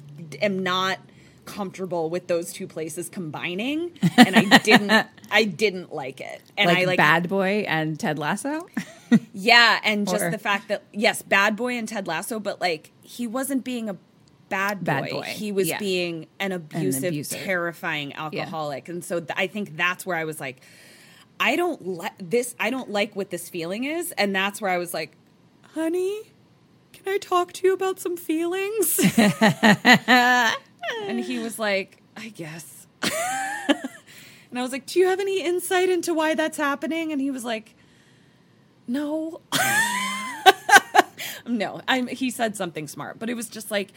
am 0.41 0.63
not 0.63 0.99
comfortable 1.45 2.11
with 2.11 2.27
those 2.27 2.53
two 2.53 2.67
places 2.67 3.09
combining 3.09 3.93
and 4.17 4.35
I 4.35 4.59
didn't 4.59 5.07
I 5.31 5.45
didn't 5.45 5.93
like 5.95 6.21
it. 6.21 6.43
And 6.57 6.69
like, 6.69 6.79
I 6.79 6.85
like 6.85 6.97
Bad 6.97 7.29
Boy 7.29 7.65
and 7.69 7.99
Ted 7.99 8.19
Lasso. 8.19 8.67
yeah, 9.33 9.81
and 9.85 10.09
just 10.09 10.25
Or- 10.25 10.31
the 10.31 10.39
fact 10.39 10.69
that 10.69 10.83
yes, 10.93 11.23
Bad 11.23 11.55
Boy 11.57 11.75
and 11.75 11.89
Ted 11.89 12.07
Lasso, 12.09 12.41
but 12.41 12.61
like 12.61 12.91
he 13.03 13.27
wasn't 13.27 13.63
being 13.65 13.89
a 13.89 13.97
bad 14.49 14.81
boy. 14.81 14.85
Bad 14.85 15.11
boy, 15.11 15.23
He 15.23 15.53
was 15.53 15.69
yeah. 15.69 15.79
being 15.79 16.27
an 16.41 16.53
abusive, 16.53 17.05
abuser. 17.13 17.37
terrifying 17.37 18.13
alcoholic. 18.15 18.89
And 18.89 19.05
so 19.05 19.19
th- 19.21 19.31
I 19.37 19.47
think 19.49 19.77
that's 19.77 20.05
where 20.07 20.17
I 20.17 20.25
was 20.25 20.41
like 20.41 20.61
I 21.39 21.55
don't 21.55 21.87
like 21.87 22.13
this 22.19 22.55
I 22.59 22.71
don't 22.71 22.91
like 22.91 23.15
what 23.15 23.31
this 23.31 23.49
feeling 23.49 23.85
is 23.85 24.11
and 24.13 24.35
that's 24.35 24.61
where 24.61 24.71
I 24.71 24.79
was 24.79 24.95
like, 24.95 25.13
"Honey, 25.75 26.23
can 27.07 27.15
I 27.15 27.19
talk 27.19 27.53
to 27.55 27.67
you 27.67 27.73
about 27.73 28.01
some 28.01 28.17
feelings?" 28.17 28.99
and 29.17 30.55
he 31.21 31.39
was 31.39 31.59
like, 31.59 32.03
"I 32.17 32.29
guess." 32.31 32.87
and 33.03 34.59
I 34.59 34.63
was 34.63 34.73
like, 34.73 34.87
"Do 34.87 34.99
you 34.99 35.07
have 35.07 35.21
any 35.21 35.43
insight 35.43 35.89
into 35.89 36.13
why 36.15 36.35
that's 36.35 36.57
happening?" 36.57 37.13
And 37.13 37.21
he 37.21 37.31
was 37.31 37.45
like, 37.45 37.77
no. 38.87 39.41
no, 41.47 41.81
I'm 41.89 42.07
he 42.07 42.31
said 42.31 42.57
something 42.57 42.89
smart, 42.89 43.19
but 43.19 43.29
it 43.29 43.35
was 43.35 43.49
just 43.49 43.71
like 43.71 43.93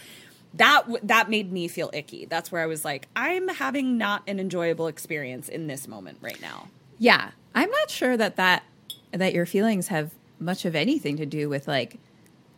that 0.56 0.82
w- 0.82 1.00
that 1.04 1.30
made 1.30 1.52
me 1.52 1.68
feel 1.68 1.90
icky. 1.94 2.26
That's 2.26 2.52
where 2.52 2.62
I 2.62 2.66
was 2.66 2.84
like, 2.84 3.08
I'm 3.16 3.48
having 3.48 3.98
not 3.98 4.24
an 4.28 4.40
enjoyable 4.40 4.88
experience 4.88 5.50
in 5.50 5.68
this 5.68 5.88
moment 5.88 6.20
right 6.22 6.42
now. 6.42 6.70
Yeah, 6.98 7.32
I'm 7.54 7.70
not 7.70 7.90
sure 7.90 8.18
that 8.18 8.36
that 8.38 8.64
that 9.12 9.34
your 9.34 9.46
feelings 9.46 9.88
have 9.88 10.12
much 10.40 10.66
of 10.66 10.76
anything 10.76 11.18
to 11.18 11.26
do 11.26 11.50
with 11.50 11.68
like 11.68 12.00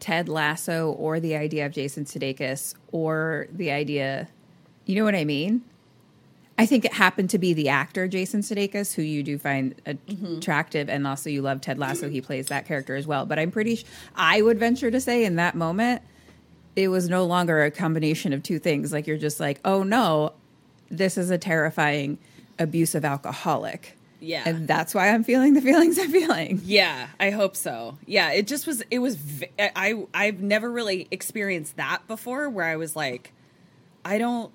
Ted 0.01 0.27
Lasso 0.27 0.91
or 0.91 1.21
the 1.21 1.35
idea 1.35 1.65
of 1.65 1.71
Jason 1.71 2.03
Sudeikis 2.03 2.73
or 2.91 3.47
the 3.53 3.71
idea, 3.71 4.27
you 4.85 4.95
know 4.95 5.05
what 5.05 5.15
I 5.15 5.23
mean? 5.23 5.61
I 6.57 6.65
think 6.65 6.83
it 6.85 6.93
happened 6.93 7.29
to 7.29 7.37
be 7.39 7.53
the 7.53 7.69
actor 7.69 8.07
Jason 8.07 8.41
Sudeikis, 8.41 8.93
who 8.95 9.01
you 9.03 9.23
do 9.23 9.37
find 9.37 9.73
attractive, 10.37 10.89
and 10.89 11.07
also 11.07 11.29
you 11.29 11.41
love 11.41 11.61
Ted 11.61 11.79
Lasso. 11.79 12.09
He 12.09 12.19
plays 12.19 12.47
that 12.47 12.65
character 12.65 12.95
as 12.95 13.07
well. 13.07 13.25
But 13.25 13.39
I'm 13.39 13.51
pretty, 13.51 13.77
sh- 13.77 13.85
I 14.15 14.41
would 14.41 14.59
venture 14.59 14.91
to 14.91 14.99
say, 14.99 15.23
in 15.23 15.37
that 15.37 15.55
moment, 15.55 16.01
it 16.75 16.89
was 16.89 17.07
no 17.09 17.25
longer 17.25 17.63
a 17.63 17.71
combination 17.71 18.33
of 18.33 18.43
two 18.43 18.59
things. 18.59 18.91
Like 18.91 19.07
you're 19.07 19.17
just 19.17 19.39
like, 19.39 19.59
oh 19.63 19.83
no, 19.83 20.33
this 20.89 21.17
is 21.17 21.29
a 21.29 21.37
terrifying, 21.37 22.17
abusive 22.59 23.05
alcoholic. 23.05 23.97
Yeah. 24.21 24.43
And 24.45 24.67
that's 24.67 24.93
why 24.93 25.09
I'm 25.09 25.23
feeling 25.23 25.53
the 25.55 25.61
feelings 25.61 25.97
I'm 25.99 26.11
feeling. 26.11 26.61
Yeah, 26.63 27.07
I 27.19 27.31
hope 27.31 27.55
so. 27.55 27.97
Yeah, 28.05 28.31
it 28.31 28.47
just 28.47 28.67
was. 28.67 28.83
It 28.91 28.99
was. 28.99 29.17
I 29.59 30.05
I've 30.13 30.41
never 30.41 30.71
really 30.71 31.07
experienced 31.11 31.75
that 31.77 32.07
before, 32.07 32.49
where 32.49 32.65
I 32.65 32.75
was 32.75 32.95
like, 32.95 33.33
I 34.05 34.19
don't, 34.19 34.51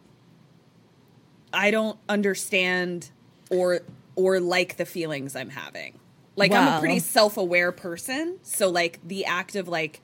I 1.52 1.70
don't 1.72 1.98
understand 2.08 3.10
or 3.50 3.80
or 4.14 4.40
like 4.40 4.76
the 4.76 4.86
feelings 4.86 5.34
I'm 5.36 5.50
having. 5.50 5.98
Like 6.36 6.52
I'm 6.52 6.76
a 6.76 6.80
pretty 6.80 7.00
self 7.00 7.36
aware 7.36 7.72
person, 7.72 8.38
so 8.42 8.70
like 8.70 9.00
the 9.06 9.24
act 9.24 9.56
of 9.56 9.68
like 9.68 10.00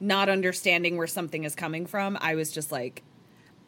not 0.00 0.28
understanding 0.28 0.96
where 0.96 1.06
something 1.06 1.44
is 1.44 1.54
coming 1.54 1.86
from, 1.86 2.18
I 2.20 2.34
was 2.34 2.50
just 2.50 2.72
like, 2.72 3.02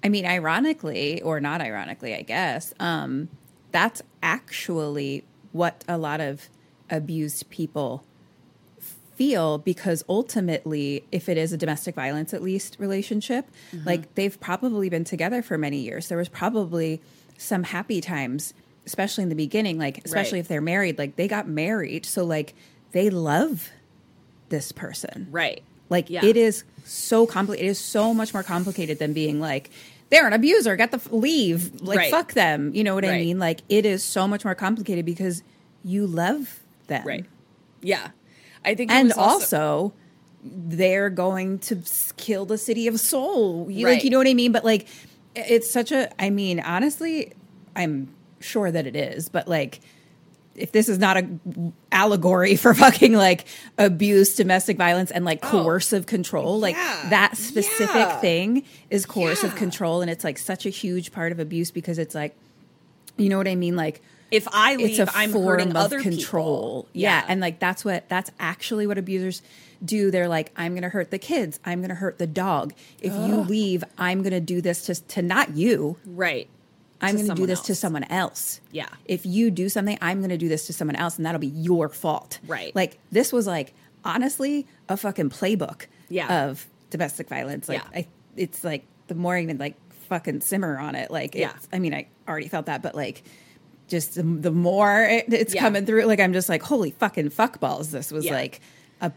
I 0.03 0.09
mean, 0.09 0.27
ironically, 0.27 1.23
or 1.23 1.41
not 1.41 1.61
ironically, 1.61 2.15
I 2.15 2.23
guess, 2.23 2.75
um, 2.81 3.29
that's 3.71 4.03
actually 4.23 5.25
what 5.55 5.85
a 5.87 5.97
lot 5.97 6.21
of 6.21 6.49
abused 6.91 7.49
people 7.49 8.05
feel 9.15 9.59
because 9.59 10.05
ultimately, 10.09 11.05
if 11.13 11.29
it 11.29 11.39
is 11.39 11.53
a 11.53 11.57
domestic 11.57 11.95
violence, 11.95 12.35
at 12.35 12.43
least 12.43 12.77
relationship, 12.81 13.47
mm-hmm. 13.73 13.87
like 13.87 14.13
they've 14.17 14.39
probably 14.41 14.89
been 14.89 15.05
together 15.05 15.43
for 15.43 15.57
many 15.57 15.79
years. 15.79 16.09
There 16.09 16.19
was 16.19 16.29
probably 16.29 17.01
some 17.39 17.63
happy 17.63 18.01
times, 18.01 18.53
especially 18.85 19.23
in 19.23 19.29
the 19.29 19.37
beginning, 19.37 19.79
like, 19.79 20.05
especially 20.05 20.39
Right. 20.39 20.41
if 20.41 20.49
they're 20.49 20.61
married, 20.61 20.99
like 20.99 21.15
they 21.15 21.29
got 21.29 21.49
married. 21.49 22.05
So, 22.05 22.25
like, 22.25 22.55
they 22.91 23.09
love 23.09 23.71
this 24.49 24.73
person. 24.73 25.29
right, 25.31 25.63
Like 25.89 26.11
Yeah. 26.11 26.25
it 26.25 26.37
is 26.37 26.65
so 26.85 27.27
complicated. 27.27 27.67
It 27.67 27.71
is 27.71 27.79
so 27.79 28.13
much 28.13 28.35
more 28.35 28.43
complicated 28.43 28.99
than 28.99 29.13
being 29.13 29.39
like 29.41 29.71
they're 30.15 30.27
an 30.27 30.33
abuser. 30.33 30.77
Get 30.77 30.91
the 30.91 30.97
f- 30.99 31.11
leave. 31.11 31.81
Like 31.83 31.99
Right. 31.99 32.11
fuck 32.11 32.33
them. 32.35 32.73
You 32.75 32.85
know 32.85 32.95
what 32.95 33.05
I 33.05 33.19
mean? 33.19 33.39
Like 33.39 33.61
it 33.69 33.85
is 33.85 34.03
so 34.05 34.27
much 34.29 34.45
more 34.45 34.55
complicated 34.55 35.05
because 35.05 35.43
you 35.83 36.07
love 36.07 36.61
them, 36.87 37.07
right, 37.07 37.27
yeah. 37.83 38.09
I 38.65 38.75
think, 38.75 38.91
And 38.91 39.09
was 39.09 39.19
also, 39.19 39.93
they're 40.43 41.11
going 41.11 41.59
to 41.61 41.79
kill 42.17 42.47
the 42.47 42.57
city 42.59 42.87
of 42.87 42.99
Seoul. 43.01 43.71
You, 43.71 43.87
Like 43.87 44.05
you 44.05 44.11
know 44.11 44.19
what 44.19 44.27
I 44.27 44.35
mean? 44.35 44.53
But 44.53 44.65
like 44.65 44.87
it's 45.35 45.71
such 45.71 45.91
a. 45.93 46.11
I 46.23 46.31
mean, 46.31 46.61
honestly, 46.61 47.33
I'm 47.75 48.15
sure 48.41 48.71
that 48.71 48.87
it 48.87 48.95
is. 48.97 49.29
But 49.29 49.49
like 49.49 49.81
if 50.55 50.73
this 50.73 50.89
is 50.89 50.99
not 50.99 51.17
a 51.17 51.27
allegory 51.91 52.57
for 52.57 52.75
fucking 52.85 53.13
like 53.15 53.47
abuse, 53.79 54.37
domestic 54.37 54.77
violence, 54.77 55.11
and 55.11 55.25
like 55.25 55.45
oh. 55.45 55.51
coercive 55.51 56.07
control, 56.07 56.61
like 56.61 56.77
yeah, 56.77 57.07
that 57.11 57.37
specific 57.37 57.95
yeah. 57.95 58.21
thing 58.21 58.65
is 58.91 59.07
coercive 59.07 59.53
Yeah. 59.53 59.59
control, 59.59 60.03
and 60.03 60.11
it's 60.11 60.25
like 60.25 60.39
such 60.39 60.67
a 60.67 60.71
huge 60.71 61.13
part 61.13 61.33
of 61.33 61.39
abuse 61.39 61.71
because 61.71 61.99
it's 61.99 62.15
like, 62.15 62.37
you 63.17 63.29
know 63.29 63.39
what 63.39 63.49
I 63.49 63.55
mean, 63.55 63.77
like. 63.77 64.03
If 64.31 64.49
I 64.53 64.73
it's 64.73 64.99
leave, 64.99 65.01
a 65.01 65.11
I'm 65.15 65.33
hurting 65.33 65.71
of 65.71 65.77
other 65.77 66.01
control. 66.01 66.85
people. 66.85 66.89
Yeah. 66.93 67.21
Yeah. 67.21 67.27
and 67.29 67.41
like 67.41 67.61
that's 67.61 67.85
what 67.85 68.09
that's 68.09 68.33
actually 68.41 68.87
what 68.87 68.99
abusers 68.99 69.43
do. 69.85 70.11
They're 70.11 70.29
like, 70.29 70.51
I'm 70.57 70.73
going 70.73 70.83
to 70.83 70.89
hurt 70.89 71.13
the 71.13 71.19
kids. 71.19 71.61
I'm 71.65 71.81
going 71.81 71.91
to 71.91 71.95
hurt 71.95 72.19
the 72.19 72.27
dog. 72.27 72.75
If 73.01 73.13
you 73.13 73.37
leave, 73.37 73.85
I'm 73.97 74.23
going 74.23 74.33
to 74.33 74.41
do 74.41 74.61
this 74.61 74.87
to 74.87 74.95
to 74.95 75.23
not 75.23 75.57
you. 75.57 75.99
Right. 76.05 76.49
I'm 77.05 77.17
going 77.17 77.29
to 77.29 77.35
do 77.35 77.47
this 77.47 77.61
to 77.63 77.75
someone 77.75 78.05
else. 78.05 78.61
Yeah. 78.73 78.89
If 79.05 79.25
you 79.27 79.51
do 79.51 79.69
something, 79.69 79.99
I'm 80.01 80.19
going 80.19 80.31
to 80.31 80.39
do 80.39 80.49
this 80.49 80.67
to 80.67 80.73
someone 80.73 80.97
else, 80.97 81.17
and 81.17 81.25
that'll 81.27 81.41
be 81.41 81.47
your 81.49 81.89
fault. 81.89 82.39
Right. 82.47 82.75
Like 82.75 82.99
this 83.13 83.33
was 83.33 83.47
like 83.47 83.75
honestly 84.05 84.67
a 84.89 84.97
fucking 84.97 85.31
playbook. 85.31 85.87
Yeah. 86.09 86.47
Of 86.49 86.67
domestic 86.91 87.29
violence. 87.29 87.69
Like 87.69 87.83
Yeah. 87.93 88.01
I, 88.01 88.07
it's 88.37 88.63
like 88.65 88.85
the 89.09 89.15
more 89.15 89.37
I 89.37 89.43
even 89.43 89.59
like 89.59 89.77
fucking 90.09 90.41
simmer 90.43 90.79
on 90.79 90.95
it. 90.95 91.11
Like 91.11 91.35
Yeah. 91.35 91.53
it's, 91.57 91.69
I 91.73 91.79
mean, 91.79 91.95
I 91.95 92.07
already 92.29 92.49
felt 92.49 92.67
that, 92.67 92.83
but 92.83 92.95
like. 92.95 93.23
Just 93.87 94.15
the, 94.15 94.23
the 94.23 94.51
more 94.51 95.03
it, 95.03 95.31
it's 95.31 95.55
Yeah. 95.55 95.61
coming 95.61 95.85
through, 95.85 96.05
like 96.07 96.19
I'm 96.19 96.33
just 96.33 96.49
like, 96.49 96.63
holy 96.63 96.93
fucking 96.93 97.29
fuck 97.29 97.61
balls! 97.61 97.91
This 97.91 98.11
was 98.11 98.25
like 98.25 98.63
a 99.03 99.13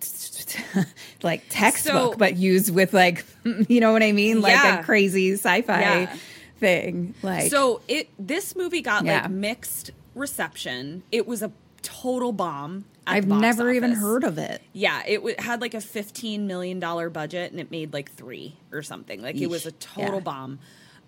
like 1.24 1.42
textbook, 1.48 2.12
So- 2.12 2.18
but 2.18 2.36
used 2.36 2.72
with 2.72 2.94
like, 2.94 3.24
you 3.68 3.80
know 3.80 3.92
what 3.92 4.02
I 4.04 4.12
mean, 4.12 4.40
like 4.40 4.80
a 4.80 4.82
crazy 4.84 5.32
sci-fi 5.32 5.80
Yeah. 5.80 6.16
Thing. 6.58 7.14
Like, 7.22 7.50
so 7.50 7.80
it 7.88 8.08
this 8.18 8.56
movie 8.56 8.82
got 8.82 9.04
Yeah. 9.04 9.22
like 9.22 9.30
mixed 9.30 9.90
reception. 10.14 11.02
It 11.12 11.26
was 11.26 11.42
a 11.42 11.52
total 11.82 12.32
bomb. 12.32 12.84
at 13.06 13.14
I've 13.18 13.28
box 13.28 13.40
never 13.40 13.70
even 13.70 13.92
heard 13.92 14.24
of 14.24 14.36
it. 14.38 14.60
Yeah, 14.72 15.00
it 15.06 15.18
w- 15.18 15.36
had 15.38 15.60
like 15.60 15.74
a 15.74 15.80
fifteen 15.80 16.46
million 16.48 16.80
dollar 16.80 17.08
budget 17.10 17.52
and 17.52 17.60
it 17.60 17.70
made 17.70 17.92
like 17.92 18.10
three 18.12 18.56
or 18.72 18.82
something. 18.82 19.22
Like 19.22 19.36
it 19.36 19.46
was 19.48 19.64
a 19.66 19.72
total 19.72 20.14
Yeah. 20.14 20.20
bomb. 20.20 20.58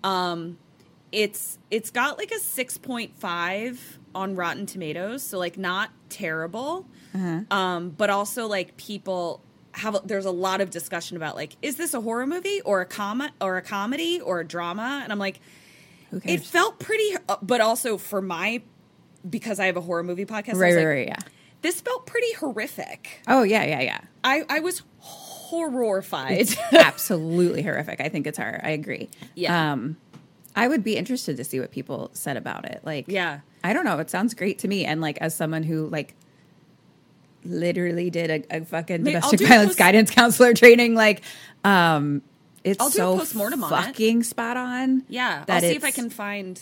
Um, 0.03 0.57
it's 1.11 1.57
it's 1.71 1.89
got 1.89 2.17
like 2.17 2.31
a 2.31 2.39
six 2.39 2.77
point 2.77 3.11
five 3.19 3.99
on 4.15 4.35
Rotten 4.35 4.65
Tomatoes, 4.65 5.21
so 5.23 5.37
like 5.37 5.57
not 5.57 5.89
terrible. 6.07 6.85
Uh-huh. 7.13 7.41
Um, 7.51 7.89
but 7.89 8.09
also 8.09 8.47
like 8.47 8.77
people 8.77 9.41
have 9.79 10.07
there's 10.07 10.25
a 10.25 10.31
lot 10.31 10.61
of 10.61 10.69
discussion 10.69 11.17
about 11.17 11.35
like 11.35 11.55
is 11.61 11.75
this 11.77 11.93
a 11.93 12.01
horror 12.01 12.27
movie 12.27 12.61
or 12.61 12.81
a 12.81 12.85
com 12.85 13.23
or 13.41 13.57
a 13.57 13.61
comedy 13.61 14.21
or 14.21 14.39
a 14.39 14.45
drama? 14.45 15.01
And 15.03 15.11
I'm 15.11 15.19
like, 15.19 15.39
it 16.23 16.43
felt 16.43 16.79
pretty, 16.79 17.15
uh, 17.27 17.37
but 17.41 17.61
also 17.61 17.97
for 17.97 18.21
my 18.21 18.61
because 19.29 19.59
I 19.59 19.65
have 19.65 19.77
a 19.77 19.81
horror 19.81 20.03
movie 20.03 20.25
podcast, 20.25 20.55
right, 20.55 20.73
right, 20.73 20.77
like, 20.77 20.85
right, 20.85 21.07
yeah. 21.07 21.19
this 21.61 21.81
felt 21.81 22.05
pretty 22.05 22.33
horrific. 22.33 23.21
Oh 23.27 23.43
yeah, 23.43 23.63
yeah, 23.65 23.81
yeah. 23.81 24.01
I, 24.23 24.43
I 24.49 24.59
was 24.59 24.83
horrified. 24.99 26.49
Absolutely 26.71 27.61
horrific. 27.63 28.01
I 28.01 28.09
think 28.09 28.27
it's 28.27 28.37
horror. 28.37 28.59
I 28.63 28.71
agree. 28.71 29.09
Yeah. 29.35 29.73
Um, 29.73 29.97
I 30.55 30.67
would 30.67 30.83
be 30.83 30.95
interested 30.97 31.37
to 31.37 31.43
see 31.43 31.59
what 31.59 31.71
people 31.71 32.09
said 32.13 32.37
about 32.37 32.65
it. 32.65 32.81
Like, 32.83 33.05
Yeah. 33.07 33.39
I 33.63 33.73
don't 33.73 33.85
know. 33.85 33.99
It 33.99 34.09
sounds 34.09 34.33
great 34.33 34.59
to 34.59 34.67
me. 34.67 34.85
And 34.85 35.01
like, 35.01 35.17
as 35.19 35.35
someone 35.35 35.63
who 35.63 35.87
like 35.87 36.15
literally 37.43 38.09
did 38.09 38.29
a, 38.51 38.57
a 38.57 38.65
fucking 38.65 39.03
domestic 39.03 39.39
violence 39.41 39.69
post- 39.69 39.77
guidance 39.79 40.11
counselor 40.11 40.53
training, 40.55 40.95
like, 40.95 41.21
um, 41.63 42.21
it's 42.63 42.81
I'll 42.81 42.89
so 42.91 43.17
postmortem 43.17 43.63
on 43.63 43.69
fucking 43.69 44.23
spot 44.23 44.57
on. 44.57 45.03
yeah, 45.07 45.45
I'll 45.47 45.61
see 45.61 45.75
if 45.75 45.83
I 45.83 45.91
can 45.91 46.09
find. 46.09 46.61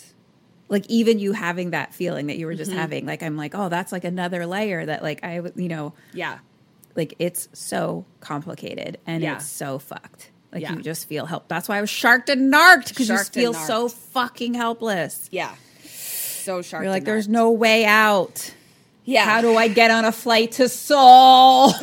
like 0.68 0.84
even 0.88 1.18
you 1.18 1.32
having 1.32 1.70
that 1.70 1.94
feeling 1.94 2.26
that 2.28 2.38
you 2.38 2.46
were 2.46 2.52
Mm-hmm. 2.52 2.58
just 2.58 2.72
having 2.72 3.06
like 3.06 3.22
i'm 3.22 3.36
like 3.38 3.54
oh 3.54 3.68
that's 3.70 3.90
like 3.90 4.04
another 4.04 4.44
layer 4.46 4.84
that 4.84 5.02
like 5.02 5.24
i 5.24 5.40
you 5.56 5.68
know 5.68 5.94
Yeah, 6.12 6.38
like 6.94 7.14
it's 7.18 7.48
so 7.54 8.04
complicated 8.20 8.98
and 9.06 9.22
Yeah. 9.22 9.36
it's 9.36 9.46
so 9.48 9.78
fucked 9.78 10.30
like 10.52 10.60
Yeah. 10.62 10.74
you 10.74 10.82
just 10.82 11.08
feel 11.08 11.24
help 11.26 11.48
that's 11.48 11.68
why 11.70 11.78
i 11.78 11.80
was 11.80 11.88
sharked 11.90 12.28
and 12.28 12.50
narked 12.50 12.90
because 12.90 13.08
you 13.08 13.16
Sharked 13.16 13.32
feel 13.34 13.54
so 13.54 13.88
fucking 13.88 14.52
helpless 14.54 15.28
yeah. 15.32 15.54
So 15.84 16.60
sharp. 16.62 16.82
you're 16.84 16.92
like 16.92 17.04
there's 17.04 17.28
no 17.28 17.50
way 17.50 17.84
out 17.86 18.54
Yeah. 19.08 19.24
how 19.24 19.40
do 19.40 19.56
i 19.56 19.68
get 19.68 19.90
on 19.90 20.04
a 20.04 20.12
flight 20.12 20.52
to 20.52 20.68
seoul 20.68 21.72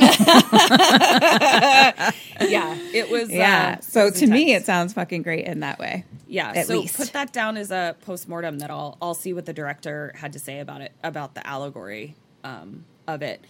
yeah, 2.42 2.78
it 2.94 3.10
was. 3.10 3.30
yeah 3.32 3.78
uh, 3.80 3.82
so 3.82 4.06
was 4.06 4.20
to 4.20 4.28
me 4.28 4.54
it 4.54 4.66
sounds 4.66 4.94
fucking 4.94 5.22
great 5.24 5.46
in 5.46 5.62
that 5.62 5.80
way 5.80 6.06
Yeah, 6.28 6.52
at 6.56 6.68
so 6.68 6.80
least. 6.80 6.98
put 6.98 7.14
that 7.14 7.32
down 7.34 7.58
as 7.58 7.72
a 7.72 7.96
postmortem 8.02 8.60
that 8.60 8.70
I'll 8.70 8.98
I'll 9.02 9.14
see 9.16 9.34
what 9.34 9.46
the 9.46 9.54
director 9.54 10.12
had 10.16 10.34
to 10.34 10.40
say 10.40 10.60
about 10.60 10.82
it 10.82 10.92
about 11.04 11.34
the 11.36 11.46
allegory 11.48 12.16
um, 12.44 12.86
of 13.08 13.22
it. 13.22 13.44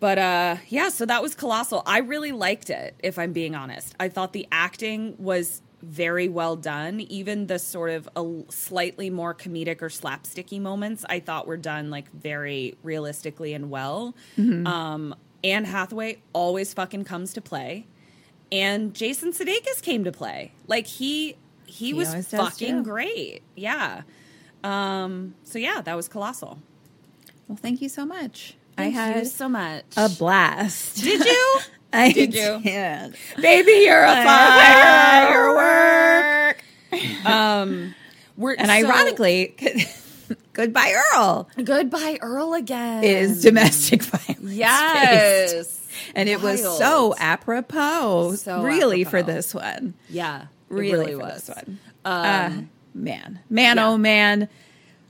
But 0.00 0.18
uh, 0.18 0.56
yeah, 0.68 0.88
so 0.90 1.06
that 1.06 1.22
was 1.22 1.34
colossal. 1.34 1.82
I 1.86 1.98
really 2.00 2.32
liked 2.32 2.68
it. 2.70 2.94
If 3.02 3.18
I'm 3.18 3.32
being 3.32 3.54
honest, 3.54 3.94
I 3.98 4.08
thought 4.08 4.32
the 4.32 4.46
acting 4.52 5.14
was 5.18 5.62
very 5.84 6.28
well 6.28 6.56
done. 6.56 7.00
Even 7.00 7.46
the 7.46 7.58
sort 7.58 7.90
of 7.90 8.08
a 8.16 8.42
slightly 8.50 9.10
more 9.10 9.34
comedic 9.34 9.82
or 9.82 9.88
slapsticky 9.88 10.60
moments, 10.60 11.04
I 11.08 11.20
thought 11.20 11.46
were 11.46 11.56
done 11.56 11.90
like 11.90 12.10
very 12.12 12.76
realistically 12.82 13.54
and 13.54 13.70
well. 13.70 14.14
Mm-hmm. 14.38 14.66
Um, 14.66 15.14
Anne 15.42 15.64
Hathaway 15.64 16.22
always 16.32 16.72
fucking 16.72 17.04
comes 17.04 17.32
to 17.34 17.40
play 17.40 17.86
and 18.54 18.94
Jason 18.94 19.32
Sudeikis 19.32 19.82
came 19.82 20.04
to 20.04 20.12
play. 20.12 20.52
Like 20.66 20.86
he 20.86 21.36
he, 21.66 21.92
was 21.92 22.28
fucking 22.28 22.84
great. 22.84 23.42
Yeah. 23.56 24.02
Um 24.62 25.34
so 25.42 25.58
yeah, 25.58 25.80
that 25.82 25.94
was 25.94 26.08
colossal. 26.08 26.58
well 27.48 27.58
thank 27.60 27.82
you 27.82 27.88
so 27.88 28.06
much 28.06 28.56
Thank 28.76 28.96
i 28.96 29.08
you 29.08 29.14
had 29.14 29.26
so 29.26 29.48
much. 29.48 29.84
a 29.96 30.08
blast 30.08 31.02
Did 31.02 31.24
you? 31.24 31.58
I 31.94 32.12
Did 32.12 32.34
you? 32.34 32.60
did. 32.62 33.14
Baby, 33.40 33.72
you're 33.86 34.02
a 34.04 34.24
firework. 35.44 36.64
Um 37.26 37.94
we're 38.36 38.54
And 38.54 38.66
so- 38.68 38.72
ironically, 38.72 39.56
Goodbye 40.52 40.94
Earl 41.14 41.48
Goodbye 41.62 42.18
Earl 42.20 42.54
again. 42.54 43.04
is 43.04 43.42
domestic 43.42 44.02
violence. 44.12 44.38
based. 44.40 44.54
Yes. 44.56 45.80
And 46.14 46.28
it 46.28 46.40
was 46.42 46.60
so 46.62 47.14
apropos, 47.18 48.34
So 48.36 48.62
really, 48.62 49.04
for 49.04 49.22
this 49.22 49.54
one. 49.54 49.94
Yeah. 50.10 50.46
Really, 50.68 51.12
for 51.12 51.18
was. 51.20 51.46
this 51.46 51.56
one. 51.56 51.78
Um, 52.04 52.14
Uh, 52.14 52.50
man, 52.94 53.38
man, 53.48 53.76
yeah. 53.76 53.86
oh 53.88 53.96
man. 53.98 54.48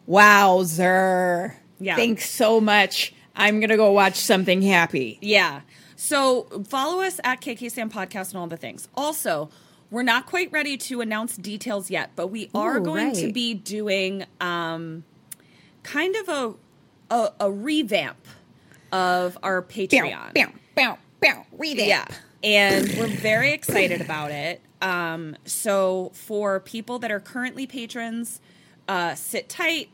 Wowzer. 0.06 1.56
Yeah. 1.80 1.96
Thanks 1.96 2.28
so 2.30 2.60
much. 2.60 3.12
I'm 3.36 3.60
going 3.60 3.70
to 3.70 3.76
go 3.76 3.90
watch 3.92 4.16
something 4.16 4.62
happy. 4.62 5.18
Yeah. 5.20 5.60
So 5.96 6.44
follow 6.68 7.00
us 7.02 7.20
at 7.24 7.40
KK 7.40 7.70
Sam 7.70 7.90
Podcast 7.90 8.30
and 8.30 8.38
all 8.38 8.46
the 8.46 8.56
things. 8.56 8.88
Also, 8.94 9.50
we're 9.90 10.02
not 10.02 10.26
quite 10.26 10.50
ready 10.50 10.76
to 10.76 11.00
announce 11.00 11.36
details 11.36 11.90
yet, 11.90 12.10
but 12.16 12.28
we 12.28 12.50
are 12.54 12.78
Ooh, 12.78 12.84
going 12.84 13.12
to 13.14 13.32
be 13.32 13.54
doing 13.54 14.24
um, 14.40 15.04
kind 15.82 16.16
of 16.16 16.28
a, 16.28 16.54
a 17.14 17.32
a 17.40 17.50
revamp 17.52 18.26
of 18.92 19.38
our 19.42 19.62
Patreon. 19.62 20.34
Bow, 20.34 20.46
bow, 20.74 20.98
bow, 21.20 21.46
revamp. 21.52 21.88
Yeah. 21.88 22.06
And 22.42 22.88
we're 22.98 23.06
very 23.06 23.52
excited 23.52 24.00
about 24.00 24.30
it. 24.30 24.60
Um, 24.82 25.36
so 25.44 26.10
for 26.12 26.60
people 26.60 26.98
that 26.98 27.10
are 27.10 27.20
currently 27.20 27.66
patrons, 27.66 28.40
uh, 28.86 29.14
sit 29.14 29.48
tight. 29.48 29.88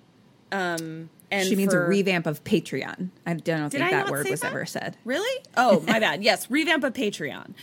Um, 0.51 1.11
and 1.31 1.47
she 1.49 1.57
means 1.57 1.73
for- 1.73 1.85
a 1.85 1.89
revamp 1.89 2.27
of 2.27 2.43
Patreon. 2.45 3.11
I 3.27 3.35
don't 3.35 3.71
think 3.71 3.85
I 3.85 3.91
that 3.91 4.11
word 4.11 4.29
was 4.29 4.41
that? 4.41 4.49
ever 4.49 4.67
said. 4.67 4.97
Really? 5.05 5.45
Oh, 5.57 5.81
my 5.87 5.99
bad. 6.01 6.23
Yes, 6.23 6.51
revamp 6.51 6.85
of 6.85 6.93
Patreon. 6.93 7.55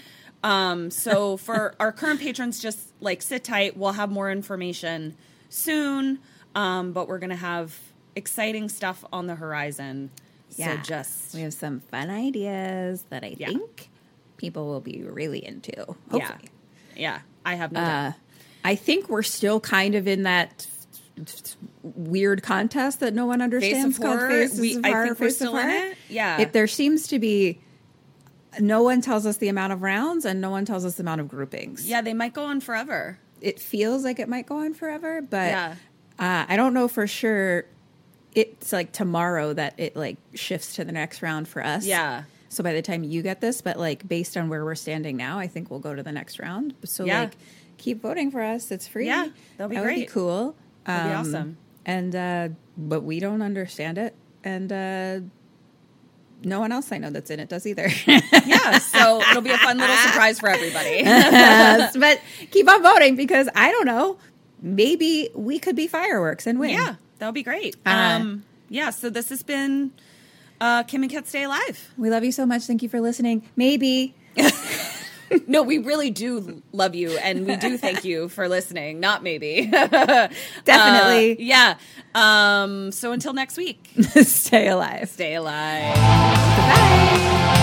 Um, 0.44 0.92
so 0.92 1.38
for 1.38 1.76
our 1.80 1.92
current 1.92 2.20
patrons, 2.20 2.60
just 2.62 2.80
like 3.02 3.22
sit 3.22 3.44
tight. 3.44 3.76
We'll 3.78 3.94
have 3.94 4.10
more 4.12 4.32
information 4.32 5.16
soon, 5.50 6.20
um, 6.56 6.92
but 6.94 7.08
we're 7.08 7.20
gonna 7.20 7.36
have 7.36 7.78
exciting 8.16 8.70
stuff 8.70 9.04
on 9.12 9.28
the 9.28 9.36
horizon. 9.36 10.12
Yeah. 10.56 10.78
So 10.82 10.82
just 10.84 11.34
we 11.36 11.42
have 11.42 11.54
some 11.54 11.82
fun 11.82 12.10
ideas 12.10 13.04
that 13.10 13.24
I 13.24 13.36
Yeah. 13.38 13.48
think 13.48 13.90
people 14.38 14.68
will 14.68 14.80
be 14.82 15.04
really 15.04 15.46
into. 15.46 15.74
yeah, 15.78 15.94
Hopefully. 16.12 16.50
yeah. 16.96 17.20
I 17.46 17.56
have 17.56 17.72
no 17.72 17.80
Uh. 17.82 18.12
I 18.64 18.76
think 18.76 19.08
we're 19.10 19.24
still 19.24 19.60
kind 19.60 19.96
of 19.96 20.08
in 20.08 20.24
that 20.24 20.68
weird 21.84 22.44
contest 22.44 23.00
that 23.00 23.14
no 23.14 23.26
one 23.26 23.42
understands 23.42 23.98
called. 23.98 24.20
Faces 24.20 24.60
We- 24.60 24.76
of 24.76 24.86
I 24.86 24.90
Horror, 24.90 25.06
think 25.08 25.20
we're 25.20 25.30
still 25.30 25.58
in 25.58 25.70
it. 25.70 25.98
Yeah. 26.10 26.40
It, 26.42 26.54
there 26.54 26.68
seems 26.68 27.08
to 27.08 27.20
be 27.20 27.60
no 28.60 28.82
one 28.84 29.02
tells 29.02 29.26
us 29.26 29.38
the 29.38 29.50
amount 29.50 29.74
of 29.74 29.82
rounds 29.82 30.26
and 30.26 30.42
no 30.42 30.50
one 30.50 30.66
tells 30.66 30.86
us 30.86 30.96
the 30.96 31.04
amount 31.04 31.22
of 31.22 31.28
groupings. 31.28 31.88
Yeah, 31.88 32.02
they 32.02 32.14
might 32.14 32.34
go 32.34 32.46
on 32.46 32.60
forever. 32.62 33.20
It 33.42 33.60
feels 33.60 34.04
like 34.04 34.20
it 34.20 34.28
might 34.28 34.48
go 34.48 34.58
on 34.60 34.74
forever, 34.74 35.22
but 35.22 35.50
Yeah. 35.52 35.76
uh, 36.20 36.46
I 36.48 36.56
don't 36.56 36.74
know 36.74 36.88
for 36.88 37.06
sure. 37.08 37.66
It's 38.34 38.72
like 38.74 38.92
tomorrow 38.92 39.54
that 39.54 39.76
it 39.78 39.96
like 39.96 40.18
shifts 40.34 40.76
to 40.76 40.86
the 40.86 40.92
next 40.92 41.22
round 41.22 41.48
for 41.48 41.64
us. 41.64 41.86
Yeah. 41.86 42.24
So 42.50 42.64
by 42.64 42.74
the 42.74 42.82
time 42.82 43.04
you 43.04 43.22
get 43.22 43.42
this, 43.42 43.62
but 43.62 43.78
like 43.78 44.08
based 44.08 44.38
on 44.38 44.50
where 44.50 44.64
we're 44.64 44.76
standing 44.76 45.18
now, 45.18 45.38
I 45.38 45.48
think 45.48 45.70
we'll 45.70 45.80
go 45.80 45.94
to 45.94 46.02
the 46.02 46.12
next 46.12 46.40
round. 46.40 46.74
So 46.86 47.04
Yeah. 47.06 47.22
like 47.22 47.38
keep 47.78 48.02
voting 48.02 48.32
for 48.32 48.42
us. 48.42 48.72
It's 48.72 48.88
free. 48.88 49.06
Yeah, 49.08 49.28
that'll 49.58 49.70
be 49.70 49.76
that 49.76 49.84
Would 49.84 49.90
be 49.90 49.96
great. 50.02 50.10
cool. 50.12 50.56
That'd 50.88 51.12
be 51.12 51.14
Um, 51.16 51.20
awesome. 51.22 51.58
And 51.86 52.16
uh 52.16 52.50
but 52.78 53.02
we 53.04 53.20
don't 53.20 53.42
understand 53.44 53.98
it. 54.00 54.16
and 54.44 54.72
uh, 54.72 55.20
no 56.44 56.60
one 56.60 56.72
else 56.72 56.92
I 56.92 57.00
know 57.00 57.10
that's 57.10 57.32
in 57.32 57.40
it 57.40 57.50
does 57.50 57.66
either. 57.66 57.90
yeah, 58.08 58.78
so 58.78 59.20
it'll 59.22 59.42
be 59.42 59.50
a 59.50 59.58
fun 59.58 59.78
little 59.80 59.96
surprise 59.98 60.40
for 60.40 60.50
everybody. 60.50 60.98
Yes, 61.04 61.98
but 61.98 62.22
keep 62.52 62.70
on 62.70 62.84
voting 62.84 63.16
because 63.16 63.50
I 63.56 63.72
don't 63.72 63.86
know. 63.88 64.18
Maybe 64.62 65.30
we 65.34 65.58
could 65.60 65.76
be 65.76 65.88
fireworks 65.88 66.46
and 66.48 66.60
win. 66.60 66.72
yeah, 66.72 66.96
that 67.20 67.26
would 67.26 67.34
be 67.36 67.44
great. 67.44 67.76
Uh, 67.86 67.90
um, 67.90 68.44
yeah, 68.70 68.92
so 68.92 69.10
this 69.10 69.30
has 69.30 69.42
been 69.44 69.92
uh, 70.62 70.84
Kim 70.84 71.02
and 71.02 71.12
Kat 71.12 71.28
Stay 71.28 71.44
Alive. 71.44 71.92
We 71.98 72.10
love 72.12 72.24
you 72.24 72.32
so 72.32 72.46
much. 72.46 72.64
Thank 72.64 72.84
you 72.84 72.90
for 72.90 73.02
listening. 73.02 73.42
Maybe. 73.56 74.14
No, 75.48 75.64
we 75.64 75.78
really 75.78 76.10
do 76.12 76.62
love 76.74 76.94
you, 76.96 77.12
and 77.18 77.46
we 77.46 77.56
do 77.56 77.78
thank 77.78 78.04
you 78.04 78.28
for 78.30 78.48
listening. 78.50 79.00
Not 79.00 79.24
maybe, 79.24 79.66
Definitely. 79.72 81.32
Uh, 81.34 81.36
yeah. 81.40 81.78
Um, 82.16 82.92
so 82.92 83.12
until 83.12 83.34
next 83.34 83.58
week, 83.58 83.90
Stay 84.24 84.68
alive. 84.68 85.10
stay 85.10 85.36
alive. 85.36 85.96
My 85.98 87.54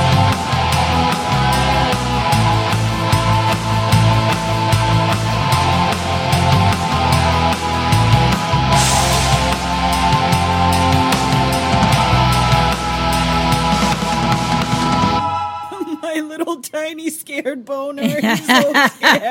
little 16.38 16.60
tiny 16.62 17.10
scared 17.10 17.64
boner. 17.64 18.02
He's 18.20 18.46
so 18.46 18.60
scared. 18.62 19.22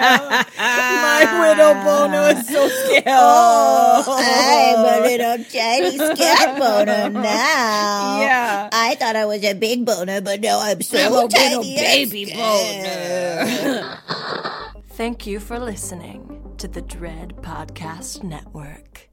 My 0.58 1.38
widow 1.40 1.74
boner 1.84 2.40
is 2.40 2.48
so 2.48 2.68
scared. 2.68 3.04
I'm 3.08 4.80
a 4.80 5.00
little 5.06 5.44
tiny 5.46 5.98
scared 5.98 6.60
boner 6.60 7.10
now. 7.10 8.22
Yeah. 8.24 8.70
I 8.72 8.96
thought 8.96 9.16
I 9.16 9.26
was 9.26 9.44
a 9.44 9.54
big 9.54 9.86
boner, 9.86 10.22
but 10.22 10.40
now 10.42 10.60
I'm 10.62 10.82
so 10.82 10.98
I'm 10.98 11.26
a 11.26 11.28
tiny. 11.28 11.56
little 11.56 11.64
baby 11.64 12.26
scared. 12.26 13.86
Thank 14.92 15.26
you 15.26 15.40
for 15.40 15.60
listening 15.60 16.54
to 16.58 16.68
the 16.68 16.82
Dread 16.82 17.36
Podcast 17.42 18.24
Network. 18.24 19.10